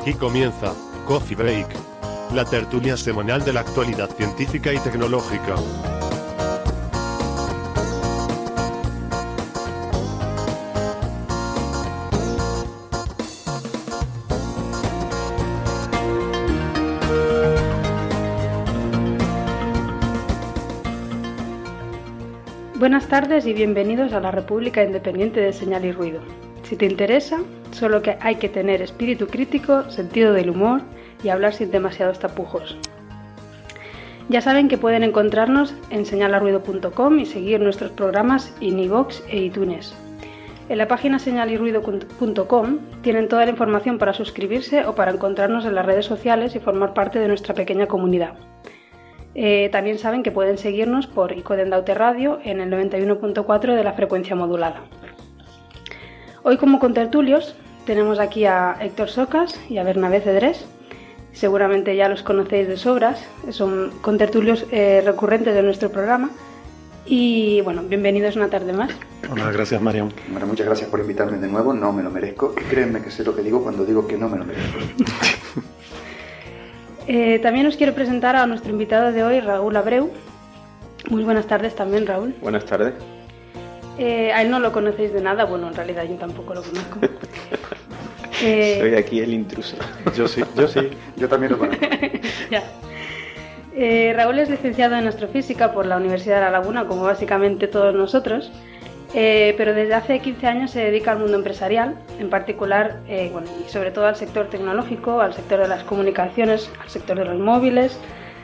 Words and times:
Aquí 0.00 0.14
comienza 0.14 0.72
Coffee 1.06 1.36
Break, 1.36 1.68
la 2.32 2.46
tertulia 2.46 2.96
semanal 2.96 3.44
de 3.44 3.52
la 3.52 3.60
actualidad 3.60 4.08
científica 4.08 4.72
y 4.72 4.78
tecnológica. 4.78 5.56
Buenas 22.78 23.06
tardes 23.08 23.44
y 23.44 23.52
bienvenidos 23.52 24.14
a 24.14 24.20
la 24.20 24.30
República 24.30 24.82
Independiente 24.82 25.40
de 25.40 25.52
Señal 25.52 25.84
y 25.84 25.92
Ruido. 25.92 26.49
Si 26.70 26.76
te 26.76 26.86
interesa, 26.86 27.40
solo 27.72 28.00
que 28.00 28.16
hay 28.20 28.36
que 28.36 28.48
tener 28.48 28.80
espíritu 28.80 29.26
crítico, 29.26 29.90
sentido 29.90 30.32
del 30.32 30.50
humor 30.50 30.82
y 31.20 31.28
hablar 31.28 31.52
sin 31.52 31.72
demasiados 31.72 32.20
tapujos. 32.20 32.76
Ya 34.28 34.40
saben 34.40 34.68
que 34.68 34.78
pueden 34.78 35.02
encontrarnos 35.02 35.74
en 35.90 36.06
señalarruido.com 36.06 37.18
y 37.18 37.26
seguir 37.26 37.58
nuestros 37.58 37.90
programas 37.90 38.54
en 38.60 38.78
iVoox 38.78 39.20
e 39.26 39.38
iTunes. 39.38 39.92
En 40.68 40.78
la 40.78 40.86
página 40.86 41.18
señalirruido.com 41.18 42.78
tienen 43.02 43.26
toda 43.26 43.46
la 43.46 43.50
información 43.50 43.98
para 43.98 44.12
suscribirse 44.12 44.86
o 44.86 44.94
para 44.94 45.10
encontrarnos 45.10 45.64
en 45.64 45.74
las 45.74 45.84
redes 45.84 46.06
sociales 46.06 46.54
y 46.54 46.60
formar 46.60 46.94
parte 46.94 47.18
de 47.18 47.26
nuestra 47.26 47.52
pequeña 47.52 47.88
comunidad. 47.88 48.34
Eh, 49.34 49.70
también 49.72 49.98
saben 49.98 50.22
que 50.22 50.30
pueden 50.30 50.56
seguirnos 50.56 51.08
por 51.08 51.36
Icodendaute 51.36 51.94
Radio 51.94 52.38
en 52.44 52.60
el 52.60 52.70
91.4 52.70 53.74
de 53.74 53.82
la 53.82 53.94
frecuencia 53.94 54.36
modulada. 54.36 54.82
Hoy 56.42 56.56
como 56.56 56.78
contertulios 56.78 57.54
tenemos 57.84 58.18
aquí 58.18 58.46
a 58.46 58.76
Héctor 58.80 59.10
Socas 59.10 59.60
y 59.68 59.76
a 59.78 59.84
Bernabé 59.84 60.20
Cedrés. 60.20 60.64
Seguramente 61.32 61.94
ya 61.96 62.08
los 62.08 62.22
conocéis 62.22 62.66
de 62.66 62.76
sobras, 62.76 63.22
son 63.50 63.92
contertulios 64.00 64.64
eh, 64.70 65.02
recurrentes 65.04 65.54
de 65.54 65.62
nuestro 65.62 65.90
programa. 65.90 66.30
Y 67.04 67.60
bueno, 67.60 67.82
bienvenidos 67.82 68.36
una 68.36 68.48
tarde 68.48 68.72
más. 68.72 68.90
Hola, 69.30 69.50
gracias 69.52 69.80
Mariam. 69.82 70.10
Bueno, 70.28 70.46
muchas 70.46 70.66
gracias 70.66 70.88
por 70.88 71.00
invitarme 71.00 71.38
de 71.38 71.48
nuevo, 71.48 71.74
no 71.74 71.92
me 71.92 72.02
lo 72.02 72.10
merezco. 72.10 72.54
Y 72.58 72.62
créanme 72.64 73.02
que 73.02 73.10
sé 73.10 73.22
lo 73.22 73.36
que 73.36 73.42
digo 73.42 73.62
cuando 73.62 73.84
digo 73.84 74.06
que 74.06 74.16
no 74.16 74.28
me 74.28 74.38
lo 74.38 74.44
merezco. 74.44 74.78
Eh, 77.12 77.40
también 77.40 77.66
os 77.66 77.76
quiero 77.76 77.92
presentar 77.92 78.36
a 78.36 78.46
nuestro 78.46 78.70
invitado 78.70 79.10
de 79.10 79.24
hoy, 79.24 79.40
Raúl 79.40 79.74
Abreu. 79.74 80.12
Muy 81.08 81.24
buenas 81.24 81.48
tardes 81.48 81.74
también, 81.74 82.06
Raúl. 82.06 82.36
Buenas 82.40 82.64
tardes. 82.66 82.94
Eh, 84.02 84.32
a 84.32 84.40
él 84.40 84.50
no 84.50 84.58
lo 84.60 84.72
conocéis 84.72 85.12
de 85.12 85.20
nada, 85.20 85.44
bueno, 85.44 85.68
en 85.68 85.74
realidad 85.74 86.04
yo 86.08 86.14
tampoco 86.16 86.54
lo 86.54 86.62
conozco. 86.62 86.98
Eh, 88.42 88.78
Soy 88.80 88.94
aquí 88.94 89.20
el 89.20 89.34
intruso. 89.34 89.76
Yo 90.16 90.26
sí, 90.26 90.42
yo 90.56 90.66
sí. 90.66 90.88
Yo 91.18 91.28
también 91.28 91.52
lo 91.52 91.58
conozco. 91.58 91.84
ya. 92.50 92.62
Eh, 93.74 94.14
Raúl 94.16 94.38
es 94.38 94.48
licenciado 94.48 94.96
en 94.96 95.06
astrofísica 95.06 95.72
por 95.74 95.84
la 95.84 95.98
Universidad 95.98 96.36
de 96.36 96.40
La 96.42 96.50
Laguna, 96.50 96.86
como 96.86 97.02
básicamente 97.02 97.68
todos 97.68 97.94
nosotros, 97.94 98.50
eh, 99.12 99.52
pero 99.58 99.74
desde 99.74 99.92
hace 99.92 100.20
15 100.20 100.46
años 100.46 100.70
se 100.70 100.80
dedica 100.80 101.12
al 101.12 101.18
mundo 101.18 101.36
empresarial, 101.36 101.96
en 102.18 102.30
particular, 102.30 103.00
eh, 103.08 103.28
bueno, 103.30 103.48
y 103.62 103.68
sobre 103.70 103.90
todo 103.90 104.06
al 104.06 104.16
sector 104.16 104.46
tecnológico, 104.48 105.20
al 105.20 105.34
sector 105.34 105.60
de 105.60 105.68
las 105.68 105.84
comunicaciones, 105.84 106.70
al 106.82 106.88
sector 106.88 107.18
de 107.18 107.26
los 107.26 107.38
móviles, 107.38 107.98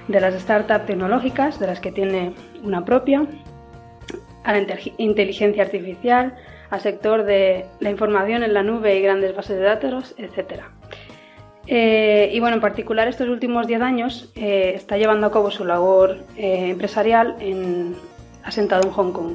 de 0.09 0.21
las 0.21 0.35
startups 0.35 0.85
tecnológicas, 0.85 1.59
de 1.59 1.69
las 1.69 1.81
que 1.81 1.91
tiene 1.91 2.35
una 2.63 2.85
propia, 2.85 3.25
a 4.47 4.53
la 4.53 4.61
intel- 4.61 4.95
inteligencia 4.97 5.63
artificial, 5.65 6.35
al 6.71 6.81
sector 6.81 7.25
de 7.25 7.67
la 7.81 7.91
información 7.91 8.43
en 8.43 8.55
la 8.55 8.63
nube 8.63 8.97
y 8.97 9.03
grandes 9.03 9.37
bases 9.37 9.59
de 9.59 9.65
datos, 9.65 10.15
etc. 10.19 10.63
Eh, 11.67 12.31
y 12.33 12.39
bueno, 12.41 12.55
en 12.57 12.61
particular 12.63 13.09
estos 13.09 13.29
últimos 13.29 13.67
10 13.67 13.81
años 13.83 14.31
eh, 14.37 14.73
está 14.75 14.97
llevando 14.97 15.27
a 15.27 15.33
cabo 15.33 15.51
su 15.51 15.65
labor 15.65 16.19
eh, 16.37 16.69
empresarial 16.71 17.37
en- 17.41 17.95
asentado 18.45 18.85
en 18.87 18.93
Hong 18.93 19.13
Kong. 19.13 19.35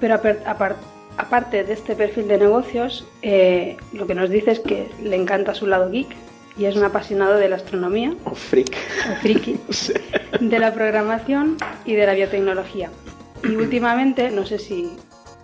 Pero 0.00 0.14
apar- 0.14 0.38
apar- 0.46 0.76
aparte 1.18 1.64
de 1.64 1.72
este 1.72 1.94
perfil 1.94 2.28
de 2.28 2.38
negocios, 2.38 3.06
eh, 3.22 3.76
lo 3.92 4.06
que 4.06 4.14
nos 4.14 4.30
dice 4.30 4.52
es 4.52 4.60
que 4.60 4.86
le 5.02 5.16
encanta 5.16 5.54
su 5.54 5.66
lado 5.66 5.90
geek 5.90 6.08
y 6.56 6.64
es 6.64 6.76
un 6.76 6.84
apasionado 6.84 7.34
de 7.36 7.48
la 7.48 7.56
astronomía, 7.56 8.14
O 8.24 8.34
freak. 8.34 8.74
o 9.12 9.14
friki, 9.20 9.56
de 10.40 10.58
la 10.58 10.72
programación 10.72 11.56
y 11.84 11.94
de 11.94 12.06
la 12.06 12.14
biotecnología. 12.14 12.90
Y 13.44 13.56
últimamente, 13.56 14.30
no 14.30 14.44
sé 14.46 14.58
si 14.58 14.90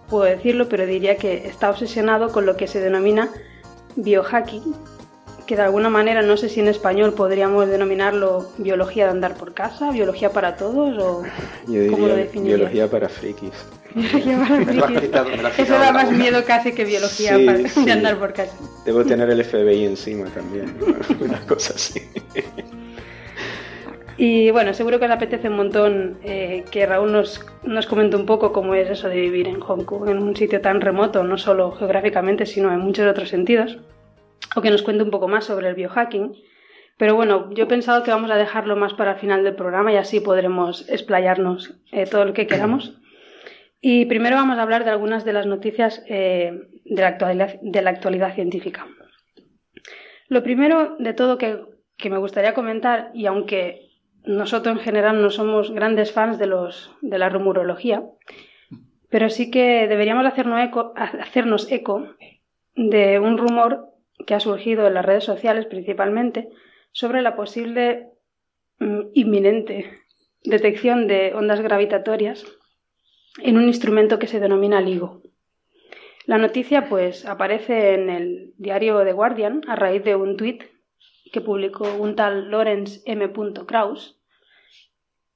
puedo 0.08 0.24
decirlo, 0.24 0.68
pero 0.68 0.86
diría 0.86 1.16
que 1.16 1.46
está 1.46 1.70
obsesionado 1.70 2.30
con 2.32 2.46
lo 2.46 2.56
que 2.56 2.66
se 2.66 2.80
denomina 2.80 3.30
biohacking, 3.96 4.74
que 5.46 5.56
de 5.56 5.62
alguna 5.62 5.90
manera, 5.90 6.22
no 6.22 6.36
sé 6.36 6.48
si 6.48 6.60
en 6.60 6.68
español 6.68 7.12
podríamos 7.14 7.68
denominarlo 7.68 8.48
biología 8.58 9.04
de 9.04 9.10
andar 9.10 9.34
por 9.36 9.52
casa, 9.54 9.90
biología 9.90 10.30
para 10.30 10.56
todos 10.56 10.96
o 10.98 11.22
Yo 11.68 11.90
cómo 11.90 12.08
lo 12.08 12.16
definirías. 12.16 12.58
biología 12.58 12.90
para 12.90 13.08
frikis. 13.08 13.52
Biología 13.94 14.46
para 14.80 15.00
quitado, 15.00 15.28
Eso 15.58 15.72
da 15.74 15.92
más 15.92 16.10
miedo 16.10 16.42
casi 16.46 16.72
que 16.72 16.84
biología 16.84 17.36
Sí, 17.36 17.46
para- 17.46 17.68
sí. 17.68 17.84
de 17.84 17.92
andar 17.92 18.18
por 18.18 18.32
casa. 18.32 18.54
Debo 18.84 19.04
tener 19.04 19.28
el 19.30 19.44
FBI 19.44 19.84
encima 19.84 20.26
también. 20.30 20.76
Una 21.20 21.40
cosa 21.46 21.74
así. 21.76 22.00
Y 24.16 24.50
bueno, 24.52 24.72
seguro 24.74 24.98
que 24.98 25.06
os 25.06 25.10
apetece 25.10 25.48
un 25.48 25.56
montón 25.56 26.18
eh, 26.22 26.64
que 26.70 26.86
Raúl 26.86 27.10
nos, 27.10 27.44
nos 27.64 27.86
comente 27.86 28.16
un 28.16 28.26
poco 28.26 28.52
cómo 28.52 28.74
es 28.74 28.88
eso 28.88 29.08
de 29.08 29.20
vivir 29.20 29.48
en 29.48 29.60
Hong 29.60 29.84
Kong, 29.84 30.08
en 30.08 30.18
un 30.18 30.36
sitio 30.36 30.60
tan 30.60 30.80
remoto, 30.80 31.24
no 31.24 31.36
solo 31.36 31.72
geográficamente, 31.72 32.46
sino 32.46 32.72
en 32.72 32.78
muchos 32.78 33.08
otros 33.08 33.28
sentidos, 33.28 33.78
o 34.54 34.62
que 34.62 34.70
nos 34.70 34.82
cuente 34.82 35.02
un 35.02 35.10
poco 35.10 35.26
más 35.26 35.46
sobre 35.46 35.68
el 35.68 35.74
biohacking. 35.74 36.36
Pero 36.96 37.16
bueno, 37.16 37.50
yo 37.52 37.64
he 37.64 37.66
pensado 37.66 38.04
que 38.04 38.12
vamos 38.12 38.30
a 38.30 38.36
dejarlo 38.36 38.76
más 38.76 38.94
para 38.94 39.12
el 39.12 39.18
final 39.18 39.42
del 39.42 39.56
programa 39.56 39.92
y 39.92 39.96
así 39.96 40.20
podremos 40.20 40.88
explayarnos 40.88 41.74
eh, 41.90 42.06
todo 42.06 42.24
lo 42.24 42.34
que 42.34 42.46
queramos. 42.46 43.00
Y 43.80 44.06
primero 44.06 44.36
vamos 44.36 44.58
a 44.58 44.62
hablar 44.62 44.84
de 44.84 44.90
algunas 44.90 45.24
de 45.24 45.32
las 45.32 45.46
noticias 45.46 46.04
eh, 46.08 46.52
de, 46.84 47.02
la 47.02 47.08
actualidad, 47.08 47.60
de 47.60 47.82
la 47.82 47.90
actualidad 47.90 48.34
científica. 48.34 48.86
Lo 50.28 50.44
primero 50.44 50.96
de 51.00 51.12
todo 51.14 51.36
que, 51.36 51.58
que 51.96 52.10
me 52.10 52.18
gustaría 52.18 52.54
comentar, 52.54 53.10
y 53.12 53.26
aunque 53.26 53.93
nosotros 54.24 54.76
en 54.76 54.82
general 54.82 55.20
no 55.20 55.30
somos 55.30 55.70
grandes 55.70 56.12
fans 56.12 56.38
de, 56.38 56.46
los, 56.46 56.90
de 57.02 57.18
la 57.18 57.28
rumorología, 57.28 58.04
pero 59.10 59.28
sí 59.30 59.50
que 59.50 59.86
deberíamos 59.86 60.26
hacernos 60.26 60.62
eco, 60.62 60.92
hacernos 60.96 61.70
eco 61.70 62.08
de 62.74 63.18
un 63.18 63.38
rumor 63.38 63.90
que 64.26 64.34
ha 64.34 64.40
surgido 64.40 64.86
en 64.86 64.94
las 64.94 65.04
redes 65.04 65.24
sociales 65.24 65.66
principalmente 65.66 66.48
sobre 66.92 67.22
la 67.22 67.36
posible 67.36 68.08
mm, 68.78 69.00
inminente 69.12 70.00
detección 70.42 71.06
de 71.06 71.32
ondas 71.34 71.60
gravitatorias 71.60 72.44
en 73.42 73.56
un 73.56 73.64
instrumento 73.64 74.18
que 74.18 74.26
se 74.26 74.40
denomina 74.40 74.80
LIGO. 74.80 75.22
La 76.26 76.38
noticia 76.38 76.88
pues 76.88 77.26
aparece 77.26 77.94
en 77.94 78.10
el 78.10 78.54
diario 78.56 79.04
The 79.04 79.12
Guardian 79.12 79.62
a 79.68 79.76
raíz 79.76 80.04
de 80.04 80.16
un 80.16 80.36
tuit 80.36 80.62
que 81.34 81.40
publicó 81.40 81.92
un 81.98 82.14
tal 82.14 82.48
Lawrence 82.48 83.02
M. 83.06 83.32
Krauss 83.66 84.16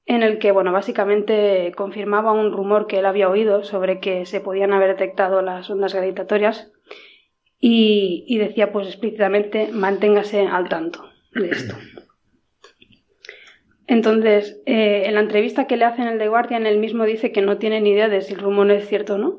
en 0.05 0.23
el 0.23 0.39
que, 0.39 0.53
bueno, 0.53 0.71
básicamente 0.71 1.73
confirmaba 1.75 2.31
un 2.31 2.53
rumor 2.53 2.87
que 2.87 2.99
él 2.99 3.05
había 3.05 3.29
oído 3.29 3.65
sobre 3.65 3.99
que 3.99 4.25
se 4.25 4.39
podían 4.39 4.71
haber 4.71 4.91
detectado 4.91 5.41
las 5.41 5.69
ondas 5.69 5.93
gravitatorias 5.93 6.71
y, 7.59 8.23
y 8.29 8.37
decía, 8.37 8.71
pues 8.71 8.87
explícitamente, 8.87 9.71
manténgase 9.73 10.47
al 10.47 10.69
tanto 10.69 11.03
de 11.33 11.49
esto. 11.49 11.75
Entonces, 13.87 14.61
eh, 14.65 15.03
en 15.05 15.15
la 15.15 15.21
entrevista 15.21 15.67
que 15.67 15.75
le 15.75 15.83
hacen 15.83 16.07
el 16.07 16.17
The 16.17 16.29
Guardian, 16.29 16.65
él 16.65 16.77
mismo 16.77 17.03
dice 17.03 17.33
que 17.33 17.41
no 17.41 17.57
tiene 17.57 17.81
ni 17.81 17.89
idea 17.89 18.07
de 18.07 18.21
si 18.21 18.35
el 18.35 18.39
rumor 18.39 18.71
es 18.71 18.87
cierto 18.87 19.15
o 19.15 19.17
no. 19.17 19.37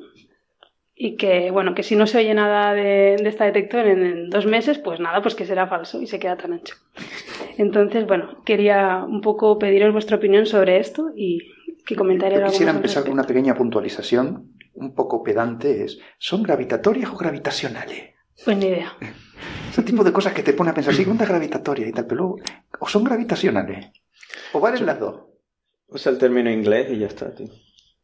Y 1.03 1.17
que, 1.17 1.51
bueno, 1.51 1.75
que 1.75 1.83
si 1.83 1.97
no 1.97 2.07
se 2.07 2.19
oye 2.19 2.35
nada 2.35 2.75
de, 2.75 3.17
de 3.17 3.29
esta 3.31 3.47
detector 3.47 3.87
en, 3.87 4.05
en 4.05 4.29
dos 4.29 4.45
meses, 4.45 4.79
pues 4.79 5.01
nada, 5.01 5.23
pues 5.23 5.35
que 5.35 5.47
será 5.47 5.67
falso 5.67 5.99
y 6.03 6.07
se 6.07 6.19
queda 6.19 6.37
tan 6.37 6.53
ancho. 6.53 6.75
Entonces, 7.57 8.07
bueno, 8.07 8.43
quería 8.45 9.03
un 9.09 9.23
poco 9.23 9.59
pediros 9.59 9.95
vuestra 9.95 10.19
opinión 10.19 10.45
sobre 10.45 10.79
esto 10.79 11.11
y 11.17 11.39
que 11.87 11.97
comentaríais 11.97 12.41
Yo 12.41 12.45
algo 12.45 12.53
quisiera 12.53 12.73
empezar 12.73 13.05
con 13.05 13.13
una 13.13 13.25
pequeña 13.25 13.55
puntualización, 13.55 14.53
un 14.75 14.95
poco 14.95 15.23
pedante, 15.23 15.85
es, 15.85 15.99
¿son 16.19 16.43
gravitatorias 16.43 17.09
o 17.09 17.17
gravitacionales? 17.17 18.11
Pues 18.45 18.59
ni 18.59 18.67
idea. 18.67 18.93
Ese 19.71 19.83
tipo 19.83 20.05
de 20.05 20.13
cosas 20.13 20.35
que 20.35 20.43
te 20.43 20.53
pone 20.53 20.69
a 20.69 20.75
pensar, 20.75 20.93
sí, 20.93 21.07
ondas 21.09 21.31
gravitatorias 21.31 21.89
y 21.89 21.93
tal, 21.93 22.07
pero 22.07 22.17
luego, 22.17 22.37
o 22.79 22.87
son 22.87 23.05
gravitacionales, 23.05 23.87
o 24.53 24.61
valen 24.61 24.85
las 24.85 25.01
dos. 25.01 25.23
Usa 25.89 26.13
el 26.13 26.19
término 26.19 26.51
inglés 26.51 26.89
y 26.91 26.99
ya 26.99 27.07
está, 27.07 27.35
tío. 27.35 27.49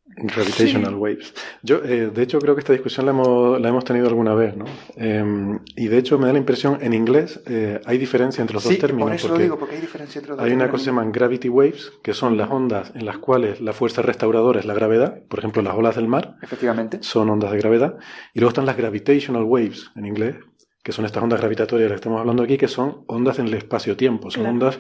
Gravitational 0.09 0.95
waves. 0.95 1.35
Yo, 1.63 1.83
eh, 1.85 2.11
de 2.15 2.23
hecho, 2.23 2.39
creo 2.39 2.55
que 2.55 2.61
esta 2.61 2.73
discusión 2.73 3.05
la 3.07 3.13
hemos, 3.13 3.61
la 3.61 3.69
hemos 3.69 3.85
tenido 3.85 4.07
alguna 4.07 4.35
vez, 4.35 4.57
¿no? 4.57 4.65
Eh, 4.97 5.59
y 5.77 5.89
de 5.89 5.99
hecho, 5.99 6.19
me 6.19 6.27
da 6.27 6.33
la 6.33 6.39
impresión, 6.39 6.79
en 6.81 6.95
inglés 6.95 7.43
eh, 7.47 7.81
hay 7.85 7.99
diferencia 7.99 8.41
entre 8.41 8.55
los 8.55 8.63
Sí, 8.63 8.71
dos 8.71 8.79
términos. 8.79 9.09
por 9.09 9.15
eso 9.15 9.27
lo 9.29 9.33
porque 9.35 9.43
digo, 9.43 9.59
porque 9.59 9.75
hay 9.75 9.81
diferencia 9.81 10.19
entre 10.21 10.31
los 10.31 10.39
dos. 10.39 10.47
hay 10.47 10.53
una 10.55 10.67
cosa 10.67 10.77
que 10.77 10.85
se 10.85 10.91
llaman 10.91 11.13
gravity 11.13 11.49
waves, 11.49 11.93
que 12.03 12.15
son 12.15 12.37
las 12.39 12.51
ondas 12.51 12.93
en 12.95 13.05
las 13.05 13.19
cuales 13.19 13.61
la 13.61 13.73
fuerza 13.73 14.01
restauradora 14.01 14.61
es 14.61 14.65
la 14.67 14.75
gravedad, 14.75 15.23
por 15.29 15.41
ejemplo, 15.41 15.61
las 15.63 15.75
olas 15.75 15.97
del 15.97 16.09
mar 16.09 16.37
Efectivamente. 16.41 16.99
son 17.03 17.29
ondas 17.29 17.51
de 17.53 17.59
gravedad, 17.59 17.97
y 18.33 18.41
luego 18.41 18.51
están 18.51 18.65
las 18.67 18.77
gravitational 18.77 19.43
waves 19.45 19.91
en 19.97 20.07
inglés, 20.07 20.37
que 20.83 20.93
son 20.93 21.05
estas 21.05 21.23
ondas 21.23 21.41
gravitatorias 21.41 21.87
de 21.87 21.89
las 21.91 21.97
que 21.97 22.01
estamos 22.03 22.21
hablando 22.21 22.43
aquí, 22.45 22.57
que 22.57 22.69
son 22.69 23.05
ondas 23.09 23.39
en 23.39 23.49
el 23.49 23.55
espacio-tiempo, 23.55 24.31
son 24.31 24.45
Claro. 24.45 24.55
ondas... 24.55 24.79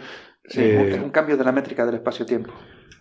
Sí, 0.48 0.60
eh, 0.60 0.90
es 0.94 1.02
un 1.02 1.10
cambio 1.10 1.36
de 1.36 1.42
la 1.42 1.50
métrica 1.50 1.84
del 1.84 1.96
espacio-tiempo. 1.96 2.52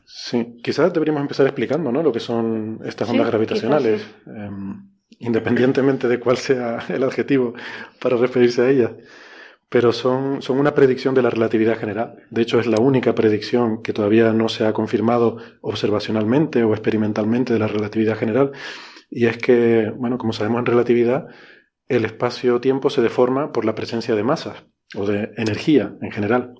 Sí, 0.05 0.57
quizás 0.63 0.93
deberíamos 0.93 1.21
empezar 1.21 1.47
explicando 1.47 1.91
¿no? 1.91 2.03
lo 2.03 2.11
que 2.11 2.19
son 2.19 2.79
estas 2.85 3.07
Sí, 3.07 3.13
ondas 3.13 3.27
gravitacionales, 3.27 4.01
eh, 4.27 4.49
independientemente 5.19 6.07
de 6.07 6.19
cuál 6.19 6.37
sea 6.37 6.79
el 6.89 7.03
adjetivo 7.03 7.53
para 7.99 8.17
referirse 8.17 8.61
a 8.61 8.69
ellas. 8.69 8.91
Pero 9.67 9.91
son, 9.91 10.43
son 10.43 10.59
una 10.59 10.75
predicción 10.75 11.15
de 11.15 11.23
la 11.23 11.31
relatividad 11.31 11.77
general. 11.77 12.23
De 12.29 12.43
hecho, 12.43 12.59
es 12.59 12.67
la 12.67 12.79
única 12.79 13.15
predicción 13.15 13.81
que 13.81 13.93
todavía 13.93 14.31
no 14.31 14.47
se 14.47 14.65
ha 14.65 14.73
confirmado 14.73 15.37
observacionalmente 15.61 16.63
o 16.63 16.71
experimentalmente 16.73 17.53
de 17.53 17.59
la 17.59 17.67
relatividad 17.67 18.15
general. 18.15 18.51
Y 19.09 19.25
es 19.25 19.37
que, 19.37 19.91
bueno, 19.97 20.19
como 20.19 20.33
sabemos 20.33 20.59
en 20.59 20.67
relatividad, 20.67 21.27
el 21.87 22.05
espacio-tiempo 22.05 22.91
se 22.91 23.01
deforma 23.01 23.51
por 23.51 23.65
la 23.65 23.73
presencia 23.73 24.15
de 24.15 24.23
masas 24.23 24.65
o 24.95 25.07
de 25.07 25.31
energía 25.35 25.95
en 25.99 26.11
general. 26.11 26.53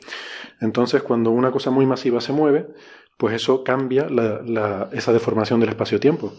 Entonces, 0.59 1.03
cuando 1.03 1.29
una 1.29 1.51
cosa 1.51 1.69
muy 1.69 1.85
masiva 1.85 2.21
se 2.21 2.33
mueve, 2.33 2.67
pues 3.17 3.35
eso 3.35 3.63
cambia 3.63 4.07
la- 4.09 4.89
esa 4.91 5.13
deformación 5.13 5.59
del 5.59 5.69
espacio-tiempo. 5.69 6.33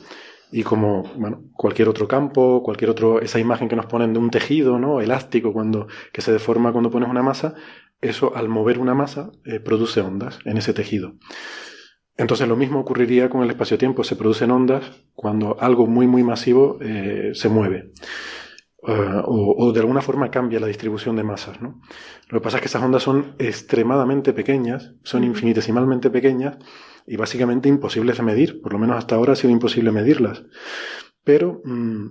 Y 0.53 0.63
como 0.63 1.03
bueno, 1.17 1.43
cualquier 1.55 1.89
otro 1.89 2.07
campo, 2.07 2.63
cualquier 2.63 2.91
otro, 2.91 3.21
esa 3.21 3.41
imagen 3.41 3.69
que 3.69 3.75
nos 3.77 3.87
ponen 3.87 4.13
de 4.13 4.21
un 4.21 4.31
tejido, 4.31 4.79
¿no? 4.79 5.01
Elástico 5.01 5.53
cuando, 5.53 5.89
que 6.13 6.21
se 6.23 6.33
deforma 6.33 6.73
cuando 6.73 6.91
pones 6.91 7.09
una 7.09 7.23
masa, 7.23 7.55
eso 8.01 8.37
al 8.37 8.49
mover 8.49 8.79
una 8.79 8.95
masa 8.95 9.33
eh, 9.45 9.59
produce 9.59 10.01
ondas 10.01 10.39
en 10.45 10.57
ese 10.59 10.73
tejido. 10.73 11.15
Entonces 12.17 12.49
lo 12.49 12.57
mismo 12.57 12.81
ocurriría 12.81 13.29
con 13.29 13.43
el 13.43 13.51
espacio-tiempo, 13.51 14.05
se 14.05 14.17
producen 14.17 14.51
ondas 14.51 14.85
cuando 15.15 15.57
algo 15.61 15.87
muy 15.87 16.07
muy 16.07 16.23
masivo 16.23 16.79
eh, 16.81 17.33
se 17.35 17.49
mueve. 17.49 17.91
Eh, 18.89 19.23
o, 19.25 19.67
o 19.67 19.73
de 19.73 19.81
alguna 19.81 20.01
forma 20.01 20.31
cambia 20.31 20.61
la 20.61 20.69
distribución 20.69 21.17
de 21.17 21.25
masas, 21.25 21.61
¿no? 21.61 21.81
Lo 22.29 22.39
que 22.39 22.45
pasa 22.45 22.59
es 22.59 22.61
que 22.61 22.69
esas 22.69 22.83
ondas 22.83 23.03
son 23.03 23.35
extremadamente 23.39 24.33
pequeñas, 24.33 24.95
son 25.03 25.25
infinitesimalmente 25.25 26.09
pequeñas 26.09 26.57
y 27.05 27.17
básicamente 27.17 27.69
imposibles 27.69 28.17
de 28.19 28.23
medir. 28.23 28.63
Por 28.63 28.73
lo 28.73 28.79
menos 28.79 28.97
hasta 28.97 29.17
ahora 29.17 29.33
ha 29.33 29.37
sido 29.37 29.53
imposible 29.53 29.91
medirlas. 29.91 30.45
Pero 31.25 31.63
mm, 31.65 32.07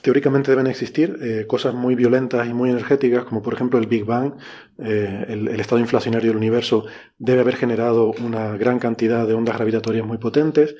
teóricamente 0.00 0.50
deben 0.50 0.66
existir 0.66 1.18
eh, 1.20 1.46
cosas 1.46 1.74
muy 1.74 1.94
violentas 1.94 2.48
y 2.48 2.54
muy 2.54 2.70
energéticas, 2.70 3.24
como 3.24 3.42
por 3.42 3.52
ejemplo 3.52 3.78
el 3.78 3.86
Big 3.86 4.06
Bang, 4.06 4.34
eh, 4.78 5.26
el, 5.28 5.48
el 5.48 5.60
estado 5.60 5.80
inflacionario 5.80 6.30
del 6.30 6.38
universo 6.38 6.86
debe 7.18 7.40
haber 7.42 7.56
generado 7.56 8.12
una 8.24 8.56
gran 8.56 8.78
cantidad 8.78 9.26
de 9.26 9.34
ondas 9.34 9.56
gravitatorias 9.56 10.06
muy 10.06 10.16
potentes. 10.16 10.74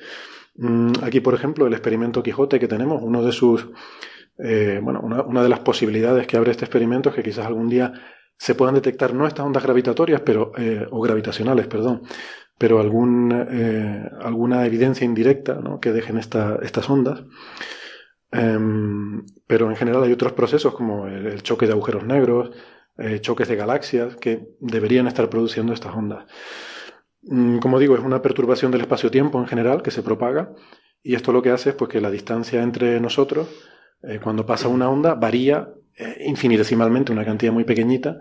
Mm, 0.55 0.91
aquí, 1.03 1.19
por 1.19 1.35
ejemplo, 1.35 1.67
el 1.67 1.73
experimento 1.73 2.23
Quijote 2.23 2.59
que 2.59 2.67
tenemos, 2.67 3.01
uno 3.03 3.23
de 3.23 3.31
sus 3.31 3.67
eh, 4.39 4.79
bueno, 4.81 5.01
una, 5.01 5.43
de 5.43 5.49
las 5.49 5.59
posibilidades 5.59 6.27
que 6.27 6.37
abre 6.37 6.51
este 6.51 6.65
experimento 6.65 7.09
es 7.09 7.15
que 7.15 7.23
quizás 7.23 7.45
algún 7.45 7.69
día 7.69 7.93
se 8.37 8.55
puedan 8.55 8.75
detectar 8.75 9.13
no 9.13 9.27
estas 9.27 9.45
ondas 9.45 9.63
gravitatorias, 9.63 10.21
pero, 10.21 10.51
eh, 10.57 10.85
o 10.91 11.01
gravitacionales, 11.01 11.67
perdón, 11.67 12.01
pero 12.57 12.79
algún, 12.79 13.31
eh, 13.51 14.09
alguna 14.21 14.65
evidencia 14.65 15.05
indirecta 15.05 15.55
¿no? 15.55 15.79
que 15.79 15.91
dejen 15.91 16.17
esta- 16.17 16.57
estas 16.61 16.89
ondas. 16.89 17.23
Em, 18.31 19.25
pero 19.45 19.69
en 19.69 19.75
general 19.75 20.03
hay 20.03 20.11
otros 20.11 20.33
procesos 20.33 20.73
como 20.73 21.07
el, 21.07 21.27
el 21.27 21.43
choque 21.43 21.67
de 21.67 21.73
agujeros 21.73 22.03
negros, 22.05 22.51
choques 23.21 23.47
de 23.47 23.55
galaxias 23.55 24.15
que 24.17 24.49
deberían 24.59 25.07
estar 25.07 25.27
produciendo 25.27 25.73
estas 25.73 25.95
ondas. 25.95 26.25
Mm, 27.23 27.57
Como 27.59 27.79
digo, 27.79 27.95
es 27.95 28.01
una 28.03 28.21
perturbación 28.21 28.71
del 28.71 28.81
espacio-tiempo 28.81 29.39
en 29.39 29.47
general 29.47 29.81
que 29.81 29.91
se 29.91 30.03
propaga 30.03 30.53
y 31.01 31.15
esto 31.15 31.31
lo 31.33 31.41
que 31.41 31.51
hace 31.51 31.69
es 31.71 31.75
pues, 31.75 31.89
que 31.89 32.01
la 32.01 32.11
distancia 32.11 32.61
entre 32.63 32.99
nosotros, 32.99 33.47
eh, 34.03 34.19
cuando 34.21 34.45
pasa 34.45 34.67
una 34.67 34.89
onda, 34.89 35.15
varía 35.15 35.69
eh, 35.97 36.23
infinitesimalmente, 36.25 37.11
una 37.11 37.25
cantidad 37.25 37.53
muy 37.53 37.63
pequeñita. 37.63 38.19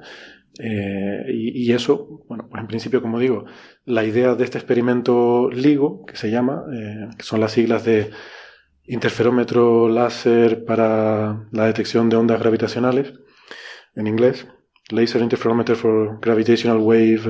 eh, 0.58 1.25
y, 1.29 1.64
y 1.64 1.73
eso, 1.73 2.25
bueno, 2.29 2.46
pues 2.50 2.61
en 2.61 2.67
principio, 2.69 3.00
como 3.02 3.19
digo, 3.19 3.44
la 3.84 4.05
idea 4.05 4.34
de 4.34 4.44
este 4.44 4.58
experimento 4.58 5.50
LIGO, 5.50 6.05
que 6.06 6.17
se 6.17 6.31
llama, 6.31 6.64
que 7.17 7.23
son 7.25 7.40
las 7.40 7.52
siglas 7.52 7.84
de 7.84 8.11
interferómetro 8.87 9.88
láser 9.88 10.64
para 10.64 11.46
la 11.52 11.67
detección 11.67 12.08
de 12.11 12.17
ondas 12.17 12.38
gravitacionales, 12.38 13.14
en 13.94 14.06
inglés, 14.06 14.46
Laser 14.90 15.23
Interferometer 15.23 15.76
for 15.76 16.19
Gravitational 16.20 16.78
Wave, 16.78 17.23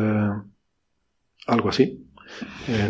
algo 1.46 1.68
así. 1.68 2.08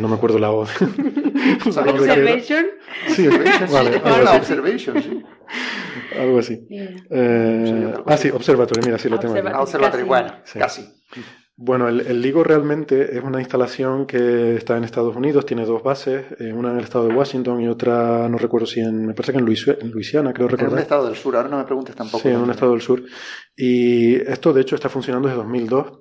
No 0.00 0.08
me 0.08 0.14
acuerdo 0.14 0.38
la 0.38 0.48
voz. 0.50 0.70
Observation. 1.66 2.66
Sí, 3.08 3.26
vale, 3.72 3.96
algo 4.04 4.28
así. 4.28 4.36
observation, 4.38 5.02
sí. 5.02 5.22
Algo 6.18 6.38
así. 6.38 6.66
Yeah. 6.68 6.90
Eh, 7.10 7.94
ah, 8.06 8.16
sí, 8.16 8.30
Observatory, 8.30 8.80
mira, 8.84 8.98
sí 8.98 9.08
lo 9.08 9.18
tengo 9.18 9.34
aquí. 9.34 9.42
Observa- 9.42 9.60
observatory, 9.62 10.02
Casi. 10.02 10.08
bueno, 10.08 10.32
Sí. 10.44 10.58
casi. 10.58 10.88
Bueno, 11.54 11.86
el, 11.88 12.00
el 12.00 12.20
LIGO 12.22 12.42
realmente 12.42 13.16
es 13.16 13.22
una 13.22 13.38
instalación 13.38 14.06
que 14.06 14.56
está 14.56 14.76
en 14.76 14.84
Estados 14.84 15.14
Unidos, 15.14 15.44
tiene 15.46 15.64
dos 15.66 15.82
bases, 15.82 16.24
eh, 16.40 16.52
una 16.52 16.70
en 16.70 16.78
el 16.78 16.84
estado 16.84 17.06
de 17.06 17.14
Washington 17.14 17.60
y 17.60 17.68
otra, 17.68 18.26
no 18.28 18.38
recuerdo 18.38 18.66
si 18.66 18.80
en, 18.80 19.06
me 19.06 19.14
parece 19.14 19.32
que 19.32 19.38
en, 19.38 19.46
Luisi- 19.46 19.76
en 19.80 19.90
Luisiana, 19.90 20.32
creo 20.32 20.46
En 20.48 20.52
un 20.54 20.58
recordar. 20.58 20.80
estado 20.82 21.06
del 21.06 21.14
sur, 21.16 21.36
ahora 21.36 21.48
no 21.50 21.58
me 21.58 21.64
preguntes 21.64 21.94
tampoco. 21.94 22.22
Sí, 22.22 22.28
en 22.30 22.38
un 22.40 22.50
estado 22.50 22.72
del 22.72 22.80
sur. 22.80 23.02
Y 23.54 24.14
esto, 24.16 24.52
de 24.52 24.62
hecho, 24.62 24.74
está 24.74 24.88
funcionando 24.88 25.28
desde 25.28 25.42
2002 25.42 26.00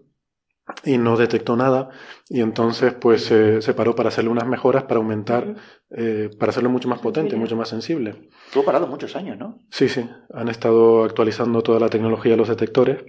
y 0.84 0.98
no 0.98 1.18
detectó 1.18 1.56
nada. 1.56 1.90
Y 2.30 2.42
entonces, 2.42 2.94
pues, 2.94 3.26
se 3.26 3.62
se 3.62 3.74
paró 3.74 3.96
para 3.96 4.10
hacerle 4.10 4.30
unas 4.30 4.48
mejoras 4.48 4.84
para 4.84 5.00
aumentar, 5.00 5.56
eh, 5.90 6.30
para 6.40 6.50
hacerlo 6.52 6.70
mucho 6.70 6.88
más 6.88 7.00
potente, 7.00 7.36
mucho 7.36 7.56
más 7.56 7.70
sensible. 7.70 8.30
Estuvo 8.48 8.64
parado 8.64 8.88
muchos 8.88 9.16
años, 9.16 9.38
¿no? 9.38 9.60
Sí, 9.70 9.90
sí, 9.90 10.08
han 10.34 10.50
estado 10.50 11.04
actualizando 11.04 11.62
toda 11.62 11.80
la 11.80 11.90
tecnología 11.90 12.32
de 12.32 12.38
los 12.38 12.48
detectores 12.48 13.04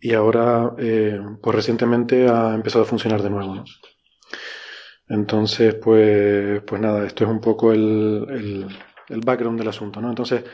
y 0.00 0.14
ahora, 0.14 0.74
eh, 0.78 1.20
pues 1.42 1.56
recientemente 1.56 2.28
ha 2.28 2.54
empezado 2.54 2.84
a 2.84 2.88
funcionar 2.88 3.22
de 3.22 3.30
nuevo, 3.30 3.54
¿no? 3.56 3.64
Entonces, 5.08 5.74
pues, 5.74 6.62
pues 6.66 6.80
nada, 6.80 7.06
esto 7.06 7.24
es 7.24 7.30
un 7.30 7.40
poco 7.40 7.72
el, 7.72 8.26
el, 8.30 8.66
el 9.08 9.20
background 9.20 9.58
del 9.58 9.68
asunto, 9.68 10.00
¿no? 10.00 10.10
Entonces, 10.10 10.44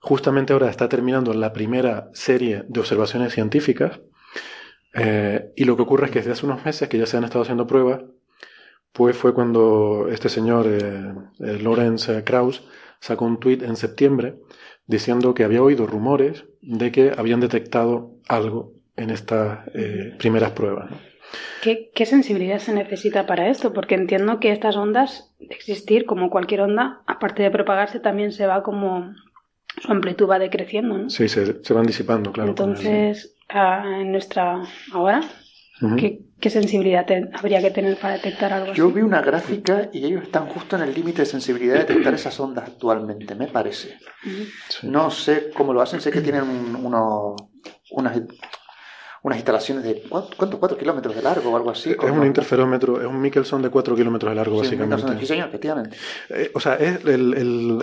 justamente 0.00 0.52
ahora 0.52 0.68
está 0.68 0.88
terminando 0.88 1.32
la 1.32 1.52
primera 1.52 2.10
serie 2.12 2.64
de 2.68 2.80
observaciones 2.80 3.32
científicas 3.32 4.00
eh, 4.94 5.52
y 5.56 5.64
lo 5.64 5.76
que 5.76 5.82
ocurre 5.82 6.06
es 6.06 6.12
que 6.12 6.18
desde 6.20 6.32
hace 6.32 6.46
unos 6.46 6.64
meses 6.64 6.88
que 6.88 6.98
ya 6.98 7.06
se 7.06 7.16
han 7.16 7.24
estado 7.24 7.42
haciendo 7.42 7.66
pruebas, 7.66 8.02
pues 8.92 9.16
fue 9.16 9.34
cuando 9.34 10.08
este 10.10 10.28
señor, 10.28 10.66
eh, 10.66 11.14
eh, 11.40 11.58
Lawrence 11.62 12.24
Krauss, 12.24 12.62
sacó 13.00 13.24
un 13.24 13.40
tuit 13.40 13.62
en 13.62 13.76
septiembre 13.76 14.36
diciendo 14.86 15.34
que 15.34 15.44
había 15.44 15.62
oído 15.62 15.86
rumores 15.86 16.44
de 16.60 16.92
que 16.92 17.12
habían 17.16 17.40
detectado 17.40 18.12
algo 18.28 18.74
en 18.96 19.10
estas 19.10 19.66
eh, 19.74 20.14
primeras 20.18 20.52
pruebas. 20.52 20.90
¿no? 20.90 20.98
¿Qué, 21.62 21.90
qué 21.94 22.04
sensibilidad 22.04 22.58
se 22.58 22.74
necesita 22.74 23.26
para 23.26 23.48
esto? 23.48 23.72
Porque 23.72 23.94
entiendo 23.94 24.38
que 24.38 24.52
estas 24.52 24.76
ondas, 24.76 25.34
de 25.38 25.54
existir 25.54 26.04
como 26.04 26.28
cualquier 26.28 26.60
onda, 26.60 27.02
aparte 27.06 27.42
de 27.42 27.50
propagarse, 27.50 28.00
también 28.00 28.32
se 28.32 28.46
va 28.46 28.62
como 28.62 29.14
su 29.80 29.90
amplitud 29.90 30.28
va 30.28 30.38
decreciendo, 30.38 30.98
¿no? 30.98 31.10
Sí, 31.10 31.28
se, 31.28 31.64
se 31.64 31.74
van 31.74 31.86
disipando, 31.86 32.30
claro. 32.32 32.50
Entonces, 32.50 33.31
en 33.54 34.12
nuestra 34.12 34.62
ahora. 34.92 35.20
¿qué, 35.98 36.20
qué 36.38 36.48
sensibilidad 36.48 37.04
te- 37.06 37.28
habría 37.34 37.60
que 37.60 37.72
tener 37.72 37.96
para 37.96 38.14
detectar 38.14 38.52
algo 38.52 38.72
Yo 38.72 38.86
así? 38.86 38.94
vi 38.94 39.00
una 39.02 39.20
gráfica 39.20 39.88
y 39.92 40.04
ellos 40.06 40.22
están 40.22 40.46
justo 40.46 40.76
en 40.76 40.82
el 40.82 40.94
límite 40.94 41.22
de 41.22 41.26
sensibilidad 41.26 41.74
de 41.74 41.80
detectar 41.80 42.14
esas 42.14 42.38
ondas 42.38 42.68
actualmente, 42.68 43.34
me 43.34 43.48
parece. 43.48 43.98
Sí. 44.68 44.86
No 44.88 45.10
sé 45.10 45.50
cómo 45.52 45.72
lo 45.72 45.80
hacen, 45.82 46.00
sé 46.00 46.12
que 46.12 46.20
tienen 46.20 46.42
un- 46.44 46.76
uno- 46.86 47.34
unas, 47.90 48.20
unas 49.24 49.38
instalaciones 49.38 49.82
de 49.82 50.02
¿cuánto? 50.08 50.36
¿cuántos? 50.36 50.60
¿Cuatro 50.60 50.78
kilómetros 50.78 51.16
de 51.16 51.22
largo 51.22 51.50
o 51.50 51.56
algo 51.56 51.70
así? 51.70 51.90
Es 51.90 52.10
un 52.10 52.24
interferómetro, 52.26 53.00
es 53.00 53.06
un 53.08 53.20
Michelson 53.20 53.60
de 53.60 53.70
4 53.70 53.96
kilómetros 53.96 54.30
de 54.30 54.36
largo, 54.36 54.52
Sí, 54.64 54.74
un 54.76 54.78
básicamente. 54.88 54.94
Michelson, 54.96 55.20
sí, 55.20 55.26
señor, 55.26 55.48
efectivamente. 55.48 55.96
Eh, 56.28 56.50
o 56.54 56.60
sea, 56.60 56.74
es 56.76 57.04
el, 57.04 57.34
el- 57.34 57.82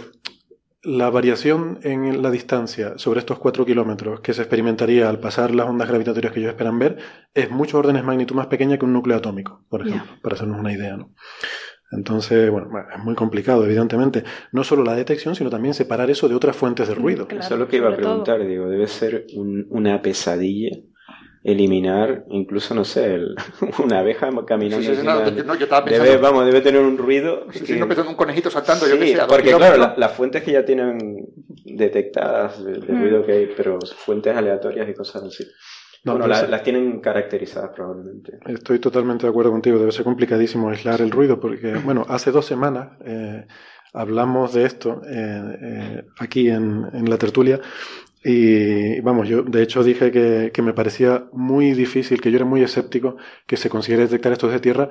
la 0.82 1.10
variación 1.10 1.80
en 1.84 2.22
la 2.22 2.32
distancia 2.32 2.98
sobre 2.98 3.20
estos 3.20 3.38
cuatro 3.40 3.66
kilómetros 3.66 4.22
que 4.22 4.34
se 4.34 4.42
experimentaría 4.42 5.10
al 5.10 5.20
pasar 5.20 5.54
las 5.54 5.68
ondas 5.68 5.90
gravitatorias 5.90 6.32
que 6.32 6.40
ellos 6.40 6.52
esperan 6.52 6.80
ver 6.80 6.98
es 7.34 7.52
muchos 7.52 7.76
órdenes 7.76 8.02
de 8.02 8.08
magnitud 8.08 8.36
más 8.36 8.48
pequeña 8.48 8.78
que 8.78 8.86
un 8.86 8.94
núcleo 8.94 9.18
atómico, 9.18 9.66
por 9.70 9.86
ejemplo, 9.86 10.12
para 10.22 10.36
hacernos 10.36 10.60
una 10.60 10.72
idea. 10.72 10.96
¿no? 10.96 11.14
Entonces, 11.92 12.50
bueno, 12.50 12.70
es 12.96 13.04
muy 13.04 13.16
complicado, 13.16 13.66
evidentemente. 13.66 14.24
No 14.52 14.64
solo 14.64 14.84
la 14.84 14.96
detección, 14.96 15.36
sino 15.36 15.50
también 15.50 15.74
separar 15.74 16.10
eso 16.10 16.30
de 16.30 16.36
otras 16.36 16.56
fuentes 16.56 16.88
de 16.88 16.96
ruido. 16.96 17.28
eso 17.30 17.54
es 17.54 17.60
lo 17.60 17.68
que 17.68 17.78
iba 17.78 17.90
a 17.90 17.96
preguntar, 17.96 18.46
digo, 18.46 18.70
debe 18.70 18.88
ser 18.88 19.26
una 19.70 20.02
pesadilla 20.02 20.78
eliminar 21.44 22.26
incluso 22.30 22.76
no 22.76 22.84
sé 22.84 23.18
una 23.84 24.00
abeja 24.00 24.30
caminando 24.46 24.86
sí, 24.86 24.96
sí, 24.96 25.06
no, 25.06 25.20
no, 25.24 25.56
yo 25.56 25.64
estaba 25.64 25.86
pensando, 25.86 26.12
debe, 26.12 26.22
vamos 26.22 26.46
debe 26.46 26.62
tener 26.62 26.82
un 26.82 26.98
ruido 26.98 27.46
sí, 27.52 27.64
que... 27.64 27.76
no 27.78 27.88
pensando 27.88 28.12
un 28.12 28.18
conejito 28.18 28.50
saltando 28.52 28.88
yo 28.88 29.00
que 29.00 29.16
sé, 29.16 29.22
porque 29.28 29.54
claro 29.54 29.94
las 29.96 30.12
fuentes 30.14 30.44
que 30.44 30.52
ya 30.52 30.66
tienen 30.66 31.28
detectadas 31.64 32.64
de, 32.64 32.80
mm. 32.80 33.02
ruido 33.02 33.26
que 33.26 33.32
hay 33.32 33.54
pero 33.56 33.80
fuentes 33.96 34.36
aleatorias 34.36 34.90
y 34.90 34.94
cosas 34.94 35.24
así 35.24 35.46
no, 36.04 36.18
bueno, 36.18 36.28
las 36.28 36.64
tienen 36.64 37.02
caracterizadas 37.02 37.72
probablemente. 37.76 38.40
Estoy 38.46 38.80
totalmente 38.80 39.26
de 39.26 39.32
acuerdo 39.32 39.52
contigo. 39.52 39.78
Debe 39.78 39.92
ser 39.92 40.06
complicadísimo 40.06 40.70
aislar 40.70 41.02
el 41.02 41.12
ruido 41.12 41.42
porque, 41.42 41.74
bueno, 41.74 42.06
hace 42.08 42.32
dos 42.32 42.46
semanas 42.46 42.98
eh, 43.06 43.46
hablamos 43.94 44.54
de 44.54 44.66
esto 44.66 45.02
eh, 45.06 45.58
eh, 45.62 46.04
aquí 46.20 46.50
en, 46.50 46.86
en, 46.94 47.10
la 47.10 47.18
tertulia 47.18 47.60
y 48.24 49.00
vamos, 49.02 49.30
yo 49.30 49.44
de 49.44 49.64
hecho 49.64 49.84
dije 49.84 50.12
que, 50.12 50.52
que, 50.54 50.62
me 50.62 50.74
parecía 50.74 51.30
muy 51.32 51.74
difícil, 51.74 52.22
que 52.22 52.32
yo 52.32 52.38
era 52.38 52.46
muy 52.46 52.62
escéptico 52.62 53.18
que 53.48 53.58
se 53.58 53.70
consiguiera 53.70 54.04
detectar 54.04 54.34
esto 54.34 54.48
de 54.50 54.60
tierra 54.60 54.90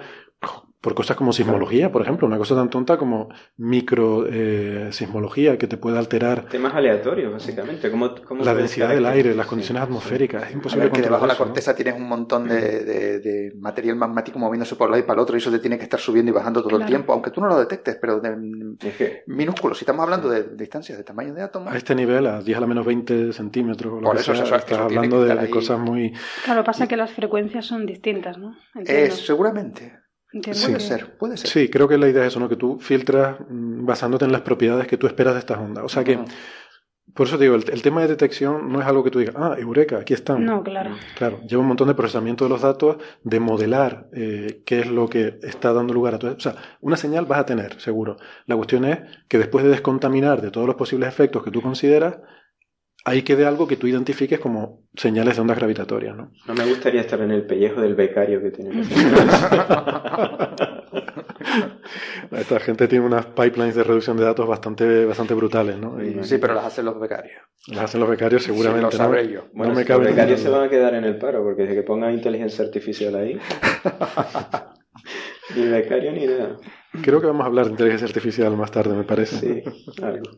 por 0.80 0.94
cosas 0.94 1.16
como 1.16 1.32
sismología, 1.32 1.90
por 1.90 2.02
ejemplo, 2.02 2.26
una 2.26 2.38
cosa 2.38 2.54
tan 2.54 2.70
tonta 2.70 2.96
como 2.96 3.28
micro 3.56 4.26
eh, 4.30 4.88
sismología 4.92 5.58
que 5.58 5.66
te 5.66 5.76
puede 5.76 5.98
alterar. 5.98 6.44
Temas 6.44 6.72
aleatorios, 6.74 7.32
básicamente. 7.32 7.90
¿Cómo, 7.90 8.14
la 8.44 8.54
densidad 8.54 8.90
del 8.90 9.04
aire, 9.06 9.34
las 9.34 9.46
condiciones 9.46 9.82
atmosféricas. 9.82 10.44
Es 10.44 10.52
imposible. 10.52 10.90
que 10.92 11.02
debajo 11.02 11.22
de 11.22 11.28
la 11.28 11.36
corteza 11.36 11.74
tienes 11.74 11.96
un 11.96 12.08
montón 12.08 12.48
de, 12.48 12.84
de, 12.84 13.52
material 13.58 13.96
magmático 13.96 14.38
moviéndose 14.38 14.76
por 14.76 14.86
un 14.86 14.92
lado 14.92 15.02
y 15.02 15.06
para 15.06 15.18
el 15.18 15.22
otro 15.22 15.36
y 15.36 15.38
eso 15.38 15.50
te 15.50 15.58
tiene 15.58 15.78
que 15.78 15.84
estar 15.84 15.98
subiendo 15.98 16.30
y 16.30 16.34
bajando 16.34 16.62
todo 16.62 16.78
el 16.78 16.86
tiempo, 16.86 17.12
aunque 17.12 17.30
tú 17.30 17.40
no 17.40 17.48
lo 17.48 17.58
detectes, 17.58 17.98
pero 18.00 18.20
de, 18.20 18.36
minúsculo. 19.26 19.74
Si 19.74 19.82
estamos 19.82 20.04
hablando 20.04 20.28
de, 20.28 20.44
distancias 20.54 20.96
de 20.96 21.02
tamaño 21.02 21.34
de 21.34 21.42
átomos. 21.42 21.72
A 21.72 21.76
este 21.76 21.96
nivel, 21.96 22.24
a 22.26 22.40
10 22.40 22.56
a 22.56 22.60
la 22.60 22.66
menos 22.68 22.86
20 22.86 23.32
centímetros, 23.32 23.94
lo 23.94 24.00
por 24.00 24.16
eso, 24.16 24.32
estás 24.32 24.72
hablando 24.72 25.24
de, 25.24 25.50
cosas 25.50 25.80
muy. 25.80 26.12
Claro, 26.44 26.62
pasa 26.62 26.86
que 26.86 26.96
las 26.96 27.10
frecuencias 27.12 27.66
son 27.66 27.84
distintas, 27.84 28.38
¿no? 28.38 28.56
Es, 28.84 29.26
seguramente. 29.26 29.97
Puede 30.30 30.80
ser, 30.80 31.16
puede 31.16 31.36
ser. 31.38 31.48
Sí, 31.48 31.68
creo 31.70 31.88
que 31.88 31.96
la 31.96 32.08
idea 32.08 32.22
es 32.22 32.28
eso, 32.28 32.40
¿no? 32.40 32.48
Que 32.48 32.56
tú 32.56 32.78
filtras 32.78 33.38
mm, 33.48 33.86
basándote 33.86 34.26
en 34.26 34.32
las 34.32 34.42
propiedades 34.42 34.86
que 34.86 34.98
tú 34.98 35.06
esperas 35.06 35.34
de 35.34 35.40
estas 35.40 35.58
ondas. 35.58 35.84
O 35.84 35.88
sea 35.88 36.04
que, 36.04 36.18
por 37.14 37.26
eso 37.26 37.38
te 37.38 37.44
digo, 37.44 37.56
el, 37.56 37.82
tema 37.82 38.02
de 38.02 38.08
detección 38.08 38.70
no 38.70 38.80
es 38.80 38.86
algo 38.86 39.02
que 39.02 39.10
tú 39.10 39.20
digas, 39.20 39.34
ah, 39.38 39.56
Eureka, 39.58 39.98
aquí 39.98 40.12
están. 40.12 40.44
No, 40.44 40.62
claro. 40.62 40.90
Claro, 41.16 41.40
lleva 41.48 41.62
un 41.62 41.68
montón 41.68 41.88
de 41.88 41.94
procesamiento 41.94 42.44
de 42.44 42.50
los 42.50 42.60
datos, 42.60 42.98
de 43.24 43.40
modelar 43.40 44.10
eh, 44.12 44.62
qué 44.66 44.80
es 44.80 44.86
lo 44.86 45.08
que 45.08 45.38
está 45.42 45.72
dando 45.72 45.94
lugar 45.94 46.14
a 46.14 46.18
todo. 46.18 46.34
O 46.34 46.40
sea, 46.40 46.56
una 46.82 46.98
señal 46.98 47.24
vas 47.24 47.40
a 47.40 47.46
tener, 47.46 47.80
seguro. 47.80 48.18
La 48.44 48.56
cuestión 48.56 48.84
es 48.84 48.98
que 49.28 49.38
después 49.38 49.64
de 49.64 49.70
descontaminar 49.70 50.42
de 50.42 50.50
todos 50.50 50.66
los 50.66 50.76
posibles 50.76 51.08
efectos 51.08 51.42
que 51.42 51.50
tú 51.50 51.62
consideras, 51.62 52.18
ahí 53.08 53.22
quede 53.22 53.46
algo 53.46 53.66
que 53.66 53.76
tú 53.76 53.86
identifiques 53.86 54.38
como 54.38 54.82
señales 54.94 55.36
de 55.36 55.40
ondas 55.40 55.56
gravitatorias, 55.58 56.14
¿no? 56.16 56.30
No 56.46 56.54
me 56.54 56.66
gustaría 56.66 57.00
estar 57.00 57.20
en 57.20 57.30
el 57.30 57.46
pellejo 57.46 57.80
del 57.80 57.94
becario 57.94 58.42
que 58.42 58.50
tiene. 58.50 58.82
Esta 62.30 62.60
gente 62.60 62.86
tiene 62.88 63.06
unas 63.06 63.24
pipelines 63.26 63.74
de 63.74 63.82
reducción 63.82 64.18
de 64.18 64.24
datos 64.24 64.46
bastante, 64.46 65.06
bastante 65.06 65.34
brutales, 65.34 65.78
¿no? 65.78 65.96
sí, 66.22 66.36
pero 66.38 66.54
las 66.54 66.66
hacen 66.66 66.84
los 66.84 67.00
becarios. 67.00 67.40
Las 67.68 67.84
hacen 67.84 68.00
los 68.00 68.10
becarios 68.10 68.42
seguramente. 68.42 68.90
Sí, 68.90 68.98
lo 68.98 69.04
sabré 69.04 69.28
yo. 69.28 69.44
Bueno, 69.54 69.74
los 69.74 69.86
becarios 69.86 70.40
se 70.40 70.50
van 70.50 70.64
a 70.64 70.68
quedar 70.68 70.94
en 70.94 71.04
el 71.04 71.16
paro, 71.18 71.42
porque 71.42 71.62
desde 71.62 71.76
que 71.76 71.82
pongan 71.82 72.12
inteligencia 72.12 72.64
artificial 72.64 73.14
ahí. 73.14 73.38
ni 75.56 75.66
becario 75.66 76.12
ni 76.12 76.26
nada. 76.26 76.56
Creo 77.02 77.20
que 77.20 77.26
vamos 77.26 77.42
a 77.44 77.46
hablar 77.46 77.66
de 77.66 77.72
inteligencia 77.72 78.06
artificial 78.06 78.56
más 78.56 78.70
tarde, 78.70 78.96
me 78.96 79.04
parece. 79.04 79.36
Sí, 79.36 80.02
algo. 80.02 80.30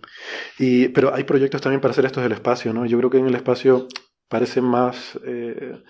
Y, 0.59 0.89
pero 0.89 1.15
hay 1.15 1.25
proyectos 1.25 1.61
también 1.61 1.81
para 1.81 1.93
hacer 1.93 2.05
esto 2.05 2.21
del 2.21 2.33
espacio, 2.33 2.73
¿no? 2.73 2.87
Yo 2.87 2.99
creo 2.99 3.11
que 3.11 3.19
en 3.19 3.27
el 3.27 3.35
espacio 3.35 3.87
parece 4.29 4.61
más... 4.61 5.19
Eh, 5.25 5.83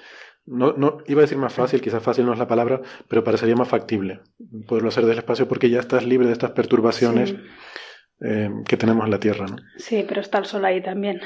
no, 0.47 0.73
no, 0.73 0.99
iba 1.07 1.21
a 1.21 1.23
decir 1.23 1.39
más 1.39 1.53
fácil, 1.53 1.81
quizás 1.81 2.03
fácil 2.03 2.27
no 2.27 2.33
es 2.33 2.39
la 2.39 2.49
palabra, 2.49 2.81
pero 3.09 3.23
parecería 3.23 3.55
más 3.55 3.69
factible 3.69 4.21
poderlo 4.67 4.89
hacer 4.89 5.07
del 5.07 5.19
espacio 5.19 5.47
porque 5.47 5.71
ya 5.71 5.81
estás 5.81 6.05
libre 6.05 6.27
de 6.27 6.33
estas 6.33 6.51
perturbaciones 6.53 7.37
eh, 8.23 8.51
que 8.67 8.77
tenemos 8.77 9.05
en 9.05 9.11
la 9.11 9.19
Tierra. 9.19 9.47
¿no? 9.47 9.57
Sí, 9.77 10.05
pero 10.07 10.21
está 10.21 10.39
el 10.39 10.45
Sol 10.45 10.65
ahí 10.65 10.83
también. 10.83 11.21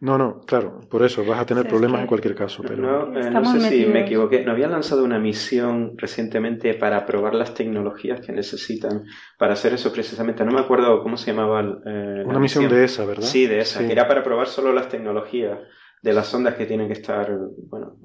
No, 0.00 0.18
no, 0.18 0.40
claro, 0.42 0.80
por 0.90 1.02
eso 1.02 1.24
vas 1.24 1.40
a 1.40 1.46
tener 1.46 1.66
problemas 1.66 2.02
en 2.02 2.06
cualquier 2.06 2.34
caso. 2.34 2.62
Pero... 2.62 2.76
No, 2.76 3.18
eh, 3.18 3.30
no 3.30 3.44
sé 3.44 3.60
si 3.68 3.86
me 3.86 4.02
equivoqué. 4.02 4.44
¿No 4.44 4.52
habían 4.52 4.72
lanzado 4.72 5.04
una 5.04 5.18
misión 5.18 5.94
recientemente 5.96 6.74
para 6.74 7.06
probar 7.06 7.34
las 7.34 7.54
tecnologías 7.54 8.20
que 8.20 8.32
necesitan 8.32 9.04
para 9.38 9.54
hacer 9.54 9.72
eso 9.72 9.92
precisamente? 9.92 10.44
No 10.44 10.52
me 10.52 10.60
acuerdo 10.60 11.02
cómo 11.02 11.16
se 11.16 11.32
llamaba. 11.32 11.62
Eh, 11.86 12.22
una 12.26 12.38
misión, 12.38 12.68
de 12.68 12.84
esa, 12.84 13.06
¿verdad? 13.06 13.22
Sí, 13.22 13.46
de 13.46 13.60
esa, 13.60 13.86
que 13.86 13.92
era 13.92 14.06
para 14.06 14.22
probar 14.22 14.46
solo 14.46 14.72
las 14.72 14.88
tecnologías 14.88 15.58
de 16.02 16.12
las 16.12 16.32
ondas 16.34 16.54
que 16.56 16.66
tienen 16.66 16.86
que 16.86 16.92
estar, 16.92 17.34
bueno... 17.70 17.96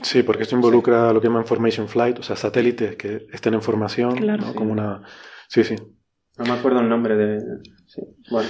Sí, 0.00 0.22
porque 0.22 0.44
esto 0.44 0.56
involucra 0.56 1.12
lo 1.12 1.20
que 1.20 1.26
llaman 1.26 1.44
Formation 1.44 1.86
Flight, 1.86 2.18
o 2.18 2.22
sea, 2.22 2.34
satélites 2.34 2.96
que 2.96 3.26
estén 3.30 3.52
en 3.52 3.60
formación, 3.60 4.14
¿no? 4.24 4.54
Como 4.54 4.72
una... 4.72 5.02
Sí, 5.46 5.62
sí. 5.62 5.76
No 6.38 6.44
me 6.44 6.52
acuerdo 6.52 6.80
el 6.80 6.88
nombre 6.88 7.16
de... 7.16 7.40
Sí, 7.86 8.02
bueno. 8.30 8.48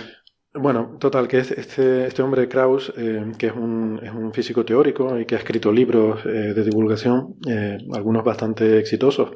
Bueno, 0.58 0.96
total, 0.98 1.28
que 1.28 1.38
este, 1.38 2.06
este 2.06 2.22
hombre 2.22 2.48
Krauss, 2.48 2.92
eh, 2.96 3.32
que 3.38 3.48
es 3.48 3.52
un, 3.52 4.00
es 4.02 4.10
un, 4.10 4.32
físico 4.32 4.64
teórico 4.64 5.18
y 5.18 5.26
que 5.26 5.34
ha 5.34 5.38
escrito 5.38 5.70
libros 5.70 6.24
eh, 6.24 6.54
de 6.54 6.64
divulgación, 6.64 7.34
eh, 7.46 7.76
algunos 7.92 8.24
bastante 8.24 8.78
exitosos, 8.78 9.32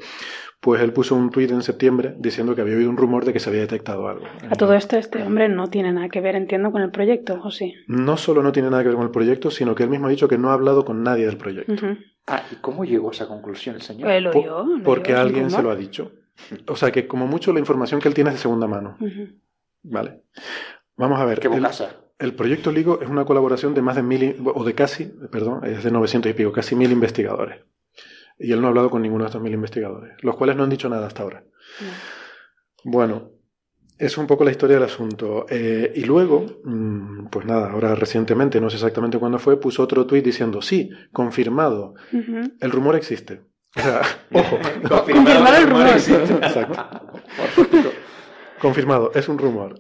pues 0.61 0.81
él 0.81 0.93
puso 0.93 1.15
un 1.15 1.31
tuit 1.31 1.51
en 1.51 1.63
septiembre 1.63 2.15
diciendo 2.19 2.55
que 2.55 2.63
había 2.63 2.77
oído 2.77 2.89
un 2.89 2.97
rumor 2.97 3.25
de 3.25 3.33
que 3.33 3.39
se 3.39 3.51
había 3.51 3.63
detectado 3.63 4.09
algo. 4.09 4.25
A 4.49 4.55
todo 4.57 4.75
esto, 4.75 4.97
este 4.97 5.23
hombre 5.23 5.49
no 5.49 5.69
tiene 5.69 5.93
nada 5.93 6.09
que 6.09 6.21
ver, 6.21 6.37
entiendo, 6.37 6.73
con 6.73 6.83
el 6.83 6.91
proyecto, 6.91 7.39
¿o 7.43 7.51
sí? 7.51 7.75
No 7.87 8.17
solo 8.17 8.43
no 8.43 8.53
tiene 8.53 8.71
nada 8.71 8.83
que 8.83 8.89
ver 8.89 8.97
con 8.97 9.07
el 9.07 9.13
proyecto, 9.13 9.51
sino 9.51 9.75
que 9.75 9.83
él 9.83 9.91
mismo 9.91 10.07
ha 10.07 10.11
dicho 10.11 10.29
que 10.29 10.39
no 10.39 10.51
ha 10.51 10.55
hablado 10.55 10.85
con 10.85 11.03
nadie 11.03 11.27
del 11.27 11.37
proyecto. 11.37 11.75
Ah, 12.27 12.43
¿y 12.51 12.57
cómo 12.57 12.85
llegó 12.85 13.09
a 13.09 13.13
esa 13.13 13.27
conclusión 13.27 13.77
el 13.77 13.83
señor? 13.83 14.09
Pues 14.09 14.23
lo 14.23 14.83
porque 14.85 15.15
alguien 15.15 15.51
se 15.51 15.63
lo 15.63 15.71
ha 15.71 15.77
dicho. 15.77 16.13
O 16.67 16.77
sea 16.77 16.91
que 16.91 17.07
como 17.07 17.27
mucho 17.27 17.53
la 17.53 17.61
información 17.61 18.01
que 18.01 18.09
él 18.09 18.15
tiene 18.15 18.31
es 18.31 18.37
de 18.37 18.43
segunda 18.43 18.67
mano. 18.67 18.97
Vale. 19.83 20.23
Vamos 20.97 21.21
a 21.21 21.25
ver. 21.25 21.41
¿Qué 21.41 21.49
el, 21.49 21.63
pasa? 21.63 21.97
el 22.19 22.35
proyecto 22.35 22.71
LIGO 22.71 23.01
es 23.01 23.09
una 23.09 23.25
colaboración 23.25 23.75
de 23.75 23.83
más 23.83 23.97
de 23.97 24.03
mil, 24.03 24.37
o 24.55 24.65
de 24.65 24.75
casi, 24.75 25.07
perdón, 25.33 25.65
es 25.65 25.83
de 25.83 25.91
900 25.91 26.31
y 26.31 26.35
pico, 26.35 26.53
casi 26.53 26.77
mil 26.77 26.93
investigadores. 26.93 27.61
Y 28.39 28.53
él 28.53 28.61
no 28.61 28.67
ha 28.67 28.71
hablado 28.71 28.91
con 28.91 29.03
ninguno 29.03 29.25
de 29.25 29.29
estos 29.29 29.43
mil 29.43 29.53
investigadores, 29.53 30.17
los 30.23 30.37
cuales 30.37 30.57
no 30.57 30.65
han 30.65 30.71
dicho 30.71 30.89
nada 30.89 31.07
hasta 31.07 31.23
ahora. 31.23 31.45
Bueno, 32.85 33.31
es 33.99 34.17
un 34.17 34.27
poco 34.27 34.45
la 34.45 34.51
historia 34.51 34.77
del 34.77 34.85
asunto. 34.85 35.47
Eh, 35.49 35.93
y 35.95 36.05
luego, 36.05 36.47
mm, 36.65 37.27
pues 37.27 37.47
nada, 37.47 37.71
ahora 37.71 37.95
recientemente, 37.95 38.61
no 38.61 38.71
sé 38.71 38.77
exactamente 38.77 39.19
cuándo 39.19 39.39
fue, 39.39 39.61
puso 39.61 39.83
otro 39.83 40.07
tuit 40.07 40.25
diciendo, 40.25 40.63
sí, 40.63 40.91
confirmado, 41.13 41.95
el 42.13 42.71
rumor 42.71 42.97
existe. 42.97 43.43
O 43.77 43.81
sea, 43.81 44.03
ojo. 44.33 44.59
Confirmado 44.89 45.57
el 45.57 45.71
rumor. 45.71 45.87
Exacto. 45.97 47.93
Confirmado, 48.61 49.11
es 49.15 49.27
un 49.27 49.39
rumor. 49.39 49.75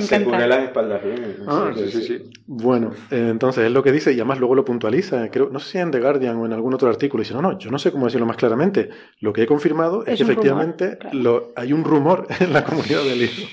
Se 0.00 0.24
cubre 0.24 0.48
las 0.48 0.64
espaldas 0.64 1.00
ah, 1.46 1.70
sí, 1.76 1.90
sí, 1.92 2.02
sí. 2.02 2.30
Bueno, 2.44 2.90
eh, 3.12 3.28
entonces 3.30 3.66
es 3.66 3.70
lo 3.70 3.84
que 3.84 3.92
dice 3.92 4.10
y 4.10 4.16
además 4.16 4.40
luego 4.40 4.56
lo 4.56 4.64
puntualiza. 4.64 5.30
Creo, 5.30 5.48
no 5.48 5.60
sé 5.60 5.70
si 5.70 5.78
en 5.78 5.92
The 5.92 6.00
Guardian 6.00 6.36
o 6.38 6.46
en 6.46 6.52
algún 6.52 6.74
otro 6.74 6.88
artículo. 6.88 7.22
Y 7.22 7.24
dice, 7.24 7.34
no, 7.34 7.42
no, 7.42 7.56
yo 7.56 7.70
no 7.70 7.78
sé 7.78 7.92
cómo 7.92 8.06
decirlo 8.06 8.26
más 8.26 8.36
claramente. 8.36 8.90
Lo 9.20 9.32
que 9.32 9.44
he 9.44 9.46
confirmado 9.46 10.04
es, 10.06 10.16
que 10.16 10.24
efectivamente 10.24 10.98
lo, 11.12 11.52
hay 11.54 11.72
un 11.72 11.84
rumor 11.84 12.26
en 12.40 12.52
la 12.52 12.64
comunidad 12.64 13.04
del 13.04 13.20
libro. 13.20 13.46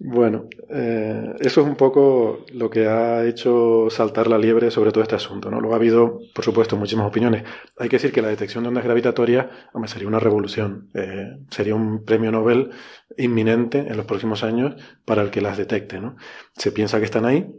Bueno, 0.00 0.48
eh, 0.70 1.34
eso 1.40 1.60
es 1.60 1.66
un 1.66 1.74
poco 1.74 2.44
lo 2.52 2.70
que 2.70 2.86
ha 2.86 3.26
hecho 3.26 3.90
saltar 3.90 4.28
la 4.28 4.38
liebre 4.38 4.70
sobre 4.70 4.92
todo 4.92 5.02
este 5.02 5.16
asunto. 5.16 5.50
¿no? 5.50 5.60
Luego 5.60 5.74
ha 5.74 5.78
habido, 5.78 6.20
por 6.32 6.44
supuesto, 6.44 6.76
muchísimas 6.76 7.08
opiniones. 7.08 7.42
Hay 7.76 7.88
que 7.88 7.96
decir 7.96 8.12
que 8.12 8.22
la 8.22 8.28
detección 8.28 8.62
de 8.62 8.68
ondas 8.68 8.84
gravitatorias 8.84 9.46
sería 9.86 10.06
una 10.06 10.20
revolución. 10.20 10.88
Eh, 10.94 11.38
sería 11.50 11.74
un 11.74 12.04
premio 12.04 12.30
Nobel 12.30 12.70
inminente 13.16 13.78
en 13.78 13.96
los 13.96 14.06
próximos 14.06 14.44
años 14.44 14.76
para 15.04 15.22
el 15.22 15.30
que 15.30 15.40
las 15.40 15.58
detecte. 15.58 16.00
¿no? 16.00 16.14
Se 16.54 16.70
piensa 16.70 17.00
que 17.00 17.04
están 17.04 17.24
ahí, 17.24 17.52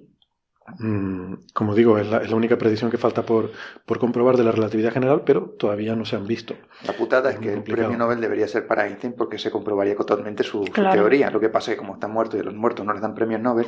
como 1.54 1.76
digo, 1.76 1.98
es 1.98 2.08
la, 2.08 2.36
única 2.36 2.58
predicción 2.58 2.92
que 2.92 2.98
falta 2.98 3.24
por, 3.24 3.52
por, 3.86 4.00
comprobar 4.00 4.38
de 4.38 4.44
la 4.44 4.52
relatividad 4.52 4.92
general, 4.92 5.24
pero 5.26 5.56
todavía 5.58 5.96
no 5.96 6.06
se 6.06 6.16
han 6.16 6.28
visto. 6.28 6.56
La 6.86 6.94
putada 6.94 7.32
es, 7.32 7.40
que 7.40 7.54
el 7.54 7.64
premio 7.64 7.98
Nobel 7.98 8.22
debería 8.22 8.48
ser 8.48 8.68
para 8.68 8.88
Einstein 8.88 9.14
porque 9.14 9.38
se 9.38 9.52
comprobaría 9.52 9.96
totalmente 9.96 10.44
su, 10.44 10.64
teoría. 10.66 11.30
Lo 11.32 11.40
que 11.40 11.50
pasa 11.50 11.72
es 11.72 11.76
que 11.76 11.80
como 11.80 11.94
está 11.94 12.08
muerto 12.08 12.38
y 12.38 12.42
a 12.42 12.44
los 12.44 12.56
muertos 12.56 12.86
no 12.86 12.94
les 12.94 13.02
dan 13.02 13.16
premios 13.16 13.42
Nobel. 13.42 13.68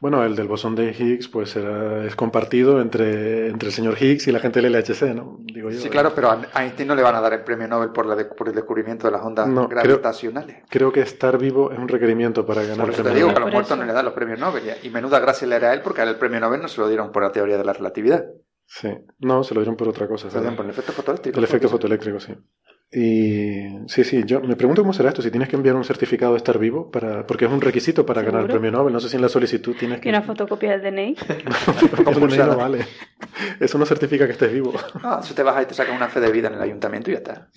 Bueno, 0.00 0.22
el 0.24 0.36
del 0.36 0.46
bosón 0.46 0.74
de 0.74 0.90
Higgs 0.90 1.28
pues 1.28 1.56
es 1.56 2.16
compartido 2.16 2.82
entre, 2.82 3.48
entre 3.48 3.68
el 3.68 3.74
señor 3.74 3.96
Higgs 4.00 4.28
y 4.28 4.32
la 4.32 4.40
gente 4.40 4.60
del 4.60 4.72
LHC, 4.72 5.14
¿no? 5.14 5.38
Digo 5.40 5.70
yo. 5.70 5.80
Sí, 5.80 5.88
claro, 5.88 6.12
pero 6.14 6.30
a 6.30 6.62
Einstein 6.62 6.88
no 6.88 6.94
le 6.94 7.02
van 7.02 7.14
a 7.14 7.20
dar 7.20 7.32
el 7.32 7.42
premio 7.44 7.66
Nobel 7.66 7.90
por, 7.90 8.04
la 8.04 8.16
por 8.28 8.48
el 8.48 8.54
descubrimiento 8.54 9.06
de 9.06 9.12
las 9.12 9.22
ondas 9.22 9.48
gravitacionales. 9.68 10.64
Creo, 10.68 10.92
que 10.92 11.00
estar 11.00 11.38
vivo 11.38 11.72
es 11.72 11.78
un 11.78 11.88
requerimiento 11.88 12.44
para 12.44 12.62
ganar 12.62 12.86
por 12.86 12.94
eso 12.94 13.02
te 13.02 13.14
digo 13.14 13.30
que 13.30 13.36
a 13.36 13.40
los 13.40 13.52
muertos 13.52 13.78
no 13.78 13.84
le 13.84 13.92
dan 13.92 14.04
los 14.04 14.14
premios 14.14 14.38
Nobel. 14.38 14.64
Y 14.82 14.90
menuda 14.90 15.18
gracia 15.18 15.48
le 15.48 15.56
era 15.56 15.70
a 15.70 15.74
él 15.74 15.80
porque 15.82 16.02
el 16.02 16.16
premio 16.16 16.40
Nobel 16.40 16.60
no 16.60 16.68
se 16.68 16.80
lo 16.80 16.88
dieron 16.88 17.10
por 17.10 17.22
la 17.22 17.32
teoría 17.32 17.56
de 17.56 17.64
la 17.64 17.72
relatividad. 17.72 18.26
Sí, 18.66 18.90
no, 19.20 19.44
se 19.44 19.54
lo 19.54 19.60
dieron 19.60 19.76
por 19.76 19.88
otra 19.88 20.08
cosa. 20.08 20.28
Se 20.28 20.36
lo 20.36 20.42
dieron 20.42 20.56
por 20.56 20.64
el 20.64 20.72
efecto 20.72 20.92
fotoeléctrico. 20.92 21.38
El 21.38 21.44
efecto 21.44 21.68
fotoeléctrico, 21.68 22.20
sí. 22.20 22.34
Y 22.92 23.88
sí, 23.88 24.04
sí, 24.04 24.22
yo 24.24 24.40
me 24.40 24.54
pregunto 24.54 24.82
cómo 24.82 24.92
será 24.92 25.08
esto, 25.08 25.20
si 25.20 25.30
tienes 25.30 25.48
que 25.48 25.56
enviar 25.56 25.74
un 25.74 25.84
certificado 25.84 26.32
de 26.32 26.38
estar 26.38 26.58
vivo, 26.58 26.90
para 26.90 27.26
porque 27.26 27.46
es 27.46 27.50
un 27.50 27.60
requisito 27.60 28.06
para 28.06 28.22
ganar 28.22 28.42
el 28.42 28.48
premio 28.48 28.70
Nobel. 28.70 28.92
No 28.92 29.00
sé 29.00 29.08
si 29.08 29.16
en 29.16 29.22
la 29.22 29.28
solicitud 29.28 29.74
tienes 29.76 30.00
que... 30.00 30.08
¿Y 30.08 30.10
una 30.10 30.22
fotocopia 30.22 30.78
del 30.78 30.94
DNI? 30.94 31.16
no, 32.36 32.46
no 32.46 32.56
vale. 32.56 32.86
Eso 33.58 33.78
no 33.78 33.86
certifica 33.86 34.26
que 34.26 34.32
estés 34.32 34.52
vivo. 34.52 34.72
Ah, 35.02 35.20
eso 35.22 35.34
te 35.34 35.42
vas 35.42 35.62
y 35.62 35.66
te 35.66 35.74
sacas 35.74 35.96
una 35.96 36.08
fe 36.08 36.20
de 36.20 36.30
vida 36.30 36.48
en 36.48 36.54
el 36.54 36.62
ayuntamiento 36.62 37.10
y 37.10 37.14
ya 37.14 37.18
está. 37.18 37.50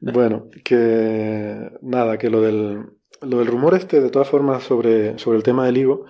Bueno, 0.00 0.48
que 0.62 1.70
nada, 1.82 2.18
que 2.18 2.28
lo 2.28 2.42
del, 2.42 2.84
lo 3.22 3.38
del 3.38 3.46
rumor 3.46 3.74
este, 3.74 4.00
de 4.00 4.10
todas 4.10 4.28
formas, 4.28 4.62
sobre, 4.62 5.18
sobre 5.18 5.38
el 5.38 5.42
tema 5.42 5.64
del 5.64 5.78
higo, 5.78 6.04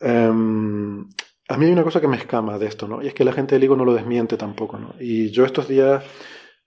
em, 0.00 1.08
a 1.48 1.56
mí 1.56 1.66
hay 1.66 1.72
una 1.72 1.82
cosa 1.82 2.00
que 2.00 2.08
me 2.08 2.16
escama 2.16 2.58
de 2.58 2.66
esto, 2.66 2.86
¿no? 2.86 3.02
Y 3.02 3.08
es 3.08 3.14
que 3.14 3.24
la 3.24 3.32
gente 3.32 3.56
del 3.56 3.64
higo 3.64 3.76
no 3.76 3.84
lo 3.84 3.94
desmiente 3.94 4.36
tampoco, 4.36 4.78
¿no? 4.78 4.94
Y 5.00 5.30
yo 5.30 5.44
estos 5.44 5.66
días 5.68 6.04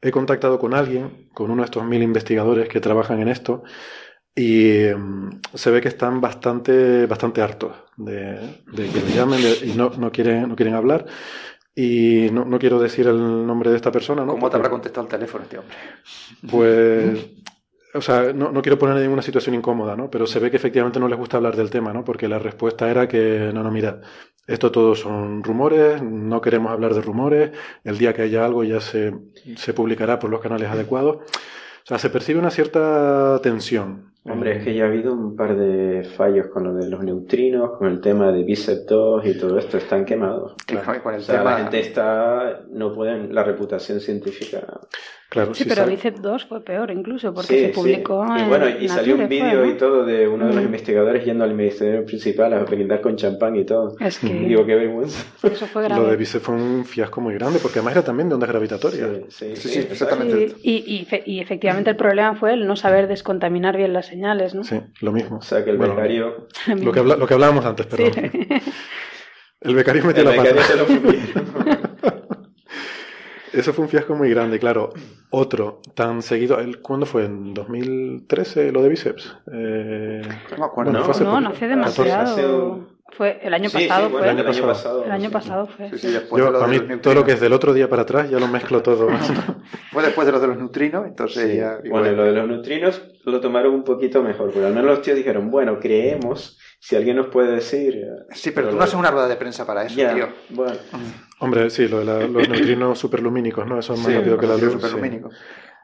he 0.04 0.12
contactado 0.12 0.60
con 0.60 0.74
alguien, 0.74 1.30
con 1.34 1.50
uno 1.50 1.62
de 1.62 1.66
estos 1.66 1.86
mil 1.86 2.04
investigadores 2.04 2.68
que 2.68 2.82
trabajan 2.82 3.22
en 3.22 3.30
esto, 3.30 3.64
y 4.36 4.80
mm, 4.96 5.42
se 5.54 5.72
ve 5.72 5.82
que 5.82 5.88
están 5.88 6.20
bastante, 6.20 7.06
bastante 7.06 7.42
hartos 7.42 7.74
de, 7.96 8.38
que 8.76 9.02
le 9.02 9.16
llamen 9.16 9.40
y 9.64 9.74
no, 9.74 9.92
no, 9.98 10.12
quieren, 10.12 10.50
no 10.50 10.56
quieren 10.56 10.76
hablar. 10.76 11.06
Y 11.76 12.30
no, 12.32 12.46
no, 12.46 12.60
quiero 12.60 12.80
decir 12.80 13.08
el 13.08 13.48
nombre 13.48 13.72
de 13.72 13.78
esta 13.78 13.92
persona, 13.92 14.24
¿no? 14.24 14.34
¿Cómo 14.34 14.50
te 14.50 14.58
habrá 14.58 14.70
contestado 14.70 15.08
el 15.08 15.12
teléfono 15.12 15.44
este 15.44 15.58
hombre? 15.58 15.76
Pues, 16.48 17.26
o 17.96 18.02
sea, 18.02 18.32
no, 18.32 18.52
no 18.52 18.62
quiero 18.62 18.78
poner 18.78 18.98
en 18.98 19.04
ninguna 19.04 19.24
situación 19.24 19.56
incómoda, 19.56 19.96
¿no? 19.96 20.08
Pero 20.10 20.28
se 20.28 20.40
ve 20.40 20.52
que 20.52 20.58
efectivamente 20.58 21.00
no 21.00 21.08
les 21.08 21.18
gusta 21.18 21.38
hablar 21.38 21.56
del 21.56 21.72
tema, 21.72 21.92
¿no? 21.92 22.04
Porque 22.04 22.28
la 22.28 22.38
respuesta 22.38 22.92
era 22.92 23.08
que, 23.08 23.50
no, 23.52 23.64
no, 23.64 23.72
mira, 23.72 24.02
esto 24.48 24.72
todo 24.72 24.96
son 24.96 25.44
rumores, 25.44 26.02
no 26.02 26.42
queremos 26.42 26.72
hablar 26.72 26.94
de 26.94 27.02
rumores, 27.02 27.52
el 27.84 27.98
día 27.98 28.14
que 28.14 28.24
haya 28.24 28.46
algo 28.46 28.64
ya 28.64 28.82
se, 28.82 29.14
se 29.56 29.74
publicará 29.74 30.20
por 30.20 30.30
los 30.30 30.42
canales 30.42 30.70
adecuados. 30.70 31.18
O 31.18 31.86
sea, 31.86 32.00
se 32.00 32.10
percibe 32.10 32.40
una 32.40 32.52
cierta 32.52 33.40
tensión 33.42 34.13
Hombre, 34.26 34.58
es 34.58 34.64
que 34.64 34.74
ya 34.74 34.86
ha 34.86 34.88
habido 34.88 35.12
un 35.12 35.36
par 35.36 35.58
de 35.58 36.04
fallos 36.04 36.48
con 36.48 36.64
lo 36.64 36.74
de 36.74 36.90
los 36.90 37.04
neutrinos, 37.04 37.78
con 37.78 37.90
el 37.90 38.00
tema 38.00 38.32
de 38.32 38.44
Bicep 38.44 38.88
2 38.88 39.26
y 39.26 39.38
todo 39.38 39.58
esto, 39.58 39.78
están 39.78 40.06
quemados. 40.06 40.56
Claro, 40.66 41.04
con 41.04 41.14
el 41.14 41.26
tema... 41.26 41.44
la 41.44 41.58
gente 41.58 41.80
está, 41.82 42.62
no 42.72 42.94
pueden, 42.96 43.36
la 43.36 43.44
reputación 43.44 44.00
científica. 44.00 44.66
Claro, 45.34 45.54
sí, 45.56 45.66
pero 45.68 45.88
Bicep 45.88 46.18
2 46.20 46.46
fue 46.46 46.64
peor 46.64 46.92
incluso, 46.92 47.34
porque 47.34 47.60
se 47.60 47.70
publicó 47.70 48.24
Y 48.38 48.48
bueno, 48.48 48.70
y 48.70 48.88
salió 48.88 49.16
un 49.16 49.28
vídeo 49.28 49.66
y 49.66 49.76
todo 49.78 50.06
de 50.06 50.28
uno 50.28 50.46
de 50.46 50.54
los 50.54 50.62
mm. 50.62 50.68
investigadores 50.68 51.26
yendo 51.26 51.44
al 51.44 51.56
ministerio 51.56 52.06
principal 52.06 52.54
a 52.54 52.64
brindar 52.64 53.02
con 53.02 53.16
champán 53.16 53.56
y 53.56 53.66
todo. 53.66 53.96
Es 54.00 54.20
que... 54.20 54.28
Digo, 54.28 54.64
qué 54.66 54.76
vergüenza. 54.76 55.26
Eso 55.42 55.66
fue 55.66 55.84
grave. 55.84 56.02
Lo 56.02 56.08
de 56.08 56.18
Bicep 56.18 56.42
fue 56.42 56.56
un 56.56 56.86
fiasco 56.86 57.20
muy 57.20 57.34
grande, 57.34 57.60
porque 57.60 57.80
además 57.80 57.96
era 57.96 58.06
también 58.06 58.30
de 58.30 58.36
ondas 58.36 58.50
gravitatorias. 58.50 59.10
Sí, 59.30 59.56
sí, 59.56 59.80
exactamente. 59.80 60.56
Y, 60.62 61.08
y, 61.26 61.40
efectivamente 61.42 61.90
el 61.90 61.96
problema 61.96 62.36
fue 62.36 62.54
el 62.54 62.68
no 62.68 62.76
saber 62.76 63.08
descontaminar 63.08 63.76
bien 63.76 63.92
las 63.92 64.13
señales, 64.14 64.54
¿no? 64.54 64.64
Sí, 64.64 64.80
lo 65.02 65.12
mismo. 65.12 65.38
O 65.38 65.42
sea, 65.42 65.64
que 65.64 65.72
el 65.72 65.78
becario... 65.78 66.48
Lo 66.68 66.92
que, 66.92 67.04
lo 67.04 67.28
que 67.28 67.34
hablábamos 67.34 67.66
antes, 67.66 67.86
perdón. 67.88 68.12
El 69.62 69.76
becario 69.76 70.04
metió 70.04 70.24
la 70.26 70.36
pata. 70.36 70.50
Eso 73.54 73.72
fue 73.72 73.86
un 73.86 73.90
fiasco 73.90 74.14
muy 74.14 74.30
grande, 74.30 74.60
claro. 74.60 74.92
Otro 75.30 75.80
tan 75.96 76.22
seguido, 76.22 76.58
¿cuándo 76.82 77.06
fue? 77.06 77.24
¿En 77.26 77.54
2013 77.54 78.74
lo 78.74 78.82
de 78.82 78.90
Bíceps? 78.90 79.38
Eh, 79.54 80.22
no 80.52 80.58
me 80.58 80.66
acuerdo. 80.66 80.92
No, 80.92 81.00
no, 81.00 81.42
no 81.42 81.50
hace 81.50 81.68
demasiado. 81.68 82.93
Fue 83.16 83.40
el 83.44 83.54
año 83.54 83.70
pasado, 83.70 84.10
fue. 84.10 84.22
El 84.24 84.30
año 84.30 84.66
pasado. 84.66 85.06
El 85.06 85.12
año 85.12 85.30
pasado 85.30 85.68
fue. 85.68 85.92
Yo, 85.98 86.52
para 86.52 86.68
mí, 86.68 86.80
todo 87.02 87.14
lo 87.14 87.24
que 87.24 87.34
es 87.34 87.40
del 87.40 87.54
otro 87.54 87.74
día 87.74 87.88
para 87.88 88.02
atrás, 88.02 88.30
ya 88.30 88.40
lo 88.40 88.48
mezclo 88.48 88.82
todo. 88.82 89.08
fue 89.92 90.04
después 90.04 90.26
de 90.26 90.32
lo 90.32 90.40
de 90.40 90.48
los 90.48 90.58
neutrinos, 90.58 91.06
entonces 91.06 91.56
ya... 91.56 91.80
Bueno, 91.88 92.12
lo 92.12 92.24
de 92.24 92.32
los 92.32 92.48
neutrinos 92.48 93.02
lo 93.26 93.40
tomaron 93.40 93.74
un 93.74 93.84
poquito 93.84 94.24
mejor, 94.24 94.52
pero 94.54 94.68
al 94.68 94.74
menos 94.74 94.90
los 94.90 95.02
tíos 95.02 95.16
dijeron, 95.16 95.52
bueno, 95.52 95.80
creemos, 95.80 96.60
si 96.80 96.96
alguien 96.96 97.18
nos 97.18 97.28
puede 97.28 97.52
decir... 97.52 97.96
Eh, 97.96 98.26
sí, 98.32 98.52
pero, 98.52 98.70
tú 98.70 98.78
no 98.78 98.84
haces 98.84 98.96
una 98.96 99.12
rueda 99.12 99.28
de 99.28 99.36
prensa 99.36 99.66
para 99.66 99.84
eso, 99.84 99.96
tío. 99.96 100.30
Bueno. 100.50 100.74
Hombre, 101.40 101.70
sí, 101.70 101.88
lo 101.88 102.00
de 102.00 102.28
los 102.28 102.50
neutrinos 102.50 102.98
superlumínicos, 102.98 103.68
¿no? 103.68 103.78
Eso 103.80 103.94
es 103.94 104.00
más 104.00 104.14
rápido 104.14 104.38
que 104.38 104.48
la 104.48 104.58
luz. 104.58 104.76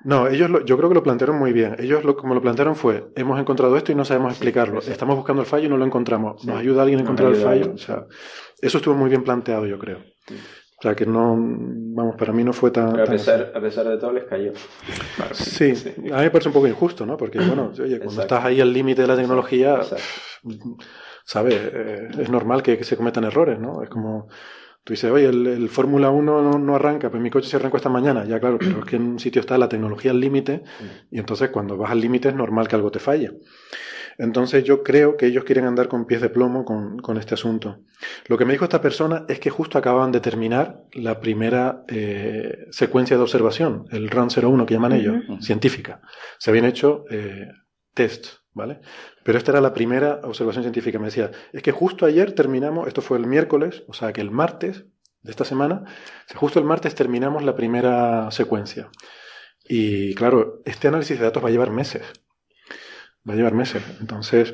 No, 0.03 0.27
ellos 0.27 0.49
yo 0.65 0.77
creo 0.77 0.89
que 0.89 0.95
lo 0.95 1.03
plantearon 1.03 1.37
muy 1.37 1.51
bien. 1.51 1.75
Ellos 1.79 2.03
lo, 2.03 2.15
como 2.15 2.33
lo 2.33 2.41
plantearon 2.41 2.75
fue, 2.75 3.11
hemos 3.15 3.39
encontrado 3.39 3.75
esto 3.75 3.91
y 3.91 3.95
no 3.95 4.05
sabemos 4.05 4.31
explicarlo. 4.31 4.79
Estamos 4.79 5.15
buscando 5.15 5.41
el 5.41 5.47
fallo 5.47 5.65
y 5.65 5.69
no 5.69 5.77
lo 5.77 5.85
encontramos. 5.85 6.45
¿Nos 6.45 6.57
ayuda 6.57 6.83
alguien 6.83 6.99
a 6.99 7.03
encontrar 7.03 7.31
el 7.31 7.35
fallo? 7.35 7.73
O 7.73 7.77
sea, 7.77 8.05
eso 8.61 8.77
estuvo 8.77 8.95
muy 8.95 9.09
bien 9.09 9.23
planteado, 9.23 9.65
yo 9.65 9.77
creo. 9.77 9.97
O 9.99 10.81
sea, 10.81 10.95
que 10.95 11.05
no, 11.05 11.35
vamos, 11.37 12.15
para 12.15 12.31
mí 12.31 12.41
no 12.45 12.53
fue 12.53 12.71
tan... 12.71 12.97
a, 12.97 13.03
pesar, 13.03 13.51
a 13.53 13.59
pesar 13.59 13.85
de 13.85 13.97
todo 13.97 14.13
les 14.13 14.23
cayó. 14.23 14.53
sí, 15.33 15.73
a 16.13 16.17
mí 16.17 16.23
me 16.23 16.31
parece 16.31 16.47
un 16.47 16.53
poco 16.53 16.67
injusto, 16.67 17.05
¿no? 17.05 17.17
Porque, 17.17 17.39
bueno, 17.39 17.73
oye, 17.77 17.99
cuando 17.99 18.21
estás 18.21 18.45
ahí 18.45 18.61
al 18.61 18.71
límite 18.71 19.01
de 19.01 19.07
la 19.09 19.17
tecnología, 19.17 19.81
¿sabes? 21.25 21.55
Eh, 21.73 22.07
es 22.17 22.29
normal 22.29 22.63
que, 22.63 22.77
que 22.77 22.85
se 22.85 22.95
cometan 22.95 23.25
errores, 23.25 23.59
¿no? 23.59 23.83
Es 23.83 23.89
como 23.89 24.29
Tú 24.83 24.93
dices, 24.93 25.11
oye, 25.11 25.27
el, 25.27 25.69
Fórmula 25.69 26.09
1 26.09 26.57
no, 26.57 26.75
arranca, 26.75 27.09
pues 27.09 27.21
mi 27.21 27.29
coche 27.29 27.47
se 27.47 27.57
arranca 27.57 27.77
esta 27.77 27.89
mañana. 27.89 28.25
Ya, 28.25 28.39
claro, 28.39 28.57
pero 28.59 28.79
es 28.79 28.85
que 28.85 28.95
en 28.95 29.03
un 29.03 29.19
sitio 29.19 29.39
está 29.39 29.57
la 29.57 29.69
tecnología 29.69 30.11
al 30.11 30.19
límite 30.19 30.63
y 31.11 31.19
entonces 31.19 31.49
cuando 31.49 31.77
vas 31.77 31.91
al 31.91 32.01
límite 32.01 32.29
es 32.29 32.35
normal 32.35 32.67
que 32.67 32.75
algo 32.75 32.91
te 32.91 32.99
falle. 32.99 33.31
Entonces 34.19 34.65
yo 34.65 34.83
creo 34.83 35.15
que 35.15 35.27
ellos 35.27 35.45
quieren 35.45 35.63
andar 35.63 35.87
con 35.87 36.05
pies 36.05 36.21
de 36.21 36.29
plomo 36.29 36.65
con, 36.65 37.17
este 37.17 37.35
asunto. 37.35 37.79
Lo 38.27 38.37
que 38.37 38.43
me 38.43 38.51
dijo 38.51 38.65
esta 38.65 38.81
persona 38.81 39.25
es 39.29 39.39
que 39.39 39.49
justo 39.49 39.77
acababan 39.77 40.11
de 40.11 40.19
terminar 40.19 40.83
la 40.91 41.21
primera 41.21 41.85
eh, 41.87 42.67
secuencia 42.69 43.15
de 43.15 43.23
observación, 43.23 43.85
el 43.91 44.09
RUN 44.09 44.27
01 44.29 44.65
que 44.65 44.73
llaman 44.73 44.91
ellos, 44.91 45.15
científica. 45.39 46.01
Se 46.37 46.49
habían 46.49 46.65
hecho 46.65 47.05
eh, 47.09 47.47
tests 47.93 48.38
¿vale? 48.53 48.81
Pero 49.23 49.37
esta 49.37 49.51
era 49.51 49.61
la 49.61 49.73
primera 49.73 50.21
observación 50.23 50.63
científica. 50.63 50.99
Me 50.99 51.05
decía, 51.05 51.31
es 51.53 51.61
que 51.61 51.71
justo 51.71 52.05
ayer 52.05 52.33
terminamos, 52.33 52.87
esto 52.87 53.01
fue 53.01 53.17
el 53.17 53.27
miércoles, 53.27 53.83
o 53.87 53.93
sea 53.93 54.13
que 54.13 54.21
el 54.21 54.31
martes 54.31 54.85
de 55.21 55.31
esta 55.31 55.45
semana, 55.45 55.83
justo 56.35 56.59
el 56.59 56.65
martes 56.65 56.95
terminamos 56.95 57.43
la 57.43 57.55
primera 57.55 58.31
secuencia. 58.31 58.89
Y 59.67 60.15
claro, 60.15 60.61
este 60.65 60.87
análisis 60.87 61.19
de 61.19 61.25
datos 61.25 61.43
va 61.43 61.49
a 61.49 61.51
llevar 61.51 61.71
meses. 61.71 62.03
Va 63.27 63.33
a 63.33 63.35
llevar 63.35 63.53
meses. 63.53 63.83
Entonces, 63.99 64.53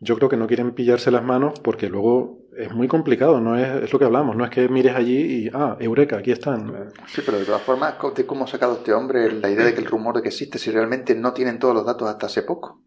yo 0.00 0.16
creo 0.16 0.28
que 0.28 0.36
no 0.36 0.46
quieren 0.46 0.74
pillarse 0.74 1.10
las 1.10 1.22
manos 1.22 1.60
porque 1.60 1.88
luego 1.88 2.40
es 2.56 2.72
muy 2.72 2.88
complicado, 2.88 3.40
no 3.40 3.56
es, 3.56 3.84
es 3.84 3.92
lo 3.92 3.98
que 3.98 4.04
hablamos, 4.04 4.36
no 4.36 4.44
es 4.44 4.50
que 4.50 4.68
mires 4.68 4.94
allí 4.96 5.44
y, 5.46 5.50
ah, 5.54 5.76
eureka, 5.78 6.18
aquí 6.18 6.32
están. 6.32 6.90
Sí, 7.06 7.22
pero 7.24 7.38
de 7.38 7.44
todas 7.44 7.62
formas, 7.62 7.94
cómo 7.94 8.44
ha 8.44 8.48
sacado 8.48 8.74
este 8.74 8.92
hombre 8.92 9.32
la 9.32 9.50
idea 9.50 9.64
de 9.64 9.74
que 9.74 9.80
el 9.80 9.86
rumor 9.86 10.16
de 10.16 10.22
que 10.22 10.28
existe 10.28 10.58
si 10.58 10.70
realmente 10.70 11.14
no 11.14 11.32
tienen 11.32 11.58
todos 11.58 11.74
los 11.74 11.86
datos 11.86 12.08
hasta 12.08 12.26
hace 12.26 12.42
poco? 12.42 12.82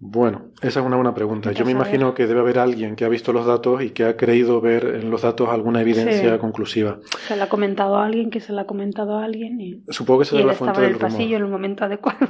Bueno, 0.00 0.52
esa 0.62 0.78
es 0.78 0.86
una 0.86 0.94
buena 0.94 1.12
pregunta. 1.12 1.50
Yo 1.50 1.64
me 1.64 1.72
imagino 1.72 2.14
que 2.14 2.28
debe 2.28 2.40
haber 2.40 2.60
alguien 2.60 2.94
que 2.94 3.04
ha 3.04 3.08
visto 3.08 3.32
los 3.32 3.46
datos 3.46 3.82
y 3.82 3.90
que 3.90 4.04
ha 4.04 4.16
creído 4.16 4.60
ver 4.60 4.84
en 4.84 5.10
los 5.10 5.22
datos 5.22 5.48
alguna 5.48 5.80
evidencia 5.80 6.38
conclusiva. 6.38 7.00
Se 7.26 7.34
la 7.34 7.44
ha 7.44 7.48
comentado 7.48 7.96
a 7.96 8.04
alguien, 8.04 8.30
que 8.30 8.40
se 8.40 8.52
la 8.52 8.62
ha 8.62 8.66
comentado 8.66 9.18
a 9.18 9.24
alguien 9.24 9.60
y. 9.60 9.82
Supongo 9.88 10.20
que 10.20 10.26
se 10.26 10.38
es 10.38 10.44
la 10.44 10.52
fuente 10.52 10.72
estaba 10.72 10.86
en 10.86 10.92
el 10.92 10.98
pasillo 11.00 11.36
en 11.36 11.42
el 11.42 11.48
momento 11.48 11.84
adecuado. 11.84 12.28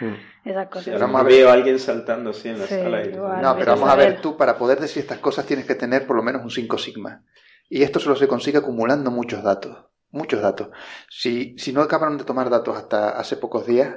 Mm. 0.00 0.14
Esa 0.48 0.70
cosa. 0.70 0.96
vamos 0.96 1.20
a 1.20 1.24
ver. 1.24 1.46
alguien 1.48 1.78
saltando 1.78 2.30
así 2.30 2.48
en 2.48 2.58
la 2.58 2.66
sala. 2.66 3.02
no, 3.42 3.56
pero 3.58 3.72
vamos 3.72 3.90
a 3.90 3.94
ver, 3.94 4.20
tú 4.22 4.36
para 4.36 4.56
poder 4.56 4.80
decir 4.80 5.02
estas 5.02 5.18
cosas 5.18 5.44
tienes 5.44 5.66
que 5.66 5.74
tener 5.74 6.06
por 6.06 6.16
lo 6.16 6.22
menos 6.22 6.42
un 6.42 6.50
5 6.50 6.78
sigma. 6.78 7.24
Y 7.68 7.82
esto 7.82 8.00
solo 8.00 8.16
se 8.16 8.26
consigue 8.26 8.58
acumulando 8.58 9.10
muchos 9.10 9.42
datos. 9.42 9.76
Muchos 10.10 10.40
datos. 10.40 10.68
Si, 11.08 11.54
si 11.58 11.72
no 11.72 11.82
acabaron 11.82 12.18
de 12.18 12.24
tomar 12.24 12.50
datos 12.50 12.76
hasta 12.76 13.10
hace 13.10 13.36
pocos 13.36 13.66
días, 13.66 13.96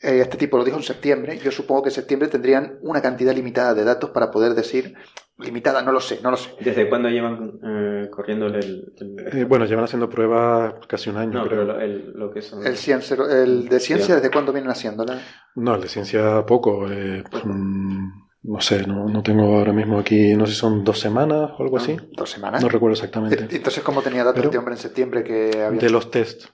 este 0.00 0.36
tipo 0.36 0.56
lo 0.56 0.64
dijo 0.64 0.76
en 0.76 0.82
septiembre, 0.82 1.38
yo 1.38 1.50
supongo 1.50 1.82
que 1.82 1.88
en 1.88 1.94
septiembre 1.94 2.28
tendrían 2.28 2.78
una 2.82 3.02
cantidad 3.02 3.34
limitada 3.34 3.74
de 3.74 3.84
datos 3.84 4.10
para 4.10 4.30
poder 4.30 4.54
decir, 4.54 4.94
limitada, 5.38 5.82
no 5.82 5.92
lo 5.92 6.00
sé, 6.00 6.20
no 6.22 6.30
lo 6.30 6.36
sé. 6.36 6.50
¿Desde 6.60 6.88
cuándo 6.88 7.08
llevan 7.08 7.58
eh, 7.64 8.08
corriendo 8.10 8.46
el...? 8.46 8.92
Eh, 9.32 9.44
bueno, 9.44 9.64
llevan 9.64 9.84
haciendo 9.84 10.08
pruebas 10.08 10.74
casi 10.86 11.10
un 11.10 11.16
año, 11.16 11.32
no, 11.32 11.48
Pero 11.48 11.80
el, 11.80 12.12
lo 12.14 12.30
que 12.30 12.42
son... 12.42 12.60
el, 12.64 12.74
el 12.74 13.68
de 13.68 13.80
ciencia, 13.80 14.14
¿desde 14.14 14.30
cuándo 14.30 14.52
vienen 14.52 14.70
haciéndola? 14.70 15.20
No, 15.56 15.74
el 15.74 15.80
de 15.80 15.88
ciencia 15.88 16.44
poco. 16.46 16.80
Pues, 16.80 17.44
mm, 17.44 18.08
no 18.42 18.60
sé, 18.60 18.86
no, 18.86 19.08
no, 19.08 19.22
tengo 19.22 19.58
ahora 19.58 19.72
mismo 19.72 19.98
aquí, 19.98 20.34
no 20.34 20.46
sé 20.46 20.52
si 20.52 20.58
son 20.58 20.84
dos 20.84 21.00
semanas 21.00 21.50
o 21.58 21.62
algo 21.62 21.76
así. 21.76 21.96
¿Dos 22.12 22.30
semanas? 22.30 22.62
No 22.62 22.68
recuerdo 22.68 22.94
exactamente. 22.94 23.48
Entonces, 23.50 23.82
¿cómo 23.82 24.00
tenía 24.00 24.24
datos 24.24 24.44
este 24.44 24.58
hombre 24.58 24.74
en 24.74 24.80
septiembre 24.80 25.24
que 25.24 25.60
había... 25.60 25.80
De 25.80 25.90
los 25.90 26.10
test 26.10 26.46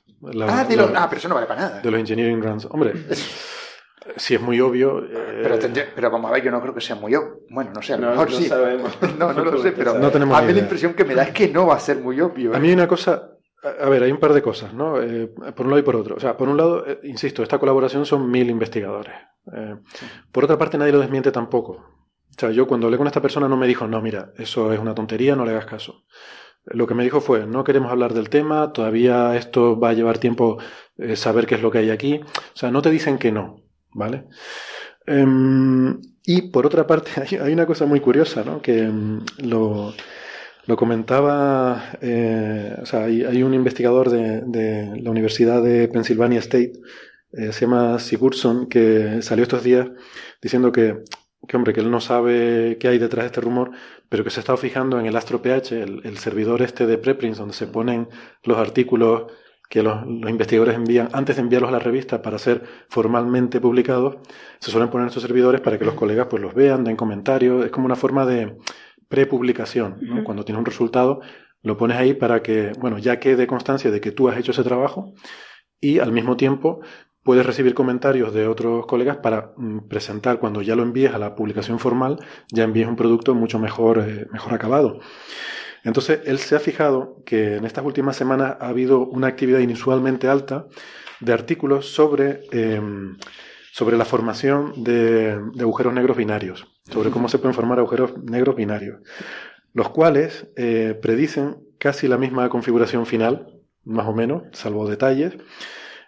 ah, 0.49 0.65
de 0.65 0.77
los, 0.77 0.91
ah, 0.95 1.07
pero 1.09 1.19
eso 1.19 1.29
no 1.29 1.35
vale 1.35 1.47
para 1.47 1.61
nada. 1.61 1.81
De 1.81 1.91
los 1.91 2.01
engineering 2.01 2.43
runs. 2.43 2.67
Hombre, 2.67 2.93
si 4.17 4.35
es 4.35 4.41
muy 4.41 4.61
obvio. 4.61 5.07
Pero, 5.43 5.55
eh, 5.55 5.89
pero 5.95 6.11
vamos 6.11 6.31
a 6.31 6.35
ver, 6.35 6.43
yo 6.43 6.51
no 6.51 6.61
creo 6.61 6.75
que 6.75 6.81
sea 6.81 6.97
muy 6.97 7.15
obvio. 7.15 7.41
Bueno, 7.51 7.73
no 7.75 7.83
sé, 7.83 7.95
a 7.95 7.99
lo 7.99 8.11
mejor 8.11 8.31
no 8.31 8.37
sí. 8.37 8.45
Sabemos. 8.45 8.99
no, 9.19 9.33
no 9.33 9.45
lo 9.45 9.59
sé, 9.59 9.73
pero 9.73 9.99
no 9.99 10.11
tenemos 10.11 10.37
a 10.37 10.43
mí 10.43 10.53
la 10.53 10.61
impresión 10.61 10.95
que 10.95 11.05
me 11.05 11.15
da 11.15 11.25
es 11.25 11.31
que 11.31 11.49
no 11.49 11.67
va 11.67 11.77
a 11.77 11.81
ser 11.81 11.99
muy 11.99 12.21
obvio. 12.21 12.55
A 12.55 12.59
mí 12.59 12.69
¿eh? 12.69 12.71
hay 12.71 12.75
una 12.75 12.89
cosa. 12.89 13.31
A 13.81 13.89
ver, 13.89 14.03
hay 14.03 14.13
un 14.13 14.19
par 14.19 14.35
de 14.35 14.43
cosas, 14.43 14.75
¿no? 14.75 15.01
Eh, 15.01 15.27
por 15.27 15.65
un 15.65 15.71
lado 15.71 15.79
y 15.79 15.83
por 15.83 15.97
otro. 15.97 16.17
O 16.17 16.21
sea, 16.21 16.37
por 16.37 16.49
un 16.51 16.59
lado, 16.59 16.85
insisto, 17.03 17.43
esta 17.43 17.59
colaboración 17.59 18.05
son 18.05 18.31
mil 18.31 18.51
investigadores. 18.51 19.15
Por 20.31 20.45
otra 20.45 20.59
parte, 20.59 20.77
nadie 20.77 20.93
lo 20.93 21.01
desmiente 21.01 21.33
tampoco. 21.33 21.73
O 21.73 22.41
sea, 22.41 22.51
yo 22.51 22.67
cuando 22.67 22.89
hablé 22.89 22.99
con 22.99 23.07
esta 23.07 23.23
persona 23.23 23.49
no 23.49 23.57
me 23.57 23.67
dijo, 23.67 23.87
no, 23.87 24.03
mira, 24.03 24.33
eso 24.37 24.73
es 24.73 24.79
una 24.79 24.95
tontería, 24.95 25.37
no 25.37 25.45
le 25.45 25.53
hagas 25.53 25.67
caso. 25.67 26.05
Lo 26.67 26.87
que 26.87 26.95
me 26.95 27.05
dijo 27.05 27.21
fue, 27.21 27.47
no 27.47 27.65
queremos 27.65 27.91
hablar 27.91 28.15
del 28.15 28.31
tema, 28.31 28.73
todavía 28.73 29.37
esto 29.37 29.79
va 29.79 29.91
a 29.91 29.93
llevar 29.93 30.19
tiempo 30.19 30.59
saber 31.15 31.47
qué 31.47 31.57
es 31.57 31.63
lo 31.63 31.71
que 31.71 31.79
hay 31.79 31.91
aquí. 31.91 32.21
O 32.23 32.57
sea, 32.57 32.71
no 32.71 32.81
te 32.81 32.91
dicen 32.91 33.19
que 33.19 33.33
no, 33.33 33.63
¿vale? 33.93 34.25
Em, 35.07 36.01
y 36.25 36.43
por 36.51 36.67
otra 36.67 36.87
parte, 36.87 37.11
hay, 37.41 37.53
una 37.53 37.67
cosa 37.67 37.87
muy 37.87 38.01
curiosa, 38.01 38.43
¿no? 38.45 38.63
Que 38.63 38.81
em, 38.85 39.21
lo, 39.39 39.93
lo, 40.67 40.77
comentaba, 40.77 41.97
eh, 42.01 42.77
o 42.81 42.87
sea, 42.87 43.05
hay, 43.05 43.43
un 43.43 43.55
investigador 43.55 44.11
de, 44.11 44.43
de, 44.47 45.01
la 45.01 45.11
Universidad 45.11 45.63
de 45.63 45.89
Pennsylvania 45.89 46.41
State, 46.41 46.73
eh, 47.33 47.53
se 47.53 47.63
llama 47.63 47.99
Sigurdsson, 47.99 48.69
que 48.69 49.21
salió 49.23 49.43
estos 49.43 49.63
días 49.65 49.89
diciendo 50.41 50.73
que, 50.73 51.03
que, 51.47 51.57
hombre, 51.57 51.73
que 51.73 51.81
él 51.81 51.91
no 51.91 52.01
sabe 52.01 52.79
qué 52.79 52.89
hay 52.89 52.99
detrás 52.99 53.25
de 53.25 53.27
este 53.27 53.41
rumor, 53.41 53.71
pero 54.09 54.25
que 54.25 54.31
se 54.31 54.41
ha 54.41 54.43
estado 54.43 54.59
fijando 54.59 54.99
en 54.99 55.07
el 55.07 55.17
AstroPH, 55.17 55.73
el, 55.73 56.01
el 56.05 56.19
servidor 56.19 56.63
este 56.63 56.87
de 56.87 56.99
preprints, 56.99 57.39
donde 57.39 57.55
se 57.55 57.67
ponen 57.67 58.09
los 58.43 58.59
artículos 58.59 59.33
que 59.69 59.83
los, 59.83 60.05
investigadores 60.07 60.77
envían 60.77 61.09
antes 61.13 61.37
de 61.37 61.43
enviarlos 61.43 61.69
a 61.69 61.73
la 61.73 61.79
revista 61.79 62.23
para 62.23 62.39
ser 62.39 62.63
formalmente 62.89 63.61
publicados, 63.61 64.19
se 64.61 64.71
suelen 64.71 64.91
poner 64.91 65.05
en 65.05 65.09
estos 65.09 65.23
servidores 65.23 65.61
para 65.61 65.79
que 65.79 65.85
los 65.85 65.95
colegas 65.95 66.29
pues 66.29 66.43
los 66.43 66.55
vean, 66.55 66.85
den 66.85 66.97
comentarios, 66.97 67.65
es 67.65 67.71
como 67.71 67.87
una 67.87 67.97
forma 67.97 68.27
de 68.27 68.57
prepublicación, 69.09 69.99
¿no? 70.01 70.25
Cuando 70.25 70.45
tienes 70.45 70.61
un 70.61 70.67
resultado, 70.67 71.21
lo 71.63 71.77
pones 71.77 71.97
ahí 71.97 72.15
para 72.15 72.43
que, 72.43 72.73
bueno, 72.79 72.99
ya 72.99 73.19
quede 73.21 73.47
constancia 73.47 73.91
de 73.91 74.01
que 74.01 74.13
tú 74.13 74.29
has 74.29 74.39
hecho 74.39 74.53
ese 74.53 74.63
trabajo 74.63 75.15
y 75.81 75.99
al 75.99 76.13
mismo 76.13 76.37
tiempo 76.37 76.81
puedes 77.25 77.45
recibir 77.45 77.75
comentarios 77.75 78.33
de 78.33 78.47
otros 78.47 78.87
colegas 78.87 79.17
para 79.17 79.53
mm, 79.57 79.89
presentar, 79.89 80.39
cuando 80.39 80.63
ya 80.63 80.77
lo 80.77 80.83
envíes 80.83 81.13
a 81.13 81.19
la 81.19 81.35
publicación 81.35 81.79
formal, 81.79 82.19
ya 82.53 82.65
envíes 82.65 82.87
un 82.87 82.97
producto 82.97 83.35
mucho 83.35 83.59
mejor, 83.59 83.99
eh, 83.99 84.27
mejor 84.31 84.55
acabado. 84.55 85.01
Entonces, 85.83 86.21
él 86.25 86.39
se 86.39 86.55
ha 86.55 86.61
fijado 86.61 87.23
que 87.27 87.57
en 87.57 87.65
estas 87.65 87.85
últimas 87.85 88.17
semanas 88.17 88.57
ha 88.61 88.69
habido 88.69 89.07
una 89.07 89.27
actividad 89.27 89.59
inusualmente 89.59 90.29
alta 90.29 90.67
de 91.21 91.33
artículos 91.33 91.87
sobre, 91.87 92.43
em, 92.53 93.17
sobre 93.73 93.97
la 93.97 94.05
formación 94.05 94.85
de, 94.85 95.39
agujeros 95.61 95.93
negros 95.93 96.17
binarios, 96.17 96.67
sobre 96.91 97.11
cómo 97.11 97.29
se 97.29 97.39
pueden 97.39 97.55
formar 97.55 97.79
agujeros 97.79 98.17
negros 98.23 98.57
binarios, 98.57 99.01
los 99.73 99.91
cuales 99.91 100.49
eh, 100.57 100.99
predicen 101.01 101.57
casi 101.79 102.09
la 102.09 102.19
misma 102.19 102.49
configuración 102.49 103.05
final, 103.05 103.61
más 103.85 104.07
o 104.07 104.15
menos, 104.15 104.45
salvo 104.53 104.89
detalles, 104.89 105.35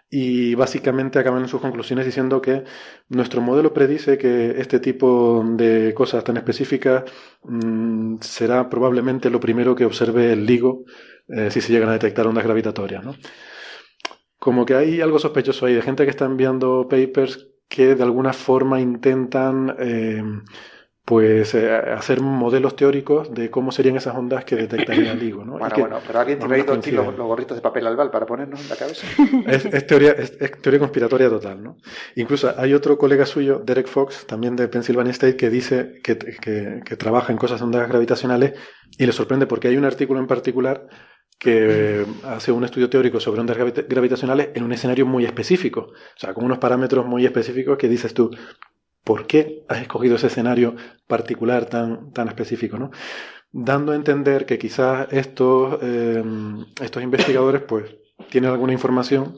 y 0.09 0.55
básicamente 0.55 1.19
acaban 1.19 1.47
sus 1.47 1.59
conclusiones 1.59 2.05
diciendo 2.05 2.41
que 2.41 2.63
nuestro 3.09 3.41
modelo 3.41 3.73
predice 3.73 4.17
que 4.17 4.59
este 4.59 4.79
tipo 4.79 5.43
de 5.45 5.93
cosas 5.93 6.23
tan 6.23 6.37
específicas 6.37 7.03
mm, 7.43 8.17
será 8.21 8.69
probablemente 8.69 9.29
lo 9.29 9.39
primero 9.39 9.75
que 9.75 9.85
observe 9.85 10.31
el 10.31 10.45
LIGO 10.45 10.85
eh, 11.27 11.51
si 11.51 11.59
se 11.59 11.73
llegan 11.73 11.89
a 11.89 11.93
detectar 11.93 12.25
ondas 12.25 12.45
gravitatorias. 12.45 13.03
¿no? 13.03 13.15
Como 14.39 14.65
que 14.65 14.75
hay 14.75 15.01
algo 15.01 15.19
sospechoso 15.19 15.65
ahí 15.65 15.73
de 15.73 15.81
gente 15.81 16.05
que 16.05 16.11
está 16.11 16.25
enviando 16.25 16.87
papers 16.89 17.49
que 17.67 17.95
de 17.95 18.03
alguna 18.03 18.31
forma 18.31 18.79
intentan 18.79 19.75
eh, 19.77 20.23
pues 21.07 21.55
eh, 21.55 21.73
hacer 21.73 22.19
modelos 22.19 22.75
teóricos 22.75 23.33
de 23.33 23.49
cómo 23.49 23.71
serían 23.71 23.95
esas 23.95 24.13
ondas 24.13 24.43
que 24.43 24.57
detectaría 24.57 25.13
el 25.13 25.19
LIGO. 25.19 25.45
¿no? 25.45 25.57
Bueno, 25.57 25.75
bueno, 25.79 25.99
pero 26.05 26.19
alguien 26.19 26.37
tiene 26.37 26.55
ahí 26.55 26.65
aquí 26.69 26.91
los, 26.91 27.15
gorritos 27.15 27.55
de 27.55 27.61
papel 27.61 27.87
albal 27.87 28.11
para 28.11 28.25
ponernos 28.25 28.59
en 28.59 28.67
la 28.67 28.75
cabeza. 28.75 29.07
Es, 29.47 29.87
teoría, 29.87 30.11
es, 30.11 30.37
teoría 30.61 30.81
conspiratoria 30.81 31.29
total. 31.29 31.63
¿no? 31.63 31.77
Incluso 32.15 32.53
hay 32.57 32.73
otro 32.73 32.97
colega 32.97 33.25
suyo, 33.25 33.61
Derek 33.63 33.87
Fox, 33.87 34.27
también 34.27 34.57
de 34.57 34.67
Pennsylvania 34.67 35.11
State, 35.11 35.37
que 35.37 35.49
dice 35.49 35.93
que, 36.03 36.17
que, 36.17 36.81
que 36.83 36.97
trabaja 36.97 37.31
en 37.31 37.37
cosas 37.37 37.61
de 37.61 37.67
ondas 37.67 37.87
gravitacionales 37.87 38.55
y 38.97 39.05
le 39.05 39.13
sorprende 39.13 39.47
porque 39.47 39.69
hay 39.69 39.77
un 39.77 39.85
artículo 39.85 40.19
en 40.19 40.27
particular 40.27 40.89
que 41.39 42.05
hace 42.25 42.51
un 42.51 42.65
estudio 42.65 42.89
teórico 42.89 43.21
sobre 43.21 43.39
ondas 43.39 43.57
gravitacionales 43.57 44.49
en 44.55 44.63
un 44.63 44.73
escenario 44.73 45.05
muy 45.05 45.23
específico, 45.23 45.91
o 45.91 46.19
sea, 46.19 46.33
con 46.33 46.43
unos 46.43 46.57
parámetros 46.57 47.05
muy 47.05 47.25
específicos 47.25 47.77
que 47.77 47.87
dices 47.87 48.13
tú, 48.13 48.31
por 49.07 49.25
qué 49.25 49.63
has 49.69 49.79
escogido 49.79 50.17
ese 50.17 50.27
escenario 50.27 50.75
particular 51.07 51.67
tan, 51.67 52.11
tan 52.11 52.27
específico, 52.27 52.77
¿no? 52.77 52.91
Dando 53.53 53.93
a 53.93 53.95
entender 53.95 54.45
que 54.45 54.59
quizás 54.59 55.07
estos, 55.11 55.81
em, 55.81 56.65
estos 56.81 57.01
investigadores 57.01 57.61
pues 57.61 57.85
tienen 58.29 58.51
alguna 58.51 58.73
información 58.73 59.37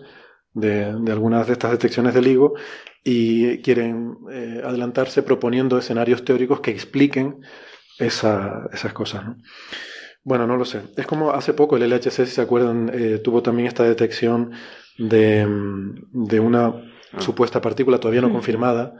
de, 0.56 0.86
algunas 0.86 1.46
de 1.46 1.54
estas 1.54 1.70
detecciones 1.70 2.16
del 2.16 2.24
LIGO 2.24 2.56
y 3.04 3.60
quieren 3.60 4.18
eh, 4.32 4.60
adelantarse 4.66 5.22
proponiendo 5.22 5.78
escenarios 5.78 6.26
teóricos 6.26 6.62
que 6.62 6.72
expliquen 6.72 7.42
esas 8.00 8.94
cosas. 8.94 9.24
¿no? 9.24 9.38
Bueno, 10.24 10.48
no 10.48 10.58
lo 10.58 10.66
sé. 10.66 10.82
Es 10.98 11.06
como 11.06 11.30
hace 11.30 11.54
poco 11.54 11.78
el 11.78 11.88
LHC, 11.88 12.26
si 12.26 12.26
se 12.26 12.42
acuerdan, 12.42 12.90
eh, 12.92 13.20
tuvo 13.24 13.44
también 13.44 13.68
esta 13.68 13.84
detección 13.84 14.52
de, 14.98 15.46
de 16.12 16.40
una 16.40 16.66
ah. 16.66 17.20
supuesta 17.20 17.62
partícula 17.62 18.00
todavía 18.00 18.22
no 18.22 18.30
mm. 18.30 18.34
confirmada 18.34 18.96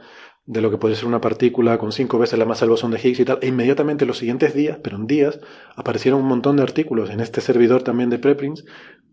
de 0.46 0.60
lo 0.60 0.70
que 0.70 0.78
puede 0.78 0.94
ser 0.94 1.06
una 1.06 1.20
partícula 1.20 1.78
con 1.78 1.92
cinco 1.92 2.18
veces 2.18 2.38
la 2.38 2.44
masa 2.44 2.64
del 2.64 2.70
bosón 2.70 2.90
de 2.90 2.98
Higgs 2.98 3.20
y 3.20 3.24
tal, 3.24 3.38
e 3.42 3.48
inmediatamente 3.48 4.06
los 4.06 4.18
siguientes 4.18 4.54
días, 4.54 4.78
pero 4.82 4.96
en 4.96 5.06
días, 5.06 5.40
aparecieron 5.76 6.20
un 6.20 6.26
montón 6.26 6.56
de 6.56 6.62
artículos 6.62 7.10
en 7.10 7.20
este 7.20 7.40
servidor 7.40 7.82
también 7.82 8.10
de 8.10 8.18
preprints 8.18 8.64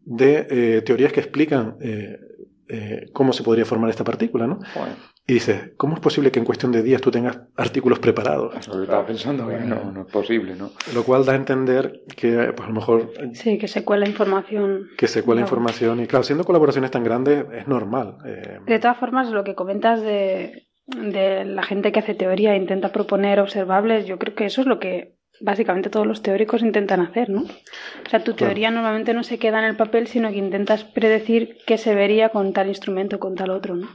de 0.06 0.48
eh, 0.50 0.82
teorías 0.84 1.12
que 1.12 1.20
explican 1.20 1.76
eh, 1.82 2.18
eh, 2.70 3.10
cómo 3.13 3.34
se 3.34 3.44
podría 3.44 3.66
formar 3.66 3.90
esta 3.90 4.06
partícula, 4.06 4.48
¿no? 4.48 4.60
Y 5.30 5.34
dice, 5.34 5.74
¿cómo 5.76 5.96
es 5.96 6.00
posible 6.00 6.32
que 6.32 6.40
en 6.40 6.46
cuestión 6.46 6.72
de 6.72 6.82
días 6.82 7.02
tú 7.02 7.12
tengas 7.12 7.42
artículos 7.58 8.00
preparados? 8.00 8.56
Eso 8.56 8.82
estaba 8.82 9.06
pensando, 9.06 9.46
no, 9.46 9.92
no 9.92 10.02
es 10.02 10.08
posible, 10.08 10.56
¿no? 10.56 10.72
Lo 10.94 11.04
cual 11.04 11.26
da 11.26 11.34
a 11.34 11.36
entender 11.36 12.04
que, 12.16 12.54
pues 12.56 12.66
a 12.66 12.70
lo 12.70 12.74
mejor... 12.74 13.12
Sí, 13.34 13.58
que 13.58 13.68
se 13.68 13.84
cuela 13.84 14.08
información. 14.08 14.88
Que 14.98 15.08
se 15.08 15.24
cuela 15.24 15.42
información. 15.42 16.00
Y 16.00 16.08
claro, 16.08 16.24
siendo 16.24 16.46
colaboraciones 16.46 16.92
tan 16.92 17.04
grandes, 17.04 17.46
es 17.54 17.68
normal. 17.68 18.18
De 18.66 18.80
todas 18.80 18.98
formas, 18.98 19.30
lo 19.30 19.44
que 19.44 19.56
comentas 19.56 20.02
de 20.02 20.67
de 20.88 21.45
la 21.45 21.63
gente 21.63 21.91
que 21.91 22.00
hace 22.00 22.15
teoría 22.15 22.54
e 22.54 22.58
intenta 22.58 22.91
proponer 22.91 23.39
observables, 23.39 24.06
yo 24.06 24.17
creo 24.17 24.36
que 24.36 24.45
eso 24.45 24.62
es 24.62 24.67
lo 24.67 24.80
que 24.80 25.17
básicamente 25.39 25.89
todos 25.89 26.08
los 26.08 26.21
teóricos 26.21 26.62
intentan 26.62 27.02
hacer, 27.02 27.30
¿no? 27.30 27.41
O 27.41 28.10
sea, 28.10 28.23
tu 28.23 28.34
teoría 28.34 28.71
normalmente 28.71 29.13
no 29.13 29.23
se 29.23 29.38
queda 29.38 29.60
en 29.60 29.65
el 29.65 29.76
papel, 29.76 30.08
sino 30.08 30.30
que 30.30 30.38
intentas 30.38 30.84
predecir 30.84 31.58
qué 31.65 31.78
se 31.78 31.93
vería 31.93 32.30
con 32.30 32.54
tal 32.54 32.69
instrumento 32.69 33.17
o 33.17 33.19
con 33.19 33.36
tal 33.36 33.52
otro, 33.52 33.76
¿no? 33.76 33.88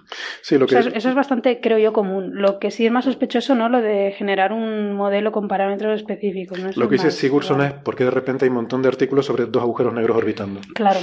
Sí, 0.42 0.58
lo 0.58 0.66
que 0.66 0.78
eso 0.78 0.90
es 0.90 1.14
bastante, 1.14 1.60
creo 1.60 1.78
yo, 1.78 1.92
común. 1.92 2.30
Lo 2.34 2.58
que 2.58 2.70
sí 2.70 2.86
es 2.86 2.92
más 2.92 3.06
sospechoso, 3.06 3.54
¿no? 3.54 3.68
Lo 3.68 3.80
de 3.80 4.12
generar 4.12 4.52
un 4.52 4.92
modelo 4.92 5.32
con 5.32 5.48
parámetros 5.48 5.96
específicos. 5.96 6.58
¿no? 6.58 6.70
lo 6.74 6.88
que 6.88 6.96
dice 6.96 7.10
Sigurdsson 7.10 7.62
es 7.62 7.72
porque 7.72 8.04
de 8.04 8.10
repente 8.10 8.44
hay 8.44 8.50
un 8.50 8.56
montón 8.56 8.82
de 8.82 8.88
artículos 8.88 9.26
sobre 9.26 9.46
dos 9.46 9.62
agujeros 9.62 9.94
negros 9.94 10.16
orbitando. 10.16 10.60
Claro 10.74 11.00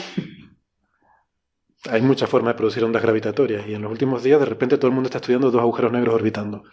hay 1.88 2.02
muchas 2.02 2.30
formas 2.30 2.54
de 2.54 2.58
producir 2.58 2.84
ondas 2.84 3.02
gravitatorias 3.02 3.68
y 3.68 3.74
en 3.74 3.82
los 3.82 3.92
últimos 3.92 4.24
días 4.24 4.40
de 4.40 4.46
repente 4.46 4.78
todo 4.78 4.88
el 4.88 4.94
mundo 4.94 5.08
está 5.08 5.20
estudiando 5.20 5.52
dos 5.52 5.62
agujeros 5.62 5.92
negros 5.92 6.16
orbitando. 6.16 6.64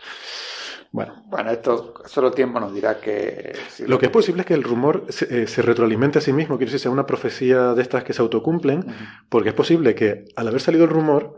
Bueno, 0.92 1.24
bueno 1.26 1.50
esto 1.50 1.94
solo 2.06 2.30
tiempo 2.30 2.58
nos 2.58 2.72
dirá 2.72 2.98
que... 2.98 3.52
lo 3.86 3.98
que 3.98 4.06
es 4.06 4.12
posible 4.12 4.42
es 4.42 4.46
que 4.46 4.54
el 4.54 4.62
rumor 4.62 5.04
se, 5.08 5.42
eh, 5.42 5.62
retroalimente 5.62 6.18
a 6.18 6.22
sí 6.22 6.32
mismo, 6.32 6.56
quiero 6.56 6.70
decir, 6.70 6.80
sea 6.80 6.90
una 6.90 7.06
profecía 7.06 7.74
de 7.74 7.82
estas 7.82 8.04
que 8.04 8.12
se 8.12 8.22
autocumplen, 8.22 8.84
porque 9.28 9.50
es 9.50 9.54
posible 9.54 9.94
que 9.94 10.24
al 10.36 10.48
haber 10.48 10.60
salido 10.60 10.84
el 10.84 10.90
rumor 10.90 11.36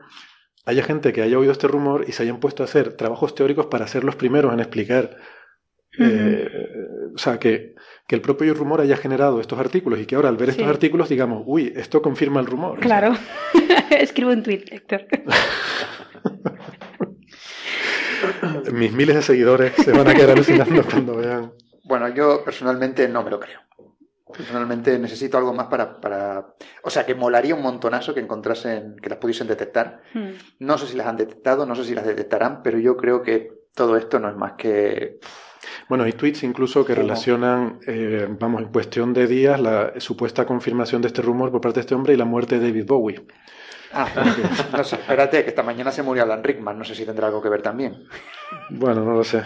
haya 0.65 0.83
gente 0.83 1.13
que 1.13 1.23
haya 1.23 1.39
oído 1.39 1.53
este 1.53 1.67
rumor 1.67 2.05
y 2.07 2.13
se 2.13 2.23
hayan 2.23 2.41
puesto 2.41 2.63
a 2.63 2.67
hacer 2.67 2.93
trabajos 2.93 3.35
teóricos 3.35 3.67
para 3.67 3.87
ser 3.87 4.05
los 4.05 4.17
primeros 4.17 4.53
en 4.53 4.61
explicar. 4.61 5.17
Eh, 5.99 6.49
o 7.15 7.19
sea, 7.19 7.39
que 7.39 7.75
que 8.09 8.17
el 8.17 8.23
propio 8.23 8.55
rumor 8.55 8.81
haya 8.81 8.97
generado 8.97 9.39
estos 9.39 9.59
artículos 9.59 10.01
y 10.01 10.07
que 10.07 10.17
ahora 10.17 10.31
al 10.31 10.39
ver 10.39 10.49
estos 10.49 10.67
artículos 10.67 11.11
digamos, 11.11 11.43
uy, 11.45 11.75
esto 11.77 12.01
confirma 12.01 12.41
el 12.41 12.47
rumor. 12.47 12.81
Claro. 12.81 13.15
Escribo 13.91 14.31
un 14.31 14.43
tweet, 14.43 14.65
Héctor. 14.71 15.07
Mis 18.73 18.93
miles 18.93 19.15
de 19.15 19.23
seguidores 19.23 19.75
se 19.75 19.93
van 19.93 20.09
a 20.09 20.15
quedar 20.15 20.31
alucinando 20.31 20.83
cuando 20.91 21.17
vean. 21.17 21.53
Bueno, 21.85 22.09
yo 22.09 22.43
personalmente 22.43 23.07
no 23.09 23.23
me 23.23 23.31
lo 23.31 23.39
creo. 23.39 23.61
Personalmente 24.35 24.99
necesito 24.99 25.37
algo 25.37 25.53
más 25.53 25.67
para, 25.67 26.01
para... 26.01 26.55
O 26.83 26.91
sea, 26.91 27.05
que 27.05 27.15
molaría 27.15 27.55
un 27.55 27.63
montonazo 27.63 28.15
que 28.15 28.21
encontrasen, 28.21 28.97
que 29.03 29.11
las 29.11 29.19
pudiesen 29.19 29.49
detectar. 29.49 30.01
Hmm. 30.15 30.31
No 30.61 30.79
sé 30.79 30.87
si 30.87 30.97
las 30.97 31.07
han 31.07 31.19
detectado, 31.19 31.67
no 31.67 31.75
sé 31.75 31.85
si 31.85 31.95
las 31.95 32.07
detectarán, 32.07 32.63
pero 32.63 32.79
yo 32.79 32.97
creo 32.97 33.23
que 33.23 33.53
todo 33.75 33.99
esto 33.99 34.19
no 34.19 34.31
es 34.31 34.37
más 34.37 34.53
que 34.53 35.19
bueno, 35.89 36.05
hay 36.05 36.13
tweets 36.13 36.43
incluso 36.43 36.85
que 36.85 36.95
relacionan, 36.95 37.79
eh, 37.87 38.27
vamos, 38.39 38.63
en 38.63 38.69
cuestión 38.69 39.13
de 39.13 39.27
días, 39.27 39.61
la 39.61 39.93
supuesta 39.99 40.45
confirmación 40.45 41.03
de 41.03 41.09
este 41.09 41.23
rumor 41.23 41.51
por 41.51 41.61
parte 41.61 41.77
de 41.77 41.81
este 41.83 41.95
hombre 41.95 42.15
y 42.15 42.17
la 42.17 42.25
muerte 42.25 42.59
de 42.59 42.69
David 42.69 42.87
Bowie. 42.87 43.27
Ah, 43.93 44.07
no 44.73 44.85
sé, 44.85 44.97
espérate, 44.97 45.43
que 45.45 45.51
esta 45.51 45.63
mañana 45.63 45.91
se 45.91 46.03
murió 46.03 46.23
Alan 46.23 46.45
Rickman, 46.45 46.79
no 46.79 46.85
sé 46.85 46.95
si 46.95 47.05
tendrá 47.05 47.29
algo 47.29 47.43
que 47.43 47.49
ver 47.49 47.63
también. 47.63 48.05
Bueno, 48.71 49.05
no 49.05 49.15
lo 49.15 49.25
sé. 49.25 49.43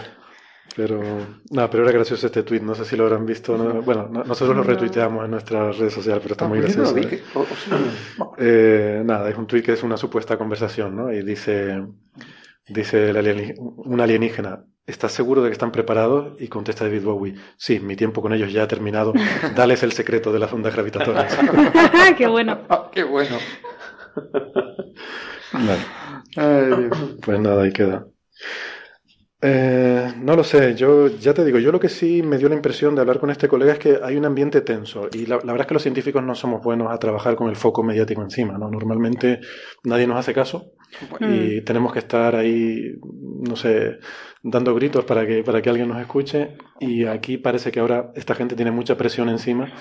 Pero, 0.74 1.02
no, 1.50 1.70
pero 1.70 1.82
era 1.82 1.92
gracioso 1.92 2.26
este 2.26 2.42
tweet, 2.42 2.60
no 2.60 2.74
sé 2.74 2.84
si 2.84 2.96
lo 2.96 3.04
habrán 3.04 3.26
visto. 3.26 3.56
Bueno, 3.82 4.08
nosotros 4.08 4.56
lo 4.56 4.62
retuiteamos 4.62 5.24
en 5.24 5.30
nuestras 5.30 5.76
redes 5.76 5.92
sociales, 5.92 6.22
pero 6.22 6.32
está 6.32 6.46
ah, 6.46 6.48
muy 6.48 6.60
pues 6.60 6.76
gracioso. 6.76 6.98
¿eh? 6.98 7.22
Eh, 8.38 9.02
nada, 9.04 9.28
es 9.28 9.36
un 9.36 9.46
tweet 9.46 9.62
que 9.62 9.72
es 9.72 9.82
una 9.82 9.96
supuesta 9.96 10.38
conversación, 10.38 10.96
¿no? 10.96 11.12
Y 11.12 11.22
dice, 11.22 11.84
dice 12.68 13.12
un 13.58 14.00
alienígena, 14.00 14.64
¿estás 14.86 15.12
seguro 15.12 15.42
de 15.42 15.48
que 15.48 15.52
están 15.52 15.72
preparados? 15.72 16.40
Y 16.40 16.48
contesta 16.48 16.84
David 16.84 17.04
Bowie, 17.04 17.34
sí, 17.56 17.80
mi 17.80 17.96
tiempo 17.96 18.22
con 18.22 18.32
ellos 18.32 18.52
ya 18.52 18.64
ha 18.64 18.68
terminado, 18.68 19.12
dales 19.54 19.82
el 19.82 19.92
secreto 19.92 20.32
de 20.32 20.38
las 20.38 20.52
ondas 20.52 20.74
gravitatorias. 20.74 21.38
¡Qué 22.16 22.26
bueno! 22.26 22.58
Ah, 22.68 22.90
¡Qué 22.92 23.04
bueno! 23.04 23.38
pues 27.22 27.40
nada, 27.40 27.62
ahí 27.62 27.72
queda. 27.72 28.06
Eh, 29.44 30.12
no 30.18 30.36
lo 30.36 30.44
sé, 30.44 30.76
yo 30.76 31.08
ya 31.08 31.34
te 31.34 31.44
digo, 31.44 31.58
yo 31.58 31.72
lo 31.72 31.80
que 31.80 31.88
sí 31.88 32.22
me 32.22 32.38
dio 32.38 32.48
la 32.48 32.54
impresión 32.54 32.94
de 32.94 33.00
hablar 33.00 33.18
con 33.18 33.28
este 33.28 33.48
colega 33.48 33.72
es 33.72 33.80
que 33.80 33.98
hay 34.00 34.16
un 34.16 34.24
ambiente 34.24 34.60
tenso 34.60 35.08
y 35.12 35.26
la, 35.26 35.38
verdad 35.38 35.62
es 35.62 35.66
que 35.66 35.74
los 35.74 35.82
científicos 35.82 36.22
no 36.22 36.36
somos 36.36 36.62
buenos 36.62 36.92
a 36.92 36.98
trabajar 36.98 37.34
con 37.34 37.48
el 37.48 37.56
foco 37.56 37.82
mediático 37.82 38.22
encima, 38.22 38.56
¿no? 38.56 38.70
Normalmente 38.70 39.40
nadie 39.82 40.06
nos 40.06 40.16
hace 40.16 40.32
caso 40.32 40.74
y 41.18 41.60
mm. 41.60 41.64
tenemos 41.64 41.92
que 41.92 41.98
estar 41.98 42.36
ahí, 42.36 42.94
no 43.02 43.56
sé, 43.56 43.98
dando 44.42 44.74
gritos 44.74 45.04
para 45.04 45.26
que, 45.26 45.42
para 45.44 45.62
que 45.62 45.70
alguien 45.70 45.88
nos 45.88 46.00
escuche. 46.00 46.56
Y 46.80 47.06
aquí 47.06 47.38
parece 47.38 47.70
que 47.72 47.80
ahora 47.80 48.12
esta 48.14 48.34
gente 48.34 48.56
tiene 48.56 48.70
mucha 48.70 48.96
presión 48.96 49.28
encima 49.28 49.72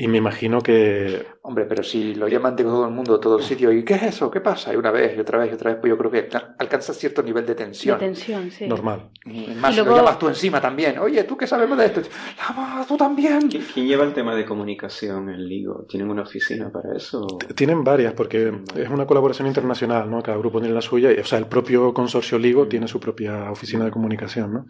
y 0.00 0.06
me 0.06 0.18
imagino 0.18 0.60
que... 0.60 1.26
Hombre, 1.42 1.64
pero 1.64 1.82
si 1.82 2.14
lo 2.14 2.28
llaman 2.28 2.54
de 2.54 2.62
todo 2.62 2.86
el 2.86 2.94
mundo, 2.94 3.18
todo 3.18 3.38
el 3.38 3.42
sitio, 3.42 3.72
¿y 3.72 3.84
qué 3.84 3.94
es 3.94 4.02
eso? 4.04 4.30
¿Qué 4.30 4.40
pasa? 4.40 4.72
Y 4.72 4.76
una 4.76 4.92
vez, 4.92 5.16
y 5.16 5.20
otra 5.20 5.38
vez, 5.38 5.50
y 5.50 5.54
otra 5.54 5.72
vez, 5.72 5.80
pues 5.80 5.90
yo 5.90 5.98
creo 5.98 6.10
que 6.10 6.28
alcanza 6.58 6.94
cierto 6.94 7.20
nivel 7.20 7.44
de 7.44 7.56
tensión. 7.56 7.98
De 7.98 8.06
tensión, 8.06 8.48
sí. 8.52 8.68
Normal. 8.68 9.10
Y 9.24 9.48
más 9.56 9.76
lo 9.76 9.84
llamas 9.96 10.16
tú 10.18 10.28
encima 10.28 10.60
también. 10.60 10.98
Oye, 10.98 11.24
¿tú 11.24 11.36
qué 11.36 11.48
sabemos 11.48 11.76
de 11.78 11.86
esto? 11.86 12.02
¡Lama, 12.38 12.84
tú 12.86 12.96
también! 12.96 13.48
¿Quién 13.48 13.88
lleva 13.88 14.04
el 14.04 14.12
tema 14.12 14.36
de 14.36 14.44
comunicación 14.44 15.30
en 15.30 15.44
Ligo? 15.48 15.84
¿Tienen 15.88 16.08
una 16.08 16.22
oficina 16.22 16.70
para 16.70 16.96
eso? 16.96 17.26
Tienen 17.56 17.82
varias, 17.82 18.12
porque 18.12 18.52
es 18.76 18.88
una 18.88 19.04
colaboración 19.04 19.48
internacional, 19.48 20.08
¿no? 20.08 20.22
Cada 20.22 20.38
grupo 20.38 20.60
tiene 20.60 20.74
la 20.74 20.80
suya, 20.80 21.10
y, 21.12 21.18
o 21.18 21.24
sea, 21.24 21.40
el 21.40 21.46
propio 21.46 21.92
consorcio 21.92 22.38
Ligo 22.38 22.68
tiene 22.68 22.86
su 22.86 23.00
propia 23.00 23.50
oficina 23.50 23.84
de 23.84 23.90
comunicación, 23.90 24.52
¿no? 24.52 24.66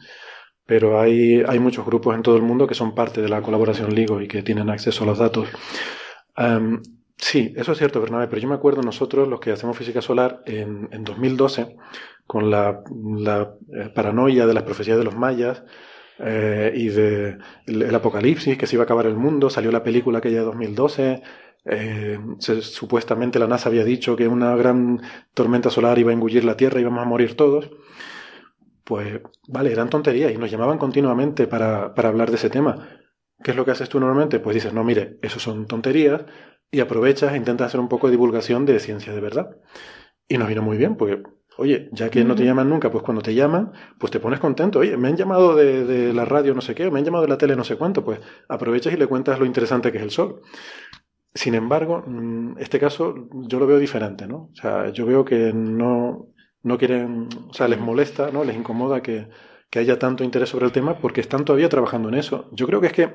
Pero 0.69 1.01
hay, 1.01 1.43
hay 1.49 1.59
muchos 1.59 1.87
grupos 1.87 2.15
en 2.15 2.23
todo 2.23 2.37
el 2.37 2.43
mundo 2.43 2.67
que 2.67 2.75
son 2.75 2.95
parte 2.95 3.23
de 3.23 3.31
la 3.31 3.41
colaboración 3.41 3.95
LIGO 3.95 4.21
y 4.21 4.29
que 4.29 4.43
tienen 4.43 4.69
acceso 4.69 5.03
a 5.03 5.07
los 5.07 5.17
datos. 5.17 5.49
sí, 7.17 7.55
eso 7.57 7.73
es 7.73 7.79
cierto, 7.79 8.03
Bernabé, 8.03 8.29
pero 8.29 8.43
yo 8.43 8.49
me 8.49 8.55
acuerdo 8.55 8.83
nosotros, 8.83 9.27
los 9.27 9.41
que 9.41 9.51
hacemos 9.51 9.79
física 9.79 10.03
solar, 10.03 10.43
en, 10.45 10.91
en 10.93 11.05
2012, 11.05 11.75
con 12.27 12.51
la, 12.51 12.83
eh, 13.73 13.89
paranoia 13.95 14.47
de 14.47 14.53
las 14.53 14.65
profecías 14.65 14.99
de 14.99 15.05
los 15.05 15.17
mayas 15.17 15.65
eh, 16.19 16.71
y 16.77 16.89
de 16.89 17.39
el, 17.67 17.95
apocalipsis, 17.95 18.59
que 18.59 18.67
se 18.67 18.77
iba 18.77 18.83
a 18.83 18.85
acabar 18.85 19.07
el 19.07 19.17
mundo, 19.17 19.49
salió 19.49 19.73
la 19.73 19.83
película 19.83 20.19
aquella 20.19 20.41
de 20.41 20.45
2012, 20.45 21.23
eh, 21.65 22.19
supuestamente 22.61 23.39
la 23.39 23.47
NASA 23.47 23.71
había 23.71 23.85
dicho 23.85 24.17
que 24.17 24.29
una 24.29 24.55
gran 24.55 25.01
tormenta 25.33 25.71
solar 25.71 25.99
iba 25.99 26.11
a 26.11 26.15
engullir 26.15 26.45
la 26.45 26.59
Tierra 26.59 26.79
y 26.79 26.83
íbamos 26.83 27.01
a 27.01 27.09
morir 27.09 27.37
todos 27.37 27.71
pues 28.89 29.21
vale, 29.47 29.71
eran 29.71 29.91
tonterías 29.91 30.33
y 30.33 30.39
nos 30.39 30.51
llamaban 30.51 30.79
continuamente 30.79 31.47
para, 31.47 31.93
para 31.93 32.09
hablar 32.09 32.31
de 32.31 32.37
ese 32.37 32.49
tema. 32.49 32.89
¿Qué 33.45 33.51
es 33.51 33.57
lo 33.57 33.67
que 33.67 33.73
haces 33.73 33.91
tú 33.91 34.01
normalmente? 34.01 34.41
Pues 34.41 34.55
dices, 34.55 34.73
no, 34.73 34.83
mire, 34.83 35.19
eso 35.21 35.39
son 35.39 35.67
tonterías 35.67 36.25
y 36.71 36.81
aprovechas 36.81 37.35
e 37.35 37.37
intentas 37.37 37.67
hacer 37.67 37.81
un 37.81 37.91
poco 37.91 38.07
de 38.07 38.13
divulgación 38.13 38.65
de 38.65 38.81
ciencia 38.81 39.13
de 39.13 39.21
verdad. 39.21 39.59
Y 40.27 40.39
nos 40.39 40.49
vino 40.49 40.63
muy 40.63 40.79
bien, 40.79 40.97
porque, 40.97 41.23
oye, 41.59 41.91
ya 41.93 42.09
que 42.09 42.25
no 42.25 42.35
te 42.35 42.47
llaman 42.47 42.71
nunca, 42.71 42.91
pues 42.91 43.05
cuando 43.05 43.21
te 43.21 43.35
llaman, 43.35 43.73
pues 43.99 44.11
te 44.11 44.21
pones 44.21 44.41
contento. 44.41 44.79
Oye, 44.79 44.97
me 44.97 45.09
han 45.09 45.19
llamado 45.19 45.55
de, 45.55 45.85
de 45.85 46.15
la 46.15 46.25
radio 46.25 46.55
no 46.55 46.63
sé 46.63 46.75
qué, 46.75 46.87
o 46.87 46.91
me 46.91 46.99
han 46.99 47.05
llamado 47.05 47.25
de 47.25 47.29
la 47.29 47.37
tele 47.37 47.57
no 47.57 47.65
sé 47.65 47.77
cuánto, 47.77 48.03
pues 48.03 48.21
aprovechas 48.49 48.95
y 48.95 48.97
le 48.97 49.07
cuentas 49.07 49.39
lo 49.39 49.45
interesante 49.45 49.93
que 49.93 49.99
es 49.99 50.05
el 50.05 50.11
sol. 50.11 50.41
Sin 51.35 51.55
embargo, 51.55 52.03
mm, 52.07 52.57
este 52.59 52.81
caso 52.81 53.29
yo 53.33 53.59
lo 53.59 53.67
veo 53.67 53.79
diferente, 53.79 54.27
¿no? 54.27 54.49
O 54.51 54.55
sea, 54.55 54.89
yo 54.93 55.05
veo 55.05 55.27
que 55.27 55.53
no, 55.53 56.29
no 56.63 56.79
quieren, 56.79 57.29
o 57.49 57.53
sea, 57.53 57.69
les 57.69 57.81
molesta, 57.81 58.31
¿no? 58.31 58.45
Les 58.45 58.57
incomoda 58.57 59.03
que, 59.03 59.29
haya 59.77 59.99
tanto 59.99 60.25
interés 60.25 60.49
sobre 60.49 60.67
el 60.67 60.73
tema 60.73 60.99
porque 60.99 61.21
están 61.21 61.45
todavía 61.45 61.69
trabajando 61.69 62.09
en 62.09 62.17
eso. 62.17 62.49
Yo 62.53 62.67
creo 62.67 62.81
que 62.81 62.89
es 62.89 62.93
que 62.93 63.15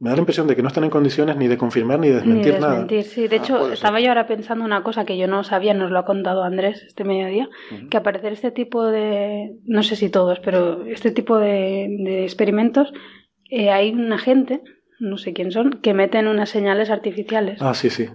me 0.00 0.10
da 0.10 0.16
la 0.16 0.20
impresión 0.20 0.46
de 0.46 0.54
que 0.54 0.62
no 0.62 0.68
están 0.68 0.84
en 0.84 0.90
condiciones 0.90 1.36
ni 1.36 1.48
de 1.48 1.58
confirmar 1.58 1.98
ni 1.98 2.08
de 2.08 2.14
desmentir, 2.14 2.54
ni 2.54 2.60
desmentir 2.60 3.02
Sí, 3.02 3.26
de 3.26 3.36
ah, 3.36 3.38
hecho, 3.38 3.72
estaba 3.72 4.00
yo 4.00 4.08
ahora 4.08 4.28
pensando 4.28 4.64
una 4.64 4.82
cosa 4.84 5.04
que 5.04 5.18
yo 5.18 5.26
no 5.26 5.42
sabía, 5.42 5.74
nos 5.74 5.90
lo 5.90 5.98
ha 5.98 6.04
contado 6.04 6.44
Andrés 6.44 6.82
este 6.86 7.04
mediodía, 7.04 7.48
que 7.90 7.96
aparecer 7.96 8.32
este 8.32 8.52
tipo 8.52 8.86
de, 8.86 9.56
no 9.64 9.82
sé 9.82 9.96
si 9.96 10.08
todos, 10.08 10.38
pero 10.40 10.84
este 10.86 11.10
tipo 11.10 11.36
de, 11.38 12.22
experimentos, 12.22 12.92
eh, 13.50 13.70
hay 13.70 13.90
una 13.90 14.18
gente, 14.18 14.62
no 15.00 15.18
sé 15.18 15.32
quién 15.32 15.50
son, 15.50 15.80
que 15.82 15.94
meten 15.94 16.28
unas 16.28 16.48
señales 16.48 16.90
artificiales. 16.90 17.60
Ah, 17.60 17.74
sí, 17.74 17.90
sí. 17.90 18.08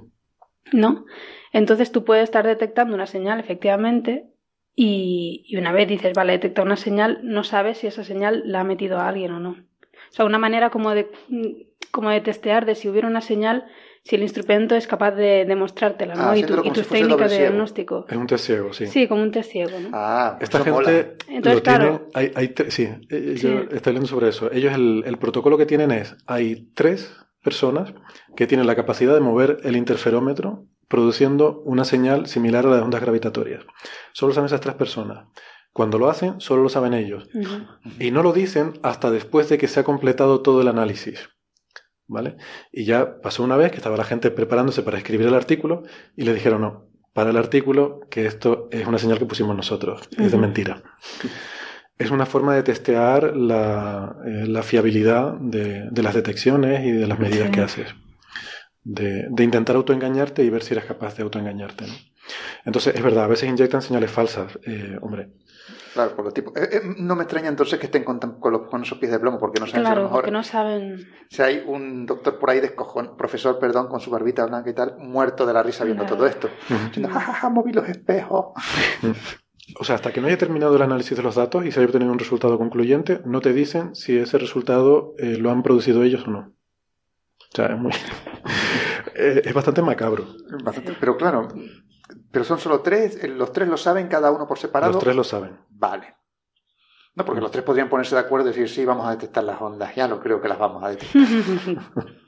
¿No? 0.71 1.05
Entonces 1.51 1.91
tú 1.91 2.05
puedes 2.05 2.23
estar 2.23 2.47
detectando 2.47 2.95
una 2.95 3.05
señal, 3.05 3.39
efectivamente, 3.39 4.32
y, 4.75 5.55
una 5.57 5.71
vez 5.71 5.87
dices, 5.87 6.13
vale, 6.13 6.33
detecta 6.33 6.63
una 6.63 6.77
señal, 6.77 7.19
no 7.23 7.43
sabes 7.43 7.77
si 7.77 7.87
esa 7.87 8.03
señal 8.03 8.41
la 8.45 8.61
ha 8.61 8.63
metido 8.63 8.97
a 8.97 9.07
alguien 9.07 9.31
o 9.31 9.39
no. 9.39 9.51
O 9.51 10.15
sea, 10.15 10.25
una 10.25 10.39
manera 10.39 10.69
como 10.69 10.91
de, 10.91 11.11
como 11.91 12.09
de 12.09 12.21
testear 12.21 12.65
de 12.65 12.75
si 12.75 12.89
hubiera 12.89 13.07
una 13.07 13.21
señal, 13.21 13.65
si 14.03 14.15
el 14.15 14.23
instrumento 14.23 14.75
es 14.75 14.87
capaz 14.87 15.11
de 15.11 15.45
demostrártela, 15.45 16.15
¿no? 16.15 16.29
Ah, 16.29 16.37
y, 16.37 16.43
tu, 16.43 16.65
y 16.65 16.71
tus 16.71 16.87
técnicas 16.87 17.31
de 17.31 17.37
diagnóstico. 17.37 18.05
Es 18.09 18.17
un 18.17 18.27
test 18.27 18.45
ciego, 18.45 18.73
sí. 18.73 18.87
Sí, 18.87 19.07
como 19.07 19.21
un 19.21 19.31
test 19.31 19.51
ciego, 19.51 19.79
¿no? 19.79 19.89
Ah, 19.93 20.37
esta 20.41 20.63
gente 20.63 21.17
Entonces, 21.27 21.61
claro, 21.61 22.07
hay, 22.13 22.31
hay 22.35 22.53
sí, 22.69 22.89
eh, 23.09 23.35
yo 23.37 23.61
estoy 23.71 23.93
leyendo 23.93 24.07
sobre 24.07 24.29
eso. 24.29 24.51
Ellos 24.51 24.73
el, 24.73 25.03
el 25.05 25.17
protocolo 25.17 25.57
que 25.57 25.65
tienen 25.65 25.91
es, 25.91 26.15
hay 26.25 26.67
tres 26.73 27.15
personas 27.43 27.93
que 28.35 28.47
tienen 28.47 28.67
la 28.67 28.75
capacidad 28.75 29.13
de 29.13 29.19
mover 29.19 29.59
el 29.63 29.75
interferómetro 29.75 30.65
produciendo 30.93 31.63
una 31.65 31.85
señal 31.85 32.27
similar 32.27 32.67
a 32.67 32.69
las 32.69 32.83
ondas 32.83 33.01
gravitatorias. 33.01 33.65
Solo 34.11 34.31
saben 34.31 34.45
esas 34.45 34.61
tres 34.61 34.75
personas. 34.75 35.25
Cuando 35.71 35.97
lo 35.97 36.07
hacen, 36.07 36.39
solo 36.39 36.61
lo 36.61 36.69
saben 36.69 36.93
ellos. 36.93 37.27
Y 37.97 38.11
no 38.11 38.21
lo 38.21 38.31
dicen 38.31 38.73
hasta 38.83 39.09
después 39.09 39.49
de 39.49 39.57
que 39.57 39.67
se 39.67 39.79
ha 39.79 39.83
completado 39.83 40.41
todo 40.41 40.61
el 40.61 40.67
análisis. 40.67 41.31
¿Vale? 42.05 42.37
Y 42.71 42.85
ya 42.85 43.21
pasó 43.21 43.43
una 43.43 43.57
vez 43.57 43.71
que 43.71 43.77
estaba 43.77 43.97
la 43.97 44.03
gente 44.03 44.29
preparándose 44.29 44.83
para 44.83 44.99
escribir 44.99 45.25
el 45.25 45.33
artículo 45.33 45.81
y 46.15 46.25
le 46.25 46.33
dijeron, 46.35 46.61
no, 46.61 46.91
para 47.11 47.31
el 47.31 47.37
artículo, 47.37 48.01
que 48.11 48.27
esto 48.27 48.67
es 48.69 48.85
una 48.85 48.99
señal 48.99 49.17
que 49.17 49.25
pusimos 49.25 49.55
nosotros, 49.55 50.07
es 50.15 50.31
de 50.31 50.37
mentira. 50.37 50.83
Es 51.97 52.11
una 52.11 52.27
forma 52.27 52.53
de 52.53 52.61
testear 52.61 53.35
la, 53.35 54.15
eh, 54.27 54.61
fiabilidad 54.61 55.39
de, 55.39 55.89
las 56.03 56.13
detecciones 56.13 56.85
y 56.85 56.91
de 56.91 57.07
las 57.07 57.17
medidas 57.17 57.49
que 57.49 57.61
haces 57.61 57.95
de, 58.83 59.29
intentar 59.43 59.75
autoengañarte 59.75 60.43
y 60.43 60.49
ver 60.49 60.63
si 60.63 60.73
eres 60.73 60.85
capaz 60.85 61.15
de 61.15 61.23
autoengañarte. 61.23 61.87
¿no? 61.87 61.93
Entonces, 62.65 62.95
es 62.95 63.01
verdad, 63.01 63.25
a 63.25 63.27
veces 63.27 63.49
inyectan 63.49 63.81
señales 63.81 64.11
falsas, 64.11 64.57
eh, 64.65 64.97
hombre. 65.01 65.29
Claro, 65.93 66.15
por 66.15 66.31
tipo. 66.33 66.51
Eh, 66.55 66.69
eh, 66.71 66.81
no 66.97 67.15
me 67.15 67.23
extraña 67.23 67.49
entonces 67.49 67.79
que 67.79 67.85
estén 67.85 68.03
con, 68.03 68.19
con, 68.19 68.81
esos 68.81 68.97
pies 68.97 69.11
de 69.11 69.19
plomo, 69.19 69.37
porque 69.37 69.59
no 69.59 69.67
saben 69.67 69.83
claro, 69.83 70.01
si 70.01 70.05
a 70.05 70.07
lo 70.07 70.11
porque 70.11 70.31
no 70.31 70.43
saben. 70.43 71.07
Si 71.29 71.41
hay 71.41 71.63
un 71.65 72.05
doctor 72.05 72.39
por 72.39 72.49
ahí 72.49 72.59
descojón, 72.59 73.15
profesor, 73.17 73.59
perdón, 73.59 73.87
con 73.87 73.99
su 73.99 74.09
barbita 74.09 74.45
blanca 74.45 74.69
y 74.69 74.73
tal, 74.73 74.97
muerto 74.97 75.45
de 75.45 75.53
la 75.53 75.61
risa 75.61 75.83
viendo 75.83 76.05
todo 76.05 76.25
esto. 76.25 76.49
Diciendo, 76.85 77.09
jajaja, 77.09 77.49
moví 77.49 77.71
los 77.73 77.87
espejos. 77.87 78.47
O 79.79 79.83
sea, 79.83 79.95
hasta 79.95 80.11
que 80.11 80.19
no 80.19 80.27
haya 80.27 80.37
terminado 80.37 80.75
el 80.75 80.81
análisis 80.81 81.15
de 81.15 81.23
los 81.23 81.35
datos 81.35 81.65
y 81.65 81.71
se 81.71 81.79
haya 81.79 81.87
obtenido 81.87 82.11
un 82.11 82.19
resultado 82.19 82.57
concluyente, 82.57 83.21
no 83.25 83.39
te 83.39 83.53
dicen 83.53 83.95
si 83.95 84.17
ese 84.17 84.37
resultado 84.37 85.13
lo 85.17 85.51
han 85.51 85.63
producido 85.63 86.03
ellos 86.03 86.27
o 86.27 86.31
no. 86.31 86.53
O 87.53 87.55
sea, 87.55 87.67
es 87.67 87.77
muy. 87.77 87.91
Es 89.15 89.53
bastante 89.53 89.81
macabro. 89.81 90.25
pero 90.99 91.17
claro, 91.17 91.47
pero 92.31 92.43
son 92.43 92.59
solo 92.59 92.81
tres, 92.81 93.23
eh, 93.23 93.27
los 93.27 93.51
tres 93.51 93.67
lo 93.67 93.77
saben 93.77 94.07
cada 94.07 94.31
uno 94.31 94.47
por 94.47 94.57
separado. 94.57 94.93
Los 94.93 95.03
tres 95.03 95.15
lo 95.15 95.23
saben. 95.23 95.59
Vale. 95.69 96.15
No, 97.15 97.25
porque 97.25 97.41
los 97.41 97.51
tres 97.51 97.63
podrían 97.63 97.89
ponerse 97.89 98.15
de 98.15 98.21
acuerdo 98.21 98.47
y 98.47 98.53
decir, 98.53 98.67
sí, 98.67 98.85
vamos 98.85 99.05
a 99.07 99.11
detectar 99.11 99.43
las 99.43 99.61
ondas. 99.61 99.93
Ya 99.95 100.07
no 100.07 100.19
creo 100.19 100.41
que 100.41 100.47
las 100.47 100.57
vamos 100.57 100.83
a 100.83 100.89
detectar. 100.89 101.21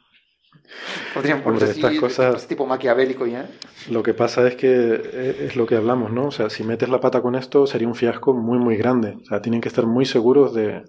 podrían 1.13 1.41
ponerse 1.41 1.71
estas 1.71 1.99
cosas, 1.99 2.47
tipo 2.47 2.67
maquiavélico 2.67 3.25
ya. 3.25 3.49
Lo 3.89 4.03
que 4.03 4.13
pasa 4.13 4.47
es 4.47 4.55
que 4.55 4.67
eh, 4.69 5.45
es 5.47 5.55
lo 5.55 5.65
que 5.65 5.75
hablamos, 5.75 6.11
¿no? 6.11 6.27
O 6.27 6.31
sea, 6.31 6.51
si 6.51 6.63
metes 6.63 6.89
la 6.89 6.99
pata 6.99 7.21
con 7.21 7.35
esto 7.35 7.65
sería 7.65 7.87
un 7.87 7.95
fiasco 7.95 8.33
muy, 8.33 8.59
muy 8.59 8.77
grande. 8.77 9.17
O 9.23 9.25
sea, 9.25 9.41
tienen 9.41 9.61
que 9.61 9.69
estar 9.69 9.87
muy 9.87 10.05
seguros 10.05 10.53
de... 10.53 10.83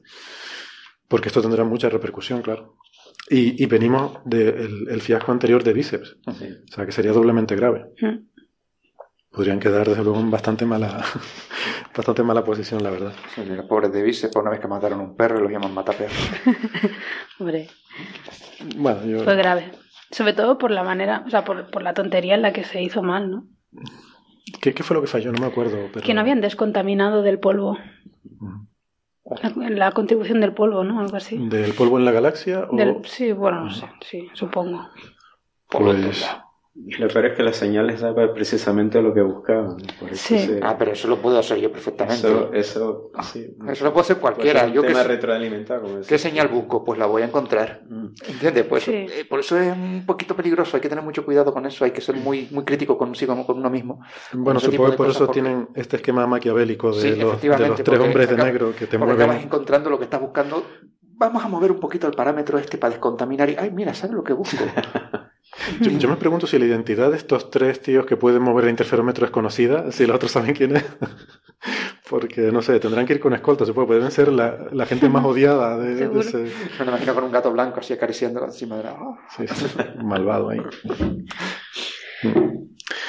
Porque 1.09 1.29
esto 1.29 1.41
tendrá 1.41 1.65
mucha 1.65 1.89
repercusión, 1.89 2.43
claro. 2.43 2.77
Y, 3.29 3.67
venimos 3.67 4.19
del 4.25 5.01
fiasco 5.01 5.33
anterior 5.33 5.65
de 5.65 5.73
bíceps. 5.73 6.17
O 6.27 6.33
sea, 6.73 6.87
que 6.87 6.93
sería 6.93 7.13
doblemente 7.13 7.57
grave. 7.57 7.87
Podrían 9.31 9.61
quedar, 9.61 9.89
desde 9.89 10.03
luego, 10.03 10.21
en 10.21 10.31
bastante 10.31 10.65
mala, 10.65 11.05
bastante 11.97 12.23
mala 12.23 12.45
posición, 12.45 12.83
la 12.83 12.91
verdad. 12.91 13.13
los 13.37 13.67
pobres 13.67 13.93
de 13.93 14.03
bíceps, 14.03 14.33
por 14.33 14.43
una 14.43 14.53
vez 14.53 14.61
que 14.61 14.69
mataron 14.69 15.01
un 15.01 15.17
perro, 15.17 15.41
los 15.41 15.51
llaman 15.51 15.75
mataperros. 15.75 16.17
Hombre. 17.41 17.69
Bueno, 18.77 19.05
yo... 19.05 19.25
Fue 19.25 19.37
grave. 19.37 19.73
Sobre 20.11 20.33
todo 20.33 20.57
por 20.57 20.71
la 20.71 20.85
manera, 20.85 21.25
o 21.27 21.31
sea, 21.31 21.45
por, 21.45 21.71
por 21.71 21.83
la 21.83 21.95
tontería 21.95 22.37
en 22.37 22.43
la 22.43 22.53
que 22.53 22.65
se 22.65 22.81
hizo 22.81 23.03
mal, 23.03 23.31
¿no? 23.31 23.49
¿Qué, 24.61 24.73
fue 24.83 24.95
lo 24.95 25.01
que 25.01 25.09
falló? 25.09 25.33
No 25.33 25.41
me 25.41 25.47
acuerdo. 25.47 25.91
Que 26.03 26.15
no 26.15 26.21
habían 26.21 26.41
descontaminado 26.41 27.23
del 27.23 27.39
polvo. 27.39 27.79
La, 29.57 29.71
la, 29.71 29.93
contribución 29.93 30.41
del 30.41 30.53
polvo, 30.53 30.85
¿no? 30.85 31.01
Algo 31.01 31.17
así. 31.17 31.37
¿Del 31.37 31.75
polvo 31.75 31.99
en 31.99 32.05
la 32.05 32.13
galaxia? 32.13 32.69
sí, 33.05 33.33
bueno, 33.33 33.65
no 33.65 33.71
sé, 33.73 33.87
sí, 34.01 34.29
supongo. 34.35 34.89
Pues 35.69 36.29
lo 36.77 37.09
peor 37.09 37.27
es 37.27 37.37
que 37.37 37.43
las 37.43 37.57
señales 37.57 38.01
daban 38.01 38.33
precisamente 38.35 39.01
lo 39.01 39.13
que 39.15 39.23
buscaban. 39.23 39.79
sí. 40.13 40.59
Ah, 40.63 40.77
pero 40.79 40.93
eso 40.93 41.09
lo 41.09 41.17
puedo 41.17 41.39
hacer 41.39 41.59
yo 41.59 41.73
perfectamente. 41.73 42.27
Eso, 42.27 42.53
eso, 42.53 43.11
sí. 43.23 43.57
eso 43.69 43.85
lo 43.85 43.93
puede 43.93 44.03
hacer 44.05 44.19
cualquiera. 44.19 44.69
yo 44.69 44.83
que 44.83 44.93
retroalimentar. 44.93 45.81
¿Qué 46.07 46.19
señal 46.19 46.49
busco? 46.49 46.85
Pues 46.85 46.99
la 46.99 47.07
voy 47.07 47.23
a 47.23 47.27
encontrar. 47.27 47.83
Mm. 47.89 48.07
¿Entiendes? 48.29 48.65
Pues 48.67 48.89
eh, 48.89 49.27
por 49.29 49.41
eso 49.41 49.59
es 49.59 49.73
un 49.73 50.05
poquito 50.07 50.37
peligroso. 50.37 50.77
Hay 50.77 50.81
que 50.81 50.89
tener 50.89 51.03
mucho 51.03 51.25
cuidado 51.25 51.53
con 51.53 51.67
eso. 51.67 51.85
Hay 51.85 51.91
que 51.91 52.01
ser 52.01 52.17
muy, 52.17 52.49
muy 52.51 52.65
crítico 52.65 52.97
consigo, 52.97 53.45
con 53.45 53.59
uno 53.59 53.71
mismo. 53.71 54.01
Bueno, 54.33 54.61
supongo 54.61 54.91
que 54.91 54.97
por 54.97 55.11
eso 55.11 55.29
tienen 55.29 55.69
este 55.75 55.97
esquema 55.97 56.27
maquiavélico 56.27 56.95
de, 56.95 57.17
los, 57.17 57.41
de 57.41 57.49
los, 57.49 57.83
tres 57.83 58.01
hombres 58.01 58.29
de 58.29 58.37
negro 58.37 58.75
que 58.79 58.87
te 58.87 58.99
mueven. 58.99 59.17
acabas 59.17 59.43
encontrando 59.43 59.91
lo 59.91 59.99
que 59.99 60.05
estás 60.05 60.21
buscando. 60.21 60.65
Vamos 61.19 61.43
a 61.43 61.49
mover 61.49 61.73
un 61.73 61.81
poquito 61.81 62.07
el 62.07 62.13
parámetro 62.13 62.59
este 62.59 62.77
para 62.79 62.91
descontaminar. 62.91 63.49
Y, 63.51 63.57
ay, 63.59 63.71
mira, 63.71 63.95
¿sabes 63.95 64.15
lo 64.15 64.23
que 64.23 64.35
busco? 64.35 64.63
Yo, 65.81 66.09
me 66.09 66.17
pregunto 66.17 66.47
si 66.47 66.59
la 66.59 66.67
identidad 66.67 67.11
de 67.11 67.17
estos 67.17 67.51
tres 67.51 67.81
tíos 67.81 68.07
que 68.07 68.17
pueden 68.17 68.43
mover 68.43 68.65
el 68.65 68.71
interferómetro 68.71 69.25
es 69.25 69.31
conocida, 69.31 69.91
si 69.91 70.07
los 70.07 70.17
otros 70.17 70.33
saben 70.33 70.55
quién 70.55 70.77
es. 70.77 70.85
Porque, 72.09 72.53
no 72.53 72.63
sé, 72.63 72.79
tendrán 72.79 73.07
que 73.07 73.15
ir 73.15 73.21
con 73.21 73.33
escolta, 73.33 73.65
supongo. 73.65 73.89
Pueden 73.89 74.11
ser 74.11 74.29
la, 74.29 74.69
la 74.71 74.87
gente 74.87 75.09
más 75.09 75.25
odiada 75.25 75.77
de, 75.79 76.05
ese... 76.21 76.53
Me 76.79 76.87
imagino 76.87 77.15
con 77.15 77.25
un 77.25 77.33
gato 77.33 77.51
blanco 77.53 77.81
así 77.81 77.95
acariciando 77.95 78.45
encima 78.45 78.77
de 78.77 78.85
la... 78.85 78.97
Sí, 79.37 79.47
sí, 79.49 79.67
malvado 80.05 80.51
ahí. 80.51 80.61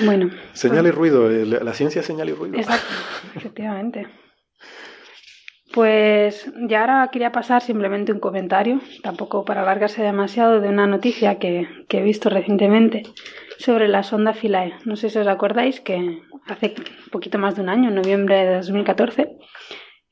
Bueno. 0.03 0.29
Señal 0.53 0.87
y 0.87 0.91
ruido, 0.91 1.29
eh, 1.29 1.45
la, 1.45 1.73
ciencia 1.73 2.01
es 2.01 2.05
señal 2.05 2.29
y 2.29 2.33
ruido. 2.33 2.57
Exacto, 2.57 2.93
efectivamente. 3.35 4.07
Pues 5.77 6.51
ya 6.67 6.81
ahora 6.81 7.07
quería 7.11 7.31
pasar 7.31 7.61
simplemente 7.61 8.11
un 8.11 8.19
comentario, 8.19 8.81
tampoco 9.03 9.45
para 9.45 9.61
alargarse 9.61 10.01
demasiado, 10.01 10.59
de 10.59 10.69
una 10.69 10.87
noticia 10.87 11.37
que, 11.37 11.67
he 11.87 12.01
visto 12.01 12.31
recientemente 12.31 13.03
sobre 13.59 13.87
la 13.87 14.01
sonda 14.01 14.33
Philae. 14.33 14.73
No 14.85 14.95
sé 14.95 15.11
si 15.11 15.19
os 15.19 15.27
acordáis 15.27 15.79
que 15.79 16.23
hace 16.47 16.73
poquito 17.11 17.37
más 17.37 17.55
de 17.55 17.61
un 17.61 17.69
año, 17.69 17.89
en 17.89 17.95
noviembre 17.95 18.43
de 18.43 18.55
2014, 18.55 19.37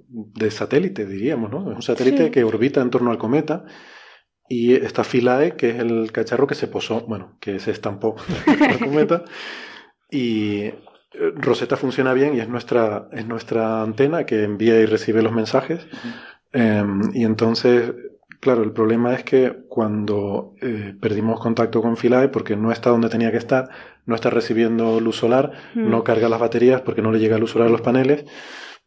de 0.09 0.51
satélite, 0.51 1.05
diríamos, 1.05 1.51
¿no? 1.51 1.71
Es 1.71 1.75
un 1.75 1.81
satélite 1.81 2.31
que 2.31 2.43
orbita 2.43 2.81
en 2.81 2.89
torno 2.89 3.11
al 3.11 3.17
cometa 3.17 3.65
y 4.49 4.73
está 4.75 5.03
Philae, 5.03 5.55
que 5.55 5.71
es 5.71 5.79
el 5.79 6.11
cacharro 6.11 6.47
que 6.47 6.55
se 6.55 6.67
posó, 6.67 7.01
bueno, 7.01 7.37
que 7.39 7.59
se 7.59 7.71
estampó 7.71 8.15
en 8.47 8.59
la 8.59 8.79
cometa. 8.79 9.23
Y 10.09 10.61
eh, 11.13 11.33
Rosetta 11.35 11.77
funciona 11.77 12.13
bien 12.13 12.35
y 12.35 12.39
es 12.39 12.49
nuestra, 12.49 13.07
es 13.11 13.25
nuestra 13.25 13.81
antena 13.81 14.25
que 14.25 14.43
envía 14.43 14.79
y 14.79 14.85
recibe 14.85 15.21
los 15.21 15.33
mensajes. 15.33 15.87
Em, 16.51 17.01
y 17.13 17.23
entonces, 17.23 17.93
claro, 18.39 18.63
el 18.63 18.71
problema 18.71 19.13
es 19.13 19.23
que 19.23 19.63
cuando 19.69 20.55
eh, 20.61 20.93
perdimos 20.99 21.39
contacto 21.39 21.81
con 21.81 21.97
Philae, 21.97 22.27
porque 22.29 22.55
no 22.55 22.71
está 22.71 22.89
donde 22.89 23.09
tenía 23.09 23.31
que 23.31 23.37
estar, 23.37 23.69
no 24.05 24.15
está 24.15 24.29
recibiendo 24.29 24.99
luz 24.99 25.15
solar, 25.15 25.51
no 25.73 26.03
carga 26.03 26.27
las 26.29 26.39
baterías 26.39 26.81
porque 26.81 27.01
no 27.01 27.11
le 27.11 27.19
llega 27.19 27.37
luz 27.37 27.51
solar 27.51 27.69
a 27.69 27.71
los 27.71 27.81
paneles, 27.81 28.25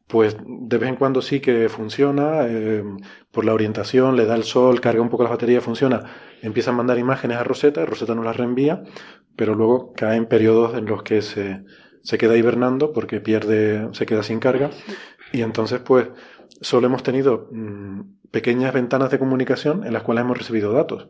pues 0.07 0.37
de 0.47 0.79
vez 0.79 0.89
en 0.89 0.97
cuando 0.97 1.21
sí 1.21 1.41
que 1.41 1.69
funciona, 1.69 2.47
eh, 2.47 2.85
por 3.33 3.45
la 3.45 3.55
orientación, 3.55 4.17
le 4.17 4.25
da 4.25 4.37
el 4.37 4.45
sol, 4.45 4.81
carga 4.81 5.03
un 5.03 5.09
poco 5.09 5.25
las 5.25 5.33
baterías, 5.33 5.65
funciona, 5.65 6.05
empieza 6.43 6.71
a 6.71 6.75
mandar 6.75 6.99
imágenes 6.99 7.39
a 7.39 7.45
Rosetta, 7.45 7.85
Rosetta 7.85 8.15
nos 8.15 8.25
las 8.25 8.37
reenvía, 8.37 8.83
pero 9.37 9.55
luego 9.55 9.93
cae 9.95 10.17
en 10.17 10.27
periodos 10.27 10.77
en 10.79 10.87
los 10.87 11.03
que 11.03 11.23
se, 11.23 11.65
se 12.03 12.19
queda 12.19 12.37
hibernando 12.37 12.93
porque 12.93 13.21
pierde, 13.21 13.89
se 13.93 14.07
queda 14.07 14.23
sin 14.23 14.39
carga, 14.39 14.71
y 15.33 15.43
entonces 15.43 15.81
pues 15.81 16.09
solo 16.61 16.87
hemos 16.87 17.03
tenido 17.03 17.49
mm, 17.51 18.31
pequeñas 18.31 18.73
ventanas 18.73 19.11
de 19.11 19.19
comunicación 19.19 19.85
en 19.85 19.93
las 19.93 20.03
cuales 20.03 20.25
hemos 20.25 20.39
recibido 20.39 20.73
datos. 20.73 21.09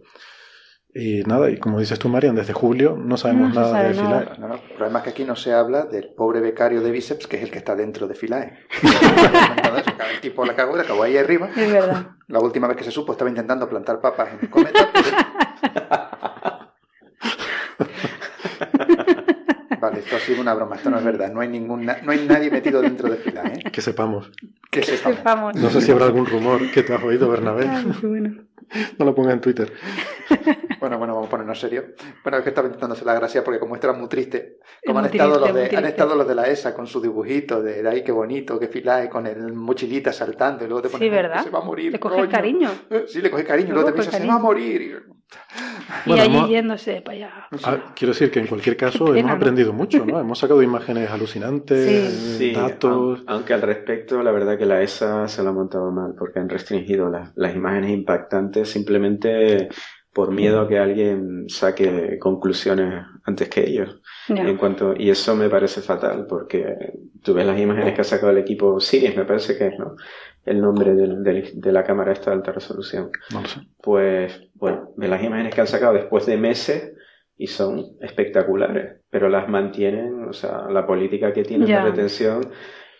Y 0.99 1.23
nada, 1.25 1.51
y 1.51 1.59
como 1.59 1.79
dices 1.79 1.99
tú, 1.99 2.09
Marian, 2.09 2.35
desde 2.35 2.55
julio 2.55 2.97
no 2.97 3.19
sabemos 3.19 3.53
nada 3.55 3.83
de 3.83 3.93
Filae. 3.93 4.23
el 4.23 4.77
problema 4.77 5.01
es 5.01 5.05
que 5.05 5.11
aquí 5.11 5.25
no 5.25 5.37
se 5.37 5.53
habla 5.53 5.85
del 5.85 6.09
pobre 6.09 6.41
becario 6.41 6.81
de 6.81 6.91
bíceps, 6.91 7.27
que 7.27 7.37
es 7.37 7.43
el 7.43 7.51
que 7.51 7.59
está 7.59 7.77
dentro 7.77 8.09
de 8.09 8.15
Filae. 8.15 8.61
el 10.15 10.21
tipo 10.23 10.47
la 10.47 10.57
cagó, 10.57 10.75
la 10.75 10.85
acabó 10.85 11.03
ahí 11.03 11.19
arriba. 11.19 11.51
Es 11.55 11.71
verdad. 11.71 12.13
La 12.29 12.41
última 12.41 12.67
vez 12.67 12.79
que 12.79 12.85
se 12.85 12.91
supo 12.91 13.13
estaba 13.13 13.29
intentando 13.29 13.69
plantar 13.69 14.01
papas 14.01 14.31
en 14.33 14.39
el 14.41 14.49
cometa. 14.49 14.91
vale, 19.79 19.99
esto 19.99 20.17
ha 20.17 20.21
sido 20.21 20.41
una 20.41 20.55
broma, 20.55 20.77
esto 20.77 20.89
no 20.89 20.97
es 20.99 21.05
verdad. 21.05 21.31
No 21.31 21.41
hay, 21.41 21.49
ningún, 21.49 21.85
no 21.85 22.11
hay 22.11 22.27
nadie 22.27 22.51
metido 22.51 22.81
dentro 22.81 23.11
de 23.11 23.19
Filae. 23.19 23.53
¿eh? 23.59 23.71
Que 23.71 23.83
sepamos. 23.83 24.31
Que 24.71 24.83
sepamos. 24.83 25.55
No 25.57 25.69
sé 25.69 25.83
si 25.83 25.93
habrá 25.93 26.07
algún 26.07 26.25
rumor 26.25 26.71
que 26.71 26.83
te 26.83 26.95
has 26.95 27.03
oído, 27.03 27.29
Bernabé. 27.29 27.69
No 28.99 29.05
lo 29.05 29.15
ponga 29.15 29.33
en 29.33 29.41
Twitter. 29.41 29.73
Bueno, 30.79 30.99
bueno, 30.99 31.15
vamos 31.15 31.29
a 31.29 31.31
ponernos 31.31 31.59
serio. 31.59 31.95
Bueno, 32.23 32.39
es 32.39 32.45
que 32.45 32.51
estaba 32.51 32.69
intentándose 32.69 33.05
la 33.05 33.15
gracia 33.15 33.43
porque 33.43 33.59
como 33.59 33.75
esto 33.75 33.89
era 33.89 33.99
muy 33.99 34.09
triste, 34.09 34.59
como 34.87 34.99
han, 34.99 35.07
estado 35.07 35.41
los 35.41 35.55
de, 35.55 35.77
han 35.77 35.87
estado 35.87 36.15
los 36.15 36.29
de 36.29 36.35
la 36.35 36.49
ESA 36.49 36.75
con 36.75 36.87
su 36.87 37.01
dibujito 37.01 37.63
de, 37.63 37.83
de 37.83 37.89
ahí 37.89 38.05
qué 38.05 38.13
bonito, 38.13 38.59
qué 38.61 38.69
filae, 38.69 39.09
con 39.09 39.27
el 39.27 39.53
mochilita 39.55 40.13
saltando 40.13 40.65
y 40.65 40.69
luego 40.69 40.83
te 40.83 40.89
pones, 40.91 41.07
sí, 41.07 41.11
¿verdad? 41.11 41.43
se 41.43 41.51
va 41.51 41.61
a 41.61 41.63
morir. 41.63 41.93
Le 41.93 41.99
coges 41.99 42.29
cariño. 42.29 42.71
Sí, 43.07 43.21
le 43.21 43.31
coges 43.31 43.47
cariño 43.47 43.71
y 43.71 43.73
luego 43.73 43.89
te 43.89 43.95
piensas, 43.95 44.21
se 44.21 44.27
va 44.27 44.35
a 44.35 44.39
morir. 44.39 45.03
y 46.07 46.13
allí 46.13 46.49
yéndose 46.49 47.03
para 47.03 47.17
allá. 47.17 47.49
Ah, 47.65 47.93
quiero 47.95 48.13
decir 48.13 48.31
que 48.31 48.41
en 48.41 48.47
cualquier 48.47 48.77
caso 48.77 49.15
hemos 49.15 49.31
aprendido 49.31 49.73
mucho, 49.73 50.05
¿no? 50.05 50.21
hemos 50.21 50.39
sacado 50.39 50.63
imágenes 50.63 51.11
alucinantes, 51.11 52.55
datos. 52.55 53.23
Aunque 53.27 53.55
al 53.55 53.63
respecto, 53.63 54.23
la 54.23 54.33
verdad 54.33 54.59
que 54.59 54.67
la 54.67 54.83
ESA 54.83 55.29
se 55.29 55.43
lo 55.43 55.51
ha 55.51 55.53
montado 55.53 55.91
mal, 55.91 56.15
porque 56.19 56.39
han 56.39 56.49
restringido 56.49 57.11
las 57.35 57.55
imágenes 57.55 57.91
impactantes 57.91 58.69
simplemente 58.69 59.69
por 60.17 60.33
miedo 60.33 60.63
a 60.63 60.69
que 60.69 60.79
alguien 60.79 61.45
saque 61.47 62.19
conclusiones 62.19 63.05
antes 63.25 63.51
que 63.51 63.69
ellos. 63.69 64.01
En 64.29 64.57
cuanto, 64.57 64.95
y 64.97 65.11
eso 65.11 65.37
me 65.37 65.51
parece 65.51 65.83
fatal, 65.83 66.25
porque 66.27 66.65
tú 67.23 67.35
ves 67.35 67.45
las 67.45 67.61
imágenes 67.61 67.93
que 67.93 68.01
ha 68.01 68.05
sacado 68.05 68.33
el 68.33 68.39
equipo 68.39 68.81
Sirius, 68.81 69.15
me 69.15 69.27
parece 69.27 69.59
que 69.59 69.67
es, 69.67 69.79
¿no? 69.79 69.95
El 70.47 70.61
nombre 70.61 70.95
de 70.95 71.73
la 71.73 71.85
cámara 71.85 72.13
esta 72.13 72.31
de 72.31 72.37
alta 72.37 72.53
resolución. 72.53 73.11
Pues, 73.83 74.49
bueno, 74.55 74.93
ves 74.97 75.11
las 75.11 75.23
imágenes 75.23 75.55
que 75.55 75.61
han 75.61 75.67
sacado 75.67 75.93
después 75.93 76.25
de 76.25 76.37
meses 76.37 76.95
y 77.37 77.49
son 77.49 77.97
espectaculares, 78.01 79.03
pero 79.11 79.29
las 79.29 79.49
mantienen, 79.49 80.25
o 80.25 80.33
sea, 80.33 80.69
la 80.71 80.87
política 80.87 81.33
que 81.33 81.43
tienen 81.43 81.69
de 81.69 81.81
retención. 81.83 82.49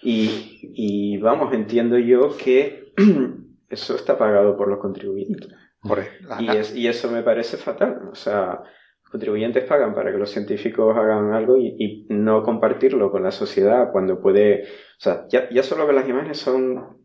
Y, 0.03 0.61
y 0.75 1.17
vamos, 1.19 1.55
entiendo 1.55 1.97
yo 1.99 2.37
que 2.37 2.93
eso 3.71 3.95
está 3.95 4.19
pagado 4.19 4.57
por 4.57 4.69
los 4.69 4.79
contribuyentes 4.81 5.49
y, 6.39 6.81
y, 6.81 6.87
eso 6.89 7.11
me 7.11 7.23
parece 7.23 7.57
fatal. 7.57 8.09
O 8.11 8.15
sea, 8.15 8.61
los 9.03 9.11
contribuyentes 9.11 9.65
pagan 9.65 9.95
para 9.95 10.11
que 10.11 10.19
los 10.19 10.31
científicos 10.31 10.97
hagan 10.97 11.33
algo 11.33 11.57
y, 11.57 12.07
no 12.09 12.43
compartirlo 12.43 13.11
con 13.11 13.23
la 13.23 13.31
sociedad 13.31 13.91
cuando 13.93 14.21
puede. 14.21 14.65
O 14.65 15.01
sea, 15.01 15.27
ya, 15.29 15.49
ya 15.51 15.63
solo 15.63 15.87
que 15.87 15.93
las 15.93 16.09
imágenes 16.09 16.39
son 16.39 16.96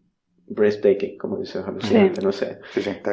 breathtaking, 0.54 1.18
como 1.18 1.38
dices, 1.38 1.64
alucinante, 1.66 2.22
no 2.22 2.32
sé. 2.32 2.60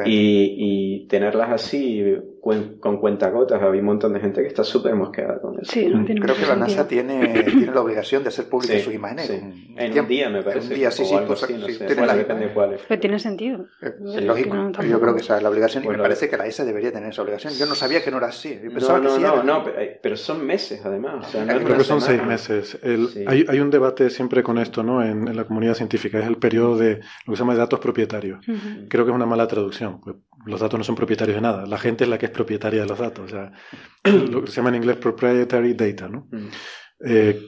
y, 0.05 1.01
y, 1.03 1.07
tenerlas 1.07 1.51
así 1.51 2.03
con 2.41 2.97
cuentagotas, 2.97 3.61
había 3.61 3.81
un 3.81 3.87
montón 3.87 4.13
de 4.13 4.19
gente 4.19 4.41
que 4.41 4.47
está 4.47 4.63
súper 4.63 4.95
mosqueada 4.95 5.39
con 5.41 5.59
eso. 5.59 5.71
Creo 5.73 6.35
que 6.35 6.45
la 6.47 6.55
NASA 6.55 6.87
tiene, 6.87 7.43
tiene 7.43 7.73
la 7.73 7.81
obligación 7.81 8.23
de 8.23 8.29
hacer 8.29 8.47
públicas 8.47 8.81
sus 8.81 8.93
imágenes. 8.93 9.29
En 9.29 9.99
un 9.99 10.07
día, 10.07 10.29
me 10.29 10.41
parece. 10.41 10.67
En 10.67 10.71
un 10.71 10.79
día, 10.79 10.91
sí, 10.91 11.05
sí, 11.05 11.15
pues, 11.27 11.43
así, 11.43 11.53
no 11.53 11.67
sé, 11.67 11.85
tiene 11.85 12.13
depende 12.15 12.47
de 12.47 12.53
cuál 12.53 12.77
Pero 12.87 12.99
tiene 12.99 13.19
sentido. 13.19 13.65
Eh, 13.81 13.93
es 14.17 14.23
lógico. 14.23 14.55
yo 14.83 14.99
creo 14.99 15.15
que 15.15 15.21
esa 15.21 15.37
es 15.37 15.43
la 15.43 15.49
obligación 15.49 15.83
y 15.83 15.87
me 15.87 15.97
parece 15.97 16.29
que 16.29 16.37
la 16.37 16.45
ESA 16.45 16.65
debería 16.65 16.91
tener 16.91 17.09
esa 17.09 17.21
obligación. 17.21 17.53
Yo 17.53 17.65
no 17.65 17.75
sabía 17.75 18.03
que 18.03 18.11
no 18.11 18.17
era 18.17 18.27
así. 18.27 18.59
no, 18.63 18.99
no, 18.99 19.19
no, 19.19 19.43
no, 19.43 19.63
pero, 20.01 20.17
son 20.17 20.45
meses 20.45 20.81
además. 20.85 21.27
O 21.27 21.31
sea, 21.31 21.45
creo 21.45 21.77
que 21.77 21.83
son 21.83 22.01
seis 22.01 22.23
meses. 22.25 22.79
hay, 23.27 23.45
hay, 23.47 23.59
un 23.59 23.69
debate 23.69 24.09
siempre 24.09 24.43
con 24.43 24.57
esto, 24.57 24.83
¿no? 24.83 25.03
En, 25.03 25.27
en, 25.27 25.35
la 25.35 25.43
comunidad 25.43 25.73
científica. 25.73 26.19
Es 26.19 26.27
el 26.27 26.37
periodo 26.37 26.77
de 26.77 26.95
lo 27.25 27.33
que 27.33 27.35
se 27.35 27.39
llama 27.39 27.53
de 27.53 27.59
datos 27.59 27.79
propietarios. 27.79 28.45
Creo 28.89 29.05
que 29.05 29.11
es 29.11 29.15
una 29.15 29.25
mala 29.25 29.47
traducción. 29.47 30.01
Los 30.49 30.59
datos 30.59 30.77
no 30.77 30.83
son 30.83 30.95
propietarios 30.95 31.35
de 31.35 31.41
nada. 31.41 31.65
La 31.65 31.77
gente 31.77 32.03
es 32.03 32.09
la 32.09 32.17
que 32.17 32.25
es 32.25 32.31
propietaria 32.31 32.81
de 32.81 32.87
los 32.87 32.97
datos. 32.97 33.25
O 33.25 33.27
sea, 33.27 33.51
lo 34.03 34.43
que 34.43 34.51
se 34.51 34.57
llama 34.57 34.69
en 34.69 34.75
inglés 34.75 34.97
proprietary 34.97 35.73
data, 35.73 36.09
¿no? 36.09 36.27
Eh, 37.05 37.41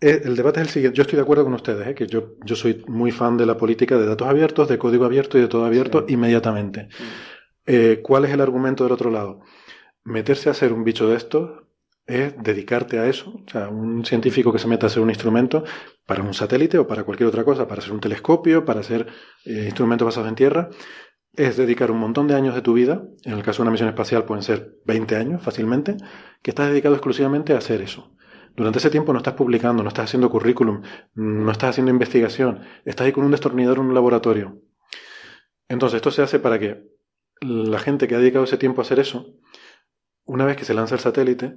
eh, 0.00 0.22
el 0.24 0.34
debate 0.34 0.60
es 0.60 0.66
el 0.66 0.72
siguiente. 0.72 0.96
Yo 0.96 1.02
estoy 1.02 1.16
de 1.16 1.22
acuerdo 1.22 1.44
con 1.44 1.54
ustedes, 1.54 1.86
¿eh? 1.86 1.94
que 1.94 2.06
yo, 2.06 2.34
yo 2.44 2.56
soy 2.56 2.84
muy 2.88 3.12
fan 3.12 3.36
de 3.36 3.46
la 3.46 3.56
política 3.56 3.96
de 3.96 4.06
datos 4.06 4.26
abiertos, 4.26 4.68
de 4.68 4.78
código 4.78 5.04
abierto 5.04 5.38
y 5.38 5.42
de 5.42 5.48
todo 5.48 5.64
abierto 5.64 6.04
inmediatamente. 6.08 6.88
¿Cuál 8.02 8.24
es 8.24 8.32
el 8.32 8.40
argumento 8.40 8.82
del 8.82 8.92
otro 8.92 9.10
lado? 9.10 9.40
Meterse 10.04 10.48
a 10.48 10.52
hacer 10.52 10.72
un 10.72 10.82
bicho 10.82 11.08
de 11.08 11.16
esto 11.16 11.68
es 12.06 12.34
dedicarte 12.42 12.98
a 12.98 13.06
eso. 13.06 13.30
O 13.46 13.50
sea, 13.50 13.68
un 13.68 14.04
científico 14.04 14.52
que 14.52 14.58
se 14.58 14.66
meta 14.66 14.86
a 14.86 14.88
hacer 14.88 15.00
un 15.00 15.10
instrumento 15.10 15.62
para 16.04 16.24
un 16.24 16.34
satélite 16.34 16.78
o 16.78 16.86
para 16.88 17.04
cualquier 17.04 17.28
otra 17.28 17.44
cosa, 17.44 17.68
para 17.68 17.80
hacer 17.80 17.92
un 17.92 18.00
telescopio, 18.00 18.64
para 18.64 18.80
hacer 18.80 19.06
instrumentos 19.44 20.06
basados 20.06 20.28
en 20.28 20.34
tierra, 20.34 20.70
es 21.34 21.56
dedicar 21.56 21.90
un 21.90 21.98
montón 21.98 22.28
de 22.28 22.34
años 22.34 22.54
de 22.54 22.60
tu 22.60 22.74
vida, 22.74 23.04
en 23.24 23.32
el 23.32 23.42
caso 23.42 23.58
de 23.58 23.62
una 23.62 23.70
misión 23.70 23.88
espacial 23.88 24.24
pueden 24.24 24.42
ser 24.42 24.76
20 24.84 25.16
años 25.16 25.42
fácilmente, 25.42 25.96
que 26.42 26.50
estás 26.50 26.68
dedicado 26.68 26.94
exclusivamente 26.94 27.54
a 27.54 27.58
hacer 27.58 27.80
eso. 27.80 28.14
Durante 28.54 28.80
ese 28.80 28.90
tiempo 28.90 29.12
no 29.12 29.18
estás 29.18 29.34
publicando, 29.34 29.82
no 29.82 29.88
estás 29.88 30.04
haciendo 30.04 30.28
currículum, 30.28 30.82
no 31.14 31.50
estás 31.50 31.70
haciendo 31.70 31.90
investigación, 31.90 32.60
estás 32.84 33.06
ahí 33.06 33.12
con 33.12 33.24
un 33.24 33.30
destornillador 33.30 33.78
en 33.78 33.86
un 33.86 33.94
laboratorio. 33.94 34.60
Entonces, 35.68 35.96
esto 35.96 36.10
se 36.10 36.20
hace 36.20 36.38
para 36.38 36.58
que 36.58 36.86
la 37.40 37.78
gente 37.78 38.06
que 38.06 38.14
ha 38.14 38.18
dedicado 38.18 38.44
ese 38.44 38.58
tiempo 38.58 38.82
a 38.82 38.84
hacer 38.84 38.98
eso, 38.98 39.34
una 40.24 40.44
vez 40.44 40.56
que 40.56 40.66
se 40.66 40.74
lanza 40.74 40.96
el 40.96 41.00
satélite, 41.00 41.56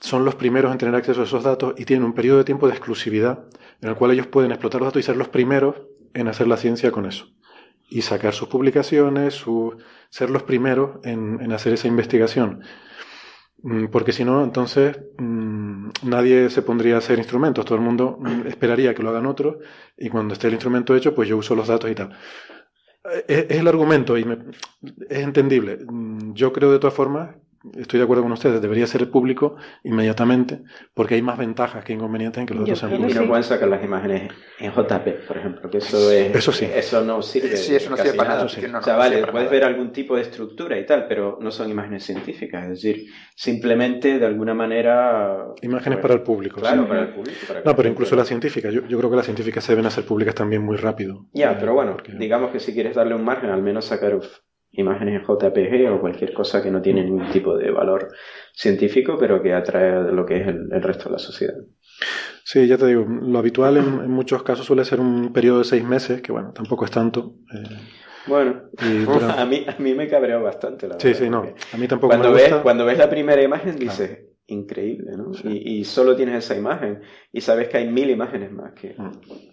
son 0.00 0.24
los 0.24 0.36
primeros 0.36 0.72
en 0.72 0.78
tener 0.78 0.94
acceso 0.94 1.20
a 1.20 1.24
esos 1.24 1.44
datos 1.44 1.74
y 1.76 1.84
tienen 1.84 2.06
un 2.06 2.14
periodo 2.14 2.38
de 2.38 2.44
tiempo 2.44 2.66
de 2.66 2.72
exclusividad 2.72 3.44
en 3.82 3.90
el 3.90 3.94
cual 3.94 4.12
ellos 4.12 4.26
pueden 4.26 4.52
explotar 4.52 4.80
los 4.80 4.88
datos 4.88 5.00
y 5.00 5.02
ser 5.04 5.16
los 5.16 5.28
primeros 5.28 5.76
en 6.14 6.28
hacer 6.28 6.48
la 6.48 6.56
ciencia 6.56 6.90
con 6.90 7.06
eso 7.06 7.32
y 7.92 8.02
sacar 8.02 8.32
sus 8.32 8.48
publicaciones, 8.48 9.44
ser 10.08 10.30
los 10.30 10.42
primeros 10.44 11.04
en, 11.04 11.52
hacer 11.52 11.74
esa 11.74 11.88
investigación. 11.88 12.62
Mm, 13.62 13.86
porque 13.86 14.12
si 14.12 14.24
no, 14.24 14.42
entonces 14.42 14.98
mm, 15.18 15.88
nadie 16.04 16.50
se 16.50 16.62
pondría 16.62 16.96
a 16.96 16.98
hacer 16.98 17.18
instrumentos, 17.18 17.64
todo 17.64 17.76
el 17.76 17.84
mundo 17.84 18.18
mm, 18.20 18.46
esperaría 18.46 18.94
que 18.94 19.02
lo 19.02 19.10
hagan 19.10 19.26
otros 19.26 19.56
y 19.96 20.08
cuando 20.08 20.34
esté 20.34 20.48
el 20.48 20.54
instrumento 20.54 20.96
hecho, 20.96 21.14
pues 21.14 21.28
yo 21.28 21.36
uso 21.36 21.54
los 21.54 21.68
datos 21.68 21.90
y 21.90 21.94
tal. 21.94 22.16
Es, 23.28 23.46
es 23.50 23.58
el 23.58 23.68
argumento 23.68 24.16
y 24.16 24.26
es 25.08 25.18
entendible. 25.18 25.78
Yo 26.32 26.52
creo 26.52 26.72
de 26.72 26.78
todas 26.78 26.94
formas 26.94 27.36
estoy 27.76 27.98
de 27.98 28.04
acuerdo 28.04 28.22
con 28.22 28.32
ustedes, 28.32 28.60
debería 28.60 28.86
ser 28.86 29.10
público 29.10 29.56
inmediatamente, 29.84 30.62
porque 30.94 31.14
hay 31.14 31.22
más 31.22 31.38
ventajas 31.38 31.84
que 31.84 31.92
inconvenientes 31.92 32.40
en 32.40 32.46
que 32.46 32.54
los 32.54 32.64
datos 32.64 32.78
sean 32.78 32.92
públicos. 32.92 33.16
Y 33.16 33.18
no 33.20 33.28
pueden 33.28 33.44
sacar 33.44 33.68
las 33.68 33.84
imágenes 33.84 34.32
en 34.58 34.72
JP, 34.72 35.26
por 35.26 35.36
ejemplo, 35.36 35.70
que 35.70 35.78
eso 35.78 36.10
es... 36.10 36.34
Eso 36.34 36.52
sí. 36.52 36.66
Eso 36.72 37.04
no 37.04 37.22
sirve. 37.22 37.56
Sí, 37.56 37.74
eso 37.74 37.90
no 37.90 37.96
sirve 37.96 38.14
para 38.14 38.30
nada. 38.30 38.44
o 38.44 38.48
sea, 38.48 38.96
vale, 38.96 39.26
puedes 39.26 39.50
ver 39.50 39.64
algún 39.64 39.92
tipo 39.92 40.16
de 40.16 40.22
estructura 40.22 40.78
y 40.78 40.86
tal, 40.86 41.06
pero 41.06 41.38
no 41.40 41.50
son 41.50 41.70
imágenes 41.70 42.04
científicas, 42.04 42.64
es 42.64 42.82
decir, 42.82 43.06
simplemente 43.34 44.18
de 44.18 44.26
alguna 44.26 44.54
manera... 44.54 45.46
Imágenes 45.62 45.98
para 45.98 46.14
el 46.14 46.22
público. 46.22 46.60
Claro, 46.60 46.86
para 46.86 47.02
el 47.02 47.14
público. 47.14 47.38
no, 47.64 47.76
pero 47.76 47.88
incluso 47.88 48.16
las 48.16 48.28
científicas, 48.28 48.72
yo, 48.72 48.86
yo, 48.86 48.98
creo 48.98 49.10
que 49.10 49.16
las 49.16 49.26
científicas 49.26 49.64
se 49.64 49.72
deben 49.72 49.86
hacer 49.86 50.04
públicas 50.04 50.34
también 50.34 50.62
muy 50.62 50.76
rápido. 50.76 51.26
Ya, 51.32 51.56
pero 51.58 51.74
bueno, 51.74 51.96
digamos 52.18 52.50
que 52.50 52.60
si 52.60 52.72
quieres 52.72 52.96
darle 52.96 53.14
un 53.14 53.24
margen, 53.24 53.50
al 53.50 53.62
menos 53.62 53.86
sacar 53.86 54.14
imágenes 54.72 55.22
JPG 55.22 55.90
o 55.92 56.00
cualquier 56.00 56.32
cosa 56.32 56.62
que 56.62 56.70
no 56.70 56.80
tiene 56.80 57.04
ningún 57.04 57.30
tipo 57.30 57.56
de 57.56 57.70
valor 57.70 58.08
científico, 58.54 59.16
pero 59.18 59.42
que 59.42 59.52
atrae 59.52 60.12
lo 60.12 60.24
que 60.24 60.40
es 60.40 60.48
el, 60.48 60.82
resto 60.82 61.04
de 61.04 61.10
la 61.12 61.18
sociedad. 61.18 61.54
Sí, 62.44 62.66
ya 62.66 62.78
te 62.78 62.86
digo, 62.86 63.04
lo 63.04 63.38
habitual 63.38 63.76
en, 63.76 64.10
muchos 64.10 64.42
casos 64.42 64.66
suele 64.66 64.84
ser 64.84 65.00
un 65.00 65.32
periodo 65.32 65.58
de 65.58 65.64
seis 65.64 65.84
meses, 65.84 66.22
que 66.22 66.32
bueno, 66.32 66.52
tampoco 66.52 66.84
es 66.84 66.90
tanto. 66.90 67.34
Eh, 67.54 67.62
bueno, 68.26 68.62
a, 69.36 69.44
mí, 69.44 69.64
a 69.66 69.80
mí 69.80 69.94
me 69.94 70.08
cabreó 70.08 70.42
bastante, 70.42 70.88
la 70.88 70.98
Sí, 70.98 71.14
sí, 71.14 71.28
no, 71.28 71.42
a 71.72 71.76
mí 71.76 71.86
tampoco 71.86 72.08
cuando 72.08 72.30
me 72.30 72.40
gusta. 72.40 72.54
Ves, 72.54 72.62
cuando 72.62 72.86
ves 72.86 72.98
la 72.98 73.10
primera 73.10 73.42
imagen 73.42 73.76
dices, 73.76 74.20
increíble, 74.46 75.12
¿no? 75.16 75.32
Y, 75.44 75.80
y, 75.80 75.84
solo 75.84 76.16
tienes 76.16 76.44
esa 76.44 76.56
imagen 76.56 77.00
y 77.30 77.40
sabes 77.42 77.68
que 77.68 77.78
hay 77.78 77.88
mil 77.88 78.10
imágenes 78.10 78.50
más 78.52 78.72
que... 78.72 78.94
Mm. 78.96 79.51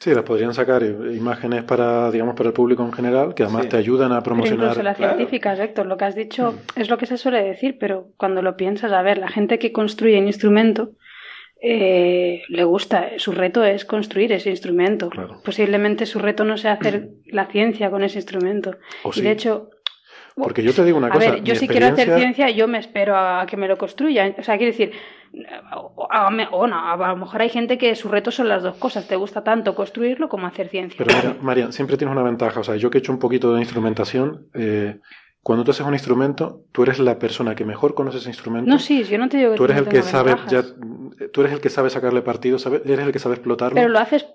Sí, 0.00 0.14
las 0.14 0.24
podrían 0.24 0.52
sacar 0.52 0.82
imágenes 0.82 1.64
para, 1.64 2.10
digamos, 2.10 2.34
para 2.34 2.48
el 2.48 2.52
público 2.52 2.82
en 2.82 2.92
general, 2.92 3.34
que 3.34 3.44
además 3.44 3.68
te 3.68 3.76
ayudan 3.76 4.12
a 4.12 4.22
promocionar. 4.22 4.66
incluso 4.66 4.82
las 4.82 4.96
científicas, 4.96 5.58
Héctor, 5.58 5.86
lo 5.86 5.96
que 5.96 6.04
has 6.04 6.14
dicho 6.14 6.52
mm. 6.52 6.80
es 6.80 6.90
lo 6.90 6.98
que 6.98 7.06
se 7.06 7.16
suele 7.16 7.42
decir, 7.42 7.78
pero 7.78 8.08
cuando 8.16 8.42
lo 8.42 8.56
piensas, 8.56 8.92
a 8.92 9.02
ver, 9.02 9.18
la 9.18 9.28
gente 9.28 9.58
que 9.58 9.72
construye 9.72 10.18
un 10.18 10.26
instrumento 10.26 10.92
eh, 11.66 12.42
le 12.48 12.64
gusta, 12.64 13.12
su 13.16 13.32
reto 13.32 13.64
es 13.64 13.86
construir 13.86 14.32
ese 14.32 14.50
instrumento. 14.50 15.08
Posiblemente 15.42 16.04
su 16.04 16.18
reto 16.18 16.44
no 16.44 16.58
sea 16.58 16.72
hacer 16.72 17.08
la 17.24 17.46
ciencia 17.46 17.90
con 17.90 18.04
ese 18.04 18.18
instrumento. 18.18 18.76
y 19.14 19.22
de 19.22 19.30
hecho, 19.30 19.70
porque 20.36 20.62
yo 20.62 20.74
te 20.74 20.84
digo 20.84 20.98
una 20.98 21.10
cosa. 21.10 21.28
A 21.28 21.30
ver, 21.32 21.42
yo 21.42 21.54
si 21.54 21.68
quiero 21.68 21.86
hacer 21.86 22.14
ciencia, 22.16 22.50
yo 22.50 22.66
me 22.68 22.78
espero 22.78 23.16
a 23.16 23.46
que 23.46 23.56
me 23.56 23.68
lo 23.68 23.78
construya. 23.78 24.34
O 24.36 24.42
sea, 24.42 24.58
quiero 24.58 24.72
decir, 24.72 24.92
o, 25.76 26.08
a 26.10 27.08
lo 27.08 27.16
mejor 27.16 27.42
hay 27.42 27.48
gente 27.48 27.78
que 27.78 27.94
su 27.94 28.08
reto 28.08 28.30
son 28.30 28.48
las 28.48 28.62
dos 28.62 28.76
cosas. 28.76 29.06
Te 29.06 29.16
gusta 29.16 29.42
tanto 29.42 29.74
construirlo 29.74 30.28
como 30.28 30.46
hacer 30.46 30.68
ciencia. 30.68 31.04
Pero 31.04 31.16
mira, 31.16 31.36
María, 31.40 31.72
siempre 31.72 31.96
tienes 31.96 32.12
una 32.12 32.22
ventaja. 32.22 32.60
O 32.60 32.64
sea, 32.64 32.76
yo 32.76 32.90
que 32.90 32.98
he 32.98 33.00
hecho 33.00 33.12
un 33.12 33.18
poquito 33.18 33.54
de 33.54 33.60
instrumentación, 33.60 34.48
eh, 34.54 35.00
cuando 35.42 35.64
tú 35.64 35.72
haces 35.72 35.86
un 35.86 35.92
instrumento, 35.92 36.62
tú 36.72 36.82
eres 36.82 36.98
la 36.98 37.18
persona 37.18 37.54
que 37.54 37.64
mejor 37.64 37.94
conoce 37.94 38.18
ese 38.18 38.30
instrumento. 38.30 38.70
No, 38.70 38.78
sí, 38.78 39.04
yo 39.04 39.18
no 39.18 39.28
te 39.28 39.36
digo 39.36 39.52
que 39.52 39.56
tú 39.56 39.64
eres 39.64 39.76
el 39.78 39.88
que 39.88 40.02
sabe, 40.02 40.36
ya, 40.48 40.62
tú 41.32 41.40
eres 41.42 41.52
el 41.52 41.60
que 41.60 41.68
sabe 41.68 41.90
sacarle 41.90 42.22
partido, 42.22 42.56
eres 42.84 43.06
el 43.06 43.12
que 43.12 43.18
sabe 43.18 43.34
explotarlo. 43.34 43.74
Pero 43.74 43.88
lo 43.88 43.98
haces 43.98 44.26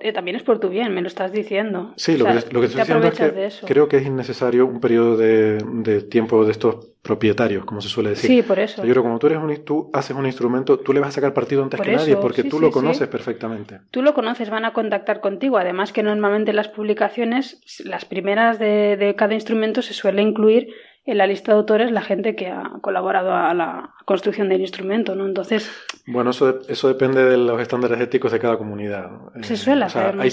eh, 0.00 0.12
también 0.12 0.36
es 0.36 0.42
por 0.42 0.58
tu 0.58 0.70
bien, 0.70 0.94
me 0.94 1.02
lo 1.02 1.08
estás 1.08 1.32
diciendo. 1.32 1.92
Sí, 1.96 2.16
lo, 2.16 2.24
que, 2.24 2.32
lo 2.50 2.60
que 2.60 2.66
estoy 2.66 2.80
diciendo 2.80 3.06
es 3.08 3.60
que 3.60 3.66
creo 3.66 3.88
que 3.88 3.98
es 3.98 4.06
innecesario 4.06 4.66
un 4.66 4.80
periodo 4.80 5.16
de, 5.18 6.02
tiempo 6.10 6.44
de 6.46 6.52
estos 6.52 6.92
propietarios, 7.02 7.64
como 7.66 7.82
se 7.82 7.88
suele 7.88 8.10
decir. 8.10 8.30
Sí, 8.30 8.42
por 8.42 8.58
eso. 8.58 8.82
yo 8.82 8.90
creo 8.90 9.02
que 9.02 9.08
como 9.08 9.18
tú, 9.18 9.26
eres 9.26 9.38
un, 9.38 9.54
tú 9.64 9.90
haces 9.92 10.16
un 10.16 10.24
instrumento, 10.24 10.78
tú 10.78 10.94
le 10.94 11.00
vas 11.00 11.10
a 11.10 11.12
sacar 11.12 11.34
partido 11.34 11.62
antes 11.62 11.80
que 11.80 11.92
nadie, 11.92 12.16
porque 12.16 12.44
tú 12.44 12.58
lo 12.58 12.70
conoces 12.70 13.06
perfectamente. 13.08 13.80
Tú 13.90 14.02
lo 14.02 14.14
conoces, 14.14 14.48
van 14.48 14.64
a 14.64 14.72
contactar 14.72 15.20
contigo. 15.20 15.58
Además 15.58 15.92
que 15.92 16.02
normalmente 16.02 16.54
las 16.54 16.68
publicaciones, 16.68 17.60
las 17.84 18.06
primeras 18.06 18.58
de, 18.58 18.96
de 18.96 19.14
cada 19.14 19.34
instrumento 19.34 19.82
se 19.82 19.92
suele 19.92 20.22
incluir 20.22 20.68
en 21.06 21.18
la 21.18 21.26
lista 21.26 21.52
de 21.52 21.58
autores 21.58 21.92
la 21.92 22.02
gente 22.02 22.34
que 22.34 22.48
ha 22.48 22.72
colaborado 22.80 23.32
a 23.32 23.54
la 23.54 23.94
construcción 24.04 24.48
del 24.48 24.60
instrumento, 24.60 25.14
¿no? 25.14 25.24
Entonces, 25.24 25.70
Bueno, 26.06 26.30
eso, 26.30 26.60
eso 26.68 26.88
depende 26.88 27.24
de 27.24 27.36
los 27.36 27.60
estándares 27.60 28.00
éticos 28.00 28.32
de 28.32 28.40
cada 28.40 28.58
comunidad. 28.58 29.08
Se 29.42 29.56
suele 29.56 29.84
hacer, 29.84 30.20
hay, 30.20 30.30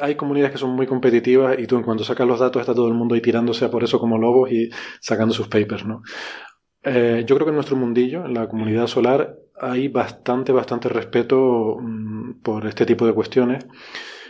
hay 0.00 0.14
comunidades 0.16 0.52
que 0.52 0.58
son 0.58 0.70
muy 0.70 0.86
competitivas 0.86 1.56
y 1.58 1.66
tú 1.68 1.76
en 1.76 1.84
cuanto 1.84 2.02
sacas 2.02 2.26
los 2.26 2.40
datos 2.40 2.60
está 2.60 2.74
todo 2.74 2.88
el 2.88 2.94
mundo 2.94 3.14
ahí 3.14 3.20
tirándose 3.20 3.64
a 3.64 3.70
por 3.70 3.84
eso 3.84 4.00
como 4.00 4.18
lobos 4.18 4.50
y 4.50 4.70
sacando 5.00 5.32
sus 5.32 5.46
papers, 5.46 5.86
¿no? 5.86 6.02
Eh, 6.82 7.24
yo 7.26 7.36
creo 7.36 7.46
que 7.46 7.50
en 7.50 7.56
nuestro 7.56 7.76
mundillo, 7.76 8.24
en 8.24 8.34
la 8.34 8.48
comunidad 8.48 8.88
solar, 8.88 9.36
hay 9.60 9.88
bastante, 9.88 10.52
bastante 10.52 10.88
respeto 10.88 11.76
mm, 11.80 12.40
por 12.42 12.66
este 12.66 12.86
tipo 12.86 13.06
de 13.06 13.12
cuestiones, 13.12 13.66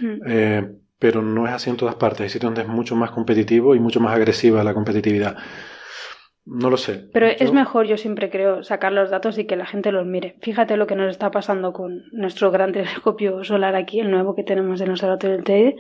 mm. 0.01 0.21
eh, 0.27 0.71
pero 0.99 1.23
no 1.23 1.47
es 1.47 1.53
así 1.53 1.71
en 1.71 1.77
todas 1.77 1.95
partes. 1.95 2.23
Hay 2.23 2.29
sitios 2.29 2.49
donde 2.49 2.63
es 2.63 2.69
mucho 2.69 2.95
más 2.95 3.11
competitivo 3.11 3.75
y 3.75 3.81
mucho 3.81 4.01
más 4.01 4.15
agresiva 4.15 4.65
la 4.65 4.75
competitividad. 4.75 5.37
No 6.51 6.71
lo 6.71 6.79
sé. 6.79 7.11
Pero 7.13 7.27
es 7.27 7.53
mejor, 7.53 7.87
yo 7.87 7.99
siempre 7.99 8.31
creo, 8.31 8.63
sacar 8.63 8.93
los 8.93 9.11
datos 9.11 9.39
y 9.39 9.47
que 9.47 9.57
la 9.57 9.67
gente 9.67 9.93
los 9.93 10.07
mire. 10.07 10.39
Fíjate 10.41 10.79
lo 10.79 10.87
que 10.87 10.97
nos 10.97 11.11
está 11.11 11.31
pasando 11.31 11.75
con 11.75 12.05
nuestro 12.13 12.51
gran 12.51 12.73
telescopio 12.73 13.45
solar 13.45 13.77
aquí, 13.77 14.01
el 14.01 14.11
nuevo 14.11 14.35
que 14.35 14.45
tenemos 14.45 14.81
en 14.81 14.87
el 14.87 14.93
Observatorio 14.93 15.37
del 15.37 15.45
TED. 15.45 15.75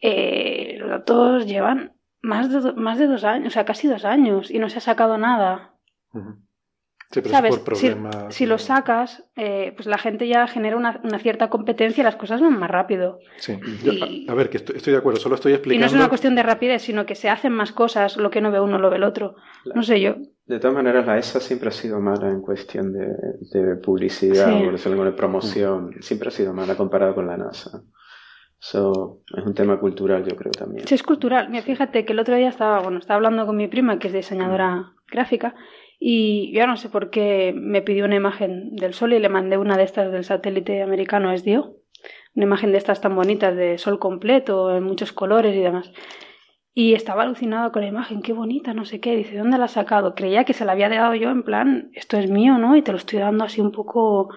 Eh, 0.00 0.76
los 0.78 0.90
datos 0.90 1.46
llevan 1.46 1.92
más 2.20 2.50
de, 2.50 2.72
más 2.72 2.98
de 2.98 3.06
dos 3.06 3.22
años, 3.22 3.46
o 3.46 3.50
sea, 3.50 3.64
casi 3.64 3.86
dos 3.86 4.04
años, 4.04 4.50
y 4.50 4.58
no 4.58 4.68
se 4.68 4.78
ha 4.78 4.80
sacado 4.80 5.18
nada. 5.18 5.74
Sí, 7.10 7.22
pero 7.22 7.30
¿Sabes? 7.30 7.58
por 7.58 7.74
si, 7.74 7.90
si, 8.28 8.44
lo 8.44 8.58
sacas, 8.58 9.24
eh, 9.34 9.72
pues 9.74 9.86
la 9.86 9.96
gente 9.96 10.28
ya 10.28 10.46
genera 10.46 10.76
una, 10.76 11.00
cierta 11.20 11.48
competencia 11.48 12.02
y 12.02 12.04
las 12.04 12.16
cosas 12.16 12.42
van 12.42 12.58
más 12.58 12.70
rápido. 12.70 13.20
Sí, 13.38 13.58
a, 14.28 14.34
ver, 14.34 14.50
que 14.50 14.58
estoy, 14.58 14.92
de 14.92 14.98
acuerdo, 14.98 15.18
solo 15.18 15.36
estoy 15.36 15.54
explicando. 15.54 15.76
Y 15.76 15.80
no 15.80 15.86
es 15.86 15.94
una 15.94 16.10
cuestión 16.10 16.34
de 16.34 16.42
rapidez, 16.42 16.82
sino 16.82 17.06
que 17.06 17.14
se 17.14 17.30
hacen 17.30 17.52
más 17.52 17.72
cosas, 17.72 18.18
lo 18.18 18.30
que 18.30 18.42
no 18.42 18.50
ve 18.50 18.60
uno 18.60 18.78
lo 18.78 18.90
ve 18.90 18.96
el 18.96 19.04
otro. 19.04 19.36
No 19.74 19.82
sé 19.82 20.02
yo. 20.02 20.16
De 20.44 20.58
todas 20.58 20.74
maneras, 20.74 21.06
la 21.06 21.16
ESA 21.16 21.40
siempre 21.40 21.70
ha 21.70 21.72
sido 21.72 21.98
mala 21.98 22.28
en 22.28 22.42
cuestión 22.42 22.92
de, 22.92 23.76
publicidad 23.76 24.52
o 24.52 25.04
de 25.04 25.12
promoción. 25.12 25.94
Siempre 26.00 26.28
ha 26.28 26.32
sido 26.32 26.52
mala 26.52 26.76
comparado 26.76 27.14
con 27.14 27.26
la 27.26 27.38
NASA. 27.38 27.84
Eso 28.60 29.22
es 29.34 29.44
un 29.44 29.54
tema 29.54 29.78
cultural, 29.78 30.24
yo 30.24 30.36
creo 30.36 30.52
también. 30.52 30.86
Sí, 30.86 30.94
es 30.94 31.02
cultural. 31.02 31.48
Mira, 31.48 31.62
fíjate 31.62 32.04
que 32.04 32.12
el 32.12 32.18
otro 32.18 32.34
día 32.34 32.48
estaba, 32.48 32.80
bueno, 32.80 32.98
estaba 32.98 33.16
hablando 33.16 33.46
con 33.46 33.56
mi 33.56 33.68
prima, 33.68 33.98
que 33.98 34.08
es 34.08 34.12
diseñadora 34.12 34.92
gráfica, 35.10 35.54
y 35.98 36.52
yo 36.52 36.66
no 36.66 36.76
sé 36.76 36.88
por 36.88 37.10
qué 37.10 37.52
me 37.56 37.82
pidió 37.82 38.04
una 38.04 38.16
imagen 38.16 38.76
del 38.76 38.94
sol 38.94 39.12
y 39.12 39.18
le 39.18 39.28
mandé 39.28 39.58
una 39.58 39.76
de 39.76 39.82
estas 39.82 40.12
del 40.12 40.24
satélite 40.24 40.82
americano 40.82 41.36
SDO. 41.36 41.76
Una 42.34 42.44
imagen 42.44 42.70
de 42.70 42.78
estas 42.78 43.00
tan 43.00 43.16
bonitas 43.16 43.56
de 43.56 43.78
sol 43.78 43.98
completo, 43.98 44.76
en 44.76 44.84
muchos 44.84 45.12
colores 45.12 45.56
y 45.56 45.60
demás. 45.60 45.92
Y 46.72 46.94
estaba 46.94 47.24
alucinado 47.24 47.72
con 47.72 47.82
la 47.82 47.88
imagen, 47.88 48.22
qué 48.22 48.32
bonita, 48.32 48.72
no 48.72 48.84
sé 48.84 49.00
qué. 49.00 49.16
Dice, 49.16 49.36
¿dónde 49.36 49.58
la 49.58 49.64
has 49.64 49.72
sacado? 49.72 50.14
Creía 50.14 50.44
que 50.44 50.52
se 50.52 50.64
la 50.64 50.72
había 50.72 50.88
dado 50.88 51.16
yo 51.16 51.30
en 51.30 51.42
plan, 51.42 51.90
esto 51.94 52.16
es 52.16 52.30
mío, 52.30 52.58
¿no? 52.58 52.76
Y 52.76 52.82
te 52.82 52.92
lo 52.92 52.98
estoy 52.98 53.18
dando 53.18 53.42
así 53.42 53.60
un 53.60 53.72
poco 53.72 54.28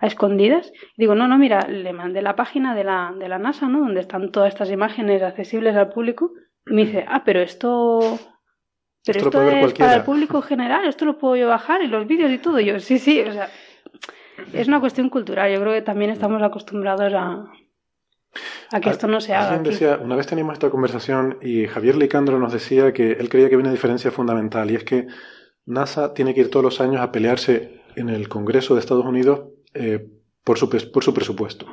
a 0.00 0.06
escondidas. 0.06 0.72
digo, 0.96 1.14
no, 1.14 1.28
no, 1.28 1.36
mira, 1.36 1.68
le 1.68 1.92
mandé 1.92 2.22
la 2.22 2.36
página 2.36 2.74
de 2.74 2.84
la, 2.84 3.14
de 3.18 3.28
la 3.28 3.38
NASA, 3.38 3.68
¿no? 3.68 3.80
Donde 3.80 4.00
están 4.00 4.32
todas 4.32 4.48
estas 4.48 4.70
imágenes 4.70 5.22
accesibles 5.22 5.76
al 5.76 5.90
público. 5.90 6.32
Y 6.66 6.72
me 6.72 6.86
dice, 6.86 7.04
ah, 7.06 7.22
pero 7.26 7.40
esto 7.40 8.18
pero 9.04 9.18
esto, 9.20 9.42
es 9.42 9.72
para 9.74 9.96
el 9.96 10.02
público 10.02 10.42
general, 10.42 10.84
esto 10.86 11.04
lo 11.04 11.18
puedo 11.18 11.36
yo 11.36 11.48
bajar 11.48 11.82
y 11.82 11.88
los 11.88 12.06
vídeos 12.06 12.30
y 12.30 12.38
todo. 12.38 12.60
yo, 12.60 12.78
sí, 12.80 12.98
sí, 12.98 13.20
o 13.20 13.32
sea, 13.32 13.48
es 14.52 14.68
una 14.68 14.80
cuestión 14.80 15.08
cultural. 15.08 15.52
Yo 15.52 15.60
creo 15.60 15.72
que 15.72 15.82
también 15.82 16.10
estamos 16.10 16.42
acostumbrados 16.42 17.12
a, 17.14 17.44
a 18.72 18.80
que 18.80 18.90
esto 18.90 19.06
no 19.06 19.20
se 19.20 19.34
haga. 19.34 19.58
Decía, 19.58 19.98
una 20.02 20.16
vez 20.16 20.26
teníamos 20.26 20.54
esta 20.54 20.70
conversación 20.70 21.38
y 21.42 21.66
Javier 21.66 21.96
Licandro 21.96 22.38
nos 22.38 22.52
decía 22.52 22.92
que 22.92 23.12
él 23.12 23.28
creía 23.28 23.48
que 23.48 23.54
había 23.54 23.64
una 23.64 23.72
diferencia 23.72 24.10
fundamental 24.10 24.70
y 24.70 24.76
es 24.76 24.84
que 24.84 25.06
NASA 25.66 26.14
tiene 26.14 26.34
que 26.34 26.40
ir 26.40 26.50
todos 26.50 26.64
los 26.64 26.80
años 26.80 27.00
a 27.00 27.12
pelearse 27.12 27.82
en 27.96 28.08
el 28.08 28.28
Congreso 28.28 28.74
de 28.74 28.80
Estados 28.80 29.04
Unidos 29.04 29.42
eh, 29.74 30.06
por, 30.44 30.58
su, 30.58 30.68
por 30.68 31.04
su 31.04 31.14
presupuesto. 31.14 31.66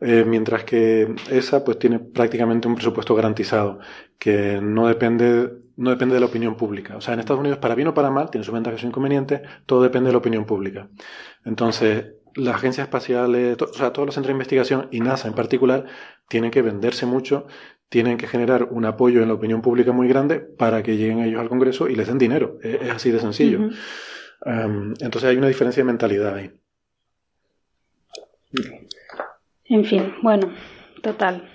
Eh, 0.00 0.24
mientras 0.26 0.64
que 0.64 1.14
esa 1.30 1.62
pues 1.62 1.78
tiene 1.78 1.98
prácticamente 1.98 2.66
un 2.66 2.74
presupuesto 2.74 3.14
garantizado, 3.14 3.80
que 4.18 4.58
no 4.62 4.88
depende, 4.88 5.50
no 5.80 5.88
depende 5.88 6.14
de 6.14 6.20
la 6.20 6.26
opinión 6.26 6.56
pública. 6.56 6.96
O 6.96 7.00
sea, 7.00 7.14
en 7.14 7.20
Estados 7.20 7.40
Unidos, 7.40 7.58
para 7.58 7.74
bien 7.74 7.88
o 7.88 7.94
para 7.94 8.10
mal, 8.10 8.30
tiene 8.30 8.44
sus 8.44 8.52
ventajas 8.52 8.78
y 8.78 8.82
sus 8.82 8.88
inconvenientes, 8.88 9.40
todo 9.64 9.82
depende 9.82 10.08
de 10.08 10.12
la 10.12 10.18
opinión 10.18 10.44
pública. 10.44 10.88
Entonces, 11.42 12.12
la 12.34 12.54
agencia 12.54 12.84
espacial, 12.84 13.34
o 13.58 13.72
sea, 13.72 13.90
todos 13.90 14.04
los 14.04 14.14
centros 14.14 14.28
de 14.28 14.32
investigación 14.32 14.88
y 14.90 15.00
NASA 15.00 15.26
en 15.26 15.34
particular, 15.34 15.86
tienen 16.28 16.50
que 16.50 16.60
venderse 16.60 17.06
mucho, 17.06 17.46
tienen 17.88 18.18
que 18.18 18.26
generar 18.26 18.64
un 18.64 18.84
apoyo 18.84 19.22
en 19.22 19.28
la 19.28 19.34
opinión 19.34 19.62
pública 19.62 19.90
muy 19.90 20.06
grande 20.06 20.40
para 20.40 20.82
que 20.82 20.98
lleguen 20.98 21.20
ellos 21.20 21.40
al 21.40 21.48
Congreso 21.48 21.88
y 21.88 21.96
les 21.96 22.08
den 22.08 22.18
dinero. 22.18 22.58
Es, 22.62 22.90
así 22.90 23.10
de 23.10 23.18
sencillo. 23.18 23.70
Em, 24.44 24.92
entonces 25.00 25.24
hay 25.24 25.36
una 25.38 25.48
diferencia 25.48 25.80
de 25.80 25.86
mentalidad 25.86 26.34
ahí. 26.34 26.52
En 29.64 29.84
fin, 29.86 30.14
bueno, 30.20 30.52
total. 31.02 31.48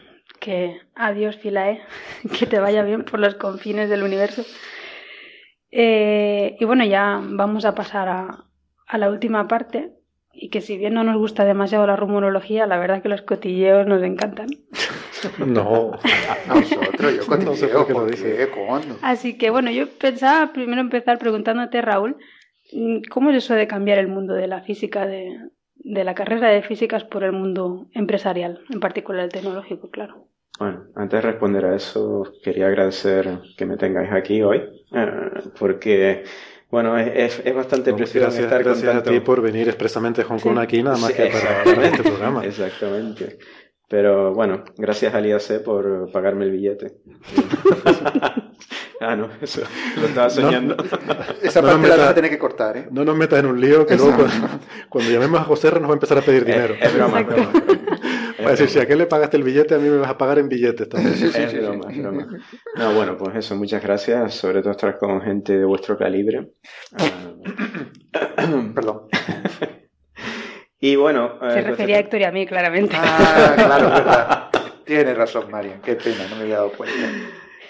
Que 0.46 0.80
adiós, 0.93 1.38
Filae. 1.38 1.82
que 2.38 2.46
te 2.46 2.60
vaya 2.60 2.84
bien 2.84 3.04
por 3.04 3.20
los 3.20 3.34
confines 3.34 3.89
del 3.89 4.04
universo. 4.04 4.43
Eh, 5.72 6.56
y 6.60 6.66
bueno, 6.66 6.86
ya 6.86 7.20
vamos 7.20 7.66
a 7.66 7.74
pasar 7.74 8.08
a, 8.10 8.46
a 8.86 8.98
la 9.00 9.10
última 9.10 9.48
parte. 9.48 9.93
Y 10.32 10.50
que 10.50 10.62
si 10.62 10.78
bien 10.78 10.93
no 10.93 11.04
nos 11.04 11.18
gusta 11.18 11.46
demasiado 11.46 11.88
la 11.88 11.96
rumorología, 11.96 12.68
la 12.68 12.78
verdad 12.78 13.02
que 13.02 13.10
los 13.10 13.24
cotilleos 13.24 13.88
nos 13.88 14.04
encantan. 14.04 14.48
No, 15.39 15.93
nosotros, 16.48 17.16
yo 17.16 17.26
cotilleo, 17.26 17.88
no 18.06 18.10
sé 18.10 18.48
Así 19.02 19.39
que 19.39 19.50
bueno, 19.50 19.72
yo 19.72 19.89
pensaba 19.89 20.54
primero 20.54 20.82
empezar 20.82 21.18
preguntándote, 21.18 21.82
Raúl, 21.82 22.18
¿cómo 23.10 23.32
es 23.32 23.38
eso 23.38 23.56
de 23.56 23.66
cambiar 23.66 23.98
el 23.98 24.08
mundo 24.08 24.36
de 24.36 24.46
la 24.46 24.62
física 24.62 25.08
de, 25.08 25.36
de 25.86 26.04
la 26.04 26.14
carrera 26.14 26.50
de 26.50 26.62
físicas 26.62 27.04
por 27.04 27.24
el 27.24 27.32
mundo 27.32 27.88
empresarial, 27.93 28.62
en 28.70 28.80
particular 28.80 29.24
el 29.24 29.32
tecnológico, 29.32 29.89
claro. 29.89 30.28
Bueno, 30.58 30.86
antes 30.95 31.22
de 31.22 31.30
responder 31.32 31.66
a 31.66 31.76
eso, 31.76 32.32
quería 32.43 32.68
agradecer 32.68 33.41
que 33.58 33.66
me 33.66 33.76
tengáis 33.76 34.12
aquí 34.12 34.41
hoy, 34.41 34.62
eh, 34.93 35.32
porque, 35.60 36.24
bueno, 36.70 36.97
es, 36.97 37.41
es 37.43 37.53
bastante 37.53 37.91
no, 37.91 37.97
precioso 37.97 38.28
gracias, 38.28 38.45
estar 38.45 38.64
gracias 38.64 38.95
a 38.95 39.03
ti 39.03 39.20
por 39.20 39.41
venir 39.41 39.68
expresamente 39.68 40.22
a 40.22 40.26
Hong 40.26 40.39
Kong 40.39 40.58
aquí, 40.60 40.82
nada 40.82 40.97
más 40.97 41.12
que 41.12 41.28
para, 41.28 41.86
este 41.86 42.03
programa. 42.03 42.45
Exactamente. 42.45 43.38
Pero 43.88 44.34
bueno, 44.34 44.64
gracias 44.78 45.14
al 45.14 45.28
IAC 45.28 45.62
por 45.64 46.10
pagarme 46.12 46.45
el 46.45 46.51
billete. 46.51 46.93
ah, 48.99 49.16
no, 49.16 49.30
eso 49.41 49.62
lo 49.99 50.08
estaba 50.08 50.30
soñando. 50.30 50.76
Esa 51.43 51.62
parte 51.62 51.88
la 51.88 51.97
vas 51.97 52.10
a 52.10 52.16
tener 52.16 52.32
que 52.32 52.39
cortar, 52.39 52.78
¿eh? 52.78 52.88
No 52.89 53.06
nos 53.06 53.16
metas 53.16 53.39
en 53.39 53.45
un 53.45 53.62
lío 53.62 53.86
que 53.86 53.95
luego 53.95 54.26
cuando, 54.89 55.12
llamemos 55.12 55.39
a 55.39 55.43
José 55.43 55.72
nos 55.74 55.84
va 55.84 55.89
a 55.89 55.93
empezar 55.93 56.18
a 56.18 56.22
pedir 56.22 56.45
dinero. 56.45 56.74
Es, 56.82 56.95
broma, 56.95 57.20
es 57.20 57.28
broma. 57.28 57.51
Va 58.46 58.50
a 58.50 58.52
decir, 58.52 58.70
si 58.70 58.80
a 58.80 58.86
qué 58.86 58.96
le 58.96 59.08
pagaste 59.08 59.38
el 59.38 59.43
billete, 59.43 59.76
a 59.76 59.80
mí 59.80 59.89
me 59.89 59.98
vas 59.98 60.10
a 60.10 60.18
pagar 60.18 60.39
en 60.39 60.48
billetes 60.48 60.88
también. 60.88 61.14
es 61.14 61.54
broma, 61.54 61.91
es 61.91 61.98
broma. 61.98 62.28
No, 62.78 62.93
bueno, 62.93 63.18
pues 63.18 63.36
eso, 63.36 63.56
muchas 63.56 63.82
gracias. 63.82 64.36
Sobre 64.36 64.62
todo 64.62 64.72
estar 64.72 64.98
con 64.98 65.22
gente 65.22 65.58
de 65.58 65.66
vuestro 65.66 65.98
calibre. 65.98 66.52
Perdón. 68.76 69.08
Y 70.80 70.96
bueno. 70.96 71.39
Se 71.50 71.60
eh, 71.60 71.62
refería 71.64 71.98
a 71.98 72.00
Héctor 72.00 72.22
y 72.22 72.24
a 72.26 72.32
mí, 72.32 72.46
claramente. 72.46 72.96
Ah, 72.98 73.54
claro, 73.56 73.89
verdad. 73.89 74.50
Tienes 74.86 75.18
razón, 75.18 75.50
Marian. 75.50 75.82
Qué 75.82 75.96
pena, 75.96 76.28
no 76.30 76.36
me 76.36 76.43
había 76.43 76.58
dado 76.58 76.72
cuenta. 76.74 77.08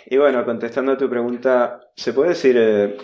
Y 0.07 0.17
bueno, 0.17 0.43
contestando 0.43 0.91
a 0.91 0.97
tu 0.97 1.09
pregunta, 1.09 1.80
se 1.95 2.13
puede 2.13 2.30
decir 2.30 2.55
eh, 2.59 2.97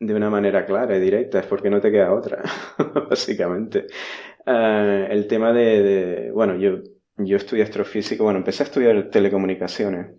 de 0.00 0.14
una 0.14 0.30
manera 0.30 0.64
clara 0.64 0.96
y 0.96 1.00
directa, 1.00 1.40
es 1.40 1.46
porque 1.46 1.70
no 1.70 1.80
te 1.80 1.90
queda 1.90 2.12
otra, 2.12 2.42
básicamente. 3.10 3.86
Eh, 4.46 5.08
el 5.10 5.26
tema 5.26 5.52
de, 5.52 6.30
bueno, 6.32 6.56
yo, 6.56 6.78
yo 7.18 7.36
estudié 7.36 7.64
astrofísica, 7.64 8.22
bueno, 8.22 8.38
empecé 8.38 8.62
a 8.62 8.66
estudiar 8.66 9.10
telecomunicaciones 9.10 10.14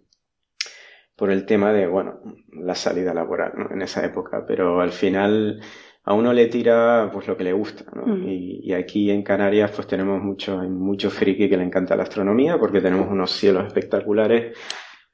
por 1.15 1.31
el 1.31 1.45
tema 1.45 1.73
de, 1.73 1.87
bueno, 1.87 2.21
la 2.53 2.75
salida 2.75 3.13
laboral 3.13 3.53
¿no? 3.57 3.71
en 3.71 3.81
esa 3.81 4.05
época, 4.05 4.45
pero 4.47 4.79
al 4.79 4.91
final 4.91 5.61
a 6.03 6.13
uno 6.13 6.33
le 6.33 6.47
tira 6.47 7.09
pues 7.11 7.27
lo 7.27 7.35
que 7.35 7.43
le 7.43 7.53
gusta, 7.53 7.85
¿no? 7.93 8.05
Mm. 8.05 8.27
Y, 8.27 8.73
aquí 8.73 9.11
en 9.11 9.21
Canarias 9.21 9.71
pues 9.75 9.87
tenemos 9.87 10.21
mucho, 10.21 10.59
hay 10.59 10.69
mucho 10.69 11.09
friki 11.09 11.49
que 11.49 11.57
le 11.57 11.63
encanta 11.63 11.95
la 11.95 12.03
astronomía 12.03 12.57
porque 12.57 12.81
tenemos 12.81 13.09
unos 13.09 13.31
cielos 13.31 13.67
espectaculares 13.67 14.57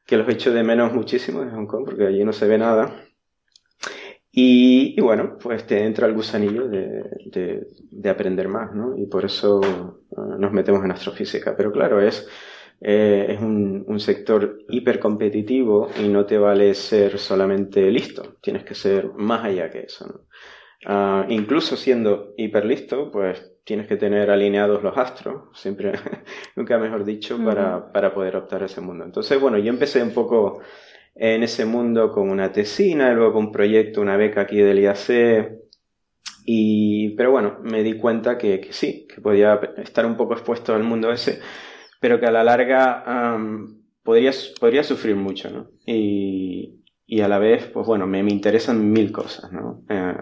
que 0.05 0.17
los 0.17 0.29
echo 0.29 0.53
de 0.53 0.63
menos 0.63 0.93
muchísimo 0.93 1.41
en 1.41 1.51
Hong 1.51 1.65
Kong 1.65 1.85
porque 1.85 2.05
allí 2.05 2.23
no 2.23 2.31
se 2.31 2.47
ve 2.47 2.57
nada. 2.57 3.04
Y, 4.37 4.99
bueno, 4.99 5.37
pues 5.41 5.65
te 5.65 5.85
entra 5.85 6.07
el 6.07 6.13
gusanillo 6.13 6.67
de, 6.67 7.03
de, 7.89 8.09
aprender 8.09 8.49
más, 8.49 8.75
¿no? 8.75 8.97
Y 8.97 9.05
por 9.05 9.23
eso 9.23 9.61
uh, 9.61 10.37
nos 10.37 10.51
metemos 10.51 10.83
en 10.83 10.91
astrofísica. 10.91 11.55
Pero 11.55 11.71
claro, 11.71 12.01
es, 12.01 12.27
eh, 12.81 13.27
es 13.29 13.39
un, 13.39 13.85
un 13.87 13.99
sector 14.01 14.59
hipercompetitivo 14.67 15.89
y 16.03 16.09
no 16.09 16.25
te 16.25 16.37
vale 16.37 16.73
ser 16.73 17.17
solamente 17.17 17.89
listo, 17.89 18.35
tienes 18.41 18.65
que 18.65 18.75
ser 18.75 19.13
más 19.13 19.45
allá 19.45 19.69
que 19.69 19.83
eso, 19.83 20.05
¿no? 20.05 20.25
Ah, 20.87 21.25
incluso 21.29 21.75
siendo 21.75 22.33
hiperlisto, 22.37 23.09
pues 23.11 23.53
tienes 23.63 23.87
que 23.87 23.97
tener 23.97 24.29
alineados 24.29 24.83
los 24.83 24.95
astros, 24.95 25.49
siempre, 25.53 25.93
nunca 26.55 26.77
mejor 26.77 27.03
dicho, 27.03 27.43
para, 27.43 27.91
para 27.91 28.13
poder 28.13 28.35
optar 28.35 28.61
a 28.61 28.67
ese 28.67 28.81
mundo. 28.81 29.03
Entonces, 29.03 29.39
bueno, 29.41 29.57
yo 29.57 29.69
empecé 29.69 30.03
un 30.03 30.13
poco 30.13 30.61
en 31.15 31.43
ese 31.43 31.65
mundo 31.65 32.11
con 32.11 32.29
una 32.29 32.51
tesina, 32.51 33.13
luego 33.13 33.33
con 33.33 33.45
un 33.47 33.51
proyecto, 33.51 34.01
una 34.01 34.17
beca 34.17 34.41
aquí 34.41 34.57
del 34.57 34.79
IAC, 34.79 35.59
Y, 36.45 37.11
pero 37.17 37.31
bueno, 37.31 37.57
me 37.63 37.83
di 37.83 37.97
cuenta 37.97 38.37
que, 38.37 38.67
sí, 38.71 39.07
que 39.07 39.21
podía 39.21 39.55
estar 39.77 40.05
un 40.05 40.15
poco 40.17 40.33
expuesto 40.33 40.75
al 40.75 40.83
mundo 40.83 41.11
ese, 41.11 41.39
pero 41.99 42.19
que 42.19 42.27
a 42.27 42.31
la 42.31 42.43
larga 42.43 43.03
podría, 44.03 44.31
podría 44.59 44.83
sufrir 44.83 45.15
mucho, 45.15 45.49
¿no? 45.49 45.69
Y, 45.85 46.83
y 47.07 47.21
a 47.21 47.27
la 47.27 47.39
vez, 47.39 47.67
pues 47.67 47.87
bueno, 47.87 48.07
me, 48.07 48.23
me 48.23 48.31
interesan 48.31 48.91
mil 48.91 49.11
cosas, 49.11 49.51
¿no? 49.51 49.83
Eh, 49.89 50.17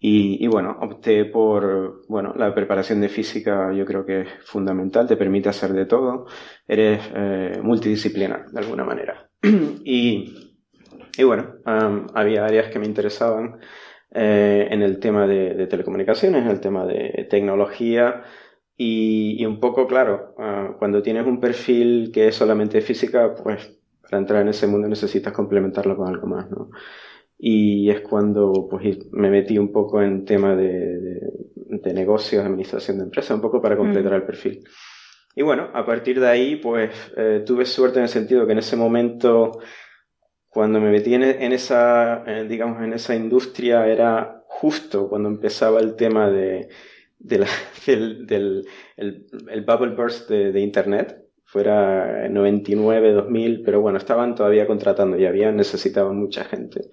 y, 0.00 0.44
y, 0.44 0.48
bueno, 0.48 0.76
opté 0.80 1.24
por, 1.26 2.02
bueno, 2.08 2.34
la 2.36 2.54
preparación 2.54 3.00
de 3.00 3.08
física 3.08 3.72
yo 3.72 3.86
creo 3.86 4.04
que 4.06 4.22
es 4.22 4.28
fundamental, 4.44 5.06
te 5.08 5.16
permite 5.16 5.48
hacer 5.48 5.72
de 5.72 5.86
todo, 5.86 6.26
eres 6.68 7.02
eh, 7.14 7.60
multidisciplinar 7.62 8.50
de 8.50 8.60
alguna 8.60 8.84
manera. 8.84 9.31
y, 9.84 10.60
y 11.16 11.22
bueno, 11.24 11.56
había 11.64 12.44
áreas 12.44 12.70
que 12.70 12.78
me 12.78 12.86
interesaban 12.86 13.58
eh, 14.14 14.68
en 14.70 14.82
el 14.82 15.00
tema 15.00 15.26
de, 15.26 15.54
de, 15.54 15.66
telecomunicaciones, 15.66 16.44
en 16.44 16.50
el 16.50 16.60
tema 16.60 16.86
de 16.86 17.26
tecnología 17.30 18.22
y, 18.76 19.36
y 19.38 19.46
un 19.46 19.60
poco, 19.60 19.86
claro, 19.86 20.34
uh, 20.38 20.78
cuando 20.78 21.02
tienes 21.02 21.26
un 21.26 21.40
perfil 21.40 22.10
que 22.12 22.28
es 22.28 22.34
solamente 22.34 22.80
física, 22.80 23.34
pues 23.34 23.78
para 24.02 24.18
entrar 24.18 24.42
en 24.42 24.48
ese 24.48 24.66
mundo 24.66 24.88
necesitas 24.88 25.32
complementarlo 25.32 25.96
con 25.96 26.08
algo 26.08 26.26
más, 26.26 26.50
¿no? 26.50 26.70
Y 27.38 27.90
es 27.90 28.00
cuando 28.02 28.68
pues, 28.70 28.98
me 29.12 29.30
metí 29.30 29.58
un 29.58 29.72
poco 29.72 30.02
en 30.02 30.24
tema 30.24 30.54
de, 30.54 31.20
de, 31.56 31.94
negocios, 31.94 32.44
administración 32.44 32.98
de 32.98 33.04
empresas, 33.04 33.34
un 33.34 33.40
poco 33.40 33.60
para 33.62 33.76
completar 33.76 34.12
mm. 34.12 34.16
el 34.16 34.22
perfil. 34.24 34.64
Y 35.34 35.42
bueno, 35.42 35.70
a 35.72 35.84
partir 35.86 36.20
de 36.20 36.28
ahí, 36.28 36.56
pues 36.56 36.90
eh, 37.16 37.42
tuve 37.46 37.64
suerte 37.64 37.98
en 37.98 38.04
el 38.04 38.08
sentido 38.08 38.46
que 38.46 38.52
en 38.52 38.58
ese 38.58 38.76
momento, 38.76 39.60
cuando 40.48 40.80
me 40.80 40.90
metí 40.90 41.14
en, 41.14 41.22
esa, 41.22 42.22
eh, 42.26 42.46
digamos, 42.48 42.82
en 42.82 42.92
esa 42.92 43.14
industria, 43.14 43.86
era 43.86 44.42
justo 44.46 45.08
cuando 45.08 45.28
empezaba 45.28 45.80
el 45.80 45.96
tema 45.96 46.30
de, 46.30 46.68
del, 47.18 48.26
del 48.26 48.66
el, 48.96 49.64
bubble 49.64 49.94
burst 49.94 50.28
de, 50.28 50.60
Internet 50.60 51.18
fuera 51.44 52.28
99, 52.28 53.12
2000, 53.12 53.62
pero 53.62 53.80
bueno, 53.80 53.98
estaban 53.98 54.34
todavía 54.34 54.66
contratando 54.66 55.18
y 55.18 55.26
había, 55.26 55.52
necesitaban 55.52 56.16
mucha 56.16 56.44
gente. 56.44 56.90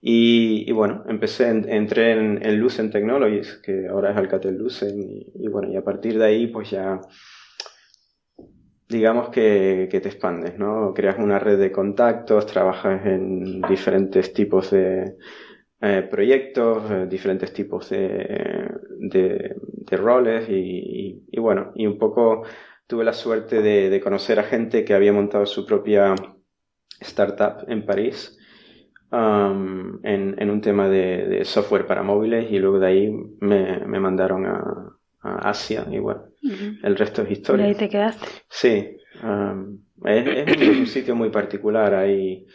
Y, 0.00 0.68
y 0.68 0.72
bueno, 0.72 1.04
empecé, 1.08 1.48
entré 1.48 2.12
en, 2.12 2.44
en, 2.44 2.58
Lucent 2.58 2.92
Technologies, 2.92 3.60
que 3.62 3.86
ahora 3.86 4.10
es 4.10 4.16
Alcatel 4.16 4.56
Lucent, 4.56 4.96
y, 5.34 5.46
bueno, 5.48 5.72
y 5.72 5.76
a 5.76 5.84
partir 5.84 6.18
de 6.18 6.24
ahí 6.24 6.48
pues 6.48 6.70
ya, 6.70 7.00
digamos 8.92 9.30
que, 9.30 9.88
que 9.90 10.00
te 10.00 10.08
expandes, 10.08 10.58
¿no? 10.58 10.92
Creas 10.94 11.18
una 11.18 11.38
red 11.40 11.58
de 11.58 11.72
contactos, 11.72 12.46
trabajas 12.46 13.04
en 13.06 13.60
diferentes 13.62 14.32
tipos 14.32 14.70
de 14.70 15.16
eh, 15.84 16.06
proyectos, 16.08 16.88
eh, 16.92 17.06
diferentes 17.08 17.52
tipos 17.52 17.90
de, 17.90 18.70
de, 19.00 19.96
roles 19.96 20.48
y, 20.48 21.24
bueno, 21.38 21.72
y 21.74 21.86
un 21.86 21.98
poco 21.98 22.44
tuve 22.86 23.02
la 23.02 23.12
suerte 23.12 23.62
de, 23.62 24.00
conocer 24.00 24.38
a 24.38 24.44
gente 24.44 24.84
que 24.84 24.94
había 24.94 25.12
montado 25.12 25.44
su 25.44 25.66
propia 25.66 26.14
startup 27.00 27.64
en 27.66 27.84
París 27.84 28.38
um, 29.10 29.98
en, 30.04 30.50
un 30.50 30.60
tema 30.60 30.88
de, 30.88 31.44
software 31.44 31.84
para 31.84 32.04
móviles 32.04 32.52
y 32.52 32.60
luego 32.60 32.78
de 32.78 32.86
ahí 32.86 33.10
me, 33.40 33.98
mandaron 33.98 34.46
a, 34.46 34.98
Asia 35.20 35.84
y 35.90 35.98
bueno, 35.98 36.31
el 36.42 36.96
resto 36.96 37.22
es 37.22 37.30
historia. 37.30 37.66
¿Y 37.66 37.68
ahí 37.70 37.74
te 37.74 37.88
quedaste? 37.88 38.26
Sí, 38.48 38.96
um, 39.22 39.78
es, 40.04 40.78
un, 40.78 40.86
sitio 40.86 41.14
muy 41.14 41.30
particular, 41.30 41.94
ahí 41.94 42.46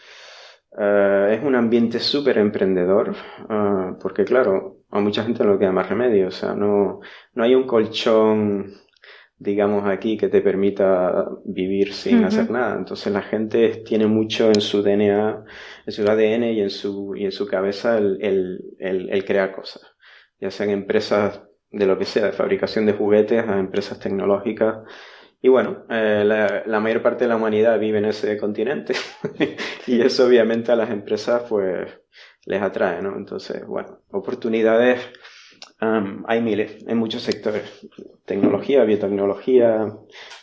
uh, 0.71 1.31
es 1.31 1.43
un 1.43 1.55
ambiente 1.55 1.99
súper 1.99 2.37
emprendedor, 2.37 3.15
uh, 3.49 3.97
porque 3.99 4.25
claro, 4.25 4.77
a 4.91 4.99
mucha 4.99 5.23
gente 5.23 5.43
no 5.43 5.53
le 5.53 5.59
queda 5.59 5.71
más 5.71 5.89
remedio, 5.89 6.27
o 6.27 6.31
sea, 6.31 6.53
no, 6.53 6.99
no 7.33 7.43
hay 7.43 7.55
un 7.55 7.65
colchón 7.65 8.73
digamos 9.39 9.87
aquí, 9.87 10.17
que 10.17 10.29
te 10.29 10.41
permita 10.41 11.29
vivir 11.45 11.93
sin 11.93 12.23
hacer 12.23 12.49
nada. 12.49 12.75
Entonces 12.75 13.13
la 13.13 13.21
gente 13.21 13.83
tiene 13.85 14.07
mucho 14.07 14.47
en 14.47 14.61
su 14.61 14.81
DNA, 14.81 15.43
en 15.85 15.93
su 15.93 16.01
ADN 16.03 16.43
y 16.43 16.61
en 16.61 16.69
su, 16.69 17.15
y 17.15 17.25
en 17.25 17.31
su 17.31 17.45
cabeza 17.47 17.97
el, 17.97 18.17
el, 18.79 19.09
el, 19.09 19.25
crear 19.25 19.51
cosas. 19.55 19.83
Ya 20.39 20.49
sean 20.49 20.71
empresas 20.71 21.43
de 21.71 21.85
lo 21.85 21.97
que 21.97 22.05
sea, 22.05 22.25
de 22.25 22.31
fabricación 22.31 22.85
de 22.85 22.93
juguetes 22.93 23.47
a 23.47 23.59
empresas 23.59 23.99
tecnológicas. 23.99 24.77
Y 25.41 25.49
bueno, 25.49 25.85
eh, 25.89 26.23
la, 26.25 26.63
la, 26.65 26.79
mayor 26.79 27.01
parte 27.01 27.25
de 27.25 27.29
la 27.29 27.35
humanidad 27.35 27.79
vive 27.79 27.99
en 27.99 28.05
ese 28.05 28.37
continente 28.37 28.95
y 29.87 30.01
eso 30.01 30.25
obviamente 30.25 30.71
a 30.71 30.75
las 30.75 30.89
empresas 30.89 31.43
pues 31.47 31.87
les 32.45 32.61
atrae, 32.61 33.01
¿no? 33.01 33.15
Entonces, 33.15 33.65
bueno, 33.65 33.99
oportunidades 34.11 34.99
hay 35.79 36.41
miles, 36.41 36.83
en 36.87 36.97
muchos 36.97 37.21
sectores. 37.21 37.87
Tecnología, 38.25 38.83
biotecnología, 38.83 39.93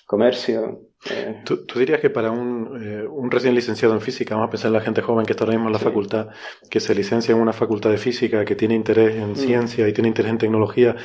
comercio. 0.07 0.84
Eh. 1.11 1.43
¿Tú, 1.45 1.59
dirías 1.79 2.01
que 2.01 2.11
para 2.11 2.31
un, 2.31 2.83
eh, 2.83 3.07
un, 3.07 3.31
recién 3.31 3.55
licenciado 3.55 3.95
en 3.95 4.01
física, 4.01 4.35
vamos 4.35 4.49
a 4.49 4.51
pensar 4.51 4.69
en 4.69 4.75
la 4.75 4.81
gente 4.81 5.03
joven 5.03 5.27
que 5.27 5.33
está 5.33 5.45
ahora 5.45 5.57
mismo 5.57 5.69
en 5.69 5.75
la 5.75 5.79
facultad, 5.79 6.29
que 6.71 6.81
se 6.81 6.95
licencia 6.95 7.35
en 7.35 7.41
una 7.41 7.53
facultad 7.53 7.91
de 7.91 7.99
física, 7.99 8.45
que 8.45 8.55
tiene 8.55 8.75
interés 8.75 9.17
en 9.17 9.33
mm. 9.33 9.37
ciencia 9.37 9.89
y 9.89 9.93
tiene 9.93 10.09
interés 10.09 10.33
en 10.33 10.39
tecnología, 10.39 10.97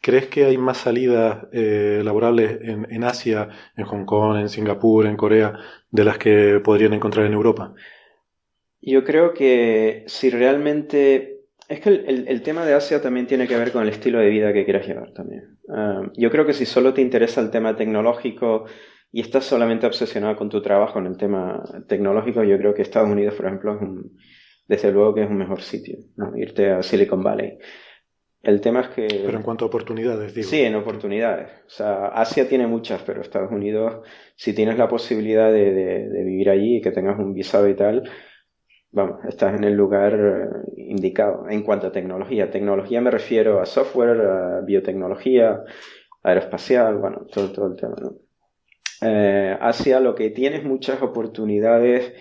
¿crees 0.00 0.28
que 0.28 0.44
hay 0.44 0.56
más 0.56 0.78
salidas 0.78 1.46
eh, 1.52 2.00
laborables 2.04 2.60
en, 2.62 2.86
en 2.90 3.04
Asia, 3.04 3.48
en 3.76 3.84
Hong 3.86 4.04
Kong, 4.04 4.38
en 4.38 4.48
Singapur, 4.48 5.06
en 5.06 5.16
Corea, 5.16 5.58
de 5.90 6.04
las 6.04 6.18
que 6.18 6.60
podrían 6.62 6.92
encontrar 6.92 7.26
en 7.26 7.32
Europa? 7.32 7.74
Yo 8.80 9.04
creo 9.04 9.34
que 9.34 10.04
si 10.06 10.30
realmente 10.30 11.40
es 11.70 11.80
que 11.80 11.90
el, 11.90 12.26
el, 12.26 12.42
tema 12.42 12.64
de 12.64 12.74
Asia 12.74 13.00
también 13.00 13.28
tiene 13.28 13.46
que 13.46 13.56
ver 13.56 13.70
con 13.70 13.82
el 13.82 13.90
estilo 13.90 14.18
de 14.18 14.28
vida 14.28 14.52
que 14.52 14.64
quieras 14.64 14.86
llevar 14.86 15.12
también. 15.12 15.58
Ah, 15.68 16.02
yo 16.16 16.28
creo 16.30 16.44
que 16.44 16.52
si 16.52 16.66
solo 16.66 16.92
te 16.92 17.00
interesa 17.00 17.40
el 17.40 17.50
tema 17.50 17.76
tecnológico 17.76 18.64
y 19.12 19.20
estás 19.20 19.44
solamente 19.44 19.86
obsesionado 19.86 20.36
con 20.36 20.48
tu 20.48 20.62
trabajo 20.62 20.98
en 20.98 21.06
el 21.06 21.16
tema 21.16 21.62
tecnológico, 21.88 22.44
yo 22.44 22.56
creo 22.58 22.74
que 22.74 22.82
Estados 22.82 23.10
Unidos, 23.10 23.34
por 23.34 23.46
ejemplo, 23.46 23.74
es 23.74 23.82
un, 23.82 24.16
desde 24.68 24.92
luego 24.92 25.14
que 25.14 25.24
es 25.24 25.30
un 25.30 25.38
mejor 25.38 25.62
sitio, 25.62 25.98
¿no? 26.16 26.36
irte 26.36 26.70
a 26.70 26.82
Silicon 26.82 27.22
Valley. 27.22 27.58
El 28.42 28.60
tema 28.60 28.80
es 28.80 28.88
que... 28.88 29.06
Pero 29.06 29.36
en 29.36 29.42
cuanto 29.42 29.66
a 29.66 29.68
oportunidades, 29.68 30.32
digo. 30.32 30.48
Sí, 30.48 30.62
en 30.62 30.74
oportunidades. 30.74 31.50
O 31.66 31.70
sea, 31.70 32.06
Asia 32.06 32.48
tiene 32.48 32.66
muchas, 32.66 33.02
pero 33.02 33.20
Estados 33.20 33.50
Unidos, 33.50 34.06
si 34.34 34.54
tienes 34.54 34.78
la 34.78 34.88
posibilidad 34.88 35.52
de, 35.52 35.74
de, 35.74 36.08
de 36.08 36.24
vivir 36.24 36.48
allí 36.48 36.76
y 36.76 36.80
que 36.80 36.90
tengas 36.90 37.18
un 37.18 37.34
visado 37.34 37.68
y 37.68 37.74
tal, 37.74 38.08
vamos, 38.92 39.24
estás 39.28 39.54
en 39.54 39.64
el 39.64 39.74
lugar 39.74 40.14
eh, 40.14 40.72
indicado 40.76 41.50
en 41.50 41.62
cuanto 41.62 41.88
a 41.88 41.92
tecnología. 41.92 42.50
Tecnología 42.50 43.00
me 43.02 43.10
refiero 43.10 43.60
a 43.60 43.66
software, 43.66 44.20
a 44.20 44.60
biotecnología, 44.62 45.62
aeroespacial, 46.22 46.96
bueno, 46.96 47.26
todo, 47.30 47.52
todo 47.52 47.66
el 47.66 47.76
tema, 47.76 47.96
¿no? 48.00 48.29
Eh, 49.02 49.56
Asia 49.60 50.00
lo 50.00 50.14
que 50.14 50.30
tiene 50.30 50.56
es 50.56 50.64
muchas 50.64 51.02
oportunidades 51.02 52.12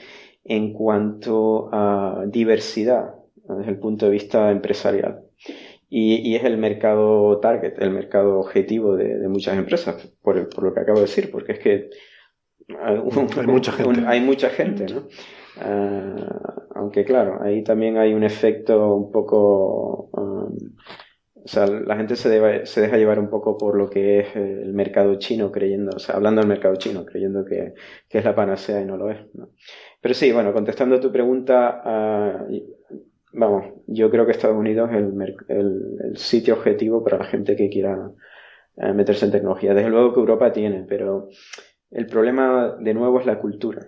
en 0.43 0.73
cuanto 0.73 1.69
a 1.71 2.23
diversidad 2.27 3.15
desde 3.57 3.71
el 3.71 3.79
punto 3.79 4.05
de 4.05 4.11
vista 4.11 4.51
empresarial. 4.51 5.21
Y, 5.89 6.17
y 6.29 6.35
es 6.35 6.43
el 6.43 6.57
mercado 6.57 7.39
target, 7.39 7.73
el 7.79 7.91
mercado 7.91 8.39
objetivo 8.39 8.95
de, 8.95 9.17
de 9.17 9.27
muchas 9.27 9.57
empresas, 9.57 10.07
por, 10.21 10.47
por, 10.49 10.63
lo 10.63 10.73
que 10.73 10.79
acabo 10.81 10.99
de 10.99 11.05
decir, 11.05 11.31
porque 11.31 11.53
es 11.53 11.59
que 11.59 11.89
hay, 12.79 12.99
mucha 13.47 13.71
gente, 13.71 14.01
hay 14.05 14.21
mucha 14.21 14.49
gente 14.49 14.85
¿no? 14.85 15.07
Uh, 15.57 16.15
aunque 16.75 17.03
claro, 17.03 17.39
ahí 17.41 17.63
también 17.63 17.97
hay 17.97 18.13
un 18.13 18.23
efecto 18.23 18.93
un 18.95 19.11
poco... 19.11 20.09
Um, 20.13 20.55
o 21.43 21.47
sea, 21.47 21.67
la 21.67 21.95
gente 21.95 22.15
se, 22.15 22.29
deja 22.29 22.97
llevar 22.97 23.19
un 23.19 23.29
poco 23.29 23.57
por 23.57 23.77
lo 23.77 23.89
que 23.89 24.19
es 24.19 24.35
el 24.35 24.73
mercado 24.73 25.15
chino, 25.15 25.51
creyendo, 25.51 25.95
o 25.95 25.99
sea, 25.99 26.15
hablando 26.15 26.41
del 26.41 26.49
mercado 26.49 26.75
chino, 26.75 27.05
creyendo 27.05 27.45
que, 27.45 27.73
que 28.07 28.17
es 28.17 28.25
la 28.25 28.35
panacea 28.35 28.81
y 28.81 28.85
no 28.85 28.97
lo 28.97 29.09
es. 29.09 29.19
¿no? 29.33 29.49
Pero 30.01 30.13
sí, 30.13 30.31
bueno, 30.31 30.53
contestando 30.53 30.95
a 30.95 30.99
tu 30.99 31.11
pregunta, 31.11 31.81
uh, 31.85 32.53
vamos, 33.33 33.73
yo 33.87 34.09
creo 34.09 34.25
que 34.25 34.31
Estados 34.31 34.57
Unidos 34.57 34.89
es 34.91 34.97
el, 34.97 35.35
el, 35.47 36.17
sitio 36.17 36.55
objetivo 36.55 37.03
para 37.03 37.17
la 37.17 37.25
gente 37.25 37.55
que 37.55 37.69
quiera 37.69 38.11
uh, 38.75 38.93
meterse 38.93 39.25
en 39.25 39.31
tecnología. 39.31 39.73
Desde 39.73 39.89
luego 39.89 40.13
que 40.13 40.19
Europa 40.19 40.51
tiene, 40.51 40.85
pero 40.87 41.29
el 41.91 42.05
problema 42.05 42.75
de 42.79 42.93
nuevo 42.93 43.19
es 43.19 43.25
la 43.25 43.39
cultura. 43.39 43.87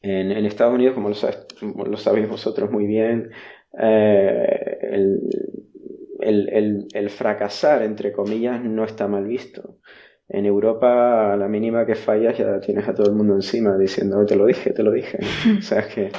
En, 0.00 0.32
Estados 0.44 0.74
Unidos, 0.74 0.94
como 0.94 1.08
lo 1.10 1.96
sabéis 1.96 2.28
vosotros 2.28 2.70
muy 2.70 2.86
bien, 2.86 3.30
eh, 3.78 4.78
el, 4.82 5.20
el, 6.22 6.48
el, 6.50 6.88
el, 6.92 7.10
fracasar, 7.10 7.82
entre 7.82 8.12
comillas, 8.12 8.62
no 8.62 8.84
está 8.84 9.08
mal 9.08 9.26
visto. 9.26 9.78
En 10.28 10.46
Europa, 10.46 11.32
a 11.32 11.36
la 11.36 11.48
mínima 11.48 11.84
que 11.84 11.94
fallas, 11.94 12.38
ya 12.38 12.60
tienes 12.60 12.88
a 12.88 12.94
todo 12.94 13.08
el 13.08 13.14
mundo 13.14 13.34
encima 13.34 13.76
diciendo, 13.76 14.24
te 14.24 14.36
lo 14.36 14.46
dije, 14.46 14.72
te 14.72 14.82
lo 14.82 14.92
dije. 14.92 15.18
o 15.58 15.62
sea, 15.62 15.80
es 15.80 15.94
que 15.94 16.10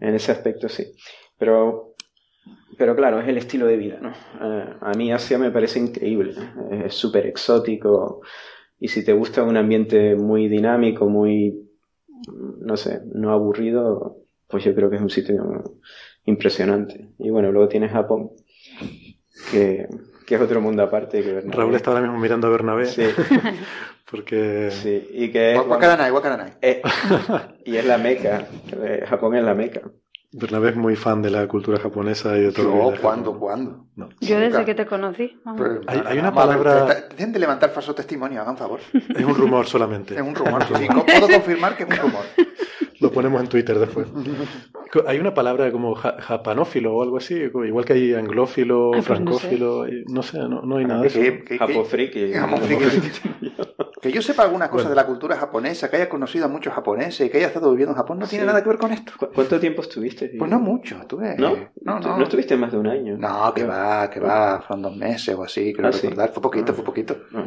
en 0.00 0.14
ese 0.14 0.32
aspecto 0.32 0.68
sí. 0.68 0.92
Pero, 1.38 1.94
pero 2.76 2.96
claro, 2.96 3.20
es 3.20 3.28
el 3.28 3.38
estilo 3.38 3.66
de 3.66 3.76
vida, 3.76 3.98
¿no? 4.00 4.10
Eh, 4.10 4.74
a 4.80 4.92
mí 4.94 5.12
Asia 5.12 5.38
me 5.38 5.50
parece 5.50 5.78
increíble. 5.78 6.34
Es 6.84 6.94
súper 6.94 7.26
exótico. 7.26 8.22
Y 8.78 8.88
si 8.88 9.04
te 9.04 9.12
gusta 9.12 9.44
un 9.44 9.56
ambiente 9.56 10.16
muy 10.16 10.48
dinámico, 10.48 11.08
muy 11.08 11.64
no 12.60 12.76
sé, 12.76 13.02
no 13.12 13.32
aburrido, 13.32 14.18
pues 14.48 14.64
yo 14.64 14.74
creo 14.74 14.90
que 14.90 14.96
es 14.96 15.02
un 15.02 15.10
sitio 15.10 15.78
impresionante. 16.24 17.10
Y 17.18 17.30
bueno, 17.30 17.52
luego 17.52 17.68
tienes 17.68 17.92
Japón, 17.92 18.30
que, 19.50 19.86
que 20.26 20.34
es 20.34 20.40
otro 20.40 20.60
mundo 20.60 20.82
aparte 20.82 21.22
que 21.22 21.32
Bernabé. 21.32 21.56
Raúl 21.56 21.74
está 21.74 21.90
ahora 21.90 22.02
mismo 22.02 22.18
mirando 22.18 22.46
a 22.46 22.50
Bernabé. 22.50 22.86
Sí. 22.86 23.06
porque... 24.10 24.70
Sí, 24.70 25.08
y 25.12 25.30
que 25.30 25.54
es... 25.54 25.62
Guacaranay, 25.66 26.10
Guacaranay. 26.10 26.52
Eh, 26.62 26.82
y 27.64 27.76
es 27.76 27.84
la 27.86 27.98
meca. 27.98 28.46
eh, 28.72 29.04
Japón 29.08 29.34
es 29.36 29.44
la 29.44 29.54
meca. 29.54 29.80
Bernabé 30.36 30.70
es 30.70 30.76
muy 30.76 30.96
fan 30.96 31.22
de 31.22 31.30
la 31.30 31.46
cultura 31.46 31.78
japonesa 31.78 32.36
y 32.36 32.40
de 32.42 32.52
todo. 32.52 32.92
Es 32.92 32.98
¿cuándo, 32.98 33.38
cuándo? 33.38 33.86
No. 33.94 34.08
Yo 34.20 34.36
desde 34.40 34.48
Nunca. 34.58 34.64
que 34.64 34.74
te 34.74 34.84
conocí. 34.86 35.40
Pero- 35.56 35.80
Hay- 35.86 36.02
hay 36.06 36.18
una 36.18 36.30
vamos 36.32 36.54
a 36.54 36.56
ver, 36.56 36.64
palabra- 36.66 36.94
Dejen 37.10 37.32
de 37.32 37.38
levantar 37.38 37.70
falso 37.70 37.94
testimonio, 37.94 38.40
hagan 38.40 38.56
favor. 38.56 38.80
Es 38.92 39.24
un 39.24 39.34
rumor 39.36 39.66
solamente. 39.66 40.16
Es 40.16 40.20
un 40.22 40.34
rumor. 40.34 40.64
Sí, 40.76 40.86
puedo 40.88 41.28
confirmar 41.28 41.76
que 41.76 41.84
es 41.84 41.88
un 41.90 41.96
rumor. 41.96 42.24
Lo 43.00 43.10
ponemos 43.10 43.40
en 43.42 43.48
Twitter 43.48 43.78
después. 43.78 44.06
Hay 45.06 45.18
una 45.18 45.34
palabra 45.34 45.72
como 45.72 45.96
ja- 45.96 46.16
japanófilo 46.20 46.94
o 46.94 47.02
algo 47.02 47.16
así, 47.16 47.34
igual 47.34 47.84
que 47.84 47.94
hay 47.94 48.14
anglófilo, 48.14 48.92
Ay, 48.94 49.02
pues 49.04 49.18
no 49.20 49.32
francófilo, 49.32 49.88
y 49.88 50.04
no 50.06 50.22
sé, 50.22 50.38
no, 50.38 50.62
no 50.62 50.76
hay 50.76 50.84
nada 50.84 51.00
de 51.00 51.08
eso. 51.08 51.18
Que- 51.18 51.44
que- 54.00 54.12
yo 54.12 54.22
sepa 54.22 54.42
algunas 54.44 54.68
cosas 54.68 54.86
Bueno. 54.86 54.90
de 54.90 54.96
la 55.02 55.06
cultura 55.06 55.36
japonesa, 55.36 55.90
que 55.90 55.96
haya 55.96 56.08
conocido 56.08 56.44
a 56.44 56.48
muchos 56.48 56.72
japoneses 56.72 57.26
y 57.26 57.30
que 57.30 57.38
haya 57.38 57.48
estado 57.48 57.70
viviendo 57.70 57.92
en 57.92 57.96
Japón, 57.96 58.18
no 58.18 58.26
tiene 58.26 58.44
Sí. 58.44 58.46
nada 58.46 58.62
que 58.62 58.68
ver 58.68 58.78
con 58.78 58.92
esto. 58.92 59.12
¿Cu- 59.18 59.28
¿Cuánto 59.34 59.58
tiempo 59.58 59.82
estuviste? 59.82 60.32
Pues 60.38 60.50
no 60.50 60.58
mucho, 60.60 60.96
estuve. 61.00 61.36
¿No? 61.38 61.56
No, 61.82 62.00
¿Tú 62.00 62.08
no. 62.08 62.16
no 62.18 62.22
estuviste 62.24 62.56
más 62.56 62.72
de 62.72 62.78
un 62.78 62.86
año. 62.86 63.16
No, 63.18 63.52
que 63.54 63.64
va, 63.64 64.08
que 64.10 64.20
va, 64.20 64.60
fueron 64.60 64.82
dos 64.82 64.96
meses 64.96 65.34
o 65.34 65.42
así, 65.44 65.72
creo 65.72 65.88
Ah, 65.88 65.92
sí. 65.92 66.06
recordar. 66.06 66.30
Fue 66.32 66.42
poquito, 66.42 66.74
fue 66.74 66.84
poquito. 66.84 67.16
No. 67.32 67.44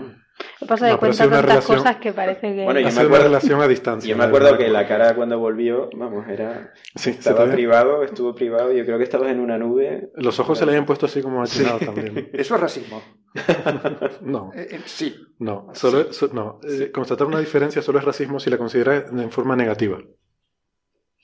Lo 0.60 0.66
que 0.66 0.70
pasa 0.70 0.88
No, 0.88 0.95
ha 0.95 0.97
cuenta 0.99 1.18
tantas 1.24 1.41
relación- 1.45 1.78
cosas 1.78 1.95
que 1.97 2.14
parece 2.14 2.55
que... 2.55 2.64
Bueno, 2.64 2.80
yo 2.80 2.88
me 2.88 3.01
acuerdo- 3.01 3.24
relación 3.26 3.62
a 3.62 3.68
distancia. 3.68 4.10
Yo 4.10 4.18
me 4.18 4.24
acuerdo 4.24 4.58
que 4.58 4.68
la 4.70 4.88
cara 4.88 5.14
cuando 5.16 5.38
volvió, 5.38 5.89
vamos, 5.95 6.28
era... 6.28 6.74
Sí, 6.95 7.12
Estaba 7.12 7.45
privado, 7.51 8.03
estuvo 8.03 8.34
privado, 8.34 8.72
yo 8.72 8.84
creo 8.84 8.97
que 8.97 9.03
estabas 9.03 9.30
en 9.32 9.39
una 9.39 9.58
nube. 9.58 10.10
Los 10.16 10.39
ojos 10.39 10.58
se 10.58 10.66
le 10.66 10.72
habían 10.72 10.86
puesto 10.86 11.05
así 11.05 11.22
como 11.22 11.43
achinados 11.43 11.82
también. 11.82 12.30
Eso 12.34 12.55
es 12.55 12.62
racismo. 12.62 13.01
No, 14.22 14.51
Eh, 14.55 14.68
eh, 14.72 14.80
sí. 14.86 15.16
no, 15.39 15.68
solo 15.74 16.01
es- 16.01 16.16
so- 16.16 16.30
no. 16.34 16.60
Eh, 16.68 16.91
constatar 16.91 17.28
una 17.28 17.39
diferencia 17.39 17.82
solo 17.82 17.99
es 17.99 18.05
racismo 18.05 18.39
si 18.39 18.49
la 18.49 18.58
considera 18.58 19.05
en 19.12 19.30
forma 19.32 19.55
negativa. 19.55 19.99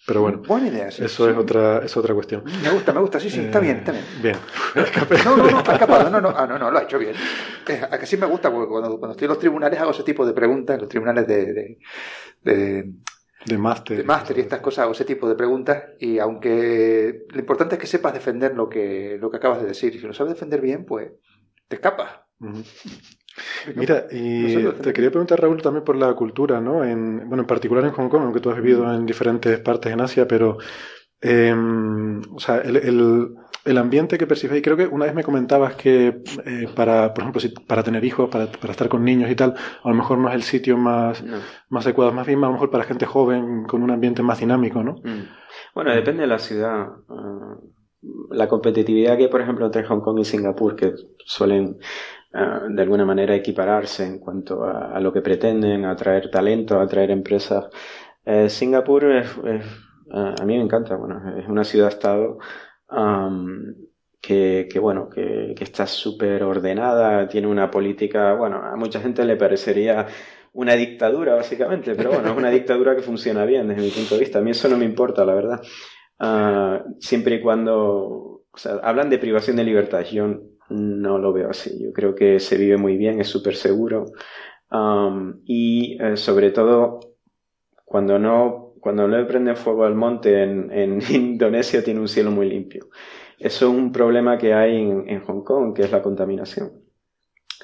Pero 0.06 0.22
bueno, 0.22 0.42
Buena 0.46 0.68
idea. 0.68 0.92
sí. 0.92 1.04
eso 1.06 1.30
es 1.30 1.38
otra, 1.38 1.80
es 1.80 1.96
otra 1.96 2.14
cuestión. 2.14 2.44
Me 2.62 2.70
gusta, 2.72 2.92
me 2.94 3.00
gusta, 3.00 3.20
sí, 3.20 3.30
sí, 3.30 3.40
está 3.40 3.60
Eh, 3.60 3.62
bien, 3.62 3.78
está 3.78 3.92
bien. 3.94 4.04
Bien. 4.22 4.36
No, 5.26 5.38
no, 5.38 5.50
no, 5.50 5.58
ha 5.60 5.74
escapado, 5.74 6.10
no, 6.10 6.20
no, 6.20 6.30
ah, 6.36 6.46
no, 6.46 6.60
no, 6.60 6.70
lo 6.72 6.78
ha 6.80 6.84
hecho 6.84 7.00
bien. 7.00 7.16
Eh, 7.68 7.82
a 7.90 7.98
que 7.98 8.06
sí 8.06 8.18
me 8.18 8.26
gusta, 8.26 8.52
porque 8.52 8.68
cuando, 8.70 8.98
cuando 9.00 9.12
estoy 9.12 9.26
en 9.26 9.30
los 9.30 9.40
tribunales 9.40 9.80
hago 9.80 9.92
ese 9.92 10.04
tipo 10.04 10.26
de 10.26 10.34
preguntas, 10.34 10.74
en 10.76 10.82
los 10.82 10.90
tribunales 10.90 11.26
de, 11.28 11.54
de, 11.54 11.78
de, 12.42 12.94
De 13.46 13.58
máster. 13.58 13.98
de 13.98 14.04
máster 14.04 14.38
y 14.38 14.42
estas 14.42 14.60
cosas, 14.60 14.84
hago 14.84 14.92
ese 14.92 15.06
tipo 15.06 15.30
de 15.30 15.36
preguntas, 15.36 15.84
y 16.00 16.20
aunque 16.20 17.24
lo 17.30 17.40
importante 17.40 17.76
es 17.76 17.82
que 17.82 17.88
sepas 17.88 18.14
defender 18.14 18.56
lo 18.56 18.68
que, 18.68 19.18
lo 19.22 19.32
que 19.32 19.38
acabas 19.38 19.62
de 19.62 19.68
decir, 19.68 19.96
y 19.96 20.00
si 20.00 20.06
lo 20.08 20.14
sabes 20.14 20.34
defender 20.34 20.60
bien, 20.60 20.86
pues 20.86 21.12
te 21.70 21.78
escapas. 21.78 22.12
Mira, 23.76 24.06
y 24.12 24.56
te 24.82 24.94
quería 24.94 25.10
preguntar, 25.10 25.42
Raúl, 25.42 25.62
también 25.62 25.84
por 25.84 25.96
la 25.96 26.14
cultura, 26.14 26.62
¿no? 26.62 26.84
En, 26.84 27.28
bueno, 27.28 27.44
en 27.44 27.48
particular 27.48 27.84
en 27.84 27.92
Hong 27.92 28.10
Kong, 28.10 28.24
aunque 28.24 28.40
tú 28.40 28.50
has 28.50 28.58
vivido 28.58 28.94
en 28.94 29.06
diferentes 29.06 29.60
partes 29.60 29.92
en 29.92 30.02
Asia, 30.02 30.28
pero, 30.28 30.58
eh, 31.22 31.54
o 31.56 32.40
sea, 32.40 32.58
el, 32.58 32.76
el, 32.78 33.30
el 33.66 33.78
ambiente 33.78 34.18
que 34.18 34.28
percibes, 34.28 34.58
y 34.60 34.62
creo 34.62 34.78
que 34.78 34.86
una 34.88 35.06
vez 35.06 35.16
me 35.16 35.24
comentabas 35.24 35.76
que 35.76 36.22
eh, 36.46 36.68
para, 36.76 37.14
por 37.14 37.24
ejemplo, 37.24 37.42
si, 37.42 37.50
para 37.50 37.82
tener 37.84 38.04
hijos, 38.04 38.30
para, 38.30 38.48
para 38.52 38.72
estar 38.72 38.90
con 38.90 39.04
niños 39.04 39.32
y 39.32 39.36
tal, 39.36 39.56
a 39.84 39.90
lo 39.90 39.96
mejor 39.96 40.18
no 40.20 40.30
es 40.30 40.36
el 40.36 40.44
sitio 40.44 40.78
más, 40.78 41.24
No. 41.24 41.38
más 41.70 41.86
adecuado, 41.86 42.12
más 42.12 42.28
bien 42.28 42.40
a 42.44 42.48
lo 42.48 42.54
mejor 42.54 42.70
para 42.70 42.84
gente 42.84 43.06
joven, 43.06 43.64
con 43.64 43.82
un 43.84 43.92
ambiente 43.92 44.22
más 44.22 44.40
dinámico, 44.40 44.84
¿no? 44.84 44.96
Mm. 45.04 45.28
Bueno, 45.74 45.92
depende 45.96 46.22
de 46.22 46.28
la 46.28 46.40
ciudad. 46.40 46.88
Ah, 47.10 47.56
la 48.32 48.50
competitividad 48.50 49.16
que 49.16 49.24
hay, 49.24 49.30
por 49.30 49.40
ejemplo, 49.40 49.66
entre 49.66 49.86
Hong 49.86 50.02
Kong 50.02 50.20
y 50.20 50.26
Singapur, 50.26 50.76
que 50.76 50.92
suelen 51.26 51.78
de 52.34 52.82
alguna 52.82 53.06
manera 53.06 53.36
equipararse 53.36 54.06
en 54.06 54.20
cuanto 54.20 54.64
a, 54.64 54.96
a 54.96 55.00
lo 55.00 55.14
que 55.14 55.22
pretenden, 55.22 55.86
atraer 55.86 56.32
talento, 56.32 56.80
atraer 56.80 57.12
empresas. 57.12 57.66
Eh, 58.26 58.50
Singapur 58.50 59.06
es, 59.12 59.28
es- 59.46 59.66
a 60.12 60.46
mí 60.46 60.58
me 60.58 60.64
encanta, 60.64 60.96
bueno, 60.96 61.22
es 61.40 61.48
una 61.48 61.64
ciudad-estado 61.64 62.38
am, 62.90 63.76
que, 64.22 64.68
que, 64.72 64.80
bueno, 64.80 65.10
que, 65.10 65.54
que 65.58 65.64
está 65.64 65.88
súper 65.88 66.44
ordenada, 66.44 67.28
tiene 67.28 67.48
una 67.48 67.72
política, 67.72 68.34
bueno, 68.36 68.58
a 68.64 68.76
mucha 68.76 69.00
gente 69.02 69.26
le 69.26 69.36
parecería 69.38 70.08
una 70.54 70.76
dictadura, 70.76 71.36
básicamente, 71.36 71.96
pero 71.96 72.12
bueno, 72.12 72.30
es 72.32 72.38
una 72.38 72.50
dictadura 72.52 72.96
que 72.96 73.02
funciona 73.02 73.44
bien 73.46 73.68
desde 73.68 73.82
mi 73.82 73.90
punto 73.90 74.16
de 74.16 74.20
vista. 74.22 74.40
A 74.40 74.42
mí 74.42 74.52
eso 74.52 74.70
no 74.70 74.78
me 74.78 74.86
importa, 74.86 75.26
la 75.26 75.34
verdad. 75.34 75.62
Ah, 76.20 76.84
siempre 77.00 77.36
y 77.36 77.42
cuando, 77.42 77.76
o 78.52 78.58
sea, 78.58 78.74
hablan 78.84 79.10
de 79.10 79.18
privación 79.20 79.58
de 79.58 79.64
libertad, 79.64 80.04
yo 80.12 80.28
no 80.70 81.18
lo 81.18 81.34
veo 81.34 81.50
así. 81.50 81.82
Yo 81.84 81.92
creo 81.94 82.16
que 82.16 82.40
se 82.40 82.58
vive 82.58 82.78
muy 82.78 82.98
bien, 82.98 83.20
es 83.20 83.28
súper 83.28 83.56
seguro. 83.56 84.06
Y 85.46 85.98
eh, 86.02 86.18
sobre 86.18 86.52
todo, 86.52 87.00
cuando 87.86 88.18
no, 88.20 88.74
cuando 88.80 89.08
no 89.08 89.18
le 89.18 89.26
prenden 89.26 89.56
fuego 89.56 89.86
al 89.86 89.96
monte 89.96 90.44
en, 90.44 90.72
en 90.72 91.00
Indonesia 91.12 91.84
tiene 91.84 92.00
un 92.00 92.08
cielo 92.08 92.32
muy 92.32 92.50
limpio. 92.50 92.88
Eso 93.40 93.68
es 93.70 93.74
un 93.76 93.92
problema 93.92 94.38
que 94.38 94.54
hay 94.54 94.78
en, 94.78 95.10
en 95.10 95.22
Hong 95.22 95.44
Kong, 95.44 95.74
que 95.76 95.84
es 95.84 95.92
la 95.92 96.02
contaminación. 96.02 96.72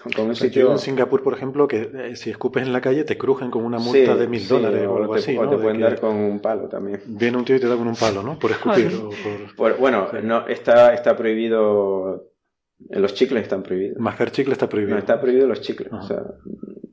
Hong 0.03 0.11
Kong 0.13 0.31
es 0.31 0.41
un 0.41 0.47
sitio... 0.47 0.71
en 0.71 0.77
Singapur, 0.77 1.23
por 1.23 1.33
ejemplo, 1.33 1.67
que 1.67 1.89
eh, 1.93 2.15
si 2.15 2.29
escupes 2.29 2.63
en 2.63 2.71
la 2.73 2.79
calle 2.81 3.03
te 3.03 3.17
crujen 3.17 3.49
con 3.51 3.65
una 3.65 3.79
multa 3.79 4.13
Sí, 4.13 4.19
de 4.19 4.27
mil 4.27 4.39
sí, 4.39 4.47
dólares 4.47 4.87
o 4.87 4.93
o 4.93 4.97
algo 4.97 5.13
te, 5.13 5.19
así, 5.19 5.37
o 5.37 5.43
¿no? 5.43 5.49
te 5.49 5.55
De 5.57 5.61
pueden 5.63 5.81
dar 5.81 5.99
con 5.99 6.15
un 6.15 6.39
palo 6.39 6.67
también. 6.69 7.01
Viene 7.05 7.37
un 7.37 7.45
tío 7.45 7.55
y 7.55 7.59
te 7.59 7.67
da 7.67 7.75
con 7.75 7.87
un 7.87 7.95
palo, 7.95 8.23
¿no? 8.23 8.39
Por 8.39 8.51
escupir 8.51 8.87
o 8.93 9.09
por... 9.09 9.55
Por- 9.55 9.77
bueno, 9.79 10.07
Sí. 10.11 10.17
no, 10.23 10.47
está, 10.47 10.93
está 10.93 11.15
prohibido. 11.17 12.25
Los 12.89 13.13
chicles 13.13 13.43
están 13.43 13.61
prohibidos. 13.63 13.99
Mascar 13.99 14.31
chicle 14.31 14.53
está 14.53 14.69
prohibido. 14.69 14.95
No, 14.95 14.99
está 14.99 15.19
prohibido 15.19 15.47
los 15.47 15.61
chicles. 15.61 15.91
Ajá. 15.91 16.03
O 16.03 16.07
sea, 16.07 16.23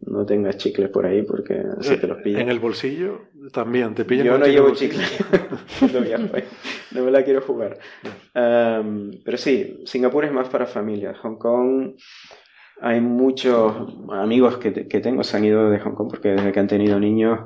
no 0.07 0.25
tengas 0.25 0.57
chicles 0.57 0.89
por 0.89 1.07
ahí 1.07 1.23
porque 1.23 1.63
si 1.81 1.97
te 1.97 2.07
los 2.07 2.19
pillan. 2.23 2.43
En 2.43 2.49
el 2.49 2.59
bolsillo 2.59 3.29
también, 3.53 3.95
te 3.95 4.05
pillan 4.05 4.27
Yo 4.27 4.39
no 4.39 4.47
llevo 4.47 4.69
bolsillo. 4.69 4.99
chicle. 5.79 5.93
no, 6.93 7.05
me 7.05 7.11
la 7.11 7.23
quiero 7.23 7.41
jugar. 7.43 7.79
Um, 8.35 9.11
pero 9.25 9.37
sí, 9.37 9.83
Singapur 9.85 10.25
es 10.25 10.33
más 10.33 10.49
para 10.49 10.67
familias. 10.67 11.19
Hong 11.19 11.37
Kong, 11.37 11.97
hay 12.81 13.01
muchos 13.01 13.75
amigos 14.11 14.59
que, 14.59 14.89
que 14.89 15.01
tengo 15.01 15.23
se 15.23 15.37
han 15.37 15.45
ido 15.45 15.71
de 15.71 15.81
Hong 15.81 15.95
Kong 15.95 16.09
porque 16.09 16.31
desde 16.31 16.53
que 16.53 16.61
han 16.61 16.69
tenido 16.69 16.99
niños, 16.99 17.41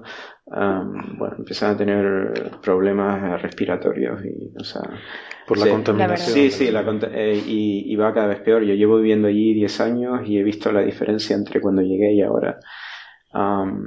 um, 0.51 1.19
bueno, 1.19 1.37
empiezan 1.39 1.75
a 1.75 1.77
tener 1.77 2.33
problemas 2.63 3.41
respiratorios 3.43 4.25
y, 4.25 4.53
o 4.59 4.65
sea, 4.65 4.83
Por 5.47 5.59
la 5.59 5.65
Sí. 5.65 5.71
contaminación. 5.71 6.35
Sí, 6.35 6.51
sí, 6.51 6.71
la 6.71 6.85
eh, 7.13 7.41
y, 7.47 7.93
y 7.93 7.97
va 7.97 8.13
cada 8.15 8.29
vez 8.29 8.41
peor. 8.41 8.63
Yo 8.63 8.75
llevo 8.75 8.97
viviendo 8.99 9.29
allí 9.29 9.55
10 9.55 9.81
años 9.81 10.21
y 10.27 10.39
he 10.39 10.43
visto 10.43 10.71
la 10.73 10.83
diferencia 10.83 11.37
entre 11.37 11.61
cuando 11.61 11.83
llegué 11.83 12.13
y 12.15 12.23
ahora. 12.23 12.59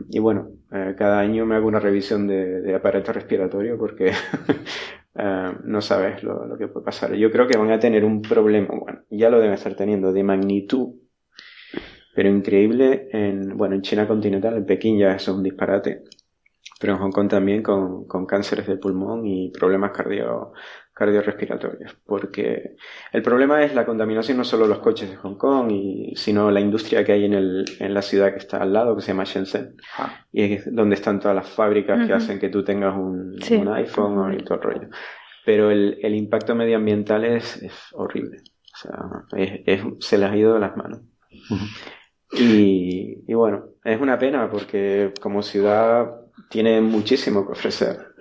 Y 0.09 0.19
bueno, 0.19 0.47
eh, 0.71 0.95
cada 0.97 1.19
año 1.19 1.45
me 1.45 1.55
hago 1.55 1.67
una 1.67 1.79
revisión 1.79 2.27
de, 2.27 2.61
de 2.61 2.75
aparato 2.75 3.11
respiratorio 3.11 3.77
porque 3.77 4.11
eh, 5.15 5.51
no 5.65 5.81
sabes 5.81 6.23
lo, 6.23 6.45
lo 6.45 6.57
que 6.57 6.67
puede 6.67 6.85
pasar. 6.85 7.13
Yo 7.13 7.29
creo 7.31 7.47
que 7.47 7.57
van 7.57 7.71
a 7.71 7.79
tener 7.79 8.05
un 8.05 8.21
problema, 8.21 8.69
bueno, 8.79 9.01
ya 9.09 9.29
lo 9.29 9.39
deben 9.39 9.53
estar 9.53 9.75
teniendo, 9.75 10.13
de 10.13 10.23
magnitud, 10.23 10.95
pero 12.15 12.29
increíble 12.29 13.09
en, 13.11 13.57
bueno, 13.57 13.75
en 13.75 13.81
China 13.81 14.07
continental, 14.07 14.55
en 14.55 14.65
Pekín 14.65 14.97
ya 14.99 15.15
eso 15.15 15.31
es 15.31 15.37
un 15.37 15.43
disparate, 15.43 16.03
pero 16.83 16.95
en 16.95 16.99
Hong 16.99 17.11
Kong 17.13 17.29
también 17.29 17.63
con, 17.63 18.05
con 18.07 18.25
cánceres 18.25 18.67
del 18.67 18.77
pulmón 18.77 19.25
y 19.25 19.51
problemas 19.51 19.91
cardio, 19.91 20.51
cardiorrespiratorios, 20.93 21.95
porque 22.05 22.75
el 23.13 23.21
problema 23.21 23.63
es 23.63 23.73
la 23.73 23.85
contaminación 23.85 24.37
no 24.37 24.43
solo 24.43 24.67
los 24.67 24.79
coches 24.79 25.09
de 25.09 25.15
Hong 25.15 25.37
Kong, 25.37 25.71
y, 25.71 26.13
sino 26.17 26.51
la 26.51 26.59
industria 26.59 27.05
que 27.05 27.13
hay 27.13 27.23
en, 27.23 27.35
el, 27.35 27.63
en 27.79 27.93
la 27.93 28.01
ciudad 28.01 28.31
que 28.33 28.39
está 28.39 28.57
al 28.57 28.73
lado, 28.73 28.95
que 28.97 29.01
se 29.01 29.07
llama 29.13 29.23
Shenzhen, 29.23 29.77
Ah. 29.97 30.25
y 30.33 30.55
es 30.55 30.75
donde 30.75 30.95
están 30.95 31.21
todas 31.21 31.35
las 31.35 31.47
fábricas 31.49 32.05
que 32.05 32.11
hacen 32.13 32.37
que 32.37 32.49
tú 32.49 32.65
tengas 32.65 32.93
un, 32.97 33.37
Sí. 33.41 33.55
un 33.55 33.69
iPhone 33.69 34.33
y 34.33 34.43
todo 34.43 34.55
el 34.55 34.61
rollo. 34.63 34.89
Pero 35.45 35.71
el, 35.71 35.99
el 36.01 36.15
impacto 36.15 36.53
medioambiental 36.53 37.23
es, 37.23 37.63
es 37.63 37.73
horrible. 37.93 38.39
O 38.73 38.77
sea, 38.77 38.99
es- 39.37 39.61
es- 39.65 39.83
se 39.99 40.17
les 40.17 40.29
ha 40.29 40.35
ido 40.35 40.53
de 40.55 40.59
las 40.59 40.75
manos. 40.75 40.99
Y, 42.31 43.23
y 43.27 43.33
bueno, 43.35 43.65
es 43.83 44.01
una 44.01 44.17
pena 44.17 44.49
porque 44.49 45.13
como 45.21 45.43
ciudad 45.43 46.09
tiene 46.53 46.81
muchísimo 46.81 47.47
que 47.47 47.53
ofrecer. 47.53 48.13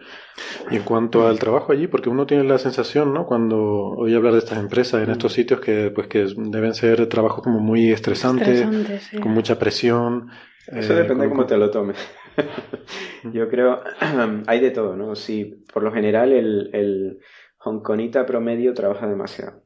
Y 0.71 0.77
en 0.77 0.85
cuanto 0.85 1.29
al 1.29 1.39
trabajo 1.39 1.71
allí, 1.71 1.87
porque 1.87 2.09
uno 2.09 2.27
tiene 2.27 2.45
la 2.45 2.57
sensación, 2.57 3.13
¿no? 3.13 3.27
Cuando 3.27 3.59
oye 3.59 4.17
hablar 4.17 4.33
de 4.33 4.39
estas 4.39 4.59
empresas 4.59 5.03
en 5.03 5.11
estos 5.11 5.35
sitios 5.35 5.61
que, 5.61 5.91
pues, 5.95 6.07
que 6.07 6.27
deben 6.35 6.73
ser 6.73 7.07
trabajos 7.09 7.45
como 7.45 7.61
muy 7.61 7.93
estresantes, 7.93 8.61
Estresante, 8.63 8.99
sí. 9.01 9.19
con 9.19 9.33
mucha 9.33 9.59
presión. 9.59 10.31
Eso 10.67 10.95
eh, 10.95 10.97
depende 10.97 11.25
de 11.25 11.31
cómo 11.31 11.45
te 11.45 11.59
lo 11.59 11.71
tomes. 11.71 11.99
Yo 13.35 13.51
creo, 13.51 13.83
hay 14.47 14.61
de 14.61 14.71
todo, 14.71 14.97
¿no? 14.97 15.15
Sí, 15.15 15.63
por 15.71 15.83
lo 15.83 15.93
general 15.93 16.33
el, 16.33 16.71
el 16.73 17.19
hongkonita 17.59 18.25
promedio 18.25 18.73
trabaja 18.73 19.07
demasiado. 19.07 19.63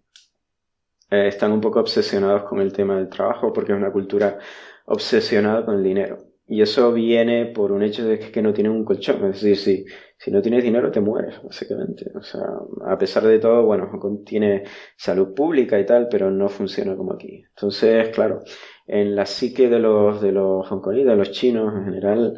Eh, 1.08 1.28
están 1.28 1.52
un 1.52 1.60
poco 1.60 1.78
obsesionados 1.78 2.42
con 2.42 2.60
el 2.60 2.72
tema 2.72 2.96
del 2.96 3.08
trabajo 3.08 3.52
porque 3.52 3.70
es 3.70 3.78
una 3.78 3.92
cultura 3.92 4.40
obsesionada 4.86 5.64
con 5.64 5.76
el 5.76 5.84
dinero. 5.84 6.18
Y 6.48 6.62
eso 6.62 6.92
viene 6.92 7.46
por 7.46 7.72
un 7.72 7.82
hecho 7.82 8.06
de 8.06 8.18
que 8.18 8.40
no 8.40 8.52
tienen 8.52 8.72
un 8.72 8.84
colchón. 8.84 9.16
Es 9.26 9.42
decir, 9.42 9.56
si, 9.56 9.84
si 10.16 10.30
no 10.30 10.40
tienes 10.40 10.62
dinero 10.62 10.90
te 10.92 11.00
mueres, 11.00 11.42
básicamente. 11.42 12.12
O 12.14 12.22
sea, 12.22 12.42
a 12.86 12.96
pesar 12.96 13.24
de 13.24 13.38
todo, 13.40 13.64
bueno, 13.64 13.88
Hong 13.90 13.98
Kong 13.98 14.24
tiene 14.24 14.64
salud 14.96 15.34
pública 15.34 15.78
y 15.78 15.86
tal, 15.86 16.08
pero 16.08 16.30
no 16.30 16.48
funciona 16.48 16.96
como 16.96 17.14
aquí. 17.14 17.42
Entonces, 17.48 18.10
claro, 18.10 18.42
en 18.86 19.16
la 19.16 19.26
psique 19.26 19.68
de 19.68 19.80
los, 19.80 20.20
de 20.20 20.32
los 20.32 20.68
de 20.70 21.16
los 21.16 21.30
chinos 21.32 21.74
en 21.74 21.84
general, 21.84 22.34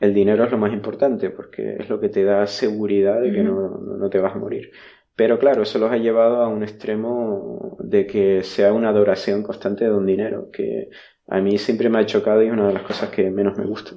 el 0.00 0.14
dinero 0.14 0.44
es 0.44 0.50
lo 0.50 0.58
más 0.58 0.72
importante 0.72 1.30
porque 1.30 1.76
es 1.78 1.88
lo 1.90 2.00
que 2.00 2.08
te 2.08 2.24
da 2.24 2.46
seguridad 2.46 3.20
de 3.20 3.32
que 3.32 3.42
no, 3.42 3.78
no 3.78 4.10
te 4.10 4.20
vas 4.20 4.34
a 4.34 4.38
morir. 4.38 4.70
Pero 5.16 5.38
claro, 5.38 5.62
eso 5.62 5.78
los 5.78 5.92
ha 5.92 5.96
llevado 5.96 6.36
a 6.42 6.48
un 6.48 6.62
extremo 6.62 7.76
de 7.78 8.06
que 8.06 8.42
sea 8.42 8.72
una 8.72 8.88
adoración 8.88 9.42
constante 9.42 9.84
de 9.84 9.92
un 9.92 10.06
dinero, 10.06 10.50
que 10.50 10.88
a 11.28 11.40
mí 11.40 11.58
siempre 11.58 11.88
me 11.88 11.98
ha 11.98 12.06
chocado 12.06 12.42
y 12.42 12.46
es 12.46 12.52
una 12.52 12.68
de 12.68 12.74
las 12.74 12.82
cosas 12.82 13.10
que 13.10 13.30
menos 13.30 13.56
me 13.56 13.64
gusta. 13.64 13.92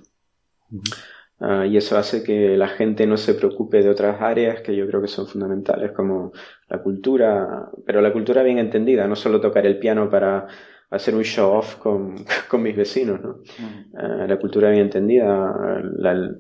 Ah, 1.39 1.65
y 1.65 1.77
eso 1.77 1.97
hace 1.97 2.23
que 2.23 2.57
la 2.57 2.67
gente 2.67 3.05
no 3.05 3.15
se 3.15 3.35
preocupe 3.35 3.83
de 3.83 3.89
otras 3.89 4.21
áreas 4.21 4.61
que 4.61 4.75
yo 4.75 4.87
creo 4.87 5.01
que 5.01 5.07
son 5.07 5.27
fundamentales, 5.27 5.91
como 5.91 6.31
la 6.67 6.81
cultura, 6.81 7.69
pero 7.85 8.01
la 8.01 8.11
cultura 8.11 8.41
bien 8.41 8.57
entendida, 8.57 9.07
no 9.07 9.15
solo 9.15 9.39
tocar 9.39 9.65
el 9.65 9.77
piano 9.77 10.09
para 10.09 10.47
hacer 10.89 11.15
un 11.15 11.23
show 11.23 11.51
off 11.51 11.75
con, 11.75 12.15
con 12.49 12.63
mis 12.63 12.75
vecinos, 12.75 13.21
¿no? 13.21 13.37
Ah, 13.95 14.25
la 14.27 14.37
cultura 14.39 14.71
bien 14.71 14.83
entendida, 14.83 15.81
la, 15.97 16.31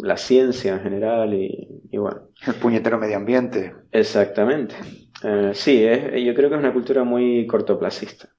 la 0.00 0.16
ciencia 0.16 0.74
en 0.74 0.80
general 0.80 1.32
y, 1.32 1.80
y, 1.90 1.96
bueno. 1.96 2.28
El 2.46 2.54
puñetero 2.54 2.98
medio 2.98 3.16
ambiente. 3.16 3.74
Exactamente. 3.90 4.74
Ah, 5.22 5.52
sí, 5.54 5.82
es, 5.82 6.22
yo 6.22 6.34
creo 6.34 6.50
que 6.50 6.56
es 6.56 6.60
una 6.60 6.74
cultura 6.74 7.04
muy 7.04 7.46
cortoplacista. 7.46 8.33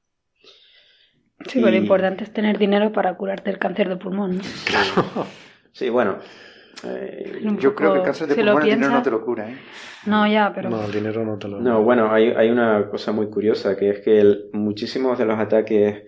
Sí, 1.47 1.59
pero 1.59 1.71
lo 1.71 1.77
importante 1.77 2.23
es 2.23 2.31
tener 2.31 2.57
dinero 2.57 2.91
para 2.91 3.15
curarte 3.15 3.49
el 3.49 3.59
cáncer 3.59 3.89
de 3.89 3.97
pulmón, 3.97 4.37
¿no? 4.37 4.43
Claro. 4.65 5.27
Sí, 5.71 5.89
bueno. 5.89 6.19
Eh, 6.85 7.41
yo 7.59 7.75
creo 7.75 7.91
que 7.91 7.99
el 7.99 8.05
cáncer 8.05 8.27
de 8.27 8.35
pulmón 8.35 8.61
el 8.61 8.69
dinero 8.69 8.91
no 8.91 9.01
te 9.01 9.11
lo 9.11 9.25
cura, 9.25 9.49
¿eh? 9.49 9.57
No, 10.05 10.25
ya, 10.25 10.53
pero... 10.55 10.69
No, 10.69 10.85
el 10.85 10.91
dinero 10.93 11.25
no 11.25 11.37
te 11.37 11.49
lo 11.49 11.59
No, 11.59 11.83
bueno, 11.83 12.09
hay, 12.13 12.29
hay 12.29 12.49
una 12.49 12.87
cosa 12.89 13.11
muy 13.11 13.29
curiosa, 13.29 13.75
que 13.75 13.89
es 13.89 13.99
que 13.99 14.21
el, 14.21 14.49
muchísimos 14.53 15.17
de 15.17 15.25
los 15.25 15.37
ataques 15.37 16.03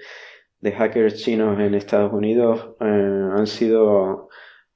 de 0.62 0.72
hackers 0.72 1.16
chinos 1.16 1.60
en 1.60 1.76
Estados 1.76 2.14
Unidos 2.14 2.76
eh, 2.80 3.30
han 3.36 3.46
sido 3.46 4.30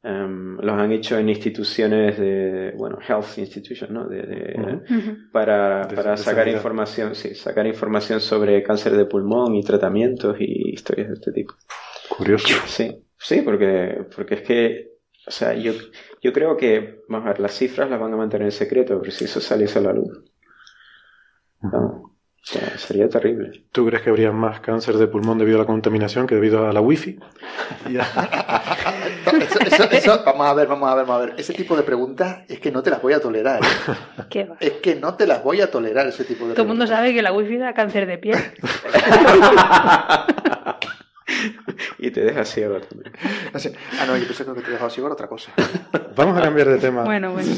Um, 0.04 0.58
los 0.60 0.80
han 0.80 0.92
hecho 0.92 1.20
en 1.20 1.30
instituciones 1.30 2.18
de, 2.18 2.74
bueno, 2.76 2.98
health 3.08 3.38
institutions, 3.38 3.92
¿no? 3.92 4.08
De, 4.08 4.24
de, 4.24 4.82
Para, 5.32 5.88
para 5.88 6.18
sacar 6.18 6.48
información, 6.48 7.14
sí, 7.14 7.36
sacar 7.36 7.68
información 7.68 8.20
sobre 8.20 8.64
cáncer 8.64 8.98
de 8.98 9.06
pulmón 9.06 9.54
y 9.54 9.64
tratamientos 9.64 10.38
y 10.40 10.74
historias 10.74 11.10
de 11.10 11.14
este 11.14 11.32
tipo. 11.32 11.54
Curioso. 12.18 12.48
Sí, 12.66 12.92
sí, 13.16 13.42
porque, 13.44 14.08
porque 14.16 14.36
es 14.36 14.42
que, 14.42 14.88
o 15.28 15.32
sea, 15.32 15.54
yo, 15.54 15.74
yo 16.20 16.34
creo 16.34 16.58
que, 16.58 17.04
vamos 17.08 17.28
a 17.28 17.34
ver, 17.34 17.40
las 17.40 17.54
cifras 17.54 17.88
las 17.88 18.00
van 18.00 18.14
a 18.14 18.18
mantener 18.18 18.46
en 18.46 18.52
secreto, 18.52 19.00
pero 19.00 19.12
si 19.12 19.26
eso 19.26 19.40
saliese 19.40 19.78
a 19.78 19.84
la 19.84 19.94
luz. 19.94 20.24
No 21.62 22.01
sería 22.44 23.08
terrible. 23.08 23.64
¿Tú 23.72 23.86
crees 23.86 24.02
que 24.02 24.10
habría 24.10 24.32
más 24.32 24.60
cáncer 24.62 24.98
de 24.98 25.08
pulmón 25.08 25.38
debido 25.38 25.58
a 25.58 25.62
la 25.62 25.66
contaminación 25.66 26.26
que 26.28 26.36
debido 26.36 26.68
a 26.68 26.74
la 26.74 26.82
wifi? 26.82 27.20
vamos 30.26 30.48
a 30.48 30.54
ver, 30.54 30.68
vamos 30.68 30.90
a 30.90 30.96
ver, 30.96 31.06
vamos 31.06 31.22
a 31.22 31.26
ver. 31.26 31.36
Ese 31.38 31.54
tipo 31.54 31.78
de 31.78 31.84
preguntas 31.84 32.40
es 32.48 32.60
que 32.60 32.72
no 32.72 32.82
te 32.82 32.90
las 32.90 33.02
voy 33.02 33.14
a 33.14 33.20
tolerar. 33.20 33.62
¿eh? 33.64 33.68
Es 34.60 34.74
que 34.74 34.96
no 34.96 35.16
te 35.16 35.28
las 35.28 35.44
voy 35.44 35.62
a 35.62 35.70
tolerar 35.70 36.08
ese 36.08 36.24
tipo 36.24 36.48
de 36.48 36.54
Todo 36.54 36.64
el 36.64 36.70
mundo 36.70 36.88
sabe 36.88 37.14
que 37.14 37.22
la 37.22 37.32
wifi 37.32 37.58
da 37.58 37.74
cáncer 37.74 38.08
de 38.08 38.18
piel. 38.18 38.40
y 42.00 42.12
te 42.12 42.22
deja 42.22 42.46
ciego 42.46 42.80
también. 42.80 43.14
Ah, 43.54 44.06
no, 44.08 44.18
yo 44.18 44.26
pensé 44.26 44.46
que 44.46 44.62
te 44.62 44.72
dejaba 44.72 44.90
ciego 44.90 45.08
era 45.08 45.14
otra 45.14 45.28
cosa. 45.28 45.52
Vamos 46.16 46.38
a 46.38 46.42
cambiar 46.42 46.70
de 46.70 46.78
tema. 46.78 47.04
Bueno, 47.04 47.34
bueno. 47.34 47.50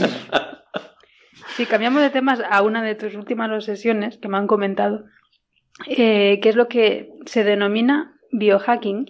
Si 1.56 1.66
cambiamos 1.66 2.02
de 2.02 2.10
temas 2.10 2.42
a 2.50 2.64
una 2.64 2.84
de 2.84 2.96
tus 2.96 3.16
últimas 3.16 3.64
sesiones 3.64 4.18
que 4.18 4.28
me 4.28 4.38
han 4.38 4.48
comentado, 4.48 5.06
eh, 5.88 6.40
que 6.42 6.50
es 6.50 6.56
lo 6.56 6.68
que 6.68 7.12
se 7.26 7.44
denomina 7.44 8.20
biohacking. 8.32 9.06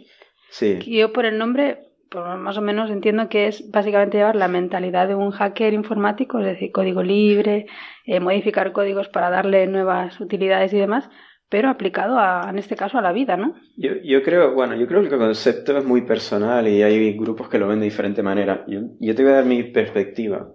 Sí. 0.50 0.78
yo 0.86 1.12
por 1.14 1.26
el 1.26 1.39
nombre, 1.39 1.80
pues 2.12 2.24
más 2.38 2.58
o 2.58 2.62
menos 2.62 2.91
entiendo 2.91 3.28
que 3.28 3.48
es 3.48 3.72
básicamente 3.72 4.18
llevar 4.18 4.36
la 4.36 4.48
mentalidad 4.48 5.08
de 5.08 5.16
un 5.16 5.32
hacker 5.32 5.74
informático, 5.74 6.39
es 6.39 6.46
decir, 6.46 6.72
código 6.72 7.02
libre, 7.02 7.66
eh, 8.06 8.20
modificar 8.20 8.72
códigos 8.72 9.08
para 9.08 9.32
darle 9.32 9.66
nuevas 9.66 10.20
utilidades 10.20 10.72
y 10.74 10.78
demás, 10.78 11.10
pero 11.50 11.70
aplicado 11.70 12.20
a, 12.20 12.48
en 12.50 12.60
este 12.60 12.76
caso 12.76 13.00
a 13.00 13.02
la 13.02 13.14
vida, 13.14 13.36
¿no? 13.36 13.56
Yo, 13.78 13.94
yo, 14.04 14.22
creo, 14.22 14.54
bueno, 14.54 14.76
yo 14.76 14.86
creo 14.86 15.02
que 15.02 15.08
el 15.08 15.18
concepto 15.18 15.78
es 15.78 15.86
muy 15.86 16.02
personal 16.02 16.68
y 16.68 16.84
hay 16.84 17.18
grupos 17.18 17.50
que 17.50 17.58
lo 17.58 17.68
ven 17.68 17.80
de 17.80 17.86
diferente 17.86 18.22
manera. 18.22 18.64
Yo, 18.68 18.82
yo 19.00 19.16
te 19.16 19.24
voy 19.24 19.32
a 19.32 19.36
dar 19.36 19.46
mi 19.46 19.64
perspectiva. 19.64 20.50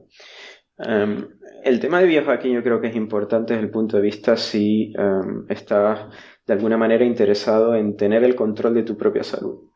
Em, 0.79 1.27
el 1.65 1.81
tema 1.81 2.01
de 2.01 2.07
biohacking 2.07 2.53
yo 2.53 2.63
creo 2.63 2.81
que 2.81 2.89
es 2.89 2.97
importante 2.97 3.55
desde 3.55 3.67
el 3.67 3.71
punto 3.71 3.97
de 3.97 4.03
vista 4.03 4.37
si 4.37 4.93
um, 4.97 5.45
estás 5.49 6.07
de 6.47 6.53
alguna 6.55 6.77
manera 6.77 7.05
interesado 7.05 7.75
en 7.75 7.97
tener 7.97 8.25
el 8.25 8.35
control 8.35 8.75
de 8.75 8.83
tu 8.83 8.97
propia 8.97 9.23
salud. 9.23 9.71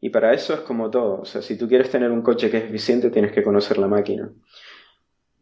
Y 0.00 0.10
para 0.10 0.32
eso 0.32 0.54
es 0.54 0.60
como 0.60 0.90
todo. 0.90 1.22
O 1.22 1.24
sea, 1.24 1.42
si 1.42 1.56
tú 1.56 1.66
quieres 1.66 1.90
tener 1.90 2.10
un 2.10 2.22
coche 2.22 2.50
que 2.50 2.58
es 2.58 2.64
eficiente, 2.64 3.10
tienes 3.10 3.32
que 3.32 3.42
conocer 3.42 3.78
la 3.78 3.88
máquina. 3.88 4.30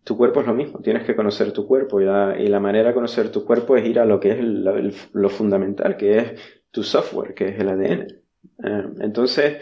Tu 0.05 0.17
cuerpo 0.17 0.41
es 0.41 0.47
lo 0.47 0.55
mismo, 0.55 0.79
tienes 0.79 1.05
que 1.05 1.17
conocer 1.17 1.51
tu 1.53 1.67
cuerpo 1.67 2.01
y 2.01 2.05
la, 2.05 2.61
manera 2.61 2.89
de 2.89 2.95
conocer 2.95 3.31
tu 3.33 3.45
cuerpo 3.45 3.77
es 3.77 3.85
ir 3.85 3.99
a 3.99 4.05
lo 4.05 4.21
que 4.21 4.31
es 4.31 5.09
lo 5.13 5.29
fundamental, 5.29 5.97
que 5.97 6.19
es 6.19 6.63
tu 6.71 6.85
software, 6.85 7.35
que 7.35 7.49
es 7.49 7.59
el 7.59 7.69
ADN. 7.69 8.07
Eh, 8.63 8.85
entonces, 9.01 9.57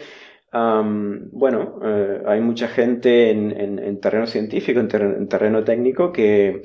bueno, 1.31 1.79
eh, 1.83 2.21
hay 2.25 2.39
mucha 2.39 2.67
gente 2.67 3.29
en, 3.31 3.99
terreno 3.99 4.25
científico, 4.25 4.79
en, 4.79 4.87
terreno 5.27 5.63
técnico, 5.63 6.11
que, 6.11 6.61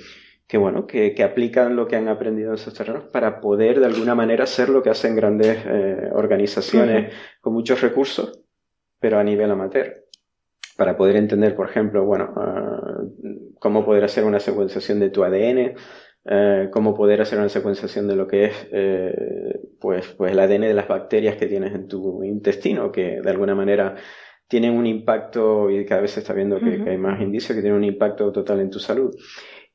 bueno, 0.55 0.86
que, 0.86 1.14
aplican 1.24 1.74
lo 1.74 1.88
que 1.88 1.97
han 1.97 2.09
aprendido 2.09 2.51
en 2.51 2.55
esos 2.55 2.74
terrenos 2.74 3.05
para 3.05 3.41
poder 3.41 3.80
de 3.80 3.86
alguna 3.86 4.14
manera 4.14 4.45
hacer 4.45 4.68
lo 4.68 4.82
que 4.82 4.91
hacen 4.91 5.16
grandes 5.16 5.59
eh, 5.66 6.11
organizaciones 6.12 7.12
con 7.41 7.53
muchos 7.53 7.80
recursos, 7.80 8.45
pero 9.01 9.18
a 9.18 9.24
nivel 9.24 9.51
amateur. 9.51 10.05
Para 10.76 10.97
poder 10.97 11.16
entender, 11.16 11.57
por 11.57 11.68
ejemplo, 11.68 12.05
bueno, 12.05 12.32
ah, 12.36 13.03
cómo 13.59 13.84
poder 13.84 14.05
hacer 14.05 14.24
una 14.24 14.41
secuenciación 14.41 15.01
de 15.01 15.11
tu 15.11 15.24
ADN, 15.24 15.74
eh, 16.25 16.68
cómo 16.71 16.95
poder 16.95 17.23
hacer 17.23 17.39
una 17.39 17.49
secuenciación 17.49 18.07
de 18.07 18.16
lo 18.16 18.27
que 18.27 18.45
es 18.45 18.68
eh, 18.73 19.61
pues, 19.81 20.09
pues 20.18 20.33
el 20.33 20.39
ADN 20.39 20.62
de 20.62 20.75
las 20.75 20.87
bacterias 20.87 21.37
que 21.37 21.47
tienes 21.47 21.75
en 21.75 21.89
tu 21.89 22.23
intestino, 22.23 22.93
que 22.93 23.21
de 23.23 23.31
alguna 23.31 23.55
manera 23.55 23.97
tienen 24.47 24.77
un 24.77 24.87
impacto, 24.87 25.71
y 25.71 25.85
cada 25.87 26.03
vez 26.03 26.11
se 26.11 26.21
está 26.21 26.35
viendo 26.35 26.59
que, 26.59 26.83
hay 26.87 26.99
más 26.99 27.21
indicios 27.21 27.57
que 27.57 27.62
tienen 27.62 27.79
un 27.79 27.85
impacto 27.85 28.33
total 28.33 28.61
en 28.61 28.71
tu 28.71 28.79
salud. 28.81 29.14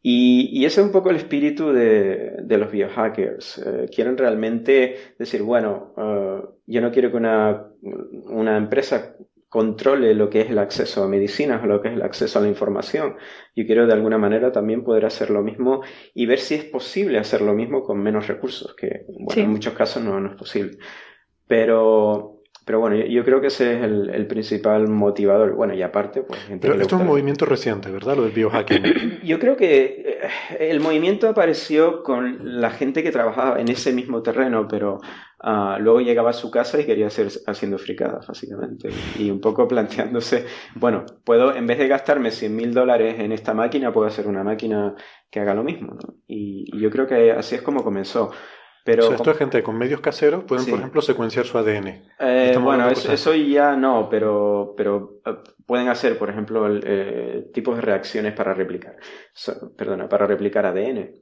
Y, 0.02 0.50
y 0.52 0.66
ese 0.66 0.82
es 0.82 0.86
un 0.86 0.91
poco 0.91 1.10
el 1.10 1.16
espíritu 1.16 1.72
de, 1.72 2.34
de 2.43 2.58
los 2.58 2.72
biohackers. 2.72 3.58
Eh, 3.66 3.86
quieren 3.93 4.18
realmente 4.18 4.98
decir, 5.18 5.41
bueno, 5.41 5.93
yo 6.68 6.82
no 6.82 6.91
quiero 6.91 7.10
que 7.10 7.18
una, 7.18 7.70
una 7.82 8.58
empresa 8.58 9.16
controle 9.56 10.14
lo 10.16 10.30
que 10.30 10.41
es 10.41 10.49
el 10.49 10.60
acceso 10.60 11.01
a 11.01 11.08
medicinas 11.08 11.64
o 11.64 11.66
lo 11.66 11.82
que 11.82 11.88
es 11.88 11.93
el 11.93 12.01
acceso 12.01 12.39
a 12.39 12.41
la 12.41 12.49
información. 12.49 13.16
Yo 13.56 13.66
quiero 13.66 13.88
de 13.88 13.93
alguna 13.93 14.18
manera 14.18 14.51
también 14.51 14.84
poder 14.84 15.06
hacer 15.06 15.30
lo 15.30 15.43
mismo 15.43 15.82
y 16.14 16.26
ver 16.26 16.39
si 16.39 16.56
es 16.56 16.66
posible 16.66 17.20
hacer 17.20 17.39
lo 17.39 17.53
mismo 17.53 17.82
con 17.82 18.03
menos 18.03 18.28
recursos, 18.28 18.76
que 18.76 19.06
en 19.34 19.49
muchos 19.49 19.74
casos 19.74 20.03
no, 20.03 20.20
no, 20.20 20.32
es 20.32 20.36
posible. 20.36 20.78
Pero, 21.47 22.35
pero 22.66 22.80
bueno, 22.80 22.97
yo, 22.97 23.24
creo 23.24 23.39
que 23.39 23.47
ese 23.47 23.78
es 23.78 23.84
el, 23.84 24.28
principal 24.28 24.88
motivador. 24.88 25.53
Bueno, 25.53 25.74
y 25.74 25.82
aparte, 25.82 26.24
pues... 26.24 26.39
Pero 26.59 26.74
esto 26.74 26.95
es 26.95 27.01
un 27.01 27.07
movimiento 27.07 27.45
reciente, 27.45 27.91
¿verdad? 27.91 28.18
Lo 28.18 28.24
del 28.24 28.32
biohacking. 28.32 29.20
yo 29.24 29.39
creo 29.39 29.55
que 29.55 30.20
eh, 30.59 30.70
el 30.72 30.80
movimiento 30.80 31.30
apareció 31.30 32.03
con 32.03 32.59
la 32.59 32.72
gente 32.72 33.03
que 33.03 33.11
trabajaba 33.11 33.61
en 33.61 33.70
ese 33.70 33.93
mismo 33.93 34.24
terreno, 34.24 34.68
pero 34.68 34.99
Ah, 35.47 35.78
luego 35.80 36.01
llegaba 36.01 36.32
a 36.32 36.34
su 36.34 36.49
casa 36.49 36.82
y 36.82 36.88
quería 36.88 37.05
hacer 37.05 37.28
haciendo 37.45 37.78
fricadas, 37.78 38.26
básicamente. 38.26 38.89
Y 39.20 39.30
un 39.30 39.39
poco 39.39 39.68
planteándose, 39.68 40.47
bueno, 40.74 41.05
puedo, 41.24 41.55
en 41.55 41.68
vez 41.68 41.78
de 41.78 41.88
gastarme 41.88 42.32
100 42.32 42.55
mil 42.55 42.74
dólares 42.74 43.20
en 43.20 43.32
esta 43.32 43.53
máquina, 43.53 43.93
puedo 43.93 44.07
hacer 44.07 44.28
una 44.28 44.43
máquina 44.43 44.95
que 45.30 45.39
haga 45.39 45.53
lo 45.53 45.63
mismo. 45.63 45.93
¿no? 45.93 46.16
Y, 46.28 46.66
yo 46.80 46.89
creo 46.89 47.05
que 47.05 47.32
así 47.32 47.53
es 47.53 47.61
como 47.61 47.84
comenzó. 47.84 48.32
Pero, 48.86 49.12
esto 49.12 49.32
es 49.32 49.38
gente 49.38 49.64
con 49.64 49.80
medios 49.80 50.00
caseros, 50.00 50.44
pueden, 50.44 50.68
por 50.68 50.78
ejemplo, 50.78 51.02
secuenciar 51.02 51.48
su 51.48 51.58
ADN. 51.58 52.04
Eh, 52.20 52.56
bueno, 52.62 52.88
eso, 52.88 53.34
ya 53.34 53.76
no, 53.76 54.08
pero, 54.08 54.76
pero 54.78 55.22
eh, 55.26 55.38
pueden 55.66 55.88
hacer, 55.88 56.20
por 56.20 56.30
ejemplo, 56.30 56.68
eh, 56.72 57.50
tipos 57.52 57.78
de 57.78 57.82
reacciones 57.82 58.34
para 58.34 58.54
replicar. 58.54 58.96
perdona, 59.76 60.08
para 60.08 60.28
replicar 60.28 60.68
ADN 60.68 61.16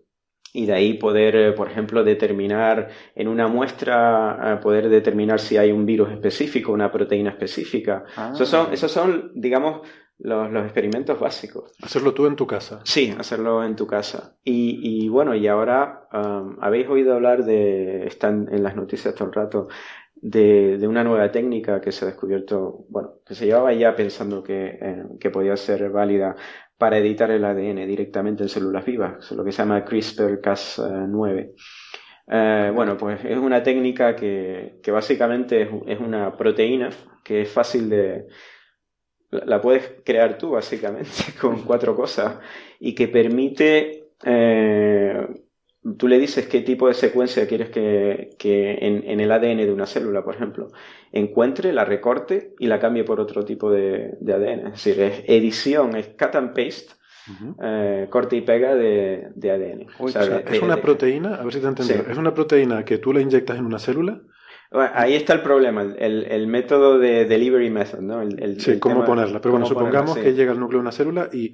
y 0.51 0.65
de 0.65 0.73
ahí 0.73 0.95
poder, 0.95 1.55
por 1.55 1.71
ejemplo, 1.71 2.03
determinar 2.03 2.89
en 3.15 3.29
una 3.29 3.47
muestra, 3.47 4.59
poder 4.61 4.89
determinar 4.89 5.39
si 5.39 5.55
hay 5.55 5.71
un 5.71 5.85
virus 5.85 6.11
específico, 6.11 6.73
una 6.73 6.91
proteína 6.91 7.29
específica. 7.29 8.03
Esos, 8.33 8.49
son, 8.49 8.67
ah. 8.69 8.73
esos 8.73 8.91
son, 8.91 9.31
digamos, 9.35 9.87
los, 10.19 10.51
los, 10.51 10.63
experimentos 10.63 11.19
básicos. 11.19 11.71
Hacerlo 11.81 12.13
tú 12.13 12.25
en 12.25 12.35
tu 12.35 12.47
casa. 12.47 12.81
Sí, 12.83 13.13
hacerlo 13.17 13.63
en 13.63 13.75
tu 13.75 13.87
casa. 13.87 14.37
Y, 14.43 14.79
y 14.81 15.09
bueno, 15.09 15.35
y 15.35 15.47
ahora 15.47 16.07
um, 16.13 16.57
habéis 16.61 16.87
oído 16.87 17.13
hablar 17.13 17.43
de, 17.43 18.05
están 18.05 18.47
en 18.51 18.63
las 18.63 18.75
noticias 18.75 19.15
todo 19.15 19.27
el 19.27 19.33
rato, 19.33 19.67
de, 20.23 20.87
una 20.87 21.03
nueva 21.03 21.29
técnica 21.31 21.81
que 21.81 21.91
se 21.91 22.05
ha 22.05 22.07
descubierto, 22.07 22.85
bueno, 22.89 23.15
que 23.25 23.35
se 23.35 23.45
llevaba 23.45 23.73
ya 23.73 23.95
pensando 23.95 24.41
que, 24.41 24.77
eh, 24.81 25.03
que 25.19 25.29
podía 25.29 25.57
ser 25.57 25.89
válida 25.89 26.35
para 26.77 26.97
editar 26.97 27.29
el 27.29 27.43
ADN 27.43 27.85
directamente 27.87 28.43
en 28.43 28.49
células 28.49 28.85
vivas, 28.85 29.31
lo 29.31 29.43
que 29.43 29.51
se 29.51 29.61
llama 29.61 29.83
CRISPR-Cas9. 29.85 31.53
Eh, 32.27 32.71
bueno, 32.73 32.95
pues 32.95 33.23
es 33.25 33.37
una 33.37 33.61
técnica 33.61 34.15
que, 34.15 34.79
que 34.81 34.91
básicamente 34.91 35.69
es, 35.87 35.99
una 35.99 36.35
proteína 36.37 36.89
que 37.23 37.41
es 37.41 37.49
fácil 37.49 37.89
de... 37.89 38.27
La, 39.45 39.61
puedes 39.61 40.01
crear 40.03 40.37
tú 40.37 40.51
básicamente 40.51 41.09
con 41.41 41.63
cuatro 41.63 41.95
cosas 41.95 42.37
y 42.79 42.93
que 42.95 43.07
permite 43.07 44.11
eh, 44.23 45.27
tú 45.97 46.07
le 46.07 46.17
dices 46.17 46.47
qué 46.47 46.61
tipo 46.61 46.87
de 46.87 46.93
secuencia 46.93 47.47
quieres 47.47 47.69
que, 47.69 48.35
en, 48.39 49.19
el 49.19 49.31
ADN 49.31 49.57
de 49.57 49.73
una 49.73 49.85
célula, 49.85 50.23
por 50.23 50.35
ejemplo, 50.35 50.69
encuentre, 51.11 51.73
la 51.73 51.85
recorte 51.85 52.55
y 52.59 52.67
la 52.67 52.79
cambie 52.79 53.03
por 53.03 53.19
otro 53.19 53.43
tipo 53.43 53.69
de, 53.69 54.17
ADN. 54.21 54.67
Es 54.67 54.83
decir, 54.83 55.01
es 55.01 55.23
edición, 55.27 55.95
es 55.95 56.07
cut 56.09 56.35
and 56.35 56.49
paste, 56.49 56.93
eh, 57.61 58.07
corte 58.09 58.37
y 58.37 58.41
pega 58.41 58.75
de, 58.75 59.31
ADN. 59.35 59.87
es 60.47 60.61
una 60.61 60.77
proteína, 60.77 61.35
a 61.35 61.43
ver 61.43 61.53
si 61.53 61.59
te 61.59 61.67
entiendo, 61.67 62.05
es 62.09 62.17
una 62.17 62.33
proteína 62.33 62.85
que 62.85 62.97
tú 62.97 63.13
la 63.13 63.21
inyectas 63.21 63.57
en 63.57 63.65
una 63.65 63.79
célula. 63.79 64.21
Ahí 64.73 65.13
está 65.13 65.33
el 65.33 65.41
problema, 65.41 65.83
el, 65.97 66.47
método 66.47 66.97
de 66.97 67.25
delivery 67.25 67.69
method, 67.69 67.99
¿no? 67.99 68.21
El, 68.21 68.59
sí, 68.59 68.79
cómo 68.79 69.05
ponerla. 69.05 69.39
Pero 69.39 69.51
bueno, 69.51 69.65
supongamos 69.65 70.17
que 70.17 70.33
llega 70.33 70.51
al 70.51 70.59
núcleo 70.59 70.79
de 70.79 70.81
una 70.81 70.91
célula 70.91 71.29
y 71.31 71.51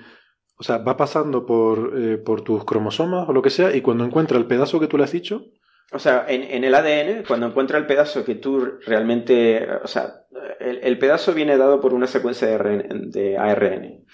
o 0.59 0.63
sea, 0.63 0.77
va 0.79 0.97
pasando 0.97 1.45
por, 1.45 1.93
eh, 1.97 2.17
por 2.17 2.41
tus 2.41 2.65
cromosomas 2.65 3.29
o 3.29 3.33
lo 3.33 3.41
que 3.41 3.49
sea, 3.49 3.73
y 3.73 3.81
cuando 3.81 4.03
encuentra 4.03 4.37
el 4.37 4.45
pedazo 4.45 4.79
que 4.79 4.87
tú 4.87 4.97
le 4.97 5.05
has 5.05 5.11
dicho. 5.11 5.45
O 5.91 5.99
sea, 5.99 6.25
en, 6.27 6.63
el 6.63 6.75
ADN, 6.75 7.23
cuando 7.25 7.47
encuentra 7.47 7.77
el 7.77 7.87
pedazo 7.87 8.23
que 8.23 8.35
tú 8.35 8.77
realmente. 8.85 9.67
O 9.83 9.87
sea, 9.87 10.25
el, 10.59 10.99
pedazo 10.99 11.33
viene 11.33 11.57
dado 11.57 11.79
por 11.79 11.93
una 11.93 12.07
secuencia 12.07 12.47
de, 12.47 12.83
de, 13.07 13.37
ARN. 13.37 14.05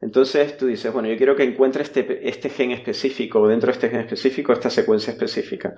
Entonces 0.00 0.56
tú 0.56 0.66
dices, 0.66 0.92
bueno, 0.92 1.08
yo 1.08 1.16
quiero 1.16 1.36
que 1.36 1.44
encuentre 1.44 1.82
este, 1.82 2.28
este 2.28 2.48
gen 2.48 2.70
específico, 2.70 3.40
o 3.40 3.48
dentro 3.48 3.66
de 3.66 3.72
este 3.72 3.90
gen 3.90 4.00
específico, 4.00 4.52
esta 4.52 4.70
secuencia 4.70 5.12
específica. 5.12 5.74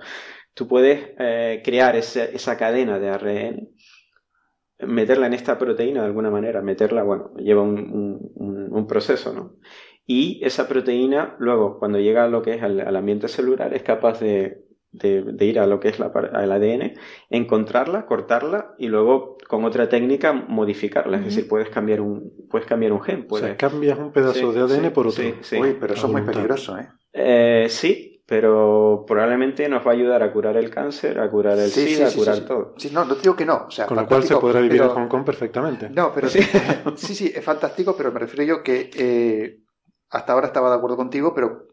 Tú 0.53 0.67
puedes 0.67 1.11
eh, 1.19 1.61
crear 1.63 1.95
esa 1.95 2.57
cadena 2.57 2.99
de 2.99 3.09
ARN 3.09 3.69
meterla 4.79 5.27
en 5.27 5.33
esta 5.33 5.57
proteína 5.57 6.01
de 6.01 6.07
alguna 6.07 6.29
manera, 6.29 6.61
meterla, 6.61 7.03
bueno, 7.03 7.33
lleva 7.37 7.61
un, 7.61 8.19
un 8.73 8.87
proceso, 8.87 9.33
¿no? 9.33 9.55
Y 10.05 10.43
esa 10.43 10.67
proteína, 10.67 11.37
luego, 11.39 11.79
cuando 11.79 11.99
llega 11.99 12.25
a 12.25 12.27
lo 12.27 12.41
que 12.41 12.55
es 12.55 12.63
al, 12.63 12.95
ambiente 12.95 13.29
celular, 13.29 13.73
es 13.73 13.83
capaz 13.83 14.19
de, 14.19 14.62
ir 15.01 15.59
a 15.59 15.67
lo 15.67 15.79
que 15.79 15.89
es 15.89 15.99
la, 15.99 16.07
al 16.07 16.51
ADN, 16.51 16.93
encontrarla, 17.29 18.05
cortarla 18.05 18.75
y 18.77 18.87
luego 18.87 19.37
con 19.47 19.65
otra 19.65 19.89
técnica 19.89 20.33
modificarla. 20.33 21.17
Es 21.17 21.25
decir, 21.25 21.47
puedes 21.47 21.69
cambiar 21.69 22.01
un, 22.01 22.31
puedes 22.49 22.67
cambiar 22.67 22.93
un 22.93 23.01
gen. 23.01 23.25
O 23.29 23.37
sea, 23.37 23.57
cambias 23.57 23.97
un 23.97 24.11
pedazo 24.11 24.51
de 24.53 24.61
ADN 24.61 24.91
por 24.91 25.07
otro. 25.07 25.23
Uy, 25.23 25.77
pero 25.79 25.93
eso 25.93 26.07
es 26.07 26.13
muy 26.13 26.21
peligroso, 26.21 26.77
¿eh? 26.77 26.89
¿eh? 27.13 27.65
Sí, 27.69 28.21
pero 28.25 29.03
probablemente 29.07 29.67
nos 29.67 29.85
va 29.85 29.91
a 29.91 29.93
ayudar 29.93 30.23
a 30.23 30.31
curar 30.31 30.57
el 30.57 30.69
cáncer, 30.69 31.19
a 31.19 31.29
curar 31.29 31.57
el 31.59 31.69
SIDA, 31.69 32.07
a 32.07 32.11
curar 32.11 32.39
todo. 32.41 32.73
Sí, 32.77 32.89
no, 32.93 33.03
no 33.05 33.15
digo 33.15 33.35
que 33.35 33.45
no. 33.45 33.65
O 33.67 33.71
sea, 33.71 33.85
Con 33.85 33.97
lo 33.97 34.07
cual 34.07 34.23
se 34.23 34.35
podrá 34.37 34.61
vivir 34.61 34.81
en 34.81 34.89
Hong 34.89 35.07
Kong 35.07 35.25
perfectamente. 35.25 35.89
No, 35.89 36.11
pero 36.13 36.29
sí, 36.29 36.39
sí, 36.95 37.15
sí, 37.15 37.31
es 37.35 37.43
fantástico, 37.43 37.95
pero 37.97 38.11
me 38.11 38.19
refiero 38.19 38.43
yo 38.43 38.63
que 38.63 38.89
eh, 38.95 39.59
hasta 40.09 40.33
ahora 40.33 40.47
estaba 40.47 40.69
de 40.69 40.77
acuerdo 40.77 40.95
contigo, 40.95 41.33
pero 41.33 41.72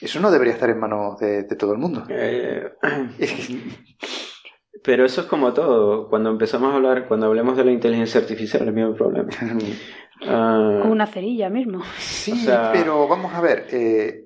eso 0.00 0.20
no 0.20 0.30
debería 0.30 0.54
estar 0.54 0.70
en 0.70 0.78
manos 0.78 1.18
de, 1.18 1.44
todo 1.44 1.72
el 1.72 1.78
mundo. 1.78 2.04
Eh, 2.08 2.72
pero 4.82 5.04
eso 5.04 5.22
es 5.22 5.26
como 5.26 5.52
todo. 5.52 6.08
Cuando 6.08 6.30
empezamos 6.30 6.72
a 6.72 6.76
hablar, 6.76 7.06
cuando 7.06 7.26
hablemos 7.26 7.56
de 7.56 7.64
la 7.64 7.72
inteligencia 7.72 8.20
artificial, 8.20 8.62
es 8.62 8.68
el 8.68 8.74
mismo 8.74 8.94
problema. 8.94 9.28
uh, 10.22 10.90
una 10.90 11.06
cerilla 11.06 11.50
mismo. 11.50 11.82
Sí, 11.98 12.46
pero 12.72 13.06
vamos 13.06 13.34
a 13.34 13.40
ver. 13.40 13.66
Eh, 13.72 14.24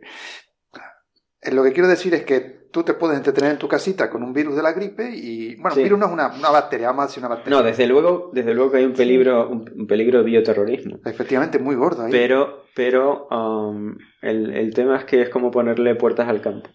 lo 1.53 1.65
que 1.65 1.73
quiero 1.73 1.89
decir 1.89 2.15
es 2.15 2.25
que 2.25 2.64
tú 2.75 2.83
te 2.83 2.95
puedes 2.95 3.17
entretener 3.17 3.53
en 3.53 3.59
tu 3.59 3.69
casita 3.69 4.11
con 4.11 4.25
un 4.25 4.33
virus 4.33 4.57
de 4.57 4.63
la 4.63 4.73
gripe 4.73 5.09
y, 5.09 5.55
bueno, 5.55 5.77
un 5.77 5.83
virus 5.85 5.97
no 5.97 6.07
es 6.07 6.13
una, 6.13 6.35
una 6.35 6.51
bacteria, 6.51 6.89
vamos 6.89 7.05
a 7.05 7.07
decir 7.07 7.21
una 7.21 7.29
bacteria. 7.29 7.57
No, 7.57 7.63
desde 7.63 7.87
luego, 7.87 8.33
desde 8.33 8.53
luego 8.53 8.73
que 8.73 8.79
hay 8.79 8.85
un 8.85 8.95
peligro, 8.95 9.49
un, 9.49 9.87
peligro 9.87 10.19
de 10.19 10.25
bioterrorismo. 10.25 10.99
Efectivamente, 11.05 11.61
muy 11.61 11.77
gordo 11.77 12.03
ahí. 12.03 12.11
Pero, 12.11 12.65
pero 12.75 13.29
um, 13.29 13.97
el, 14.21 14.75
tema 14.75 14.97
es 14.97 15.05
que 15.05 15.23
es 15.23 15.29
como 15.29 15.53
ponerle 15.53 15.95
puertas 15.95 16.29
al 16.29 16.41
campo. 16.41 16.69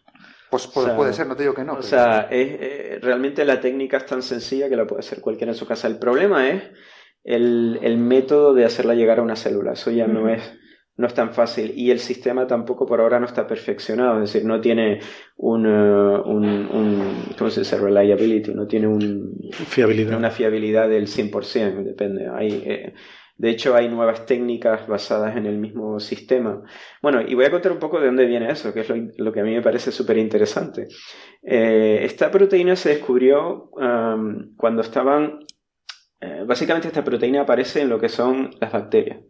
Pues, 0.49 0.67
puede 0.67 1.11
ser, 1.11 1.27
no 1.27 1.35
te 1.35 1.43
digo 1.43 1.53
que 1.53 1.65
no. 1.65 1.73
O 1.73 1.81
sea, 1.81 2.29
es, 2.31 2.47
eh, 2.61 2.99
realmente 3.01 3.43
la 3.43 3.59
técnica 3.59 3.97
es 3.97 4.05
tan 4.05 4.21
sencilla 4.21 4.69
que 4.69 4.77
la 4.77 4.87
puede 4.87 5.01
hacer 5.01 5.19
cualquiera 5.19 5.51
en 5.51 5.57
su 5.57 5.67
casa. 5.67 5.89
El 5.89 5.99
problema 5.99 6.47
es 6.47 6.63
el, 7.25 7.77
el 7.81 7.97
método 7.97 8.53
de 8.53 8.63
hacerla 8.63 8.95
llegar 8.95 9.19
a 9.19 9.23
una 9.23 9.35
célula. 9.35 9.73
Eso 9.73 9.91
ya 9.91 10.07
no 10.07 10.29
es 10.29 10.41
no 10.99 11.07
es 11.07 11.13
tan 11.13 11.33
fácil 11.33 11.71
y 11.77 11.91
el 11.91 11.99
sistema 11.99 12.45
tampoco 12.45 12.85
por 12.85 12.99
ahora 12.99 13.21
no 13.21 13.25
está 13.25 13.47
perfeccionado, 13.47 14.21
es 14.21 14.33
decir, 14.33 14.45
no 14.45 14.59
tiene 14.59 14.99
un, 15.37 15.65
uh, 15.65 16.21
un, 16.29 17.09
¿cómo 17.37 17.49
se 17.49 17.61
dice? 17.61 17.77
Reliability, 17.77 18.53
no 18.53 18.67
tiene 18.67 18.87
un, 18.87 19.49
fiabilidad. 19.49 20.17
una 20.17 20.29
fiabilidad 20.29 20.89
del 20.89 21.07
100%, 21.07 21.83
depende. 21.85 22.27
Hay, 22.27 22.63
eh, 22.65 22.93
de 23.37 23.49
hecho, 23.49 23.77
hay 23.77 23.87
nuevas 23.87 24.25
técnicas 24.25 24.85
basadas 24.87 25.37
en 25.37 25.45
el 25.45 25.57
mismo 25.57 26.01
sistema. 26.01 26.61
Bueno, 27.01 27.21
y 27.25 27.33
voy 27.33 27.45
a 27.45 27.51
contar 27.51 27.71
un 27.71 27.79
poco 27.79 28.01
de 28.01 28.07
dónde 28.07 28.25
viene 28.25 28.51
eso, 28.51 28.73
que 28.73 28.81
es 28.81 28.89
lo, 29.17 29.31
que 29.31 29.39
a 29.39 29.43
mí 29.45 29.53
me 29.53 29.61
parece 29.61 29.93
súper 29.93 30.17
interesante. 30.17 30.89
Eh, 31.41 32.01
esta 32.03 32.29
proteína 32.29 32.75
se 32.75 32.89
descubrió 32.89 33.69
um, 33.71 34.53
cuando 34.57 34.81
estaban... 34.81 35.39
Eh, 36.19 36.43
básicamente 36.45 36.89
esta 36.89 37.05
proteína 37.05 37.43
aparece 37.43 37.79
en 37.79 37.87
lo 37.87 37.97
que 37.97 38.09
son 38.09 38.49
las 38.59 38.73
bacterias. 38.73 39.21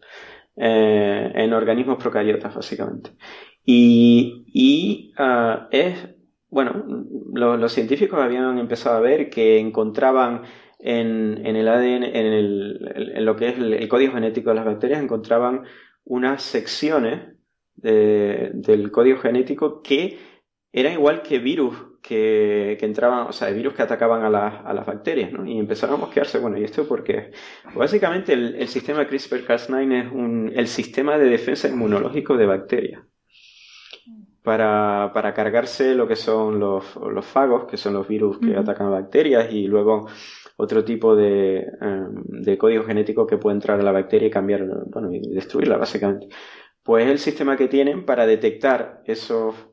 Eh, 0.56 1.32
en 1.36 1.54
organismos 1.54 1.98
procariotas, 1.98 2.54
básicamente. 2.54 3.12
Y, 3.64 5.14
ah, 5.18 5.68
es, 5.72 6.10
bueno, 6.50 6.84
los 7.34 7.72
científicos 7.72 8.20
habían 8.20 8.58
empezado 8.58 8.98
a 8.98 9.02
ver 9.02 9.30
que 9.30 9.60
encontraban 9.60 10.44
en, 10.80 11.46
el 11.46 11.68
ADN, 11.68 12.04
en, 12.04 13.26
lo 13.26 13.36
que 13.36 13.50
es 13.50 13.58
el, 13.58 13.88
código 13.88 14.14
genético 14.14 14.50
de 14.50 14.56
las 14.56 14.66
bacterias, 14.66 15.02
encontraban 15.02 15.64
unas 16.04 16.42
secciones 16.42 17.36
del 17.76 18.92
código 18.92 19.20
genético 19.20 19.82
que 19.82 20.20
eran 20.74 20.94
igual 20.94 21.22
que 21.22 21.40
virus 21.40 21.76
que, 22.10 22.78
entraban, 22.82 23.28
o 23.28 23.32
sea, 23.32 23.52
virus 23.52 23.76
que 23.76 23.84
atacaban 23.84 24.24
a, 24.24 24.74
las 24.74 24.86
bacterias, 24.86 25.32
¿no? 25.32 25.46
Y 25.46 25.60
empezaron 25.60 25.96
a 25.96 26.00
mosquearse, 26.00 26.40
bueno, 26.40 26.58
¿y 26.58 26.64
esto 26.64 26.88
porque 26.88 27.30
Básicamente 27.76 28.34
el, 28.34 28.68
sistema 28.68 29.08
CRISPR-Cas9 29.08 30.06
es 30.06 30.12
un, 30.12 30.52
el 30.56 30.68
sistema 30.68 31.20
de 31.20 31.30
defensa 31.30 31.68
inmunológico 31.68 32.36
de 32.36 32.48
bacterias. 32.48 33.04
Para, 34.42 35.12
cargarse 35.36 35.94
lo 35.94 36.08
que 36.08 36.16
son 36.16 36.60
los, 36.60 36.84
fagos, 37.26 37.66
que 37.66 37.78
son 37.78 37.94
los 37.94 38.08
virus 38.08 38.40
que 38.40 38.56
atacan 38.56 38.88
a 38.88 39.02
bacterias, 39.02 39.54
y 39.54 39.68
luego 39.68 40.08
otro 40.58 40.84
tipo 40.84 41.16
de, 41.16 41.60
em, 41.60 42.24
de, 42.26 42.58
código 42.58 42.86
genético 42.86 43.28
que 43.28 43.38
puede 43.38 43.58
entrar 43.58 43.80
a 43.80 43.84
la 43.84 43.92
bacteria 43.92 44.30
y 44.30 44.32
cambiar, 44.32 44.66
bueno, 44.88 45.14
y 45.14 45.20
destruirla, 45.36 45.78
básicamente. 45.78 46.30
Pues 46.82 47.06
es 47.06 47.12
el 47.12 47.20
sistema 47.20 47.56
que 47.56 47.68
tienen 47.68 48.04
para 48.04 48.26
detectar 48.26 49.04
esos 49.06 49.69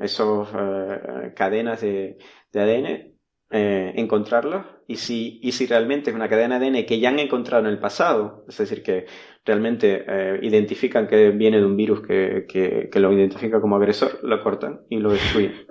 esos 0.00 0.48
eh, 0.54 1.32
cadenas 1.34 1.80
de, 1.80 2.18
ADN, 2.54 3.14
eh, 3.50 3.92
encontrarlos 3.96 4.64
y 4.88 4.96
si, 4.96 5.38
y 5.42 5.52
si 5.52 5.66
realmente 5.66 6.10
es 6.10 6.16
una 6.16 6.28
cadena 6.28 6.58
de 6.58 6.66
ADN 6.66 6.86
que 6.86 6.98
ya 6.98 7.10
han 7.10 7.18
encontrado 7.18 7.64
en 7.64 7.70
el 7.70 7.78
pasado, 7.78 8.44
es 8.48 8.58
decir, 8.58 8.82
que 8.82 9.06
realmente 9.44 10.04
eh, 10.06 10.38
identifican 10.42 11.06
que 11.06 11.30
viene 11.30 11.58
de 11.58 11.66
un 11.66 11.76
virus 11.76 12.00
que, 12.02 12.46
que, 12.48 13.00
lo 13.00 13.12
identifica 13.12 13.60
como 13.60 13.76
agresor, 13.76 14.18
lo 14.22 14.42
cortan 14.42 14.80
y 14.88 14.98
lo 14.98 15.12
destruyen. 15.12 15.66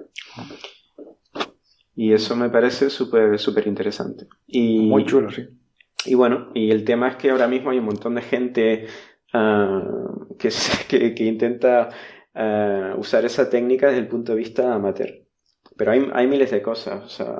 Y 1.95 2.13
eso 2.13 2.35
me 2.35 2.49
parece 2.49 2.89
súper 2.89 3.37
súper 3.37 3.67
interesante. 3.67 4.25
Y, 4.47 4.79
Muy 4.79 5.05
chulo, 5.05 5.29
sí. 5.29 5.47
Y 6.05 6.15
bueno, 6.15 6.51
y 6.53 6.71
el 6.71 6.83
tema 6.83 7.07
es 7.09 7.15
que 7.17 7.29
ahora 7.29 7.47
mismo 7.47 7.69
hay 7.69 7.79
un 7.79 7.85
montón 7.85 8.15
de 8.15 8.21
gente 8.21 8.87
ah, 9.33 9.83
que, 10.39 10.49
que, 10.87 11.13
que, 11.13 11.23
intenta 11.23 11.89
eh, 12.35 12.93
usar 12.97 13.25
esa 13.25 13.49
técnica 13.49 13.87
desde 13.87 14.01
el 14.01 14.07
punto 14.07 14.31
de 14.31 14.39
vista 14.39 14.73
amateur. 14.73 15.09
Pero 15.77 15.91
hay, 15.91 16.07
hay 16.13 16.27
miles 16.27 16.51
de 16.51 16.61
cosas. 16.61 17.03
O 17.03 17.09
sea, 17.09 17.39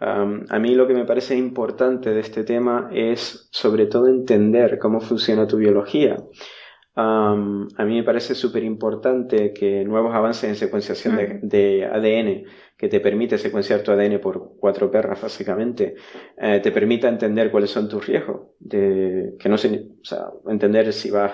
um, 0.00 0.44
a 0.48 0.58
mí 0.58 0.74
lo 0.74 0.86
que 0.86 0.94
me 0.94 1.04
parece 1.04 1.36
importante 1.36 2.10
de 2.10 2.20
este 2.20 2.44
tema 2.44 2.90
es 2.92 3.48
sobre 3.50 3.86
todo 3.86 4.08
entender 4.08 4.78
cómo 4.78 5.00
funciona 5.00 5.46
tu 5.46 5.56
biología. 5.56 6.16
Um, 6.96 7.68
a 7.76 7.84
mí 7.84 7.94
me 7.94 8.02
parece 8.02 8.34
súper 8.34 8.64
importante 8.64 9.52
que 9.52 9.84
nuevos 9.84 10.14
avances 10.14 10.50
en 10.50 10.56
secuenciación 10.56 11.40
de, 11.42 11.84
ADN, 11.86 12.44
que 12.76 12.88
te 12.88 13.00
permite 13.00 13.38
secuenciar 13.38 13.82
tu 13.82 13.92
ADN 13.92 14.20
por 14.20 14.56
cuatro 14.58 14.90
perras, 14.90 15.22
básicamente, 15.22 15.94
eh, 16.36 16.60
te 16.60 16.72
permita 16.72 17.08
entender 17.08 17.50
cuáles 17.50 17.70
son 17.70 17.88
tus 17.88 18.06
riesgos, 18.06 18.48
de, 18.58 19.34
que 19.38 19.48
no 19.48 19.56
sé, 19.56 19.86
o 20.02 20.04
sea, 20.04 20.26
entender 20.48 20.92
si 20.92 21.10
vas 21.10 21.32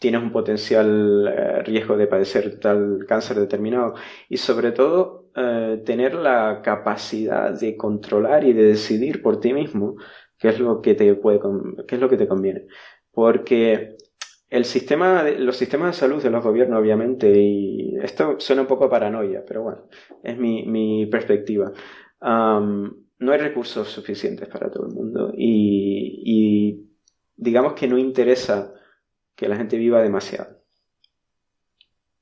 tienes 0.00 0.22
un 0.22 0.32
potencial 0.32 1.28
eh, 1.28 1.62
riesgo 1.62 1.96
de 1.96 2.06
padecer 2.06 2.58
tal 2.58 3.04
cáncer 3.06 3.38
determinado 3.38 3.94
y 4.28 4.38
sobre 4.38 4.72
todo 4.72 5.26
eh, 5.36 5.82
tener 5.84 6.14
la 6.14 6.62
capacidad 6.64 7.52
de 7.52 7.76
controlar 7.76 8.44
y 8.44 8.54
de 8.54 8.64
decidir 8.64 9.22
por 9.22 9.40
ti 9.40 9.52
mismo 9.52 9.96
qué 10.38 10.48
es 10.48 10.58
lo 10.58 10.80
que 10.80 10.94
te 10.94 11.14
puede, 11.14 11.38
qué 11.86 11.96
es 11.96 12.00
lo 12.00 12.08
que 12.08 12.16
te 12.16 12.26
conviene. 12.26 12.66
Porque 13.12 13.96
el 14.48 14.64
sistema, 14.64 15.22
los 15.22 15.56
sistemas 15.58 15.94
de 15.94 16.00
salud 16.00 16.22
de 16.22 16.30
los 16.30 16.42
gobiernos, 16.42 16.80
obviamente, 16.80 17.30
y 17.38 17.94
esto 18.02 18.36
suena 18.40 18.62
un 18.62 18.68
poco 18.68 18.86
a 18.86 18.90
paranoia, 18.90 19.44
pero 19.46 19.62
bueno, 19.62 19.82
es 20.24 20.38
mi, 20.38 21.06
perspectiva. 21.06 21.72
no 22.22 23.32
hay 23.32 23.38
recursos 23.38 23.86
suficientes 23.88 24.48
para 24.48 24.70
todo 24.70 24.86
el 24.86 24.94
mundo 24.94 25.30
y, 25.36 26.22
y 26.24 26.90
digamos 27.36 27.74
que 27.74 27.86
no 27.86 27.98
interesa 27.98 28.74
que 29.40 29.48
la 29.48 29.56
gente 29.56 29.78
viva 29.78 30.02
demasiado. 30.02 30.58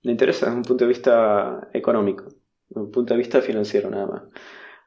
No 0.05 0.12
interesa 0.12 0.47
desde 0.47 0.57
un 0.57 0.62
punto 0.62 0.85
de 0.85 0.89
vista 0.89 1.69
económico, 1.73 2.27
desde 2.69 2.81
un 2.81 2.93
punto 2.93 3.12
de 3.12 3.19
vista 3.19 3.43
financiero 3.43 3.91
nada 3.91 4.07
más. 4.07 4.23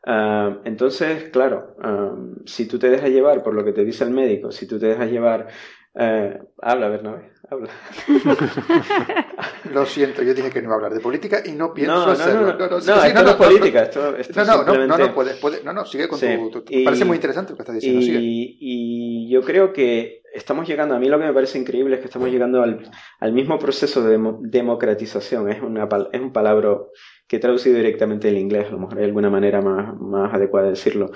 Ah, 0.05 0.61
entonces, 0.63 1.25
claro, 1.25 1.75
ah, 1.83 2.15
si 2.45 2.69
tú 2.69 2.79
te 2.79 2.89
dejas 2.89 3.09
llevar 3.09 3.43
por 3.43 3.53
lo 3.53 3.65
que 3.65 3.73
te 3.73 3.83
dice 3.83 4.05
el 4.05 4.11
médico, 4.11 4.49
si 4.49 4.65
tú 4.65 4.79
te 4.79 4.87
dejas 4.87 5.11
llevar... 5.11 5.49
Eh, 5.93 6.39
habla, 6.61 6.87
Bernabé, 6.87 7.33
habla. 7.49 7.69
lo 9.73 9.85
siento, 9.85 10.23
yo 10.23 10.33
dije 10.33 10.49
que 10.49 10.61
no 10.61 10.67
iba 10.67 10.75
a 10.75 10.77
hablar 10.77 10.93
de 10.93 11.01
política 11.01 11.41
y 11.43 11.51
no 11.51 11.73
pienso 11.73 11.95
no, 11.95 12.05
no, 12.05 12.11
hacerlo. 12.13 12.41
No, 12.41 12.53
no, 12.53 12.69
no, 12.69 12.77
esto 12.77 13.23
no, 13.23 13.29
es 13.29 13.35
política, 13.35 13.81
esto, 13.83 14.15
no, 14.37 14.45
no, 14.45 14.63
no, 14.63 14.87
no, 14.87 14.97
no, 14.97 15.13
puedes, 15.13 15.65
no, 15.65 15.73
no, 15.73 15.85
sigue 15.85 16.07
con 16.07 16.17
tu, 16.49 16.63
Parece 16.85 17.03
muy 17.03 17.17
interesante 17.17 17.51
lo 17.51 17.57
que 17.57 17.63
estás 17.63 17.75
diciendo, 17.75 17.99
y, 17.99 18.05
sigue. 18.05 18.19
Y 18.21 19.29
yo 19.29 19.41
creo 19.41 19.73
que 19.73 20.20
estamos 20.33 20.67
llegando, 20.67 20.95
a 20.95 20.99
mí 20.99 21.07
lo 21.07 21.19
que 21.19 21.25
me 21.25 21.33
parece 21.33 21.59
increíble 21.59 21.95
es 21.95 22.01
que 22.01 22.07
estamos 22.07 22.29
llegando 22.29 22.61
al, 22.61 22.89
al 23.19 23.33
mismo 23.33 23.59
proceso 23.59 24.03
de 24.03 24.19
democratización, 24.41 25.49
es, 25.49 25.61
una, 25.61 25.87
es 26.11 26.21
un 26.21 26.31
palabra 26.31 26.77
que 27.27 27.37
he 27.37 27.39
traducido 27.39 27.75
directamente 27.75 28.27
del 28.27 28.37
inglés, 28.37 28.67
a 28.67 28.71
lo 28.71 28.79
mejor 28.79 28.99
hay 28.99 29.05
alguna 29.05 29.29
manera 29.29 29.61
más, 29.61 29.95
más 29.99 30.33
adecuada 30.33 30.67
de 30.67 30.71
decirlo, 30.71 31.11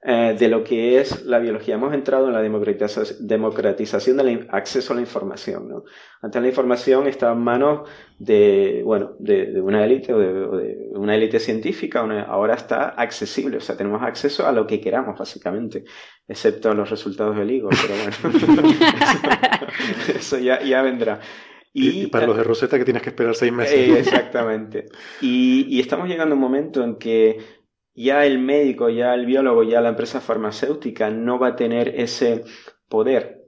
eh, 0.00 0.36
de 0.38 0.48
lo 0.48 0.62
que 0.62 1.00
es 1.00 1.24
la 1.24 1.40
biología. 1.40 1.74
Hemos 1.74 1.92
entrado 1.92 2.28
en 2.28 2.32
la 2.32 2.40
democratización 2.40 4.16
del 4.16 4.46
acceso 4.52 4.92
a 4.92 4.96
la 4.96 5.02
información. 5.02 5.68
¿no? 5.68 5.82
Antes 6.22 6.40
la 6.40 6.46
información 6.46 7.08
estaba 7.08 7.32
en 7.32 7.40
manos 7.40 7.88
de, 8.16 8.82
bueno, 8.84 9.16
de, 9.18 9.60
una 9.60 9.84
élite 9.84 10.14
o 10.14 10.18
de, 10.20 10.90
una 10.92 11.16
élite 11.16 11.40
científica, 11.40 12.00
ahora 12.28 12.54
está 12.54 12.90
accesible, 12.90 13.56
o 13.56 13.60
sea, 13.60 13.76
tenemos 13.76 14.00
acceso 14.02 14.46
a 14.46 14.52
lo 14.52 14.68
que 14.68 14.80
queramos, 14.80 15.18
básicamente, 15.18 15.82
excepto 16.28 16.70
a 16.70 16.74
los 16.74 16.88
resultados 16.88 17.36
del 17.36 17.50
higo, 17.50 17.68
pero 17.68 18.30
bueno, 18.30 18.76
eso, 20.16 20.38
ya, 20.38 20.62
ya 20.62 20.80
vendrá. 20.82 21.18
Y, 21.72 22.06
para 22.06 22.26
los 22.26 22.36
de 22.36 22.44
Rosetta 22.44 22.78
que 22.78 22.84
tienes 22.84 23.02
que 23.02 23.10
esperar 23.10 23.34
seis 23.34 23.52
meses. 23.52 23.76
Eh, 23.76 23.98
exactamente. 23.98 24.86
Y, 25.20 25.66
y, 25.68 25.80
estamos 25.80 26.08
llegando 26.08 26.34
a 26.34 26.36
un 26.36 26.40
momento 26.40 26.82
en 26.82 26.96
que 26.96 27.38
ya 27.98 28.24
el 28.24 28.38
médico, 28.38 28.88
ya 28.88 29.12
el 29.12 29.26
biólogo, 29.26 29.64
ya 29.64 29.80
la 29.80 29.88
empresa 29.88 30.20
farmacéutica 30.20 31.10
no 31.10 31.38
va 31.38 31.48
a 31.48 31.56
tener 31.56 31.88
ese 31.96 32.44
poder 32.88 33.42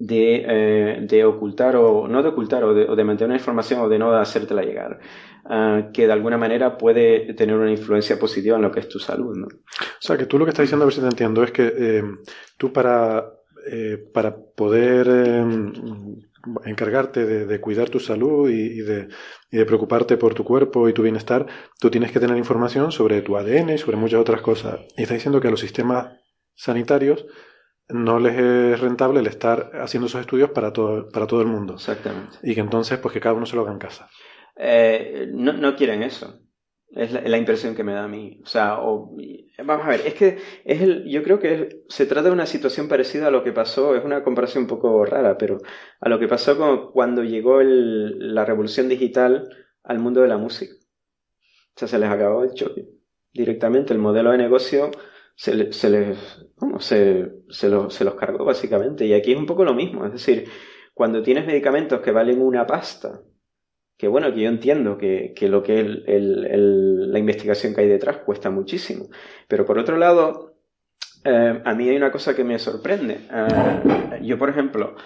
de, 0.00 0.44
eh, 0.48 0.98
de 1.02 1.24
ocultar 1.24 1.76
o 1.76 2.08
no 2.08 2.24
de 2.24 2.30
ocultar 2.30 2.64
o 2.64 2.74
de, 2.74 3.04
mantener 3.04 3.36
información 3.36 3.80
o 3.80 3.88
de 3.88 4.00
no 4.00 4.12
hacértela 4.14 4.62
llegar, 4.62 4.98
ah, 5.44 5.90
que 5.94 6.08
de 6.08 6.12
alguna 6.12 6.36
manera 6.36 6.76
puede 6.76 7.34
tener 7.34 7.56
una 7.56 7.70
influencia 7.70 8.18
positiva 8.18 8.56
en 8.56 8.62
lo 8.62 8.72
que 8.72 8.80
es 8.80 8.88
tu 8.88 8.98
salud. 8.98 9.36
¿no? 9.36 9.46
O 9.46 10.00
sea, 10.00 10.16
que 10.18 10.26
tú 10.26 10.38
lo 10.38 10.44
que 10.44 10.50
estás 10.50 10.64
diciendo, 10.64 10.82
a 10.82 10.86
ver 10.86 10.94
si 10.94 11.00
te 11.00 11.06
entiendo, 11.06 11.44
es 11.44 11.52
que 11.52 11.72
eh, 11.76 12.02
tú 12.58 12.72
para, 12.72 13.32
eh, 13.70 13.96
para 14.12 14.34
poder 14.36 15.06
encargarte 16.64 17.24
de, 17.46 17.60
cuidar 17.60 17.88
tu 17.90 18.00
salud 18.00 18.48
y, 18.50 18.80
de, 18.80 19.08
preocuparte 19.64 20.16
por 20.16 20.34
tu 20.34 20.44
cuerpo 20.44 20.88
y 20.88 20.92
tu 20.92 21.02
bienestar, 21.02 21.46
tú 21.78 21.90
tienes 21.90 22.12
que 22.12 22.20
tener 22.20 22.36
información 22.36 22.92
sobre 22.92 23.22
tu 23.22 23.36
ADN 23.36 23.70
y 23.70 23.78
sobre 23.78 23.96
muchas 23.96 24.20
otras 24.20 24.40
cosas. 24.40 24.80
Y 24.96 25.02
está 25.02 25.14
diciendo 25.14 25.40
que 25.40 25.48
a 25.48 25.50
los 25.50 25.60
sistemas 25.60 26.18
sanitarios 26.54 27.26
no 27.88 28.18
les 28.18 28.38
es 28.38 28.80
rentable 28.80 29.20
el 29.20 29.26
estar 29.26 29.72
haciendo 29.74 30.06
esos 30.06 30.20
estudios 30.20 30.50
para 30.50 30.72
todo, 30.72 31.08
para 31.08 31.26
todo 31.26 31.42
el 31.42 31.48
mundo. 31.48 31.74
Exactamente. 31.74 32.38
Y 32.42 32.54
que 32.54 32.60
entonces, 32.60 32.98
pues 32.98 33.12
que 33.12 33.20
cada 33.20 33.34
uno 33.34 33.46
se 33.46 33.56
lo 33.56 33.62
haga 33.62 33.72
en 33.72 33.78
casa. 33.78 34.08
Eh, 34.56 35.28
no, 35.32 35.52
no 35.52 35.76
quieren 35.76 36.02
eso. 36.02 36.38
Es 36.94 37.10
la, 37.10 37.38
impresión 37.38 37.74
que 37.74 37.84
me 37.84 37.94
da 37.94 38.04
a 38.04 38.08
mí. 38.08 38.38
O 38.42 38.46
sea, 38.46 38.74
vamos 38.76 39.86
a 39.86 39.88
ver, 39.88 40.02
es 40.06 40.14
que 40.14 40.38
es 40.64 40.82
el, 40.82 41.08
yo 41.08 41.22
creo 41.22 41.38
que 41.38 41.84
se 41.88 42.04
trata 42.04 42.28
de 42.28 42.34
una 42.34 42.44
situación 42.44 42.86
parecida 42.86 43.28
a 43.28 43.30
lo 43.30 43.42
que 43.42 43.52
pasó, 43.52 43.96
es 43.96 44.04
una 44.04 44.22
comparación 44.22 44.64
un 44.64 44.68
poco 44.68 45.04
rara, 45.06 45.38
pero 45.38 45.58
a 46.00 46.08
lo 46.10 46.18
que 46.18 46.28
pasó 46.28 46.90
cuando 46.92 47.24
llegó 47.24 47.62
la 47.62 48.44
revolución 48.44 48.90
digital 48.90 49.48
al 49.82 50.00
mundo 50.00 50.20
de 50.20 50.28
la 50.28 50.36
música. 50.36 50.74
O 51.74 51.78
sea, 51.78 51.88
se 51.88 51.98
les 51.98 52.10
acabó 52.10 52.44
el 52.44 52.52
choque. 52.52 52.86
Directamente 53.32 53.94
el 53.94 53.98
modelo 53.98 54.30
de 54.32 54.38
negocio 54.38 54.90
se, 55.34 55.72
se 55.72 55.88
les, 55.88 56.18
se, 56.78 57.32
se, 57.48 57.70
se 57.88 58.04
los 58.04 58.14
cargó 58.16 58.44
básicamente. 58.44 59.06
Y 59.06 59.14
aquí 59.14 59.32
es 59.32 59.38
un 59.38 59.46
poco 59.46 59.64
lo 59.64 59.72
mismo. 59.72 60.04
Es 60.04 60.12
decir, 60.12 60.46
cuando 60.92 61.22
tienes 61.22 61.46
medicamentos 61.46 62.00
que 62.00 62.12
valen 62.12 62.42
una 62.42 62.66
pasta, 62.66 63.22
que 64.02 64.08
bueno, 64.08 64.34
que 64.34 64.40
yo 64.40 64.48
entiendo 64.48 64.98
que, 64.98 65.32
lo 65.42 65.62
que 65.62 65.78
es 65.78 65.86
la 65.86 67.18
investigación 67.20 67.72
que 67.72 67.82
hay 67.82 67.88
detrás 67.88 68.16
cuesta 68.16 68.50
muchísimo. 68.50 69.06
Pero 69.46 69.64
por 69.64 69.78
otro 69.78 69.96
lado, 69.96 70.56
eh, 71.24 71.62
a 71.64 71.74
mí 71.76 71.88
hay 71.88 71.98
una 71.98 72.10
cosa 72.10 72.34
que 72.34 72.42
me 72.42 72.58
sorprende. 72.58 73.20
Eh, 73.32 74.22
yo, 74.24 74.40
por 74.40 74.50
ejemplo, 74.50 74.96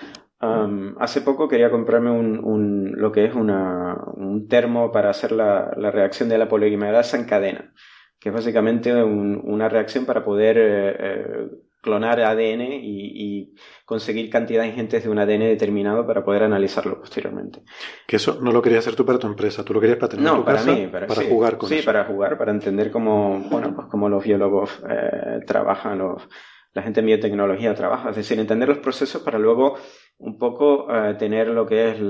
hace 0.99 1.21
poco 1.21 1.47
quería 1.47 1.71
comprarme 1.71 2.11
un, 2.11 2.95
lo 2.97 3.13
que 3.13 3.27
es 3.27 3.35
un 3.35 4.47
termo 4.49 4.91
para 4.91 5.11
hacer 5.11 5.33
la, 5.33 5.69
reacción 5.93 6.31
de 6.31 6.39
la 6.39 6.49
polimerasa 6.49 7.19
en 7.19 7.27
cadena, 7.27 7.75
que 8.19 8.31
es 8.31 8.35
básicamente 8.35 8.95
una 9.05 9.69
reacción 9.69 10.07
para 10.07 10.25
poder 10.25 10.57
eh, 10.59 11.51
clonar 11.87 12.21
ADN 12.21 12.63
y, 12.83 13.55
conseguir 13.85 14.29
cantidades 14.29 14.73
ingentes 14.73 15.05
de 15.05 15.09
un 15.09 15.21
ADN 15.21 15.43
determinado 15.43 16.05
para 16.05 16.25
poder 16.25 16.43
analizarlo 16.43 16.99
posteriormente. 16.99 17.63
Que 18.05 18.17
eso 18.17 18.41
no 18.43 18.51
lo 18.51 18.61
querías 18.61 18.81
hacer 18.81 18.97
tú 18.97 19.07
para 19.07 19.21
tu 19.21 19.29
empresa, 19.29 19.65
tú 19.65 19.73
lo 19.73 19.81
querías 19.81 19.99
para 19.99 20.11
tener 20.11 20.25
no, 20.25 20.39
tu 20.39 20.45
para 20.45 20.59
casa, 20.59 20.73
mí, 20.73 20.89
para, 20.89 21.07
jugar 21.07 21.57
con 21.57 21.69
sí, 21.69 21.77
eso. 21.77 21.83
Sí, 21.83 21.87
para 21.87 22.05
jugar, 22.05 22.37
para 22.37 22.51
entender 22.51 22.91
cómo, 22.91 23.39
bueno, 23.49 23.73
pues 23.77 23.87
cómo 23.87 24.09
los 24.09 24.25
biólogos 24.25 24.83
eh, 24.91 25.39
trabajan, 25.47 25.99
los, 25.99 26.29
la 26.75 26.83
gente 26.83 26.99
en 26.99 27.07
biotecnología 27.07 27.73
trabaja, 27.77 28.11
es 28.11 28.17
decir, 28.17 28.41
entender 28.41 28.69
los 28.69 28.79
procesos 28.79 29.23
para 29.23 29.39
luego 29.39 29.77
un 30.19 30.37
poco 30.37 30.93
eh, 30.93 31.15
tener 31.15 31.47
lo 31.47 31.65
que 31.65 31.91
es 31.91 32.01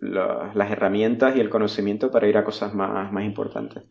las 0.00 0.70
herramientas 0.72 1.36
y 1.36 1.40
el 1.40 1.48
conocimiento 1.48 2.10
para 2.10 2.26
ir 2.26 2.36
a 2.36 2.42
cosas 2.42 2.74
más, 2.74 3.12
más 3.12 3.24
importantes. 3.24 3.84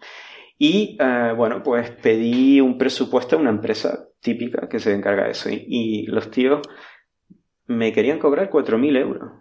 Y 0.58 0.98
eh, 1.00 1.34
bueno, 1.36 1.64
pues 1.64 1.92
pedí 1.92 2.62
un 2.62 2.78
presupuesto 2.78 3.36
a 3.36 3.40
una 3.40 3.50
empresa 3.50 4.08
típica 4.20 4.70
que 4.70 4.80
se 4.80 4.94
encarga 4.94 5.26
de 5.26 5.32
eso. 5.32 5.50
Y, 5.52 6.06
los 6.08 6.30
tíos 6.30 6.62
me 7.66 7.92
querían 7.94 8.20
cobrar 8.20 8.50
4.000 8.50 8.98
euros 8.98 9.32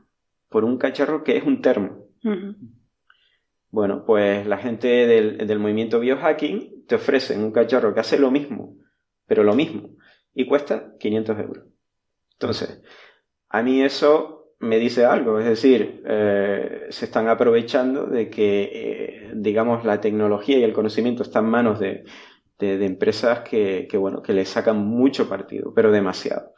por 0.48 0.64
un 0.64 0.78
cacharro 0.78 1.22
que 1.22 1.36
es 1.36 1.44
un 1.44 1.60
termo. 1.60 2.06
Bueno, 3.70 4.04
pues 4.04 4.46
la 4.46 4.58
gente 4.58 4.88
del, 5.06 5.46
del, 5.46 5.58
movimiento 5.58 6.00
biohacking 6.00 6.86
te 6.86 6.96
ofrecen 6.96 7.42
un 7.42 7.52
cacharro 7.52 7.94
que 7.94 8.00
hace 8.00 8.18
lo 8.18 8.30
mismo, 8.30 8.76
pero 9.26 9.44
lo 9.44 9.54
mismo, 9.54 9.96
y 10.34 10.46
cuesta 10.46 10.94
500 10.98 11.38
euros. 11.38 11.64
Entonces, 12.32 12.82
a 13.48 13.62
mí 13.62 13.82
eso 13.82 14.39
me 14.60 14.78
dice 14.78 15.06
algo, 15.06 15.38
es 15.38 15.46
decir, 15.46 16.02
eh, 16.06 16.86
se 16.90 17.06
están 17.06 17.28
aprovechando 17.28 18.06
de 18.06 18.28
que, 18.28 18.70
eh, 18.72 19.30
digamos, 19.34 19.84
la 19.86 20.00
tecnología 20.00 20.58
y 20.58 20.62
el 20.62 20.74
conocimiento 20.74 21.22
están 21.22 21.46
en 21.46 21.50
manos 21.50 21.80
de, 21.80 22.04
de, 22.58 22.84
empresas 22.84 23.40
que, 23.40 23.88
que, 23.90 23.96
bueno, 23.96 24.22
que 24.22 24.34
le 24.34 24.44
sacan 24.44 24.76
mucho 24.76 25.30
partido, 25.30 25.72
pero 25.74 25.90
demasiado. 25.90 26.52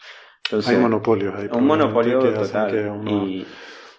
hay 0.67 0.77
monopolios. 0.79 1.35
Hay 1.37 1.49
un 1.53 1.65
monopolio 1.65 2.19
total. 2.19 3.03
Y, 3.07 3.47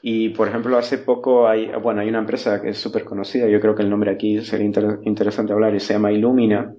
y, 0.02 0.30
por 0.30 0.50
ejemplo, 0.50 0.78
hace 0.78 0.98
poco 0.98 1.48
hay, 1.48 1.72
bueno, 1.82 2.02
hay 2.02 2.10
una 2.10 2.20
empresa 2.20 2.62
que 2.62 2.70
es 2.70 2.78
súper 2.78 3.06
conocida, 3.06 3.48
yo 3.48 3.62
creo 3.62 3.74
que 3.74 3.84
el 3.84 3.90
nombre 3.90 4.12
aquí 4.12 4.42
sería 4.42 4.66
interesante 5.04 5.54
hablar, 5.54 5.76
y 5.76 5.80
se 5.80 5.94
llama 5.94 6.12
Illumina, 6.12 6.76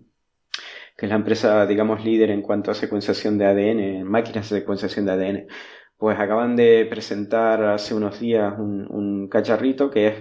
que 0.94 1.06
es 1.06 1.10
la 1.10 1.16
empresa, 1.16 1.64
digamos, 1.64 2.04
líder 2.04 2.30
en 2.30 2.42
cuanto 2.42 2.70
a 2.70 2.74
secuenciación 2.74 3.38
de 3.38 3.46
ADN, 3.46 4.04
máquinas 4.04 4.50
de 4.50 4.58
secuenciación 4.58 5.06
de 5.06 5.12
ADN 5.12 5.46
pues 5.98 6.18
acaban 6.18 6.56
de 6.56 6.86
presentar 6.88 7.64
hace 7.64 7.94
unos 7.94 8.20
días 8.20 8.54
un, 8.58 9.28
cacharrito 9.30 9.90
que 9.90 10.06
es 10.08 10.14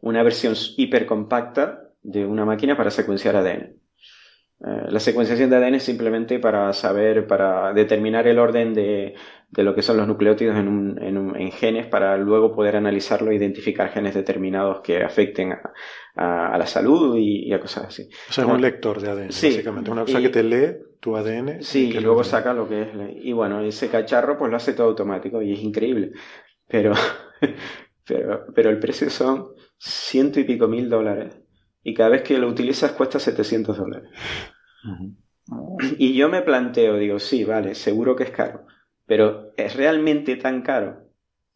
una 0.00 0.22
versión 0.22 0.54
hiper 0.76 1.06
compacta 1.06 1.88
de 2.02 2.26
una 2.26 2.44
máquina 2.44 2.76
para 2.76 2.90
secuenciar 2.90 3.36
ADN. 3.36 3.76
Eh, 4.62 4.86
la 4.88 5.00
secuenciación 5.00 5.48
de 5.48 5.56
ADN 5.56 5.76
es 5.76 5.82
simplemente 5.82 6.38
para 6.38 6.72
saber, 6.72 7.26
para 7.26 7.72
determinar 7.72 8.26
el 8.28 8.38
orden 8.38 8.74
de, 8.74 9.14
lo 9.56 9.74
que 9.74 9.82
son 9.82 9.96
los 9.96 10.06
nucleótidos 10.06 10.56
en, 10.56 11.52
genes 11.52 11.86
para 11.86 12.16
luego 12.16 12.54
poder 12.54 12.76
analizarlo 12.76 13.30
e 13.30 13.36
identificar 13.36 13.90
genes 13.90 14.14
determinados 14.14 14.80
que 14.82 15.02
afecten 15.02 15.52
a, 16.16 16.58
la 16.58 16.66
salud 16.66 17.16
y, 17.18 17.52
a 17.52 17.60
cosas 17.60 17.86
así. 17.86 18.08
O 18.28 18.32
sea, 18.32 18.44
es 18.44 18.50
un 18.50 18.60
lector 18.60 19.00
de 19.00 19.10
ADN, 19.10 19.28
básicamente. 19.28 19.90
Una 19.90 20.04
cosa 20.04 20.20
que 20.20 20.28
te 20.28 20.42
lee 20.42 20.89
tu 21.00 21.16
ADN. 21.16 21.62
Sí, 21.62 21.88
y, 21.88 22.00
luego 22.00 22.22
saca 22.22 22.52
lo 22.52 22.68
que 22.68 22.82
es. 22.82 22.88
Y 23.22 23.32
bueno, 23.32 23.60
ese 23.62 23.88
cacharro 23.88 24.38
pues 24.38 24.50
lo 24.50 24.56
hace 24.56 24.74
todo 24.74 24.88
automático 24.88 25.42
y 25.42 25.52
es 25.52 25.60
increíble. 25.62 26.12
Pero, 26.68 26.92
pero, 28.06 28.46
pero 28.54 28.70
el 28.70 28.78
precio 28.78 29.10
son 29.10 29.48
ciento 29.78 30.38
y 30.38 30.44
pico 30.44 30.68
mil 30.68 30.88
dólares 30.88 31.40
y 31.82 31.94
cada 31.94 32.10
vez 32.10 32.22
que 32.22 32.38
lo 32.38 32.48
utilizas 32.48 32.92
cuesta 32.92 33.18
700 33.18 33.76
dólares. 33.76 34.10
Y 35.98 36.14
yo 36.14 36.28
me 36.28 36.42
planteo, 36.42 36.96
digo, 36.96 37.18
sí, 37.18 37.44
vale, 37.44 37.74
seguro 37.74 38.14
que 38.14 38.24
es 38.24 38.30
caro, 38.30 38.66
pero 39.06 39.52
¿es 39.56 39.74
realmente 39.74 40.36
tan 40.36 40.62
caro? 40.62 41.06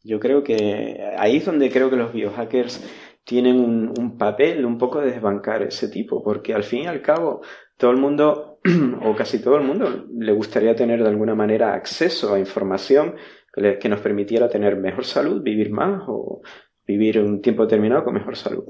Yo 0.02 0.18
creo 0.20 0.42
que 0.42 1.12
ahí 1.16 1.36
es 1.36 1.44
donde 1.44 1.70
creo 1.70 1.90
que 1.90 1.96
los 1.96 2.12
biohackers 2.12 2.82
tienen 3.24 3.58
un, 3.58 4.18
papel 4.18 4.64
un 4.66 4.76
poco 4.78 5.00
de 5.00 5.12
desbancar 5.12 5.62
ese 5.62 5.88
tipo, 5.88 6.22
porque 6.22 6.54
al 6.54 6.64
fin 6.64 6.82
y 6.82 6.86
al 6.86 7.00
cabo 7.00 7.42
todo 7.78 7.90
el 7.90 7.96
mundo, 7.96 8.53
o 9.02 9.14
casi 9.14 9.40
todo 9.40 9.56
el 9.56 9.64
mundo, 9.64 10.06
le 10.18 10.32
gustaría 10.32 10.74
tener 10.74 11.02
de 11.02 11.08
alguna 11.08 11.34
manera 11.34 11.74
acceso 11.74 12.32
a 12.32 12.38
información 12.38 13.14
que, 13.52 13.88
nos 13.88 14.00
permitiera 14.00 14.48
tener 14.48 14.76
mejor 14.76 15.04
salud, 15.04 15.42
vivir 15.42 15.70
más 15.70 16.02
o 16.08 16.42
vivir 16.86 17.18
un 17.20 17.40
tiempo 17.40 17.64
determinado 17.64 18.04
con 18.04 18.14
mejor 18.14 18.36
salud. 18.36 18.64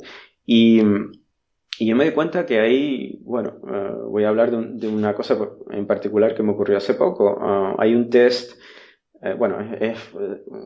Y 0.45 0.83
yo 1.81 1.97
me 1.97 2.05
di 2.05 2.11
cuenta 2.11 2.45
que 2.45 2.61
ahí, 2.61 3.19
bueno, 3.23 3.61
eh, 3.73 3.91
voy 4.09 4.25
a 4.25 4.29
hablar 4.29 4.51
de, 4.51 4.89
una 4.89 5.15
cosa 5.15 5.37
en 5.71 5.87
particular 5.87 6.35
que 6.35 6.43
me 6.43 6.53
ocurrió 6.53 6.77
hace 6.77 6.95
poco. 6.95 7.39
Ah, 7.41 7.75
hay 7.79 7.95
un 7.95 8.11
test, 8.11 8.61
eh, 9.23 9.35
bueno, 9.35 9.59
es 9.81 9.99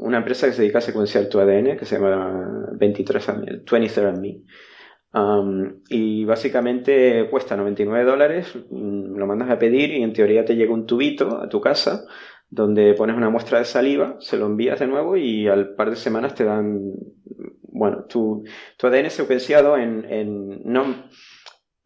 una 0.01 0.19
empresa 0.19 0.47
que 0.47 0.53
se 0.53 0.63
dedica 0.63 0.79
a 0.79 0.83
secuenciar 0.83 1.27
tu 1.29 1.39
ADN 1.39 1.77
que 1.77 1.85
se 1.85 1.97
llama 1.97 2.73
23andMe, 2.79 3.65
23andMe. 3.65 4.43
Um, 5.13 5.81
y 5.89 6.27
básicamente 6.27 7.29
cuesta 7.31 7.57
99 7.57 8.05
dólares, 8.05 8.55
mm, 8.71 9.17
lo 9.17 9.27
mandas 9.27 9.51
a 9.51 9.59
pedir 9.59 9.91
y 9.91 10.03
en 10.03 10.13
teoría 10.13 10.45
te 10.45 10.55
llega 10.55 10.75
un 10.75 10.87
tubito 10.87 11.41
a 11.41 11.49
tu 11.49 11.61
casa 11.61 12.05
donde 12.51 12.95
pones 12.95 13.17
una 13.17 13.31
muestra 13.31 13.59
de 13.59 13.65
saliva, 13.65 14.17
se 14.21 14.37
lo 14.37 14.47
envías 14.47 14.81
de 14.81 14.87
nuevo 14.87 15.17
y 15.17 15.49
al 15.49 15.75
par 15.75 15.91
de 15.91 15.97
semanas 15.97 16.35
te 16.35 16.45
dan 16.45 16.93
bueno, 17.71 18.05
tu, 18.09 18.45
tu 18.77 18.87
ADN 18.87 19.11
secuenciado 19.11 19.77
en, 19.77 20.05
en 20.11 20.63
no, 20.65 20.85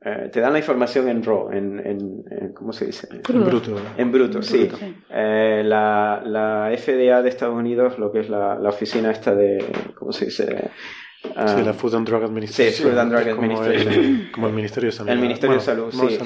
eh, 0.00 0.30
te 0.32 0.40
dan 0.40 0.52
la 0.52 0.58
información 0.58 1.08
en 1.08 1.22
RAW, 1.22 1.52
en, 1.52 1.78
en, 1.78 2.52
¿cómo 2.54 2.72
se 2.72 2.86
dice? 2.86 3.08
En 3.28 3.44
bruto. 3.44 3.76
En 3.96 4.10
bruto, 4.10 4.42
sí. 4.42 4.68
Eh, 5.10 5.62
la, 5.64 6.22
la, 6.24 6.72
FDA 6.76 7.22
de 7.22 7.28
Estados 7.28 7.56
Unidos, 7.56 7.98
lo 7.98 8.10
que 8.10 8.20
es 8.20 8.28
la, 8.28 8.58
la 8.58 8.70
oficina 8.70 9.10
esta 9.10 9.34
de, 9.34 9.64
¿cómo 9.94 10.12
se 10.12 10.26
dice? 10.26 10.70
Ah, 11.36 11.48
sí, 11.48 11.64
la 11.64 11.72
Food 11.72 11.94
and 11.94 12.08
Drug 12.08 12.24
Administration. 12.24 12.74
Sí, 12.74 12.82
Food 12.82 12.98
and 12.98 13.12
Drug 13.12 13.28
Administration. 13.28 14.30
Como 14.34 14.48
el, 14.48 14.52
Ministerio 14.52 14.88
de 14.90 14.92
Sanidad. 14.92 15.14
El 15.14 15.22
Ministerio 15.22 15.56
de 15.56 15.62
Salud, 15.62 15.92
sí. 15.92 16.18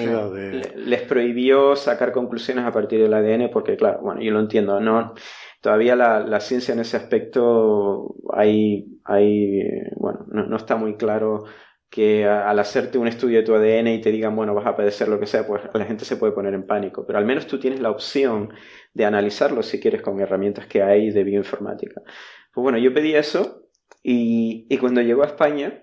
Les 0.76 1.02
prohibió 1.02 1.76
sacar 1.76 2.12
conclusiones 2.12 2.64
a 2.64 2.72
partir 2.72 3.00
del 3.00 3.12
ADN 3.12 3.50
porque, 3.50 3.76
claro, 3.76 4.00
bueno, 4.02 4.20
yo 4.22 4.32
lo 4.32 4.40
entiendo, 4.40 4.80
no 4.80 5.14
todavía 5.66 5.96
la, 5.96 6.20
la, 6.20 6.38
ciencia 6.38 6.74
en 6.74 6.78
ese 6.78 6.96
aspecto 6.96 8.14
hay, 8.32 8.86
hay 9.04 9.62
bueno, 9.96 10.24
no, 10.28 10.56
está 10.56 10.76
muy 10.76 10.96
claro 10.96 11.42
que 11.90 12.24
al 12.24 12.58
hacerte 12.60 12.98
un 12.98 13.08
estudio 13.08 13.38
de 13.38 13.44
tu 13.44 13.52
ADN 13.52 13.88
y 13.88 14.00
te 14.00 14.12
digan, 14.12 14.36
bueno, 14.36 14.54
vas 14.54 14.66
a 14.66 14.76
padecer 14.76 15.08
lo 15.08 15.18
que 15.18 15.26
sea, 15.26 15.44
pues 15.44 15.62
la 15.74 15.84
gente 15.84 16.04
se 16.04 16.16
puede 16.16 16.32
poner 16.32 16.54
en 16.54 16.66
pánico. 16.66 17.04
Pero 17.04 17.18
al 17.18 17.24
menos 17.24 17.48
tú 17.48 17.58
tienes 17.58 17.80
la 17.80 17.90
opción 17.90 18.52
de 18.94 19.06
analizarlo 19.06 19.64
si 19.64 19.80
quieres 19.80 20.02
con 20.02 20.20
herramientas 20.20 20.66
que 20.66 20.82
hay 20.82 21.10
de 21.10 21.24
bioinformática. 21.24 22.00
Pues 22.52 22.62
bueno, 22.62 22.78
yo 22.78 22.94
pedí 22.94 23.16
eso 23.16 23.65
y, 24.08 24.68
y 24.70 24.78
cuando 24.78 25.02
llegó 25.02 25.24
a 25.24 25.26
España 25.26 25.82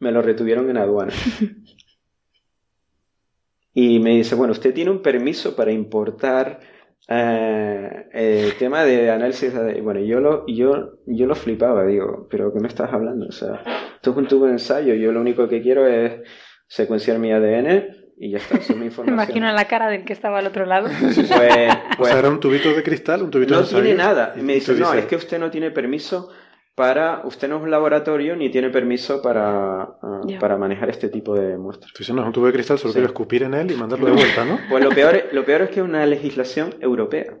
me 0.00 0.10
lo 0.10 0.22
retuvieron 0.22 0.68
en 0.68 0.76
aduana. 0.76 1.12
y 3.72 4.00
me 4.00 4.10
dice, 4.10 4.34
bueno, 4.34 4.50
usted 4.50 4.74
tiene 4.74 4.90
un 4.90 5.02
permiso 5.02 5.54
para 5.54 5.70
importar 5.70 6.58
eh, 7.06 8.06
el 8.12 8.56
tema 8.56 8.82
de 8.82 9.12
análisis, 9.12 9.54
de, 9.54 9.80
bueno, 9.82 10.00
yo 10.00 10.18
lo, 10.18 10.44
yo, 10.48 10.94
yo 11.06 11.26
lo 11.26 11.36
flipaba, 11.36 11.86
digo, 11.86 12.26
pero 12.28 12.52
¿qué 12.52 12.58
me 12.58 12.66
estás 12.66 12.92
hablando? 12.92 13.28
O 13.28 13.32
sea, 13.32 13.62
tú 14.02 14.14
con 14.14 14.26
tu 14.26 14.44
ensayo, 14.46 14.94
yo 14.94 15.12
lo 15.12 15.20
único 15.20 15.46
que 15.46 15.62
quiero 15.62 15.86
es 15.86 16.28
secuenciar 16.66 17.20
mi 17.20 17.30
ADN 17.30 17.86
y 18.18 18.32
ya 18.32 18.38
está, 18.38 18.56
eso 18.56 18.72
es 18.72 18.78
mi 18.80 18.86
información. 18.86 19.16
Me 19.16 19.22
imagino 19.22 19.52
la 19.52 19.68
cara 19.68 19.88
del 19.88 20.04
que 20.04 20.12
estaba 20.12 20.40
al 20.40 20.48
otro 20.48 20.66
lado. 20.66 20.88
Pues, 21.04 21.28
pues, 21.28 21.98
o 21.98 22.04
sea, 22.04 22.18
era 22.18 22.30
un 22.30 22.40
tubito 22.40 22.74
de 22.74 22.82
cristal, 22.82 23.22
un 23.22 23.30
tubito 23.30 23.54
no 23.54 23.62
de 23.62 23.72
No 23.72 23.80
tiene 23.80 23.94
nada. 23.94 24.34
Me 24.42 24.54
dice, 24.54 24.74
no, 24.74 24.92
es 24.92 25.06
que 25.06 25.14
usted 25.14 25.38
no 25.38 25.52
tiene 25.52 25.70
permiso 25.70 26.28
para, 26.74 27.22
usted 27.26 27.48
no 27.48 27.58
es 27.58 27.62
un 27.62 27.70
laboratorio 27.70 28.34
ni 28.34 28.50
tiene 28.50 28.70
permiso 28.70 29.20
para, 29.20 29.82
ah, 29.82 30.20
para 30.40 30.56
manejar 30.56 30.88
este 30.88 31.08
tipo 31.08 31.34
de 31.34 31.58
muestras. 31.58 31.92
Si 31.94 32.12
no 32.12 32.22
es 32.22 32.26
un 32.26 32.32
tubo 32.32 32.46
de 32.46 32.52
cristal, 32.52 32.78
solo 32.78 32.92
quiero 32.92 33.08
escupir 33.08 33.42
en 33.42 33.54
él 33.54 33.70
y 33.70 33.74
mandarlo 33.74 34.06
de 34.06 34.12
vuelta, 34.12 34.44
¿no? 34.44 34.58
Pues 34.70 34.82
lo 34.82 34.90
peor, 34.90 35.16
es, 35.16 35.32
lo 35.32 35.44
peor 35.44 35.62
es 35.62 35.70
que 35.70 35.80
es 35.80 35.84
una 35.84 36.06
legislación 36.06 36.74
europea. 36.80 37.38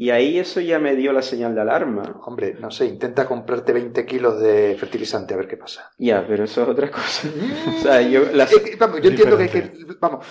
Y 0.00 0.10
ahí 0.10 0.38
eso 0.38 0.60
ya 0.60 0.78
me 0.78 0.94
dio 0.94 1.12
la 1.12 1.22
señal 1.22 1.56
de 1.56 1.60
alarma. 1.60 2.20
Hombre, 2.24 2.54
no 2.54 2.70
sé, 2.70 2.86
intenta 2.86 3.26
comprarte 3.26 3.72
20 3.72 4.06
kilos 4.06 4.40
de 4.40 4.76
fertilizante 4.78 5.34
a 5.34 5.36
ver 5.36 5.48
qué 5.48 5.56
pasa. 5.56 5.90
Ya, 5.98 6.24
pero 6.26 6.44
eso 6.44 6.62
es 6.62 6.68
otra 6.68 6.90
cosa. 6.90 7.28
o 7.68 7.82
sea, 7.82 8.00
yo, 8.02 8.22
vamos, 8.78 9.00
yo 9.00 9.10
entiendo 9.10 9.36
que, 9.36 9.72
vamos, 10.00 10.24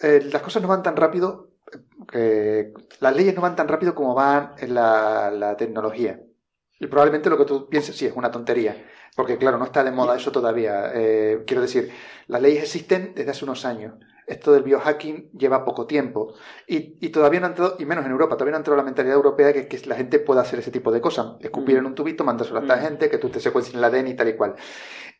eh, 0.00 0.28
las 0.32 0.40
cosas 0.42 0.62
no 0.62 0.68
van 0.68 0.82
tan 0.82 0.96
rápido, 0.96 1.50
que 2.10 2.72
las 3.00 3.16
leyes 3.16 3.34
no 3.34 3.42
van 3.42 3.56
tan 3.56 3.68
rápido 3.68 3.94
como 3.94 4.14
van 4.14 4.52
en 4.58 4.74
la, 4.74 5.30
la 5.30 5.56
tecnología. 5.56 6.20
Y 6.78 6.86
probablemente 6.88 7.30
lo 7.30 7.38
que 7.38 7.44
tú 7.44 7.68
pienses 7.68 7.96
sí 7.96 8.06
es 8.06 8.12
una 8.14 8.30
tontería, 8.30 8.84
porque 9.16 9.38
claro, 9.38 9.58
no 9.58 9.64
está 9.64 9.82
de 9.82 9.90
moda 9.90 10.16
eso 10.16 10.30
todavía. 10.30 10.92
Eh, 10.94 11.42
quiero 11.46 11.62
decir, 11.62 11.90
las 12.26 12.42
leyes 12.42 12.62
existen 12.64 13.12
desde 13.14 13.30
hace 13.30 13.44
unos 13.44 13.64
años. 13.64 13.94
Esto 14.26 14.52
del 14.52 14.64
biohacking 14.64 15.30
lleva 15.32 15.64
poco 15.64 15.86
tiempo 15.86 16.34
y, 16.66 16.98
y 17.00 17.10
todavía 17.10 17.38
no 17.40 17.46
ha 17.46 17.50
entrado, 17.50 17.76
y 17.78 17.84
menos 17.86 18.04
en 18.04 18.10
Europa, 18.10 18.34
todavía 18.34 18.52
no 18.52 18.56
ha 18.56 18.60
entrado 18.60 18.76
la 18.76 18.82
mentalidad 18.82 19.14
europea 19.14 19.52
que, 19.52 19.68
que 19.68 19.86
la 19.86 19.94
gente 19.94 20.18
pueda 20.18 20.40
hacer 20.40 20.58
ese 20.58 20.72
tipo 20.72 20.90
de 20.90 21.00
cosas. 21.00 21.36
Escupir 21.40 21.76
mm. 21.76 21.78
en 21.78 21.86
un 21.86 21.94
tubito, 21.94 22.24
mandárselo 22.24 22.58
a 22.58 22.62
esta 22.62 22.76
mm. 22.76 22.80
gente, 22.80 23.08
que 23.08 23.18
tú 23.18 23.28
te 23.28 23.40
secuencies 23.40 23.74
en 23.74 23.80
la 23.80 23.86
ADN 23.86 24.08
y 24.08 24.14
tal 24.14 24.28
y 24.28 24.36
cual. 24.36 24.56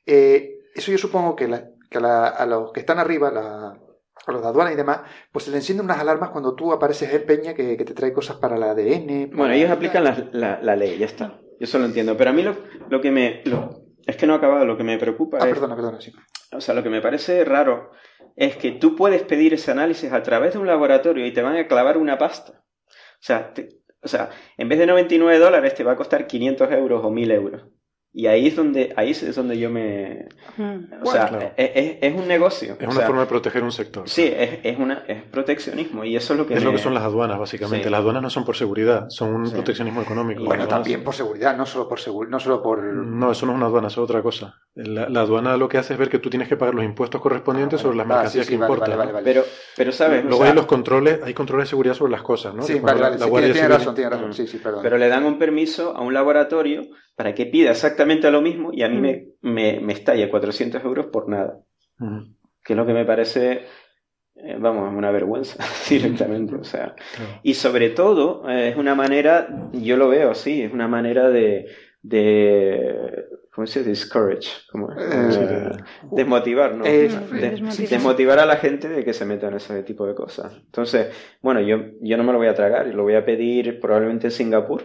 Eh, 0.04 0.58
eso 0.74 0.90
yo 0.90 0.98
supongo 0.98 1.36
que, 1.36 1.46
que 1.88 1.98
a 1.98 2.46
los 2.46 2.72
que 2.72 2.80
están 2.80 2.98
arriba, 2.98 3.30
la, 3.30 3.78
a 4.26 4.32
los 4.32 4.42
de 4.42 4.48
aduana 4.48 4.72
y 4.72 4.76
demás, 4.76 5.00
pues 5.32 5.44
se 5.44 5.50
le 5.50 5.58
encienden 5.58 5.86
unas 5.86 6.00
alarmas 6.00 6.30
cuando 6.30 6.54
tú 6.54 6.72
apareces 6.72 7.12
en 7.12 7.24
Peña 7.24 7.54
que, 7.54 7.76
que 7.76 7.84
te 7.84 7.94
trae 7.94 8.12
cosas 8.12 8.36
para 8.36 8.56
la 8.58 8.72
ADN. 8.72 9.30
Bueno, 9.32 9.54
ellos 9.54 9.70
aplican 9.70 10.04
la, 10.04 10.28
la, 10.32 10.60
la, 10.60 10.76
ley, 10.76 10.98
ya 10.98 11.06
está. 11.06 11.40
Yo 11.58 11.64
eso 11.64 11.78
lo 11.78 11.86
entiendo. 11.86 12.16
Pero 12.16 12.30
a 12.30 12.32
mí 12.32 12.42
lo, 12.42 12.56
lo 12.88 13.00
que 13.00 13.10
me. 13.10 13.42
es 14.06 14.16
que 14.16 14.26
no 14.26 14.34
ha 14.34 14.36
acabado. 14.36 14.64
Lo 14.64 14.76
que 14.76 14.84
me 14.84 14.98
preocupa 14.98 15.38
ah, 15.40 15.46
es. 15.46 15.54
perdona, 15.54 15.76
perdona, 15.76 16.00
sí. 16.00 16.12
O 16.52 16.60
sea, 16.60 16.74
lo 16.74 16.82
que 16.82 16.90
me 16.90 17.00
parece 17.00 17.44
raro 17.44 17.90
es 18.36 18.56
que 18.56 18.72
tú 18.72 18.94
puedes 18.94 19.22
pedir 19.22 19.54
ese 19.54 19.70
análisis 19.70 20.12
a 20.12 20.22
través 20.22 20.52
de 20.52 20.58
un 20.58 20.66
laboratorio 20.66 21.26
y 21.26 21.32
te 21.32 21.42
van 21.42 21.56
a 21.56 21.66
clavar 21.66 21.96
una 21.98 22.18
pasta. 22.18 22.64
O 22.86 23.22
sea, 23.26 23.52
o 24.02 24.08
sea 24.08 24.30
en 24.56 24.68
vez 24.68 24.78
de 24.78 24.86
99 24.86 25.38
dólares 25.38 25.74
te 25.74 25.84
va 25.84 25.92
a 25.92 25.96
costar 25.96 26.26
500 26.26 26.70
euros 26.72 27.04
o 27.04 27.10
1000 27.10 27.30
euros. 27.30 27.62
Y 28.12 28.28
ahí 28.28 28.46
es 28.46 28.56
donde, 28.56 28.94
ahí 28.96 29.10
es 29.10 29.36
donde 29.36 29.58
yo 29.58 29.68
me... 29.68 30.26
O 31.02 31.10
sea, 31.10 31.52
es, 31.54 31.98
es, 32.00 32.14
un 32.14 32.26
negocio. 32.26 32.76
Es 32.80 32.88
una 32.88 33.06
forma 33.06 33.20
de 33.20 33.26
proteger 33.26 33.62
un 33.62 33.70
sector. 33.70 34.08
Sí, 34.08 34.24
es, 34.24 34.60
es, 34.62 34.78
una, 34.78 35.04
es 35.06 35.22
proteccionismo 35.24 36.02
y 36.02 36.16
eso 36.16 36.32
es 36.32 36.38
lo 36.38 36.46
que... 36.46 36.54
Es 36.54 36.64
lo 36.64 36.72
que 36.72 36.78
son 36.78 36.94
las 36.94 37.02
aduanas, 37.02 37.38
básicamente. 37.38 37.90
Las 37.90 38.00
aduanas 38.00 38.22
no 38.22 38.30
son 38.30 38.46
por 38.46 38.56
seguridad, 38.56 39.10
son 39.10 39.34
un 39.34 39.50
proteccionismo 39.50 40.00
económico. 40.00 40.44
bueno, 40.44 40.66
también 40.66 41.04
por 41.04 41.14
seguridad, 41.14 41.56
no 41.56 41.66
solo 41.66 41.88
por 41.88 42.00
seguridad, 42.00 42.30
no 42.30 42.40
solo 42.40 42.62
por... 42.62 42.82
No, 42.82 43.32
eso 43.32 43.44
no 43.44 43.52
es 43.52 43.56
una 43.56 43.66
aduana, 43.66 43.88
eso 43.88 44.02
es 44.02 44.04
otra 44.08 44.22
cosa. 44.22 44.62
La, 44.74 45.20
aduana 45.20 45.56
lo 45.58 45.68
que 45.68 45.76
hace 45.76 45.92
es 45.92 45.98
ver 45.98 46.08
que 46.08 46.18
tú 46.18 46.30
tienes 46.30 46.48
que 46.48 46.56
pagar 46.56 46.74
los 46.74 46.84
impuestos 46.84 47.20
correspondientes 47.20 47.80
ah, 47.80 47.82
sobre 47.82 47.98
las 47.98 48.06
mercancías 48.06 48.46
que 48.46 48.54
importas. 48.54 48.96
Pero, 49.24 49.44
pero, 49.76 49.92
¿sabes? 49.92 50.24
Luego 50.24 50.44
hay 50.44 50.54
los 50.54 50.66
controles, 50.66 51.20
hay 51.22 51.34
controles 51.34 51.66
de 51.66 51.70
seguridad 51.70 51.94
sobre 51.94 52.12
las 52.12 52.22
cosas, 52.22 52.54
¿no? 52.54 52.62
Sí, 52.62 52.78
vale, 52.80 53.00
vale, 53.00 53.52
tiene, 53.52 53.68
razón, 53.68 53.94
tiene 53.94 54.10
razón. 54.10 54.32
Sí, 54.32 54.46
sí, 54.46 54.58
perdón. 54.58 54.80
Pero 54.82 54.96
le 54.96 55.08
dan 55.08 55.24
un 55.24 55.38
permiso 55.38 55.94
a 55.94 56.00
un 56.00 56.14
laboratorio 56.14 56.88
para 57.16 57.34
que 57.34 57.46
pida 57.46 57.70
exactamente 57.70 58.30
lo 58.30 58.42
mismo 58.42 58.70
y 58.72 58.82
a 58.82 58.88
mí 58.88 58.98
me, 58.98 59.28
me, 59.40 59.80
me 59.80 59.94
estalla 59.94 60.30
400 60.30 60.84
euros 60.84 61.06
por 61.06 61.28
nada. 61.28 61.60
Que 62.62 62.74
es 62.74 62.76
lo 62.76 62.84
que 62.84 62.92
me 62.92 63.06
parece, 63.06 63.62
eh, 64.34 64.56
vamos, 64.58 64.94
una 64.94 65.10
vergüenza 65.10 65.64
directamente. 65.88 66.54
O 66.54 66.64
sea, 66.64 66.94
y 67.42 67.54
sobre 67.54 67.90
todo 67.90 68.48
eh, 68.48 68.68
es 68.68 68.76
una 68.76 68.94
manera, 68.94 69.48
yo 69.72 69.96
lo 69.96 70.08
veo 70.08 70.30
así, 70.30 70.62
es 70.62 70.72
una 70.72 70.88
manera 70.88 71.30
de, 71.30 71.66
de 72.02 73.24
¿cómo 73.50 73.66
se 73.66 73.78
dice? 73.78 73.90
Discourage, 73.90 74.50
como, 74.70 74.92
eh, 74.92 75.70
desmotivar, 76.12 76.74
¿no? 76.74 76.84
desmotivar. 76.84 78.40
a 78.40 78.44
la 78.44 78.56
gente 78.56 78.90
de 78.90 79.02
que 79.02 79.14
se 79.14 79.24
meta 79.24 79.48
en 79.48 79.54
ese 79.54 79.82
tipo 79.84 80.06
de 80.06 80.14
cosas. 80.14 80.54
Entonces, 80.66 81.14
bueno, 81.40 81.62
yo, 81.62 81.78
yo 82.02 82.18
no 82.18 82.24
me 82.24 82.32
lo 82.32 82.38
voy 82.38 82.48
a 82.48 82.54
tragar, 82.54 82.88
lo 82.88 83.04
voy 83.04 83.14
a 83.14 83.24
pedir 83.24 83.80
probablemente 83.80 84.26
en 84.26 84.32
Singapur 84.32 84.84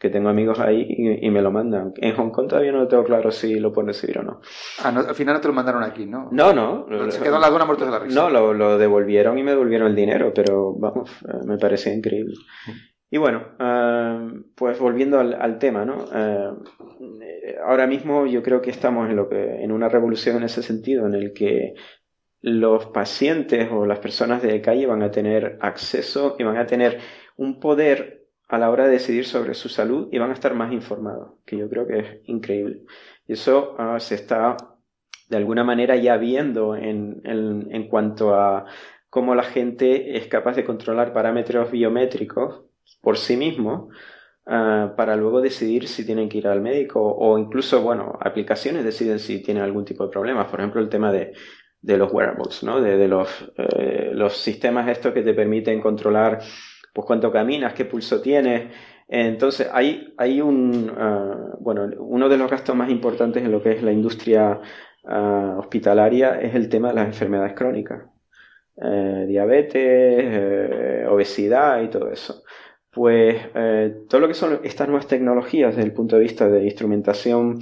que 0.00 0.08
tengo 0.08 0.30
amigos 0.30 0.58
ahí 0.58 0.86
y, 0.88 1.28
me 1.28 1.42
lo 1.42 1.50
mandan. 1.50 1.92
En 1.98 2.16
Hong 2.16 2.30
Kong 2.30 2.48
todavía 2.48 2.72
no 2.72 2.88
tengo 2.88 3.04
claro 3.04 3.30
si 3.30 3.60
lo 3.60 3.70
pueden 3.70 3.88
recibir 3.88 4.18
o 4.18 4.22
no. 4.22 4.40
Ah, 4.82 4.88
al 4.88 5.14
final 5.14 5.34
no 5.34 5.40
te 5.42 5.48
lo 5.48 5.52
mandaron 5.52 5.82
aquí, 5.82 6.06
¿no? 6.06 6.30
No, 6.32 6.54
no. 6.54 6.86
Se 7.10 7.20
quedó 7.20 7.34
en 7.34 7.42
la 7.42 7.48
aduana 7.48 7.66
muertos 7.66 7.86
de 7.86 7.92
la 7.92 7.98
risa. 7.98 8.18
No, 8.18 8.30
lo, 8.30 8.54
lo, 8.54 8.78
devolvieron 8.78 9.36
y 9.36 9.42
me 9.42 9.50
devolvieron 9.50 9.88
el 9.88 9.94
dinero, 9.94 10.32
pero 10.34 10.72
vamos, 10.72 11.10
eh, 11.28 11.44
me 11.44 11.58
parece 11.58 11.94
increíble. 11.94 12.34
Y 13.10 13.18
bueno, 13.18 13.48
eh, 13.58 14.42
pues 14.54 14.78
volviendo 14.78 15.20
al, 15.20 15.58
tema, 15.58 15.84
¿no? 15.84 16.06
Eh, 16.14 17.56
ahora 17.62 17.86
mismo 17.86 18.24
yo 18.24 18.42
creo 18.42 18.62
que 18.62 18.70
estamos 18.70 19.10
en, 19.10 19.16
lo 19.16 19.28
que, 19.28 19.62
en 19.62 19.70
una 19.70 19.90
revolución 19.90 20.38
en 20.38 20.44
ese 20.44 20.62
sentido, 20.62 21.06
en 21.06 21.14
el 21.14 21.34
que 21.34 21.74
los 22.40 22.86
pacientes 22.86 23.68
o 23.70 23.84
las 23.84 23.98
personas 23.98 24.40
de 24.40 24.62
calle 24.62 24.86
van 24.86 25.02
a 25.02 25.10
tener 25.10 25.58
acceso 25.60 26.36
y 26.38 26.44
van 26.44 26.56
a 26.56 26.64
tener 26.64 27.00
un 27.36 27.60
poder 27.60 28.19
a 28.50 28.58
la 28.58 28.68
hora 28.68 28.84
de 28.84 28.90
decidir 28.90 29.26
sobre 29.26 29.54
su 29.54 29.68
salud 29.68 30.08
y 30.10 30.18
van 30.18 30.30
a 30.30 30.34
estar 30.34 30.54
más 30.54 30.72
informados, 30.72 31.34
que 31.46 31.56
yo 31.56 31.70
creo 31.70 31.86
que 31.86 31.98
es 32.00 32.06
increíble. 32.24 32.82
Y 33.28 33.34
eso 33.34 33.76
ah, 33.78 34.00
se 34.00 34.16
está 34.16 34.56
de 35.28 35.36
alguna 35.36 35.62
manera 35.62 35.94
ya 35.94 36.16
viendo 36.16 36.74
en, 36.74 37.22
en, 37.24 37.88
cuanto 37.88 38.34
a 38.34 38.66
cómo 39.08 39.36
la 39.36 39.44
gente 39.44 40.16
es 40.16 40.26
capaz 40.26 40.56
de 40.56 40.64
controlar 40.64 41.12
parámetros 41.12 41.70
biométricos 41.70 42.62
por 43.00 43.16
sí 43.16 43.36
mismo 43.36 43.90
ah, 44.46 44.94
para 44.96 45.14
luego 45.14 45.40
decidir 45.40 45.86
si 45.86 46.04
tienen 46.04 46.28
que 46.28 46.38
ir 46.38 46.48
al 46.48 46.60
médico 46.60 47.00
o 47.00 47.38
incluso, 47.38 47.80
bueno, 47.82 48.18
aplicaciones 48.20 48.84
deciden 48.84 49.20
si 49.20 49.40
tienen 49.44 49.62
algún 49.62 49.84
tipo 49.84 50.04
de 50.04 50.10
problemas. 50.10 50.48
Por 50.50 50.58
ejemplo, 50.58 50.80
el 50.80 50.88
tema 50.88 51.12
de, 51.12 51.34
de 51.80 51.96
los 51.96 52.12
wearables, 52.12 52.64
¿no? 52.64 52.80
De, 52.80 53.06
los, 53.06 53.28
eh, 53.56 54.10
los 54.12 54.36
sistemas 54.36 54.88
estos 54.88 55.14
que 55.14 55.22
te 55.22 55.34
permiten 55.34 55.80
controlar 55.80 56.40
pues 56.92 57.06
cuánto 57.06 57.32
caminas, 57.32 57.74
qué 57.74 57.84
pulso 57.84 58.20
tienes. 58.20 58.72
Entonces, 59.08 59.68
hay, 59.72 60.14
hay 60.16 60.40
un, 60.40 60.92
ah, 60.96 61.56
bueno, 61.60 61.88
uno 61.98 62.28
de 62.28 62.38
los 62.38 62.50
gastos 62.50 62.76
más 62.76 62.90
importantes 62.90 63.42
en 63.42 63.50
lo 63.50 63.62
que 63.62 63.72
es 63.72 63.82
la 63.82 63.92
industria 63.92 64.60
ah, 65.04 65.56
hospitalaria 65.58 66.40
es 66.40 66.54
el 66.54 66.68
tema 66.68 66.88
de 66.88 66.94
las 66.94 67.06
enfermedades 67.06 67.54
crónicas. 67.54 68.02
Eh, 68.82 69.26
diabetes, 69.28 69.74
eh, 69.74 71.06
obesidad 71.08 71.82
y 71.82 71.88
todo 71.88 72.10
eso. 72.10 72.42
Pues 72.90 73.36
todo 74.08 74.20
lo 74.20 74.26
que 74.26 74.34
son 74.34 74.60
estas 74.64 74.88
nuevas 74.88 75.06
tecnologías 75.06 75.76
desde 75.76 75.88
el 75.88 75.94
punto 75.94 76.16
de 76.16 76.22
vista 76.22 76.48
de 76.48 76.64
instrumentación 76.64 77.60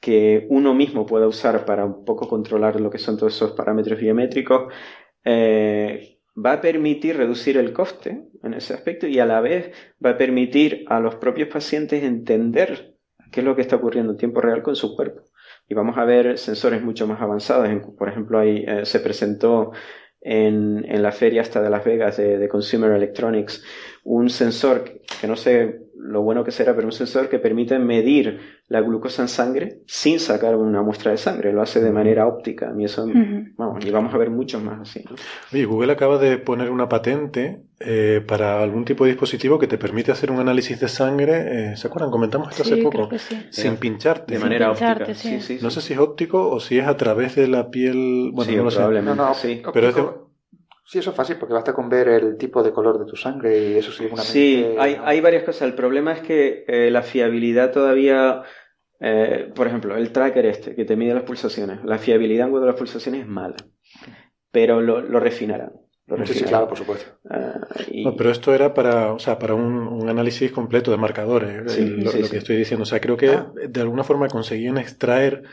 que 0.00 0.46
uno 0.48 0.74
mismo 0.74 1.06
pueda 1.06 1.28
usar 1.28 1.64
para 1.66 1.84
un 1.84 2.04
poco 2.04 2.28
controlar 2.28 2.80
lo 2.80 2.90
que 2.90 2.98
son 2.98 3.16
todos 3.16 3.34
esos 3.34 3.52
parámetros 3.52 4.00
biométricos, 4.00 4.72
eh, 5.24 6.19
va 6.36 6.52
a 6.52 6.60
permitir 6.60 7.16
reducir 7.16 7.56
el 7.56 7.72
coste 7.72 8.24
en 8.42 8.54
ese 8.54 8.74
aspecto 8.74 9.06
y 9.06 9.18
a 9.18 9.26
la 9.26 9.40
vez 9.40 9.72
va 10.04 10.10
a 10.10 10.18
permitir 10.18 10.84
a 10.88 11.00
los 11.00 11.16
propios 11.16 11.48
pacientes 11.48 12.02
entender 12.02 12.96
qué 13.30 13.40
es 13.40 13.46
lo 13.46 13.56
que 13.56 13.62
está 13.62 13.76
ocurriendo 13.76 14.12
en 14.12 14.18
tiempo 14.18 14.40
real 14.40 14.62
con 14.62 14.76
su 14.76 14.96
cuerpo. 14.96 15.22
Y 15.68 15.74
vamos 15.74 15.96
a 15.98 16.04
ver 16.04 16.38
sensores 16.38 16.82
mucho 16.82 17.06
más 17.06 17.20
avanzados. 17.20 17.68
Por 17.96 18.08
ejemplo, 18.08 18.38
ahí 18.38 18.64
eh, 18.66 18.84
se 18.84 19.00
presentó 19.00 19.72
en, 20.20 20.84
en, 20.88 21.02
la 21.02 21.12
feria 21.12 21.42
hasta 21.42 21.62
de 21.62 21.70
Las 21.70 21.84
Vegas 21.84 22.16
de, 22.16 22.38
de 22.38 22.48
Consumer 22.48 22.90
Electronics 22.92 23.64
un 24.04 24.30
sensor 24.30 25.00
que 25.20 25.26
no 25.26 25.36
sé 25.36 25.90
lo 26.02 26.22
bueno 26.22 26.44
que 26.44 26.50
será, 26.50 26.74
pero 26.74 26.86
un 26.86 26.92
sensor 26.92 27.28
que 27.28 27.38
permite 27.38 27.78
medir 27.78 28.40
la 28.68 28.80
glucosa 28.80 29.22
en 29.22 29.28
sangre 29.28 29.80
sin 29.86 30.18
sacar 30.18 30.56
una 30.56 30.82
muestra 30.82 31.10
de 31.10 31.18
sangre, 31.18 31.52
lo 31.52 31.62
hace 31.62 31.80
de 31.80 31.92
manera 31.92 32.26
óptica. 32.26 32.72
Y 32.76 32.84
eso, 32.84 33.06
vamos, 33.56 33.84
y 33.84 33.90
vamos 33.90 34.14
a 34.14 34.18
ver 34.18 34.30
muchos 34.30 34.62
más 34.62 34.80
así. 34.80 35.04
Oye, 35.52 35.64
Google 35.64 35.92
acaba 35.92 36.18
de 36.18 36.38
poner 36.38 36.70
una 36.70 36.88
patente 36.88 37.62
eh, 37.80 38.22
para 38.26 38.62
algún 38.62 38.84
tipo 38.84 39.04
de 39.04 39.10
dispositivo 39.10 39.58
que 39.58 39.66
te 39.66 39.78
permite 39.78 40.12
hacer 40.12 40.30
un 40.30 40.40
análisis 40.40 40.80
de 40.80 40.88
sangre. 40.88 41.72
Eh, 41.72 41.76
¿Se 41.76 41.86
acuerdan? 41.86 42.10
Comentamos 42.10 42.50
esto 42.50 42.62
hace 42.62 42.76
poco. 42.78 43.08
Sin 43.50 43.76
pincharte. 43.76 44.34
De 44.34 44.40
manera 44.40 44.70
óptica. 44.70 45.06
no 45.60 45.70
sé 45.70 45.80
si 45.80 45.92
es 45.92 45.98
óptico 45.98 46.50
o 46.50 46.60
si 46.60 46.78
es 46.78 46.86
a 46.86 46.96
través 46.96 47.36
de 47.36 47.48
la 47.48 47.70
piel. 47.70 48.30
Bueno, 48.32 48.52
no 48.52 48.64
lo 48.64 48.70
probablemente, 48.70 49.22
sí. 49.34 49.62
Pero 49.72 49.88
es 49.88 49.96
Sí, 50.90 50.98
eso 50.98 51.10
es 51.10 51.16
fácil 51.16 51.36
porque 51.36 51.54
basta 51.54 51.72
con 51.72 51.88
ver 51.88 52.08
el 52.08 52.36
tipo 52.36 52.64
de 52.64 52.72
color 52.72 52.98
de 52.98 53.04
tu 53.04 53.14
sangre 53.14 53.56
y 53.56 53.76
eso 53.76 53.92
seguramente... 53.92 54.32
Sí, 54.32 54.74
hay, 54.76 54.96
hay 55.00 55.20
varias 55.20 55.44
cosas. 55.44 55.62
El 55.62 55.74
problema 55.74 56.14
es 56.14 56.20
que 56.20 56.64
eh, 56.66 56.90
la 56.90 57.02
fiabilidad 57.02 57.70
todavía... 57.70 58.42
Eh, 58.98 59.52
por 59.54 59.68
ejemplo, 59.68 59.96
el 59.96 60.10
tracker 60.10 60.46
este 60.46 60.74
que 60.74 60.84
te 60.84 60.96
mide 60.96 61.14
las 61.14 61.22
pulsaciones, 61.22 61.78
la 61.84 61.98
fiabilidad 61.98 62.46
en 62.46 62.50
cuanto 62.50 62.64
a 62.64 62.72
las 62.72 62.78
pulsaciones 62.78 63.20
es 63.20 63.28
mala, 63.28 63.54
pero 64.50 64.80
lo, 64.80 65.00
lo 65.00 65.20
refinarán. 65.20 65.70
sí, 66.24 66.42
claro, 66.42 66.66
por 66.66 66.76
supuesto. 66.76 67.20
Ah, 67.30 67.68
no, 67.94 68.16
pero 68.16 68.32
esto 68.32 68.52
era 68.52 68.74
para, 68.74 69.12
o 69.12 69.20
sea, 69.20 69.38
para 69.38 69.54
un, 69.54 70.08
análisis 70.08 70.50
completo 70.50 70.90
de 70.90 70.96
marcadores, 70.96 71.72
sí, 71.72 71.86
lo, 71.86 72.10
que 72.10 72.38
estoy 72.38 72.56
diciendo. 72.56 72.82
O 72.82 72.86
sea, 72.86 73.00
creo 73.00 73.16
que 73.16 73.28
ah. 73.28 73.52
de 73.68 73.80
alguna 73.80 74.02
forma 74.02 74.26
conseguían 74.26 74.76
extraer, 74.76 75.44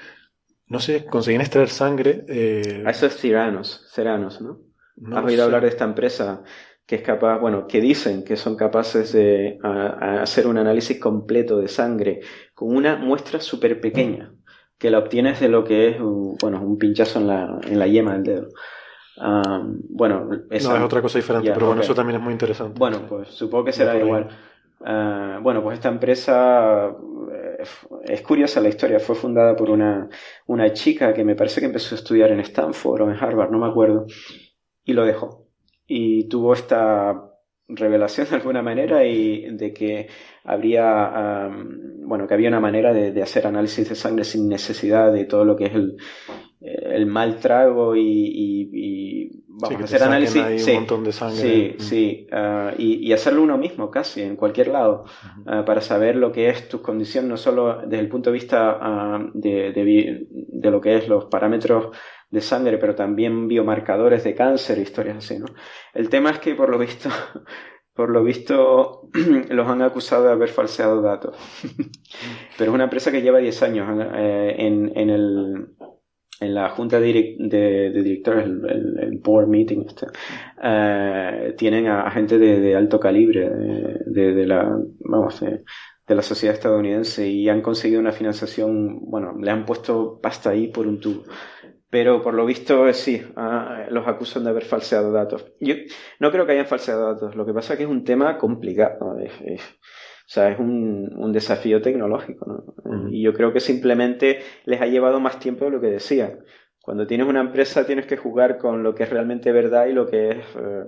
no 0.65 0.79
sé, 0.79 1.05
conseguían 1.05 1.41
extraer 1.41 1.69
sangre. 1.69 2.25
Eh... 2.27 2.83
A 2.87 2.89
esos 2.89 3.15
tiranos, 3.17 3.85
ceranos, 3.93 4.41
¿no? 4.41 4.66
¿Has 5.13 5.25
oído 5.25 5.43
hablar 5.43 5.61
de 5.61 5.69
esta 5.69 5.85
empresa 5.85 6.43
que 6.87 6.95
es 6.95 7.01
capaz, 7.01 7.37
bueno, 7.39 7.67
que 7.67 7.81
dicen 7.81 8.23
que 8.23 8.37
son 8.37 8.55
capaces 8.55 9.11
de 9.11 9.59
hacer 9.61 10.47
un 10.47 10.57
análisis 10.57 10.97
completo 10.97 11.59
de 11.59 11.67
sangre 11.67 12.21
con 12.55 12.73
una 12.73 12.95
muestra 12.95 13.41
súper 13.41 13.81
pequeña, 13.81 14.33
que 14.77 14.89
la 14.89 14.99
obtienes 14.99 15.41
de 15.41 15.49
lo 15.49 15.65
que 15.65 15.89
es, 15.89 15.97
bueno, 15.99 16.61
un 16.61 16.77
pinchazo 16.77 17.19
en 17.19 17.27
la, 17.27 17.59
en 17.67 17.77
la 17.77 17.87
yema 17.87 18.13
del 18.13 18.23
dedo. 18.23 18.47
bueno, 19.89 20.29
esa, 20.49 20.69
no, 20.69 20.77
es 20.77 20.83
otra 20.83 21.01
cosa 21.01 21.19
diferente, 21.19 21.51
pero 21.53 21.67
bueno, 21.67 21.81
eso 21.81 21.93
también 21.93 22.19
es 22.19 22.23
muy 22.23 22.31
interesante. 22.31 22.79
Bueno, 22.79 23.01
pues 23.07 23.27
supongo 23.29 23.65
que 23.65 23.73
será 23.73 23.97
igual. 23.97 24.29
Ah, 24.85 25.39
bueno, 25.41 25.61
pues 25.63 25.75
esta 25.75 25.89
empresa 25.89 26.87
eh, 27.33 27.63
es 28.05 28.21
curiosa 28.21 28.61
la 28.61 28.69
historia, 28.69 28.99
fue 28.99 29.15
fundada 29.15 29.55
por 29.55 29.71
una, 29.71 30.07
una 30.45 30.71
chica 30.71 31.13
que 31.13 31.25
me 31.25 31.35
parece 31.35 31.59
que 31.59 31.65
empezó 31.65 31.95
a 31.95 31.97
estudiar 31.97 32.31
en 32.31 32.39
Stanford 32.41 33.01
o 33.01 33.11
en 33.11 33.17
Harvard, 33.17 33.49
no 33.51 33.57
me 33.57 33.67
acuerdo, 33.67 34.05
y 34.87 34.93
lo 34.93 35.05
dejó. 35.05 35.45
Y 35.85 36.27
tuvo 36.27 36.53
esta 36.53 37.27
revelación 37.67 38.27
de 38.29 38.35
alguna 38.37 38.61
manera 38.61 39.03
y 39.03 39.55
de 39.55 39.73
que 39.73 40.07
habría 40.43 41.49
bueno 42.05 42.25
que 42.25 42.33
había 42.33 42.47
una 42.47 42.61
manera 42.61 42.93
de, 42.93 43.21
hacer 43.21 43.45
análisis 43.45 43.89
de 43.89 43.95
sangre 43.95 44.23
sin 44.23 44.47
necesidad 44.47 45.11
de 45.11 45.25
todo 45.25 45.43
lo 45.43 45.57
que 45.57 45.65
es 45.65 45.75
el, 45.75 45.97
el 46.61 47.05
mal 47.05 47.39
trago 47.39 47.95
y, 47.95 49.43
vamos 49.49 49.81
a 49.81 49.83
hacer 49.83 50.03
análisis 50.03 50.63
sí, 50.63 50.71
un 50.71 50.77
montón 50.77 51.03
de 51.03 51.11
sangre. 51.11 51.41
sí 51.41 51.75
mm. 51.77 51.81
sí 51.81 52.27
ah, 52.31 52.71
y, 52.77 53.11
hacerlo 53.11 53.41
uno 53.41 53.57
mismo 53.57 53.91
casi 53.91 54.21
en 54.21 54.37
cualquier 54.37 54.69
lado 54.69 55.03
ah, 55.45 55.65
para 55.65 55.81
saber 55.81 56.15
lo 56.15 56.31
que 56.31 56.49
es 56.49 56.69
tu 56.69 56.81
condición 56.81 57.27
no 57.27 57.35
solo 57.35 57.81
desde 57.81 57.99
el 57.99 58.07
punto 58.07 58.29
de 58.29 58.35
vista 58.35 58.77
ah, 58.79 59.29
de, 59.33 59.73
de, 59.73 60.71
lo 60.71 60.79
que 60.79 60.95
es 60.95 61.09
los 61.09 61.25
parámetros 61.25 61.89
de 62.29 62.41
sangre, 62.41 62.77
pero 62.77 62.95
también 62.95 63.47
biomarcadores 63.47 64.23
de 64.23 64.35
cáncer, 64.35 64.79
historias 64.79 65.17
así, 65.17 65.39
¿no? 65.39 65.45
El 65.93 66.09
tema 66.09 66.31
es 66.31 66.39
que 66.39 66.55
por 66.55 66.69
lo 66.69 66.77
visto, 66.77 67.09
por 67.93 68.09
lo 68.09 68.23
visto, 68.23 69.09
los 69.49 69.67
han 69.67 69.81
acusado 69.81 70.25
de 70.25 70.31
haber 70.31 70.49
falseado 70.49 71.01
datos. 71.01 71.37
pero 72.57 72.71
es 72.71 72.75
una 72.75 72.85
empresa 72.85 73.11
que 73.11 73.21
lleva 73.21 73.39
10 73.39 73.63
años 73.63 73.87
eh, 74.15 74.55
en, 74.57 74.91
en, 74.95 75.09
el, 75.09 75.67
en 76.41 76.53
la 76.53 76.69
junta 76.69 76.99
de, 76.99 77.35
de, 77.39 77.91
directores, 77.91 78.45
el, 78.45 79.19
board 79.23 79.47
meeting, 79.47 79.85
este, 79.87 80.07
eh, 80.61 81.55
tienen 81.57 81.87
a, 81.87 82.11
gente 82.11 82.37
de, 82.37 82.75
alto 82.75 82.99
calibre, 82.99 83.49
de, 83.49 84.33
de 84.33 84.45
la, 84.45 84.77
vamos, 84.99 85.41
de 86.07 86.15
la 86.15 86.21
sociedad 86.21 86.55
estadounidense 86.55 87.27
y 87.27 87.49
han 87.49 87.61
conseguido 87.61 87.99
una 87.99 88.13
financiación, 88.13 88.99
bueno, 89.01 89.35
le 89.37 89.51
han 89.51 89.65
puesto 89.65 90.19
pasta 90.21 90.51
ahí 90.51 90.67
por 90.67 90.87
un 90.87 91.01
tubo. 91.01 91.23
Pero 91.89 92.21
por 92.21 92.33
lo 92.33 92.45
visto 92.45 92.91
sí, 92.93 93.21
ah, 93.37 93.85
los 93.89 94.07
acusan 94.07 94.43
de 94.43 94.49
haber 94.49 94.65
falseado 94.65 95.11
datos. 95.11 95.53
Yo 95.61 95.75
no 96.19 96.31
creo 96.31 96.45
que 96.45 96.51
hayan 96.51 96.65
falseado 96.65 97.13
datos, 97.13 97.35
lo 97.35 97.45
que 97.45 97.53
pasa 97.53 97.73
es 97.73 97.77
que 97.77 97.83
es 97.85 97.89
un 97.89 98.03
tema 98.03 98.37
complicado. 98.37 98.97
o 99.01 99.17
sea, 100.25 100.49
es 100.49 100.59
un, 100.59 101.13
un 101.15 101.31
desafío 101.31 101.81
tecnológico. 101.81 102.45
¿no? 102.45 103.09
Y 103.09 103.23
yo 103.23 103.33
creo 103.33 103.53
que 103.53 103.61
simplemente 103.61 104.39
les 104.65 104.81
ha 104.81 104.87
llevado 104.87 105.19
más 105.21 105.39
tiempo 105.39 105.65
de 105.65 105.71
lo 105.71 105.81
que 105.81 105.87
decían. 105.87 106.39
Cuando 106.81 107.05
tienes 107.05 107.27
una 107.27 107.41
empresa 107.41 107.85
tienes 107.85 108.05
que 108.05 108.15
jugar 108.15 108.57
con 108.57 108.83
lo 108.83 108.95
que 108.95 109.03
es 109.03 109.09
realmente 109.09 109.51
verdad 109.51 109.87
y 109.87 109.93
lo 109.93 110.07
que 110.07 110.29
es 110.29 110.37
eh, 110.55 110.85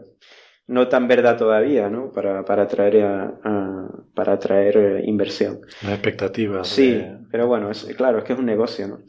no 0.69 0.87
tan 0.87 1.07
verdad 1.07 1.35
todavía, 1.35 1.89
¿no? 1.89 2.11
Para, 2.11 2.45
para 2.45 2.63
atraer, 2.63 3.01
a, 3.03 3.89
para 4.13 4.33
atraer 4.33 4.77
eh, 4.77 5.01
inversión. 5.03 5.61
Las 5.81 5.93
expectativas. 5.93 6.67
Sí, 6.67 7.03
pero 7.31 7.47
bueno, 7.47 7.71
es, 7.71 7.85
claro, 7.97 8.19
es 8.19 8.23
que 8.23 8.33
es 8.33 8.39
un 8.39 8.45
negocio, 8.45 8.87
¿no? 8.87 8.99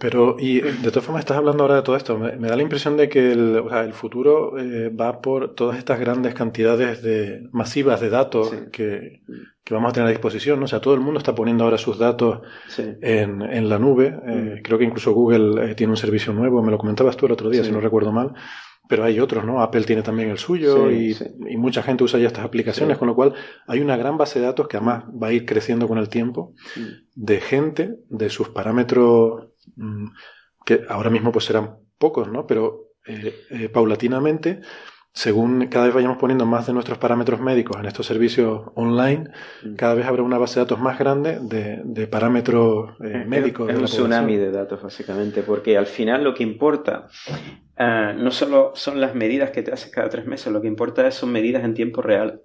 Pero, 0.00 0.34
y 0.40 0.60
de 0.60 0.90
todas 0.90 1.04
formas, 1.04 1.20
estás 1.20 1.36
hablando 1.36 1.62
ahora 1.62 1.76
de 1.76 1.82
todo 1.82 1.94
esto. 1.94 2.18
Me, 2.18 2.48
da 2.48 2.56
la 2.56 2.62
impresión 2.62 2.96
de 2.96 3.08
que 3.08 3.30
el, 3.30 3.58
o 3.58 3.70
sea, 3.70 3.84
el 3.84 3.92
futuro 3.92 4.58
eh, 4.58 4.88
va 4.88 5.20
por 5.20 5.54
todas 5.54 5.78
estas 5.78 6.00
grandes 6.00 6.34
cantidades 6.34 7.00
de, 7.00 7.46
masivas 7.52 8.00
de 8.00 8.10
datos 8.10 8.52
que, 8.72 9.22
que, 9.62 9.74
vamos 9.74 9.90
a 9.90 9.92
tener 9.92 10.08
a 10.08 10.10
disposición, 10.10 10.58
¿no? 10.58 10.64
O 10.64 10.68
sea, 10.68 10.80
todo 10.80 10.94
el 10.94 11.00
mundo 11.00 11.18
está 11.18 11.32
poniendo 11.32 11.62
ahora 11.62 11.78
sus 11.78 11.96
datos 11.96 12.40
en, 12.76 13.40
en, 13.42 13.68
la 13.68 13.78
nube. 13.78 14.06
Eh, 14.26 14.56
mm. 14.58 14.62
Creo 14.62 14.78
que 14.78 14.84
incluso 14.84 15.12
Google 15.12 15.76
tiene 15.76 15.92
un 15.92 15.96
servicio 15.96 16.32
nuevo, 16.32 16.60
me 16.60 16.72
lo 16.72 16.78
comentabas 16.78 17.16
tú 17.16 17.26
el 17.26 17.32
otro 17.32 17.50
día, 17.50 17.62
si 17.62 17.70
no 17.70 17.80
recuerdo 17.80 18.10
mal 18.10 18.34
pero 18.88 19.04
hay 19.04 19.20
otros, 19.20 19.44
¿no? 19.44 19.62
Apple 19.62 19.84
tiene 19.84 20.02
también 20.02 20.30
el 20.30 20.38
suyo 20.38 20.90
y, 20.90 21.14
mucha 21.56 21.82
gente 21.82 22.04
usa 22.04 22.18
ya 22.18 22.28
estas 22.28 22.44
aplicaciones, 22.44 22.96
con 22.96 23.06
lo 23.06 23.14
cual 23.14 23.34
hay 23.66 23.80
una 23.80 23.96
gran 23.96 24.16
base 24.16 24.40
de 24.40 24.46
datos 24.46 24.66
que 24.66 24.78
además 24.78 25.04
va 25.10 25.28
a 25.28 25.32
ir 25.32 25.44
creciendo 25.44 25.86
con 25.86 25.98
el 25.98 26.08
tiempo 26.08 26.54
de 27.14 27.40
gente, 27.40 27.96
de 28.08 28.30
sus 28.30 28.48
parámetros, 28.48 29.48
mm, 29.76 30.06
que 30.64 30.82
ahora 30.88 31.10
mismo 31.10 31.30
pues 31.30 31.44
serán 31.44 31.76
pocos, 31.98 32.32
¿no? 32.32 32.46
Pero 32.46 32.88
eh, 33.06 33.34
eh, 33.50 33.68
paulatinamente 33.68 34.60
según 35.12 35.66
cada 35.66 35.86
vez 35.86 35.94
vayamos 35.94 36.18
poniendo 36.18 36.46
más 36.46 36.66
de 36.66 36.72
nuestros 36.72 36.98
parámetros 36.98 37.40
médicos 37.40 37.76
en 37.78 37.86
estos 37.86 38.06
servicios 38.06 38.62
online, 38.74 39.30
mm. 39.64 39.74
cada 39.74 39.94
vez 39.94 40.06
habrá 40.06 40.22
una 40.22 40.38
base 40.38 40.60
de 40.60 40.64
datos 40.64 40.80
más 40.80 40.98
grande 40.98 41.38
de, 41.42 42.06
parámetros 42.06 42.92
eh, 43.02 43.24
médicos. 43.26 43.68
Es 43.70 43.76
un 43.76 43.84
tsunami 43.86 44.36
de 44.36 44.50
datos, 44.50 44.82
básicamente, 44.82 45.42
porque 45.42 45.76
al 45.76 45.86
final 45.86 46.24
lo 46.24 46.34
que 46.34 46.44
importa 46.44 47.08
ah, 47.76 48.12
no 48.16 48.30
solo 48.30 48.72
son 48.74 49.00
las 49.00 49.14
medidas 49.14 49.50
que 49.50 49.62
te 49.62 49.72
haces 49.72 49.90
cada 49.90 50.08
tres 50.08 50.26
meses, 50.26 50.52
lo 50.52 50.60
que 50.60 50.68
importa 50.68 51.10
son 51.10 51.32
medidas 51.32 51.64
en 51.64 51.74
tiempo 51.74 52.00
real 52.00 52.42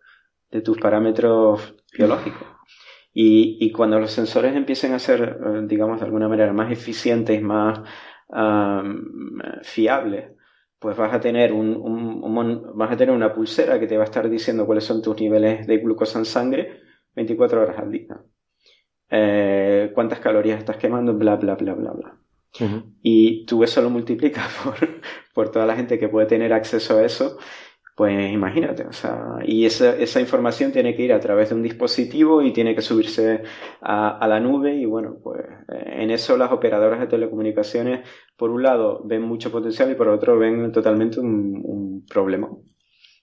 de 0.50 0.62
tus 0.62 0.78
parámetros 0.80 1.76
biológicos. 1.96 2.48
Y, 3.16 3.72
cuando 3.72 4.00
los 4.00 4.10
sensores 4.10 4.56
empiecen 4.56 4.94
a 4.94 5.00
ser, 5.00 5.38
eh, 5.46 5.62
digamos, 5.66 6.00
de 6.00 6.06
alguna 6.06 6.28
manera 6.28 6.52
más 6.54 6.72
eficientes, 6.72 7.40
más 7.44 7.82
fiables, 9.62 10.33
pues 10.84 10.98
vas 10.98 11.14
a 11.14 11.22
tener 11.22 11.54
un, 11.54 12.74
vas 12.76 12.92
a 12.92 12.98
tener 12.98 13.16
una 13.16 13.34
pulsera 13.34 13.80
que 13.80 13.88
te 13.88 13.96
va 13.96 14.04
a 14.04 14.06
estar 14.06 14.30
diciendo 14.30 14.66
cuáles 14.66 14.84
son 14.84 15.02
tus 15.02 15.18
niveles 15.18 15.66
de 15.66 15.78
glucosa 15.78 16.20
en 16.20 16.26
sangre 16.26 16.82
24 17.16 17.62
horas 17.62 17.80
al 17.80 17.90
día. 17.90 18.22
Eh, 19.10 19.92
cuántas 19.96 20.20
calorías 20.20 20.60
estás 20.60 20.76
quemando, 20.76 21.14
bla, 21.14 21.38
bla, 21.38 21.56
bla, 21.56 21.74
bla, 21.74 21.92
bla. 21.94 22.20
Y 23.02 23.46
tú 23.46 23.64
eso 23.64 23.82
lo 23.82 23.90
multiplicas 23.90 24.46
por, 24.64 24.76
por 25.34 25.52
toda 25.52 25.66
la 25.66 25.78
gente 25.78 25.98
que 25.98 26.10
puede 26.10 26.28
tener 26.28 26.52
acceso 26.52 26.98
a 26.98 27.06
eso 27.06 27.38
pues 27.96 28.32
imagínate, 28.32 28.88
o 28.88 28.92
sea, 28.92 29.38
y 29.46 29.66
esa, 29.66 29.96
esa 29.96 30.20
información 30.20 30.72
tiene 30.72 30.96
que 30.96 31.04
ir 31.04 31.14
a 31.14 31.20
través 31.20 31.50
de 31.50 31.56
un 31.56 31.62
dispositivo 31.62 32.42
y 32.42 32.52
tiene 32.52 32.74
que 32.74 32.82
subirse 32.82 33.44
a, 33.82 34.18
a 34.18 34.28
la 34.28 34.40
nube 34.40 34.74
y 34.74 34.86
bueno, 34.86 35.18
pues 35.24 35.42
eh, 35.72 36.02
en 36.02 36.10
eso 36.10 36.36
las 36.36 36.52
operadoras 36.52 37.00
de 37.00 37.08
telecomunicaciones, 37.08 38.08
por 38.36 38.50
un 38.50 38.64
lado, 38.64 39.04
ven 39.06 39.22
mucho 39.22 39.52
potencial 39.52 39.92
y 39.92 39.96
por 39.96 40.08
otro 40.08 40.40
ven 40.40 40.72
totalmente 40.72 41.20
un, 41.20 41.62
un 41.64 42.06
problema. 42.08 42.50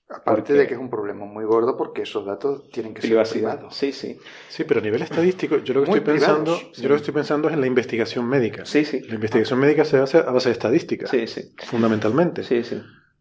Aparte 0.09 0.55
de 0.55 0.67
que 0.67 0.75
es 0.75 0.81
un 0.81 0.91
problema 0.91 1.25
muy 1.25 1.45
gordo 1.45 1.77
porque 1.77 2.03
esos 2.03 2.25
datos 2.27 2.69
tienen 2.71 2.95
que 2.95 3.03
ser 3.03 3.23
privados. 3.29 3.75
Sí, 3.75 3.93
sí. 3.93 4.19
Sí, 4.49 4.65
pero 4.65 4.81
a 4.81 4.83
nivel 4.83 5.03
estadístico, 5.03 5.59
yo 5.59 5.75
lo 5.75 5.85
que 5.85 5.91
estoy 5.91 6.01
pensando, 6.05 6.59
yo 6.75 6.89
lo 6.89 6.95
que 6.95 7.01
estoy 7.01 7.15
pensando 7.15 7.49
es 7.49 7.55
en 7.55 7.61
la 7.61 7.69
investigación 7.69 8.29
médica. 8.29 8.65
Sí, 8.65 8.85
sí. 8.85 9.01
La 9.03 9.15
investigación 9.15 9.61
médica 9.61 9.85
se 9.85 9.99
hace 9.99 10.19
a 10.19 10.31
base 10.31 10.49
de 10.49 10.55
estadística. 10.55 11.07
Sí, 11.07 11.29
sí. 11.29 11.55
Fundamentalmente. 11.59 12.43
Sí, 12.43 12.65
sí 12.65 12.81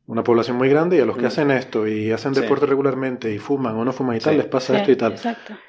una 0.09 0.23
población 0.23 0.57
muy 0.57 0.69
grande 0.69 0.97
y 0.97 1.01
a 1.01 1.05
los 1.05 1.15
que 1.15 1.23
mm. 1.23 1.27
hacen 1.27 1.51
esto 1.51 1.87
y 1.87 2.11
hacen 2.11 2.33
deporte 2.33 2.65
regularmente 2.65 3.31
y 3.31 3.37
fuman 3.37 3.75
o 3.75 3.85
no 3.85 3.93
fuman 3.93 4.17
y 4.17 4.19
tal, 4.19 4.37
les 4.37 4.47
pasa 4.47 4.79
esto 4.79 4.91
y 4.91 4.95
tal. 4.95 5.15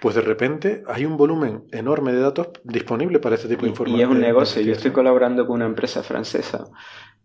Pues 0.01 0.15
de 0.15 0.23
repente 0.23 0.83
hay 0.87 1.05
un 1.05 1.19
volumen 1.19 1.65
enorme 1.73 2.15
de 2.15 2.21
datos 2.21 2.49
disponible 2.65 3.19
para 3.19 3.35
este 3.35 3.49
tipo 3.49 3.63
de 3.63 3.69
información. 3.69 4.01
Y 4.01 4.03
es 4.03 4.09
un 4.09 4.19
negocio. 4.19 4.63
Yo 4.63 4.73
estoy 4.73 4.93
colaborando 4.93 5.47
con 5.47 5.57
una 5.57 5.67
empresa 5.67 6.03
francesa 6.03 6.65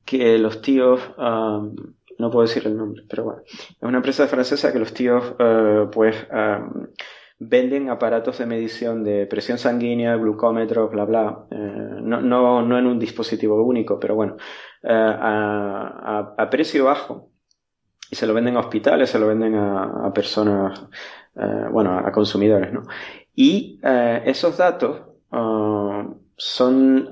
que 0.03 0.37
los 0.37 0.61
tíos, 0.61 0.99
no 1.17 2.31
puedo 2.31 2.41
decir 2.41 2.67
el 2.67 2.75
nombre, 2.75 3.03
pero 3.09 3.23
bueno, 3.23 3.43
es 3.45 3.77
una 3.81 3.97
empresa 3.97 4.27
francesa 4.27 4.73
que 4.73 4.79
los 4.79 4.93
tíos, 4.93 5.35
uh, 5.39 5.89
pues, 5.89 6.17
venden 7.47 7.89
aparatos 7.89 8.37
de 8.37 8.45
medición 8.45 9.03
de 9.03 9.25
presión 9.27 9.57
sanguínea, 9.57 10.15
glucómetro, 10.15 10.89
bla, 10.89 11.05
bla. 11.05 11.47
Eh, 11.51 11.99
no, 12.01 12.21
no, 12.21 12.61
no 12.61 12.77
en 12.77 12.85
un 12.85 12.99
dispositivo 12.99 13.63
único, 13.63 13.99
pero 13.99 14.15
bueno, 14.15 14.37
eh, 14.83 14.89
a, 14.91 16.35
a, 16.37 16.49
precio 16.49 16.85
bajo. 16.85 17.31
Y 18.09 18.15
se 18.15 18.27
lo 18.27 18.33
venden 18.33 18.55
a 18.57 18.59
hospitales, 18.59 19.09
se 19.09 19.19
lo 19.19 19.27
venden 19.27 19.55
a, 19.55 20.07
a 20.07 20.13
personas, 20.13 20.87
eh, 21.35 21.65
bueno, 21.71 21.97
a 21.97 22.11
consumidores, 22.11 22.71
¿no? 22.71 22.83
Y 23.33 23.81
esos 23.83 24.55
datos 24.57 25.01
son, 26.37 27.09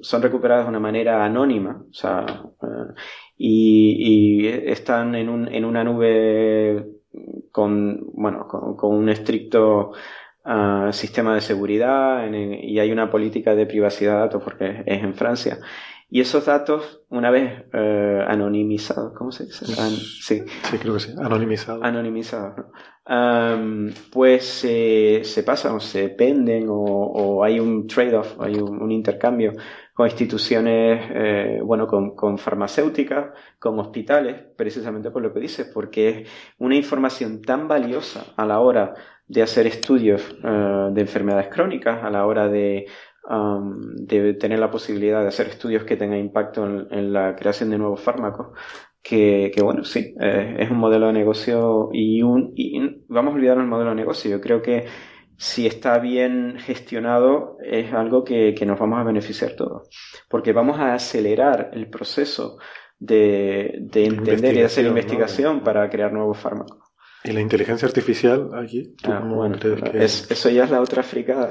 son 0.00 0.22
recuperados 0.22 0.64
de 0.64 0.70
una 0.70 0.80
manera 0.80 1.24
anónima, 1.24 1.84
o 1.88 1.92
sea, 1.92 2.26
y, 3.36 4.46
y, 4.46 4.48
están 4.48 5.14
en, 5.14 5.28
un, 5.28 5.46
en 5.46 5.64
una 5.64 5.84
nube 5.84 6.97
con, 7.52 8.10
bueno, 8.12 8.46
con, 8.48 8.94
un 8.94 9.08
estricto 9.08 9.92
ah, 10.44 10.90
sistema 10.92 11.34
de 11.34 11.40
seguridad 11.40 12.28
y 12.32 12.78
hay 12.78 12.92
una 12.92 13.10
política 13.10 13.54
de 13.54 13.66
privacidad 13.66 14.14
de 14.14 14.20
datos 14.20 14.42
porque 14.42 14.82
es 14.86 15.02
en 15.02 15.14
Francia. 15.14 15.58
Y 16.10 16.22
esos 16.22 16.46
datos, 16.46 17.02
una 17.10 17.30
vez 17.30 17.64
eh, 17.70 18.24
anonimizados, 18.26 19.12
¿cómo 19.12 19.30
se 19.30 19.44
dice? 19.44 19.66
sí. 19.66 20.42
sí, 20.46 20.78
creo 20.78 20.94
que 20.94 21.00
sí, 21.00 21.12
anonimizados. 21.18 21.82
Anonimizados, 21.84 22.66
pues 24.10 24.44
se 24.44 25.42
pasan 25.44 25.74
o 25.76 25.80
se 25.80 26.08
penden 26.08 26.66
o, 26.70 27.44
hay 27.44 27.60
un 27.60 27.86
trade-off, 27.86 28.40
hay 28.40 28.54
un, 28.54 28.90
intercambio 28.90 29.52
con 29.98 30.06
instituciones, 30.06 31.10
eh, 31.12 31.60
bueno, 31.60 31.88
con, 31.88 32.14
con, 32.14 32.38
farmacéuticas, 32.38 33.32
con 33.58 33.80
hospitales, 33.80 34.44
precisamente 34.56 35.10
por 35.10 35.22
lo 35.22 35.34
que 35.34 35.40
dices, 35.40 35.68
porque 35.74 36.08
es 36.08 36.28
una 36.58 36.76
información 36.76 37.42
tan 37.42 37.66
valiosa 37.66 38.26
a 38.36 38.46
la 38.46 38.60
hora 38.60 38.94
de 39.26 39.42
hacer 39.42 39.66
estudios 39.66 40.22
eh, 40.44 40.90
de 40.92 41.00
enfermedades 41.00 41.48
crónicas, 41.48 42.04
a 42.04 42.10
la 42.10 42.26
hora 42.26 42.46
de 42.48 42.86
de 44.06 44.34
tener 44.34 44.58
la 44.58 44.70
posibilidad 44.70 45.20
de 45.20 45.28
hacer 45.28 45.48
estudios 45.48 45.84
que 45.84 45.98
tengan 45.98 46.18
impacto 46.18 46.64
en, 46.64 47.12
la 47.12 47.36
creación 47.36 47.68
de 47.68 47.76
nuevos 47.76 48.00
fármacos, 48.00 48.56
que, 49.02 49.52
bueno, 49.62 49.84
sí, 49.84 50.14
eh, 50.18 50.56
es 50.60 50.70
un 50.70 50.78
modelo 50.78 51.08
de 51.08 51.12
negocio 51.12 51.90
y, 51.92 52.22
un, 52.22 52.52
y 52.56 53.04
vamos 53.08 53.32
a 53.32 53.36
olvidar 53.36 53.58
el 53.58 53.66
modelo 53.66 53.90
de 53.90 53.96
negocio. 53.96 54.30
Yo 54.30 54.40
creo 54.40 54.62
que 54.62 54.86
si 55.38 55.68
está 55.68 56.00
bien 56.00 56.58
gestionado 56.58 57.58
es 57.62 57.92
algo 57.92 58.24
que, 58.24 58.54
nos 58.66 58.78
vamos 58.78 58.98
a 58.98 59.04
beneficiar 59.04 59.52
todos, 59.52 59.88
porque 60.28 60.52
vamos 60.52 60.80
a 60.80 60.94
acelerar 60.94 61.70
el 61.74 61.88
proceso 61.88 62.58
de, 62.98 63.88
entender 63.94 64.56
y 64.56 64.62
hacer 64.62 64.84
investigación 64.86 65.62
para 65.62 65.88
crear 65.88 66.12
nuevos 66.12 66.38
fármacos. 66.38 66.78
¿Y 67.22 67.30
la 67.30 67.40
inteligencia 67.40 67.86
artificial 67.86 68.50
aquí? 68.52 68.96
Ah, 69.04 69.22
bueno, 69.24 69.56
eso 69.94 70.50
ya 70.50 70.64
es 70.64 70.70
la 70.70 70.80
otra 70.80 71.04
fricada. 71.04 71.50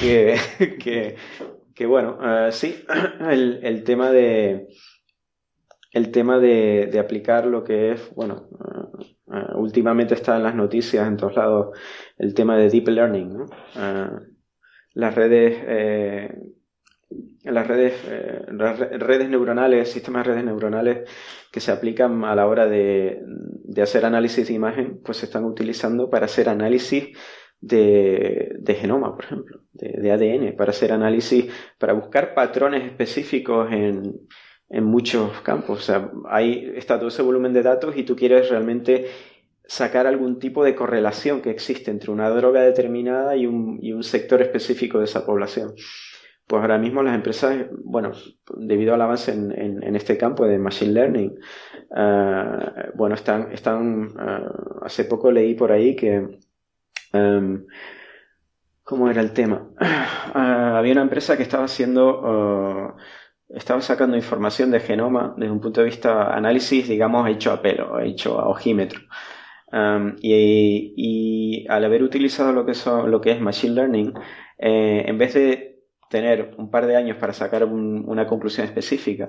Que, 0.00 0.36
que, 1.74 1.86
bueno, 1.86 2.18
eh, 2.22 2.52
sí, 2.52 2.84
el, 3.28 3.58
el, 3.64 3.82
tema 3.82 4.12
de 4.12 4.68
el 5.92 6.12
tema 6.12 6.38
de, 6.38 6.88
de, 6.92 6.98
aplicar 7.00 7.46
lo 7.46 7.64
que 7.64 7.92
es, 7.92 8.14
bueno, 8.14 8.48
eh, 9.00 9.17
eh, 9.32 9.54
últimamente 9.54 10.14
está 10.14 10.36
en 10.36 10.44
las 10.44 10.54
noticias 10.54 11.06
en 11.06 11.16
todos 11.16 11.36
lados 11.36 11.78
el 12.16 12.34
tema 12.34 12.56
de 12.56 12.68
deep 12.70 12.88
learning, 12.88 13.38
¿no? 13.38 13.46
las 14.94 15.14
redes 15.14 15.56
las 17.44 17.66
redes, 17.66 17.94
eh, 18.06 18.44
redes 18.50 19.28
neuronales, 19.28 19.90
sistemas 19.90 20.26
de 20.26 20.32
redes 20.32 20.44
neuronales 20.44 21.08
que 21.50 21.60
se 21.60 21.72
aplican 21.72 22.24
a 22.24 22.34
la 22.34 22.46
hora 22.46 22.66
de, 22.66 23.22
de, 23.24 23.82
hacer 23.82 24.04
análisis 24.04 24.48
de 24.48 24.54
imagen, 24.54 25.00
pues 25.02 25.18
se 25.18 25.26
están 25.26 25.44
utilizando 25.44 26.10
para 26.10 26.26
hacer 26.26 26.48
análisis 26.48 27.16
de, 27.60 28.56
de 28.58 28.74
genoma, 28.74 29.14
por 29.14 29.24
ejemplo, 29.24 29.60
de, 29.72 30.12
ADN, 30.12 30.56
para 30.56 30.70
hacer 30.70 30.92
análisis, 30.92 31.46
para 31.78 31.94
buscar 31.94 32.34
patrones 32.34 32.84
específicos 32.84 33.72
en, 33.72 34.20
en 34.70 34.84
muchos 34.84 35.40
campos. 35.42 35.78
O 35.78 35.82
sea, 35.82 36.10
ahí 36.28 36.72
está 36.76 36.98
todo 36.98 37.08
ese 37.08 37.22
volumen 37.22 37.52
de 37.52 37.62
datos 37.62 37.96
y 37.96 38.02
tú 38.04 38.16
quieres 38.16 38.50
realmente 38.50 39.06
sacar 39.64 40.06
algún 40.06 40.38
tipo 40.38 40.64
de 40.64 40.74
correlación 40.74 41.42
que 41.42 41.50
existe 41.50 41.90
entre 41.90 42.10
una 42.10 42.30
droga 42.30 42.62
determinada 42.62 43.36
y 43.36 43.46
un, 43.46 43.78
y 43.82 43.92
un 43.92 44.02
sector 44.02 44.40
específico 44.40 44.98
de 44.98 45.04
esa 45.04 45.26
población. 45.26 45.74
Pues 46.46 46.62
ahora 46.62 46.78
mismo 46.78 47.02
las 47.02 47.14
empresas, 47.14 47.66
bueno, 47.84 48.12
debido 48.56 48.94
al 48.94 49.02
avance 49.02 49.32
en, 49.32 49.52
en, 49.52 49.94
este 49.94 50.16
campo 50.16 50.46
de 50.46 50.58
Machine 50.58 50.92
Learning, 50.92 51.38
uh, 51.90 52.96
bueno, 52.96 53.14
están, 53.14 53.52
están 53.52 54.16
uh, 54.16 54.82
hace 54.82 55.04
poco 55.04 55.30
leí 55.30 55.52
por 55.54 55.70
ahí 55.70 55.94
que, 55.94 56.38
um, 57.12 57.66
¿cómo 58.82 59.10
era 59.10 59.20
el 59.20 59.34
tema? 59.34 59.68
Uh, 60.34 60.38
había 60.38 60.92
una 60.92 61.02
empresa 61.02 61.36
que 61.36 61.42
estaba 61.42 61.64
haciendo, 61.64 62.96
estaba 63.48 63.80
sacando 63.80 64.16
información 64.16 64.70
de 64.70 64.80
genoma 64.80 65.34
desde 65.36 65.52
un 65.52 65.60
punto 65.60 65.80
de 65.80 65.86
vista 65.86 66.34
análisis, 66.34 66.88
digamos, 66.88 67.28
hecho 67.28 67.52
a 67.52 67.62
pelo, 67.62 68.00
hecho 68.00 68.40
a 68.40 68.48
ojímetro. 68.48 69.00
Y, 70.22 70.94
y, 70.96 71.66
al 71.68 71.84
haber 71.84 72.02
utilizado 72.02 72.52
lo 72.52 72.64
que, 72.64 72.74
son, 72.74 73.10
lo 73.10 73.20
que 73.20 73.32
es 73.32 73.40
Machine 73.40 73.74
Learning, 73.74 74.14
eh, 74.58 75.04
en 75.06 75.18
vez 75.18 75.34
de 75.34 75.78
tener 76.08 76.54
un 76.56 76.70
par 76.70 76.86
de 76.86 76.96
años 76.96 77.18
para 77.18 77.32
sacar 77.32 77.64
una 77.64 78.26
conclusión 78.26 78.66
específica 78.66 79.28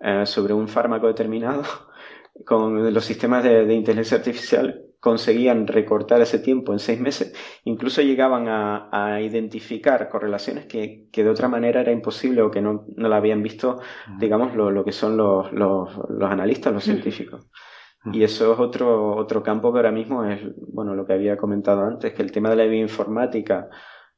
eh, 0.00 0.24
sobre 0.26 0.54
un 0.54 0.68
fármaco 0.68 1.06
determinado, 1.06 1.62
con 2.46 2.92
los 2.92 3.04
sistemas 3.04 3.44
de, 3.44 3.72
inteligencia 3.74 4.18
artificial 4.18 4.82
conseguían 5.00 5.66
recortar 5.66 6.20
ese 6.20 6.38
tiempo 6.38 6.72
en 6.72 6.78
seis 6.78 7.00
meses, 7.00 7.34
incluso 7.64 8.02
llegaban 8.02 8.46
a, 8.48 9.20
identificar 9.20 10.08
correlaciones 10.08 10.66
que, 10.66 11.08
de 11.12 11.28
otra 11.28 11.48
manera 11.48 11.80
era 11.80 11.92
imposible 11.92 12.42
o 12.42 12.50
que 12.50 12.60
no, 12.60 12.84
no 12.96 13.08
la 13.08 13.16
habían 13.16 13.42
visto, 13.42 13.80
digamos, 14.18 14.54
lo, 14.54 14.84
que 14.84 14.92
son 14.92 15.16
los, 15.16 15.52
los, 15.52 15.90
analistas, 16.22 16.72
los 16.72 16.84
científicos. 16.84 17.48
Y 18.12 18.22
eso 18.22 18.52
es 18.52 18.60
otro, 18.60 19.16
otro 19.16 19.42
campo 19.42 19.72
que 19.72 19.78
ahora 19.80 19.90
mismo 19.90 20.24
es, 20.24 20.40
bueno, 20.68 20.94
lo 20.94 21.06
que 21.06 21.14
había 21.14 21.36
comentado 21.36 21.82
antes, 21.82 22.12
que 22.12 22.22
el 22.22 22.30
tema 22.30 22.50
de 22.50 22.56
la 22.56 22.64
bioinformática, 22.64 23.68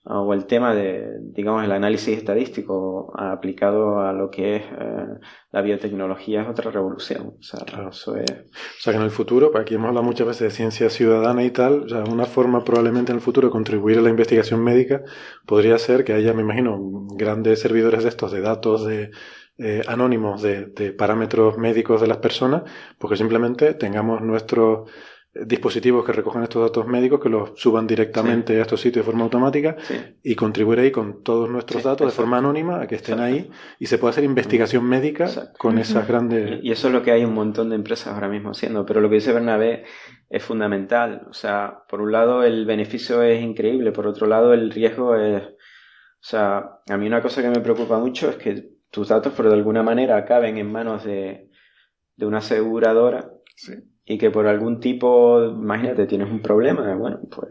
o 0.04 0.32
el 0.32 0.46
tema 0.46 0.74
de, 0.74 1.18
digamos, 1.20 1.64
el 1.64 1.72
análisis 1.72 2.16
estadístico 2.16 3.12
aplicado 3.14 4.00
a 4.00 4.12
lo 4.12 4.30
que 4.30 4.56
es 4.56 4.62
eh, 4.62 5.06
la 5.52 5.60
biotecnología 5.60 6.42
es 6.42 6.48
otra 6.48 6.70
revolución. 6.70 7.34
O 7.38 7.42
sea, 7.42 7.60
eso 7.90 8.16
es... 8.16 8.30
o 8.30 8.80
sea, 8.80 8.92
que 8.92 8.98
en 8.98 9.04
el 9.04 9.10
futuro, 9.10 9.50
aquí 9.56 9.74
hemos 9.74 9.88
hablado 9.88 10.06
muchas 10.06 10.26
veces 10.26 10.42
de 10.42 10.50
ciencia 10.50 10.88
ciudadana 10.88 11.44
y 11.44 11.50
tal, 11.50 11.88
sea, 11.90 12.04
una 12.04 12.24
forma 12.24 12.64
probablemente 12.64 13.12
en 13.12 13.16
el 13.16 13.22
futuro 13.22 13.48
de 13.48 13.52
contribuir 13.52 13.98
a 13.98 14.02
la 14.02 14.10
investigación 14.10 14.62
médica 14.64 15.02
podría 15.46 15.76
ser 15.78 16.04
que 16.04 16.14
haya, 16.14 16.32
me 16.32 16.42
imagino, 16.42 16.78
grandes 17.14 17.60
servidores 17.60 18.02
de 18.02 18.08
estos, 18.08 18.32
de 18.32 18.40
datos, 18.40 18.86
de 18.86 19.10
eh, 19.58 19.82
anónimos, 19.88 20.40
de, 20.40 20.66
de 20.66 20.92
parámetros 20.92 21.58
médicos 21.58 22.00
de 22.00 22.06
las 22.06 22.18
personas, 22.18 22.62
porque 22.98 23.16
simplemente 23.16 23.74
tengamos 23.74 24.22
nuestros 24.22 24.90
dispositivos 25.46 26.04
que 26.04 26.12
recogen 26.12 26.42
estos 26.42 26.62
datos 26.62 26.86
médicos 26.86 27.20
que 27.20 27.28
los 27.28 27.52
suban 27.56 27.86
directamente 27.86 28.58
a 28.58 28.62
estos 28.62 28.80
sitios 28.80 29.04
de 29.04 29.10
forma 29.10 29.24
automática 29.24 29.76
y 30.22 30.34
contribuir 30.34 30.80
ahí 30.80 30.90
con 30.90 31.22
todos 31.22 31.48
nuestros 31.48 31.82
datos 31.82 32.06
de 32.06 32.12
forma 32.12 32.38
anónima 32.38 32.82
a 32.82 32.86
que 32.86 32.96
estén 32.96 33.20
ahí 33.20 33.50
y 33.78 33.86
se 33.86 33.98
pueda 33.98 34.10
hacer 34.10 34.24
investigación 34.24 34.84
médica 34.84 35.28
con 35.58 35.78
esas 35.78 36.06
grandes... 36.08 36.60
Y 36.62 36.70
eso 36.70 36.88
es 36.88 36.94
lo 36.94 37.02
que 37.02 37.12
hay 37.12 37.24
un 37.24 37.34
montón 37.34 37.70
de 37.70 37.76
empresas 37.76 38.14
ahora 38.14 38.28
mismo 38.28 38.50
haciendo, 38.50 38.84
pero 38.84 39.00
lo 39.00 39.08
que 39.08 39.16
dice 39.16 39.32
Bernabé 39.32 39.84
es 40.28 40.42
fundamental. 40.42 41.26
O 41.30 41.34
sea, 41.34 41.82
por 41.88 42.00
un 42.00 42.12
lado 42.12 42.42
el 42.42 42.66
beneficio 42.66 43.22
es 43.22 43.42
increíble, 43.42 43.92
por 43.92 44.06
otro 44.06 44.26
lado 44.26 44.52
el 44.52 44.70
riesgo 44.70 45.16
es... 45.16 45.42
O 45.42 46.26
sea, 46.28 46.80
a 46.88 46.96
mí 46.96 47.06
una 47.06 47.22
cosa 47.22 47.42
que 47.42 47.48
me 47.48 47.60
preocupa 47.60 47.98
mucho 47.98 48.28
es 48.28 48.36
que 48.36 48.70
tus 48.90 49.08
datos, 49.08 49.32
por 49.34 49.46
de 49.48 49.54
alguna 49.54 49.82
manera, 49.82 50.16
acaben 50.16 50.58
en 50.58 50.70
manos 50.70 51.04
de, 51.04 51.50
de 52.16 52.26
una 52.26 52.38
aseguradora 52.38 53.30
y 54.08 54.16
que 54.16 54.30
por 54.30 54.46
algún 54.46 54.80
tipo, 54.80 55.44
imagínate, 55.44 56.06
tienes 56.06 56.30
un 56.30 56.40
problema, 56.40 56.94
bueno, 56.96 57.20
pues... 57.30 57.50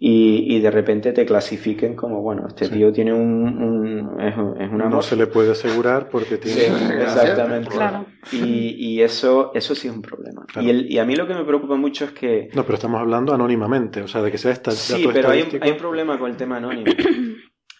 Y, 0.00 0.54
y 0.54 0.60
de 0.60 0.70
repente 0.70 1.12
te 1.12 1.26
clasifiquen 1.26 1.96
como, 1.96 2.22
bueno, 2.22 2.46
este 2.46 2.68
tío 2.68 2.92
tiene 2.92 3.12
un... 3.12 4.16
es, 4.20 4.36
una 4.36 4.88
no 4.88 5.02
se 5.02 5.16
le 5.16 5.26
puede 5.26 5.52
asegurar 5.52 6.08
porque 6.08 6.36
tiene... 6.36 6.66
exactamente. 7.02 7.68
Claro. 7.68 8.06
Y, 8.30 8.76
y, 8.78 9.02
eso, 9.02 9.50
eso 9.54 9.74
sí 9.74 9.88
es 9.88 9.94
un 9.94 10.02
problema. 10.02 10.46
Y, 10.60 10.70
el, 10.70 10.92
y 10.92 10.98
a 10.98 11.04
mí 11.04 11.16
lo 11.16 11.26
que 11.26 11.34
me 11.34 11.44
preocupa 11.44 11.74
mucho 11.74 12.04
es 12.04 12.12
que... 12.12 12.48
No, 12.54 12.62
pero 12.62 12.74
estamos 12.74 13.00
hablando 13.00 13.34
anónimamente, 13.34 14.00
o 14.02 14.06
sea, 14.06 14.22
de 14.22 14.30
que 14.30 14.38
sea 14.38 14.52
esta... 14.52 14.70
Sí, 14.70 15.08
pero 15.12 15.30
hay 15.30 15.42
un, 15.42 15.62
hay 15.62 15.72
un 15.72 15.78
problema 15.78 16.16
con 16.16 16.30
el 16.30 16.36
tema 16.36 16.58
anónimo. 16.58 16.92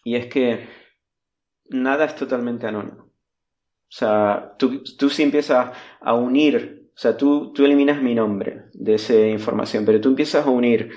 y 0.03 0.17
es 0.17 0.27
que 0.27 0.69
nada 1.71 2.05
es 2.05 2.17
totalmente 2.17 2.67
anónimo. 2.67 3.05
O 3.05 3.91
sea, 3.91 4.55
tú, 4.59 4.83
tú 4.99 5.09
sí 5.09 5.23
empiezas 5.23 5.71
a 6.01 6.15
unir, 6.15 6.78
o 6.99 7.01
sea, 7.01 7.17
tú, 7.17 7.53
tú 7.53 7.65
eliminas 7.65 8.03
mi 8.03 8.13
nombre 8.13 8.65
de 8.73 8.95
esa 8.95 9.15
información, 9.15 9.85
pero 9.85 10.01
tú 10.01 10.09
empiezas 10.09 10.45
a 10.45 10.51
unir 10.51 10.91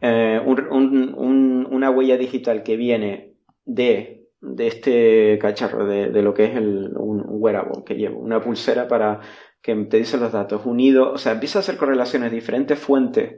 eh, 0.00 0.40
una 0.44 1.90
huella 1.92 2.16
digital 2.16 2.64
que 2.64 2.76
viene 2.76 3.36
de, 3.64 4.26
de 4.40 4.66
este 4.66 5.38
cacharro, 5.40 5.86
de, 5.86 6.10
de, 6.10 6.22
lo 6.22 6.34
que 6.34 6.46
es 6.46 6.56
el, 6.56 6.96
un 6.96 7.22
wearable 7.28 7.84
que 7.86 7.94
llevo, 7.94 8.18
una 8.18 8.40
pulsera 8.40 8.88
para 8.88 9.20
que 9.62 9.72
te 9.84 9.98
dice 9.98 10.18
los 10.18 10.32
datos, 10.32 10.66
unido, 10.66 11.12
o 11.12 11.18
sea, 11.18 11.30
empiezas 11.30 11.56
a 11.56 11.60
hacer 11.60 11.76
correlaciones, 11.76 12.32
diferentes 12.32 12.76
fuentes, 12.76 13.36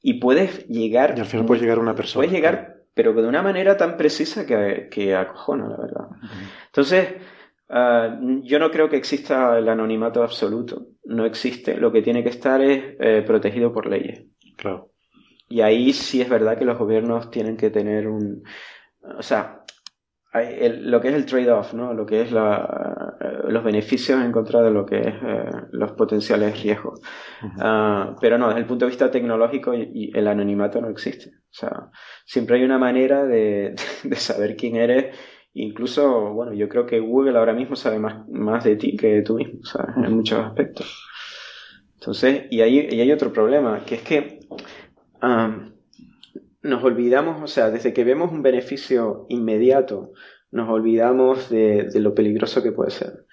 y 0.00 0.14
puedes 0.14 0.66
llegar... 0.68 1.12
Y 1.18 1.20
al 1.20 1.26
final 1.26 1.44
puedes 1.44 1.60
llegar 1.60 1.76
a 1.76 1.82
una 1.82 1.94
persona. 1.94 2.20
Puedes 2.20 2.32
llegar 2.32 2.76
pero 2.94 3.12
de 3.12 3.28
una 3.28 3.42
manera 3.42 3.76
tan 3.76 3.98
precisa 3.98 4.46
que, 4.46 4.88
que 4.90 5.14
acojona, 5.14 5.68
la 5.68 5.76
verdad. 5.76 6.06
Entonces, 6.64 7.16
ah, 7.68 8.18
yo 8.42 8.58
no 8.58 8.70
creo 8.70 8.88
que 8.88 8.96
exista 8.96 9.58
el 9.58 9.68
anonimato 9.68 10.22
absoluto. 10.22 10.88
No 11.04 11.24
existe. 11.24 11.76
Lo 11.76 11.92
que 11.92 12.02
tiene 12.02 12.22
que 12.22 12.30
estar 12.30 12.60
es 12.60 12.96
eh, 13.00 13.22
protegido 13.26 13.72
por 13.72 13.86
leyes. 13.86 14.24
Claro. 14.56 14.90
Y 15.48 15.60
ahí 15.60 15.92
sí 15.92 16.20
es 16.20 16.28
verdad 16.28 16.58
que 16.58 16.64
los 16.64 16.78
gobiernos 16.78 17.30
tienen 17.30 17.56
que 17.56 17.70
tener 17.70 18.08
un. 18.08 18.42
O 19.16 19.22
sea, 19.22 19.64
lo 20.80 21.00
que 21.00 21.08
es 21.08 21.14
el 21.14 21.26
trade-off, 21.26 21.72
¿no? 21.74 21.94
Lo 21.94 22.04
que 22.04 22.22
es 22.22 22.32
la, 22.32 23.16
eh, 23.20 23.38
los 23.48 23.64
beneficios 23.64 24.22
en 24.22 24.32
contra 24.32 24.62
de 24.62 24.70
lo 24.70 24.84
que 24.84 25.00
es 25.00 25.14
eh, 25.14 25.50
los 25.72 25.92
potenciales 25.92 26.62
riesgos. 26.62 27.00
Ah, 27.60 28.14
pero 28.20 28.38
no, 28.38 28.48
desde 28.48 28.60
el 28.60 28.66
punto 28.66 28.84
de 28.84 28.90
vista 28.90 29.10
tecnológico 29.10 29.74
y, 29.74 30.10
el 30.14 30.28
anonimato 30.28 30.80
no 30.80 30.88
existe. 30.88 31.30
O 31.30 31.52
sea, 31.52 31.90
siempre 32.24 32.56
hay 32.56 32.64
una 32.64 32.78
manera 32.78 33.24
de, 33.24 33.74
de, 34.04 34.16
saber 34.16 34.56
quién 34.56 34.76
eres. 34.76 35.16
Incluso, 35.58 36.34
bueno, 36.34 36.52
yo 36.52 36.68
creo 36.68 36.84
que 36.84 37.00
Google 37.00 37.38
ahora 37.38 37.54
mismo 37.54 37.76
sabe 37.76 37.98
más, 37.98 38.28
más 38.28 38.62
de 38.62 38.76
ti 38.76 38.94
que 38.94 39.22
tú 39.22 39.36
mismo, 39.36 39.64
¿sabes? 39.64 39.96
En 39.96 40.14
muchos 40.14 40.38
aspectos. 40.38 41.02
Entonces, 41.94 42.42
y 42.50 42.60
hay, 42.60 42.88
y 42.90 43.00
hay 43.00 43.10
otro 43.10 43.32
problema, 43.32 43.82
que 43.86 43.94
es 43.94 44.02
que 44.02 44.40
nos 46.60 46.84
olvidamos, 46.84 47.42
o 47.42 47.46
sea, 47.46 47.70
desde 47.70 47.94
que 47.94 48.04
vemos 48.04 48.32
un 48.32 48.42
beneficio 48.42 49.24
inmediato, 49.30 50.12
nos 50.50 50.68
olvidamos 50.68 51.48
de, 51.48 51.88
lo 51.94 52.14
peligroso 52.14 52.62
que 52.62 52.72
puede 52.72 52.90
ser. 52.90 53.24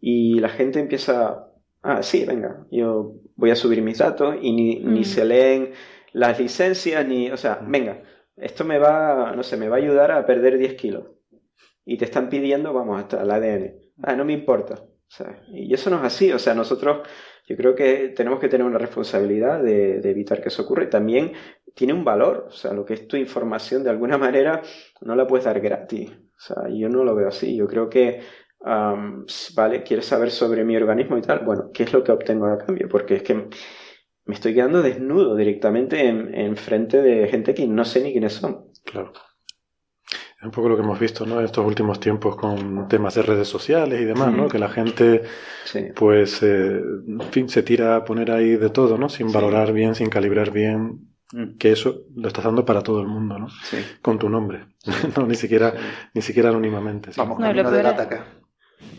Y 0.00 0.38
la 0.38 0.50
gente 0.50 0.78
empieza, 0.78 1.48
ah, 1.82 2.04
sí, 2.04 2.24
venga, 2.24 2.68
yo 2.70 3.14
voy 3.34 3.50
a 3.50 3.56
subir 3.56 3.82
mis 3.82 3.98
datos 3.98 4.36
y 4.40 4.52
ni, 4.52 4.76
ni 4.76 5.00
mm. 5.00 5.04
se 5.04 5.24
leen 5.24 5.72
las 6.12 6.38
licencias, 6.38 7.04
ni, 7.04 7.32
o 7.32 7.36
sea, 7.36 7.58
venga, 7.66 8.00
esto 8.36 8.64
me 8.64 8.78
va, 8.78 9.34
no 9.34 9.42
sé, 9.42 9.56
me 9.56 9.68
va 9.68 9.74
a 9.74 9.80
ayudar 9.80 10.12
a 10.12 10.24
perder 10.24 10.56
10 10.56 10.74
kilos. 10.74 11.04
Y 11.84 11.98
te 11.98 12.06
están 12.06 12.28
pidiendo, 12.28 12.72
vamos, 12.72 12.98
hasta 12.98 13.22
el 13.22 13.30
ADN. 13.30 13.74
Ah, 14.02 14.16
no 14.16 14.24
me 14.24 14.32
importa. 14.32 14.74
O 14.74 15.16
sea, 15.16 15.42
y 15.48 15.72
eso 15.72 15.90
no 15.90 15.96
es 15.98 16.04
así. 16.04 16.32
O 16.32 16.38
sea, 16.38 16.54
nosotros, 16.54 17.06
yo 17.46 17.56
creo 17.56 17.74
que 17.74 18.08
tenemos 18.08 18.40
que 18.40 18.48
tener 18.48 18.66
una 18.66 18.78
responsabilidad 18.78 19.62
de, 19.62 19.96
evitar 20.10 20.40
que 20.40 20.48
eso 20.48 20.62
ocurra. 20.62 20.84
Y 20.84 20.90
también 20.90 21.32
tiene 21.74 21.92
un 21.92 22.04
valor. 22.04 22.46
O 22.48 22.50
sea, 22.50 22.72
lo 22.72 22.84
que 22.84 22.94
es 22.94 23.06
tu 23.06 23.16
información, 23.16 23.84
de 23.84 23.90
alguna 23.90 24.18
manera, 24.18 24.62
no 25.02 25.14
la 25.14 25.26
puedes 25.26 25.44
dar 25.44 25.60
gratis. 25.60 26.10
O 26.10 26.40
sea, 26.40 26.68
yo 26.68 26.88
no 26.88 27.04
lo 27.04 27.14
veo 27.14 27.28
así. 27.28 27.56
Yo 27.56 27.66
creo 27.66 27.88
que, 27.88 28.22
vale, 28.60 29.82
quieres 29.82 30.06
saber 30.06 30.30
sobre 30.30 30.64
mi 30.64 30.76
organismo 30.76 31.18
y 31.18 31.22
tal. 31.22 31.40
Bueno, 31.44 31.70
¿qué 31.72 31.84
es 31.84 31.92
lo 31.92 32.02
que 32.02 32.12
obtengo 32.12 32.46
a 32.46 32.58
cambio? 32.58 32.88
Porque 32.88 33.16
es 33.16 33.22
que 33.22 33.34
me 33.34 34.34
estoy 34.34 34.54
quedando 34.54 34.82
desnudo 34.82 35.36
directamente 35.36 36.08
en, 36.08 36.34
en 36.34 36.56
frente 36.56 37.02
de 37.02 37.28
gente 37.28 37.54
que 37.54 37.66
no 37.66 37.84
sé 37.84 38.02
ni 38.02 38.12
quiénes 38.12 38.32
son. 38.32 38.70
Claro. 38.84 39.12
Es 40.44 40.46
un 40.46 40.52
poco 40.52 40.68
lo 40.68 40.76
que 40.76 40.82
hemos 40.82 40.98
visto 40.98 41.24
¿no? 41.24 41.38
en 41.38 41.46
estos 41.46 41.64
últimos 41.66 41.98
tiempos 41.98 42.36
con 42.36 42.86
temas 42.86 43.14
de 43.14 43.22
redes 43.22 43.48
sociales 43.48 44.00
y 44.00 44.04
demás, 44.04 44.32
¿no? 44.32 44.46
que 44.48 44.58
la 44.58 44.68
gente 44.68 45.22
pues 45.96 46.42
eh, 46.42 46.80
en 47.08 47.22
fin, 47.30 47.48
se 47.48 47.62
tira 47.62 47.96
a 47.96 48.04
poner 48.04 48.30
ahí 48.30 48.56
de 48.56 48.70
todo, 48.70 48.98
¿no? 48.98 49.08
sin 49.08 49.32
valorar 49.32 49.72
bien, 49.72 49.94
sin 49.94 50.10
calibrar 50.10 50.50
bien 50.50 51.14
Mm. 51.34 51.56
que 51.58 51.72
eso 51.72 52.04
lo 52.14 52.28
estás 52.28 52.44
dando 52.44 52.64
para 52.64 52.82
todo 52.82 53.00
el 53.00 53.08
mundo, 53.08 53.38
¿no? 53.38 53.48
Sí. 53.48 53.78
Con 54.00 54.18
tu 54.18 54.28
nombre, 54.28 54.66
no 55.16 55.26
ni 55.26 55.34
siquiera 55.34 55.74
ni 56.12 56.22
siquiera 56.22 56.50
anónimamente. 56.50 57.10
Vamos 57.16 57.38
no, 57.40 57.46
camino 57.46 57.70
de 57.70 57.88
acá. 57.88 58.26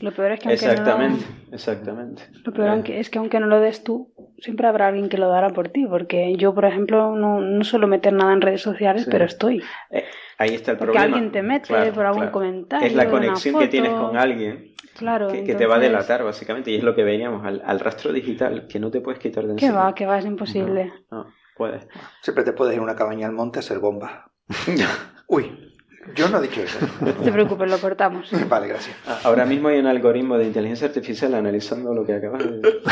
Lo 0.01 0.13
peor 0.13 0.33
es 0.33 0.39
que 0.39 0.49
aunque 0.49 0.65
exactamente, 0.65 1.25
no, 1.49 1.55
exactamente. 1.55 2.23
Lo 2.43 2.53
peor 2.53 2.83
eh. 2.89 2.99
es 2.99 3.09
que 3.09 3.19
aunque 3.19 3.39
no 3.39 3.47
lo 3.47 3.59
des 3.59 3.83
tú, 3.83 4.13
siempre 4.39 4.67
habrá 4.67 4.87
alguien 4.87 5.09
que 5.09 5.17
lo 5.17 5.29
dará 5.29 5.49
por 5.49 5.69
ti, 5.69 5.85
porque 5.85 6.35
yo, 6.37 6.53
por 6.53 6.65
ejemplo, 6.65 7.15
no, 7.15 7.41
no 7.41 7.63
suelo 7.63 7.87
meter 7.87 8.13
nada 8.13 8.33
en 8.33 8.41
redes 8.41 8.61
sociales, 8.61 9.07
pero 9.09 9.25
estoy. 9.25 9.63
Eh, 9.91 10.05
ahí 10.37 10.55
está 10.55 10.71
el 10.71 10.77
porque 10.77 10.93
problema. 10.93 11.15
alguien 11.15 11.31
te 11.31 11.41
mete 11.41 11.91
por 11.91 12.05
algún 12.05 12.27
comentario. 12.27 12.87
Es 12.87 12.95
la 12.95 13.09
conexión 13.09 13.59
que 13.59 13.67
tienes 13.67 13.91
con 13.91 14.17
alguien. 14.17 14.73
Claro, 14.97 15.27
que, 15.27 15.55
te 15.55 15.65
va 15.65 15.75
a 15.75 15.79
delatar, 15.79 16.23
básicamente, 16.23 16.71
y 16.71 16.75
es 16.75 16.83
lo 16.83 16.95
que 16.95 17.03
veníamos 17.03 17.45
al, 17.45 17.79
rastro 17.79 18.13
digital, 18.13 18.67
que 18.67 18.79
no 18.79 18.91
te 18.91 19.01
puedes 19.01 19.19
quitar 19.19 19.45
de 19.45 19.53
encima. 19.53 19.71
Que 19.71 19.77
va, 19.77 19.95
que 19.95 20.05
va, 20.05 20.19
es 20.19 20.25
imposible. 20.25 20.91
no. 21.11 21.27
Puedes. 21.55 21.87
Siempre 22.21 22.43
te 22.43 22.51
puedes 22.51 22.73
ir 22.73 22.81
a 22.81 22.83
una 22.83 22.95
cabaña 22.95 23.27
al 23.27 23.33
monte 23.33 23.59
a 23.59 23.61
hacer 23.61 23.79
bomba. 23.79 24.29
Uy, 25.27 25.74
yo 26.13 26.29
no 26.29 26.39
he 26.39 26.41
dicho 26.43 26.61
eso. 26.61 26.77
No 27.01 27.13
te 27.13 27.31
preocupes, 27.31 27.69
lo 27.69 27.77
cortamos. 27.79 28.29
Vale, 28.49 28.67
gracias. 28.67 28.95
Ah, 29.07 29.19
ahora 29.23 29.45
mismo 29.45 29.69
hay 29.69 29.79
un 29.79 29.87
algoritmo 29.87 30.37
de 30.37 30.45
inteligencia 30.45 30.87
artificial 30.87 31.33
analizando 31.33 31.93
lo 31.93 32.05
que 32.05 32.13
acabas 32.13 32.43
de 32.43 32.61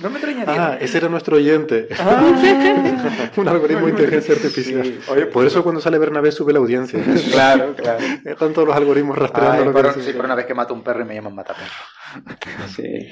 No 0.00 0.10
me 0.10 0.16
extrañaría. 0.16 0.66
Ah, 0.72 0.78
ese 0.80 0.98
era 0.98 1.08
nuestro 1.08 1.36
oyente. 1.36 1.88
Ah. 1.98 3.30
un 3.36 3.48
algoritmo 3.48 3.86
de 3.86 3.92
inteligencia 3.92 4.34
artificial. 4.34 4.98
Oye, 5.08 5.26
por 5.26 5.46
eso 5.46 5.62
cuando 5.62 5.80
sale 5.80 5.98
Bernabé 5.98 6.32
sube 6.32 6.52
la 6.52 6.58
audiencia. 6.58 7.02
claro, 7.32 7.74
claro. 7.74 8.04
Están 8.24 8.52
todos 8.52 8.68
los 8.68 8.76
algoritmos 8.76 9.16
rastreando 9.16 9.72
lo 9.72 9.94
que 9.94 10.00
Sí, 10.02 10.12
por 10.12 10.24
una 10.24 10.34
vez 10.34 10.46
que 10.46 10.54
mato 10.54 10.74
un 10.74 10.82
perro 10.82 11.02
y 11.02 11.04
me 11.04 11.14
llaman 11.14 11.34
mataperro. 11.34 11.70
Sí. 12.68 13.08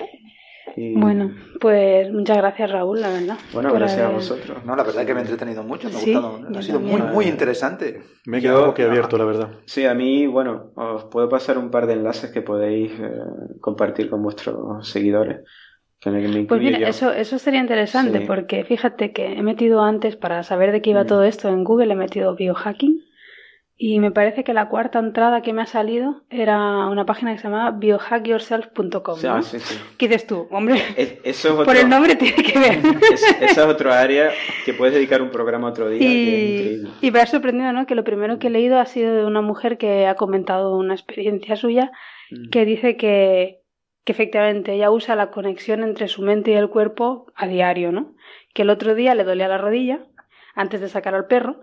Bueno, 0.77 1.33
pues 1.61 2.11
muchas 2.13 2.37
gracias 2.37 2.71
Raúl, 2.71 3.01
la 3.01 3.09
verdad. 3.09 3.37
Bueno, 3.53 3.73
gracias 3.73 4.01
a 4.01 4.09
vosotros. 4.09 4.65
No, 4.65 4.75
la 4.75 4.83
verdad 4.83 5.03
es 5.03 5.07
que 5.07 5.15
me 5.15 5.21
he 5.21 5.23
entretenido 5.23 5.63
mucho, 5.63 5.89
me 5.89 5.97
ha 5.97 6.01
gustado, 6.01 6.41
ha 6.57 6.63
sido 6.63 6.81
muy, 6.81 7.01
muy 7.03 7.27
interesante. 7.27 8.03
Me 8.27 8.39
he 8.39 8.41
quedado 8.41 8.65
abierto, 8.65 9.17
la 9.17 9.25
verdad. 9.25 9.51
Sí, 9.67 9.85
a 9.85 9.95
mí, 9.95 10.27
bueno, 10.27 10.73
os 10.75 11.05
puedo 11.05 11.29
pasar 11.29 11.59
un 11.59 11.71
par 11.71 11.87
de 11.87 11.95
enlaces 11.95 12.31
que 12.31 12.43
podéis 12.43 12.93
eh, 12.93 13.11
compartir 13.61 14.11
con 14.11 14.23
vuestros 14.23 14.89
seguidores. 14.89 15.43
pues 16.01 16.61
mira, 16.61 16.89
eso, 16.89 17.13
eso 17.13 17.39
sería 17.39 17.61
interesante 17.61 18.21
porque 18.23 18.65
fíjate 18.65 19.13
que 19.13 19.35
he 19.35 19.43
metido 19.43 19.83
antes, 19.83 20.17
para 20.17 20.43
saber 20.43 20.73
de 20.73 20.83
qué 20.83 20.91
iba 20.91 21.05
mm. 21.05 21.07
todo 21.07 21.23
esto 21.23 21.49
en 21.49 21.65
Google, 21.65 21.93
he 21.93 21.97
metido 21.97 22.35
biohacking 22.35 23.01
y 23.77 23.99
me 23.99 24.13
parece 24.13 24.45
que 24.45 24.53
la 24.53 24.69
cuarta 24.69 25.01
entrada 25.01 25.43
que 25.43 25.53
me 25.53 25.63
ha 25.63 25.67
salido 25.67 26.23
era 26.31 26.87
una 26.87 27.05
página 27.07 27.33
que 27.33 27.39
se 27.39 27.45
llamaba 27.45 27.73
biohackyourself.com. 27.73 29.19
¿no? 29.21 29.43
sí, 29.43 29.59
sí. 29.59 29.81
¿Qué 29.99 30.07
dices 30.07 30.29
tú? 30.29 30.47
Hombre, 30.53 30.81
eso 31.25 31.65
por 31.65 31.77
el 31.77 31.89
nombre 31.89 32.15
tiene 32.15 32.41
que 32.41 32.59
ver. 32.59 32.79
esa 33.13 33.45
es 33.45 33.59
otra 33.59 34.01
área 34.01 34.31
que 34.65 34.75
puedes 34.75 34.95
dedicar 34.95 35.23
un 35.23 35.31
programa 35.31 35.69
otro 35.69 35.89
día. 35.89 36.01
Y, 36.01 36.85
y 37.01 37.11
me 37.11 37.21
ha 37.21 37.27
sorprendido 37.27 37.73
¿no? 37.73 37.85
que 37.87 37.97
lo 37.97 38.05
primero 38.05 38.39
que 38.39 38.47
he 38.47 38.51
leído 38.51 38.79
ha 38.79 38.87
sido 38.87 39.13
de 39.13 39.25
una 39.25 39.41
mujer 39.41 39.77
que 39.77 40.07
ha 40.07 40.15
comentado 40.15 40.77
una 40.77 40.95
experiencia 40.95 41.57
suya 41.57 41.91
mm. 42.31 42.51
que 42.51 42.65
dice 42.65 42.97
que, 42.97 43.61
que 44.05 44.13
efectivamente 44.13 44.73
ella 44.73 44.93
usa 44.93 45.17
la 45.17 45.33
conexión 45.33 45.83
entre 45.83 46.07
su 46.07 46.23
mente 46.23 46.53
y 46.53 46.55
el 46.55 46.69
cuerpo 46.69 47.33
a 47.35 47.49
diario, 47.49 47.91
¿no? 47.91 48.15
Que 48.53 48.63
el 48.63 48.71
otro 48.71 48.95
día 48.95 49.17
le 49.17 49.25
dolía 49.25 49.49
la 49.49 49.59
rodilla 49.59 50.07
antes 50.55 50.81
de 50.81 50.89
sacar 50.89 51.17
al 51.17 51.27
perro 51.27 51.61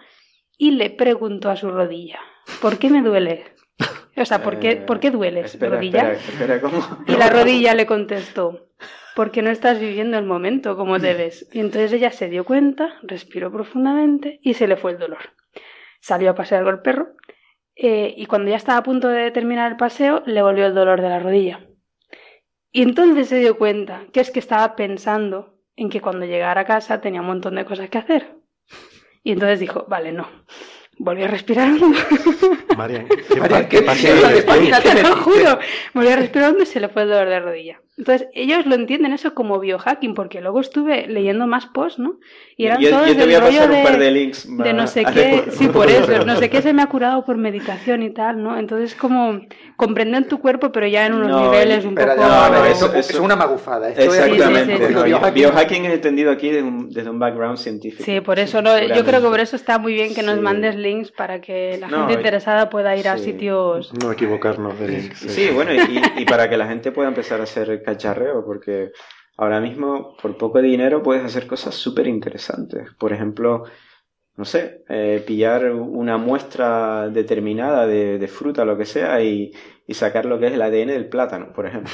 y 0.62 0.70
le 0.70 0.92
preguntó 0.92 1.50
a 1.50 1.56
su 1.56 1.72
rodilla, 1.72 2.20
¿por 2.62 2.78
qué 2.78 2.92
me 2.92 3.02
duele? 3.02 3.46
O 4.16 4.26
sea, 4.26 4.44
¿por 4.44 4.60
qué, 4.60 4.76
¿por 4.76 5.00
qué 5.00 5.10
dueles, 5.10 5.56
espera, 5.56 5.78
rodilla? 5.78 6.12
Espera, 6.12 6.56
espera, 6.56 6.62
¿cómo? 6.62 7.04
Y 7.08 7.14
la 7.14 7.32
rodilla 7.32 7.74
le 7.74 7.88
contestó, 7.88 8.70
porque 9.16 9.42
no 9.42 9.50
estás 9.50 9.80
viviendo 9.80 10.20
el 10.20 10.26
momento 10.26 10.78
como 10.78 11.00
debes. 11.00 11.50
Y 11.52 11.62
entonces 11.62 11.94
ella 11.94 12.12
se 12.12 12.30
dio 12.30 12.46
cuenta, 12.46 12.94
respiró 13.02 13.52
profundamente 13.52 14.40
y 14.44 14.54
se 14.54 14.68
le 14.68 14.78
fue 14.78 14.92
el 14.92 15.00
dolor. 15.00 15.34
Salió 16.00 16.30
a 16.30 16.36
pasear 16.36 16.64
con 16.64 16.76
el 16.76 16.82
perro 16.82 17.16
eh, 17.76 18.14
y 18.16 18.28
cuando 18.28 18.52
ya 18.52 18.58
estaba 18.58 18.78
a 18.78 18.84
punto 18.84 19.08
de 19.08 19.32
terminar 19.32 19.72
el 19.72 19.78
paseo 19.78 20.22
le 20.28 20.44
volvió 20.44 20.68
el 20.68 20.76
dolor 20.76 21.02
de 21.02 21.10
la 21.10 21.18
rodilla. 21.18 21.66
Y 22.72 22.84
entonces 22.84 23.30
se 23.30 23.40
dio 23.40 23.58
cuenta 23.58 24.06
que 24.14 24.20
es 24.20 24.30
que 24.30 24.38
estaba 24.38 24.76
pensando 24.76 25.56
en 25.76 25.90
que 25.90 26.02
cuando 26.02 26.28
llegara 26.28 26.62
a 26.62 26.66
casa 26.66 27.02
tenía 27.02 27.22
un 27.22 27.28
montón 27.28 27.56
de 27.56 27.66
cosas 27.66 27.90
que 27.90 27.98
hacer. 27.98 28.41
Y 29.24 29.34
entonces 29.34 29.60
dijo, 29.60 29.86
vale, 29.88 30.12
no, 30.12 30.28
volví 30.98 31.24
a 31.24 31.28
respirar 31.28 31.70
hondo. 31.70 31.98
Marian, 32.78 33.08
¿qué, 33.08 33.68
¿qué 33.70 33.82
pasa? 33.82 34.82
Te 34.82 35.04
lo 35.04 35.16
juro. 35.18 35.60
Volví 35.94 36.10
a 36.10 36.16
respirar 36.16 36.52
hondo 36.52 36.64
y 36.64 36.66
se 36.66 36.80
le 36.80 36.90
fue 36.90 37.04
el 37.04 37.10
dolor 37.10 37.30
de 37.30 37.40
rodilla. 37.40 37.82
Entonces, 37.98 38.30
ellos 38.34 38.66
lo 38.66 38.76
entienden 38.76 39.12
eso 39.14 39.36
como 39.36 39.60
biohacking, 39.60 40.14
porque 40.14 40.40
luego 40.42 40.62
estuve 40.62 41.08
leyendo 41.08 41.46
más 41.46 41.66
posts, 41.68 42.00
¿no? 42.00 42.20
Y 42.58 42.66
eran 42.66 42.80
yo, 42.80 42.90
todos 42.90 43.08
yo 43.10 43.16
te 43.18 43.26
voy 43.26 43.36
a 43.36 43.42
pasar 43.42 43.70
de, 43.70 43.76
un 43.78 43.84
par 43.84 43.98
de 44.00 44.12
links. 44.12 44.48
De 44.58 44.74
no 44.74 44.88
sé 44.88 45.04
qué, 45.06 45.44
sí, 45.52 45.68
por 45.68 45.88
eso, 45.90 46.26
no 46.26 46.36
sé 46.38 46.50
qué 46.50 46.62
se 46.62 46.74
me 46.74 46.82
ha 46.82 46.88
curado 46.88 47.26
por 47.26 47.38
meditación 47.38 48.02
y 48.02 48.12
tal, 48.12 48.42
¿no? 48.42 48.58
Entonces, 48.58 48.96
como 48.96 49.42
comprenden 49.76 50.28
tu 50.28 50.40
cuerpo, 50.40 50.72
pero 50.72 50.88
ya 50.88 51.06
en 51.06 51.14
unos 51.16 51.30
no, 51.30 51.52
niveles 51.52 51.84
un 51.86 51.96
poco... 51.96 52.16
no, 52.16 52.50
no, 52.50 52.66
eso- 52.66 52.86
eso, 52.88 52.96
eso- 52.96 53.14
es 53.14 53.20
una 53.20 53.36
magufada. 53.36 53.90
Esto 53.90 54.02
Exactamente. 54.04 54.74
Es, 54.74 54.80
Sí, 54.80 54.86
sí, 54.86 54.88
sí. 54.88 54.94
No, 54.94 55.04
biohacking. 55.04 55.34
biohacking 55.34 55.86
es 55.86 55.94
entendido 55.94 56.32
aquí 56.32 56.50
desde 56.50 56.64
un, 56.68 56.90
desde 56.90 57.10
un 57.10 57.20
background 57.20 57.58
científico. 57.58 58.04
Sí, 58.06 58.22
por 58.22 58.40
eso, 58.40 58.62
no, 58.62 58.80
yo 58.80 59.04
creo 59.04 59.22
que 59.22 59.28
por 59.28 59.40
eso 59.42 59.56
está 59.58 59.78
muy 59.78 59.94
bien 59.94 60.16
que 60.16 60.24
nos 60.24 60.36
Sí. 60.36 60.42
mandes 60.42 60.76
links 60.76 61.12
para 61.12 61.42
que 61.42 61.78
la 61.80 61.88
No, 61.88 62.00
gente 62.08 62.14
interesada 62.14 62.70
pueda 62.70 62.96
ir 62.96 63.10
a 63.10 63.18
sitios... 63.18 63.94
No 64.02 64.12
equivocarnos 64.14 64.80
de 64.80 64.88
links. 64.88 65.20
Sí, 65.20 65.50
bueno, 65.54 65.72
y, 65.74 66.22
y 66.22 66.26
para 66.26 66.50
que 66.50 66.56
la 66.58 66.68
gente 66.68 66.92
pueda 66.94 67.10
empezar 67.10 67.42
a 67.42 67.44
hacer 67.44 67.81
cacharreo, 67.84 68.46
porque 68.46 68.92
ahora 69.38 69.60
mismo 69.60 70.16
por 70.22 70.38
poco 70.38 70.62
dinero 70.62 71.02
puedes 71.04 71.24
hacer 71.24 71.48
cosas 71.48 71.76
súper 71.76 72.08
interesantes. 72.08 72.90
Por 73.00 73.14
ejemplo, 73.14 73.64
no 74.38 74.46
sé, 74.46 74.84
eh, 74.90 75.24
pillar 75.26 75.72
una 75.72 76.18
muestra 76.18 77.10
determinada 77.10 77.86
de, 77.88 78.18
de 78.18 78.28
fruta, 78.28 78.66
lo 78.66 78.78
que 78.78 78.86
sea, 78.86 79.22
y, 79.22 79.52
y 79.88 79.94
sacar 79.94 80.26
lo 80.26 80.40
que 80.40 80.48
es 80.48 80.54
el 80.54 80.62
ADN 80.62 80.88
del 80.88 81.10
plátano, 81.10 81.52
por 81.54 81.66
ejemplo. 81.68 81.92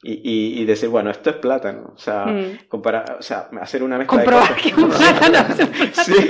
Y, 0.00 0.12
y, 0.12 0.62
y 0.62 0.64
decir, 0.64 0.88
bueno, 0.88 1.10
esto 1.10 1.30
es 1.30 1.36
plátano. 1.36 1.92
O 1.94 1.98
sea, 1.98 2.24
Mm. 2.26 2.68
comparar, 2.68 3.16
o 3.18 3.22
sea, 3.22 3.48
hacer 3.60 3.82
una 3.82 3.98
mezcla 3.98 4.18
Comprobar 4.22 4.54
de 4.54 4.62
que 4.62 4.70
cosas. 4.70 4.86
un 4.88 5.18
plátano 5.18 5.54
es 5.54 5.58
un 5.58 5.74
Sí. 6.04 6.12
Sí, 6.12 6.28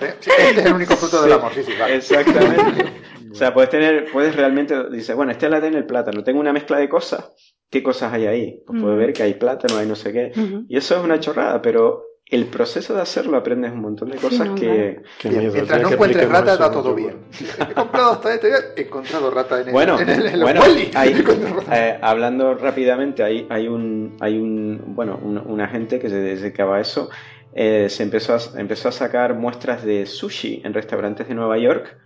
Este 0.00 0.30
es 0.60 0.66
el 0.66 0.72
único 0.72 0.94
fruto 0.96 1.22
del 1.22 1.32
amor. 1.32 1.52
Sí, 1.52 1.62
sí, 1.64 1.72
vale. 1.78 1.96
Exactamente. 1.96 2.84
O 3.32 3.34
sea, 3.34 3.54
puedes 3.54 3.70
tener, 3.70 4.10
puedes 4.10 4.34
realmente, 4.34 4.90
dices, 4.90 5.14
bueno, 5.14 5.30
este 5.30 5.46
es 5.46 5.52
el 5.52 5.54
ADN 5.54 5.72
del 5.74 5.86
plátano, 5.86 6.24
tengo 6.24 6.40
una 6.40 6.52
mezcla 6.52 6.78
de 6.78 6.88
cosas, 6.88 7.32
¿qué 7.70 7.82
cosas 7.82 8.12
hay 8.12 8.26
ahí? 8.26 8.62
Pues 8.66 8.80
puedo 8.80 8.94
Ujú. 8.94 9.00
ver 9.00 9.12
que 9.12 9.22
hay 9.22 9.34
plátano, 9.34 9.78
hay 9.78 9.86
no 9.86 9.94
sé 9.94 10.12
qué. 10.12 10.32
Y 10.68 10.76
eso 10.76 10.96
es 10.96 11.04
una 11.04 11.20
chorrada, 11.20 11.62
pero 11.62 12.04
el 12.26 12.46
proceso 12.46 12.94
de 12.94 13.00
hacerlo 13.00 13.36
aprendes 13.36 13.72
un 13.72 13.80
montón 13.80 14.10
de 14.10 14.16
cosas 14.16 14.48
no, 14.48 14.54
que... 14.54 15.02
miedo, 15.24 15.52
mientras 15.52 15.82
no 15.82 15.90
encuentres 15.90 16.28
rata, 16.28 16.52
en 16.52 16.72
todo 16.72 16.94
bien. 16.94 17.16
He 17.70 17.74
comprado 17.74 18.12
hasta 18.12 18.34
este, 18.34 18.50
he 18.76 18.82
encontrado 18.82 19.30
rata 19.32 19.60
en 19.60 19.66
el, 19.68 19.72
Bueno, 19.72 19.98
en 20.00 20.08
el, 20.08 20.26
en 20.26 20.34
el 20.34 20.40
bueno, 20.42 20.60
hay- 20.94 21.24
eh, 21.72 21.98
hablando 22.00 22.54
rápidamente, 22.54 23.22
hay, 23.24 23.46
hay 23.50 23.66
un, 23.66 24.16
hay 24.20 24.38
un, 24.38 24.94
bueno, 24.94 25.18
un, 25.20 25.38
una 25.38 25.66
gente 25.66 25.98
que 25.98 26.08
se 26.08 26.16
dedicaba 26.20 26.76
a 26.76 26.80
eso, 26.80 27.10
eh, 27.52 27.88
se 27.88 28.04
empezó 28.04 28.34
a, 28.34 28.38
empezó 28.60 28.88
a 28.90 28.92
sacar 28.92 29.34
muestras 29.34 29.84
de 29.84 30.06
sushi 30.06 30.62
en 30.64 30.72
restaurantes 30.72 31.26
de 31.26 31.34
Nueva 31.34 31.58
York 31.58 31.96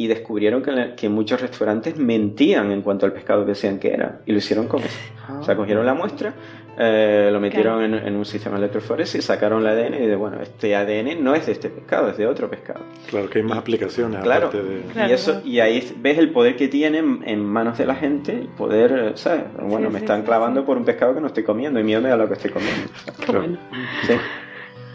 y 0.00 0.06
descubrieron 0.06 0.62
que, 0.62 0.70
la- 0.70 0.94
que 0.94 1.08
muchos 1.08 1.40
restaurantes 1.40 1.96
mentían 1.98 2.70
en 2.70 2.82
cuanto 2.82 3.04
al 3.04 3.12
pescado 3.12 3.44
que 3.44 3.50
decían 3.50 3.80
que 3.80 3.88
era 3.92 4.20
y 4.26 4.30
lo 4.32 4.38
hicieron 4.38 4.68
con 4.68 4.80
eso. 4.80 4.96
O 5.40 5.42
sea, 5.42 5.56
cogieron 5.56 5.84
la 5.84 5.92
muestra, 5.92 6.32
eh, 6.78 7.30
lo 7.32 7.40
metieron 7.40 7.82
en, 7.82 7.94
en 7.94 8.14
un 8.14 8.24
sistema 8.24 8.56
electroforesis 8.58 9.16
y 9.16 9.22
sacaron 9.22 9.60
el 9.60 9.66
ADN 9.66 9.94
y 10.04 10.06
de 10.06 10.14
bueno, 10.14 10.40
este 10.40 10.76
ADN 10.76 11.22
no 11.22 11.34
es 11.34 11.46
de 11.46 11.52
este 11.52 11.68
pescado, 11.68 12.08
es 12.10 12.16
de 12.16 12.28
otro 12.28 12.48
pescado. 12.48 12.80
Claro 13.10 13.28
que 13.28 13.40
hay 13.40 13.44
más 13.44 13.58
aplicaciones 13.58 14.22
Claro. 14.22 14.46
aparte 14.46 14.62
de... 14.66 14.80
Claro, 14.92 15.10
y 15.10 15.12
eso 15.12 15.42
y 15.44 15.58
ahí 15.58 15.92
ves 15.98 16.16
el 16.18 16.30
poder 16.30 16.54
que 16.54 16.68
tienen 16.68 17.22
en 17.26 17.44
manos 17.44 17.76
de 17.76 17.84
la 17.86 17.96
gente, 17.96 18.32
el 18.32 18.46
poder, 18.48 18.92
eh, 18.92 19.12
¿sabes? 19.16 19.42
Bueno, 19.60 19.88
Sí, 19.88 19.92
me 19.94 19.98
sí, 19.98 20.04
están 20.04 20.20
sí, 20.20 20.26
clavando 20.26 20.60
sí. 20.60 20.66
por 20.66 20.76
un 20.78 20.84
pescado 20.84 21.12
que 21.14 21.20
no 21.20 21.26
estoy 21.26 21.42
comiendo 21.42 21.80
y 21.80 21.82
miedo 21.82 22.00
me 22.00 22.08
da 22.08 22.16
lo 22.16 22.28
que 22.28 22.34
estoy 22.34 22.52
comiendo. 22.52 22.86
Qué 23.18 23.24
Claro. 23.24 23.40
bueno. 23.40 23.58
Sí. 24.06 24.12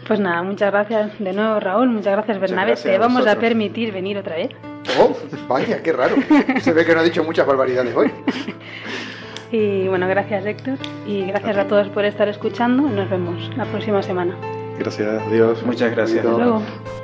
Pues 0.06 0.20
nada, 0.20 0.42
muchas 0.42 0.70
gracias 0.70 1.18
de 1.18 1.32
nuevo, 1.32 1.60
Raúl. 1.60 1.88
Muchas 1.88 2.12
gracias, 2.12 2.38
Bernabé. 2.38 2.72
gracias 2.72 2.92
Te 2.92 2.96
a 2.96 2.98
vamos 2.98 3.26
a 3.26 3.36
permitir 3.36 3.92
venir 3.92 4.18
otra 4.18 4.36
vez. 4.36 4.50
Oh, 5.00 5.16
vaya, 5.48 5.82
qué 5.82 5.92
raro. 5.92 6.16
Se 6.60 6.72
ve 6.72 6.84
que 6.84 6.94
no 6.94 7.00
ha 7.00 7.04
dicho 7.04 7.24
muchas 7.24 7.46
barbaridades 7.46 7.94
hoy. 7.94 8.10
Y 9.52 9.86
bueno, 9.86 10.08
gracias, 10.08 10.44
Héctor. 10.44 10.78
Y 11.06 11.26
gracias 11.26 11.56
a 11.56 11.68
todos 11.68 11.88
por 11.90 12.04
estar 12.04 12.28
escuchando. 12.28 12.82
Nos 12.88 13.08
vemos 13.08 13.56
la 13.56 13.64
próxima 13.66 14.02
semana. 14.02 14.34
Gracias, 14.80 15.22
adiós. 15.28 15.62
Muchas 15.64 15.92
gracias. 15.92 16.24
Hasta 16.24 16.36
luego. 16.36 17.03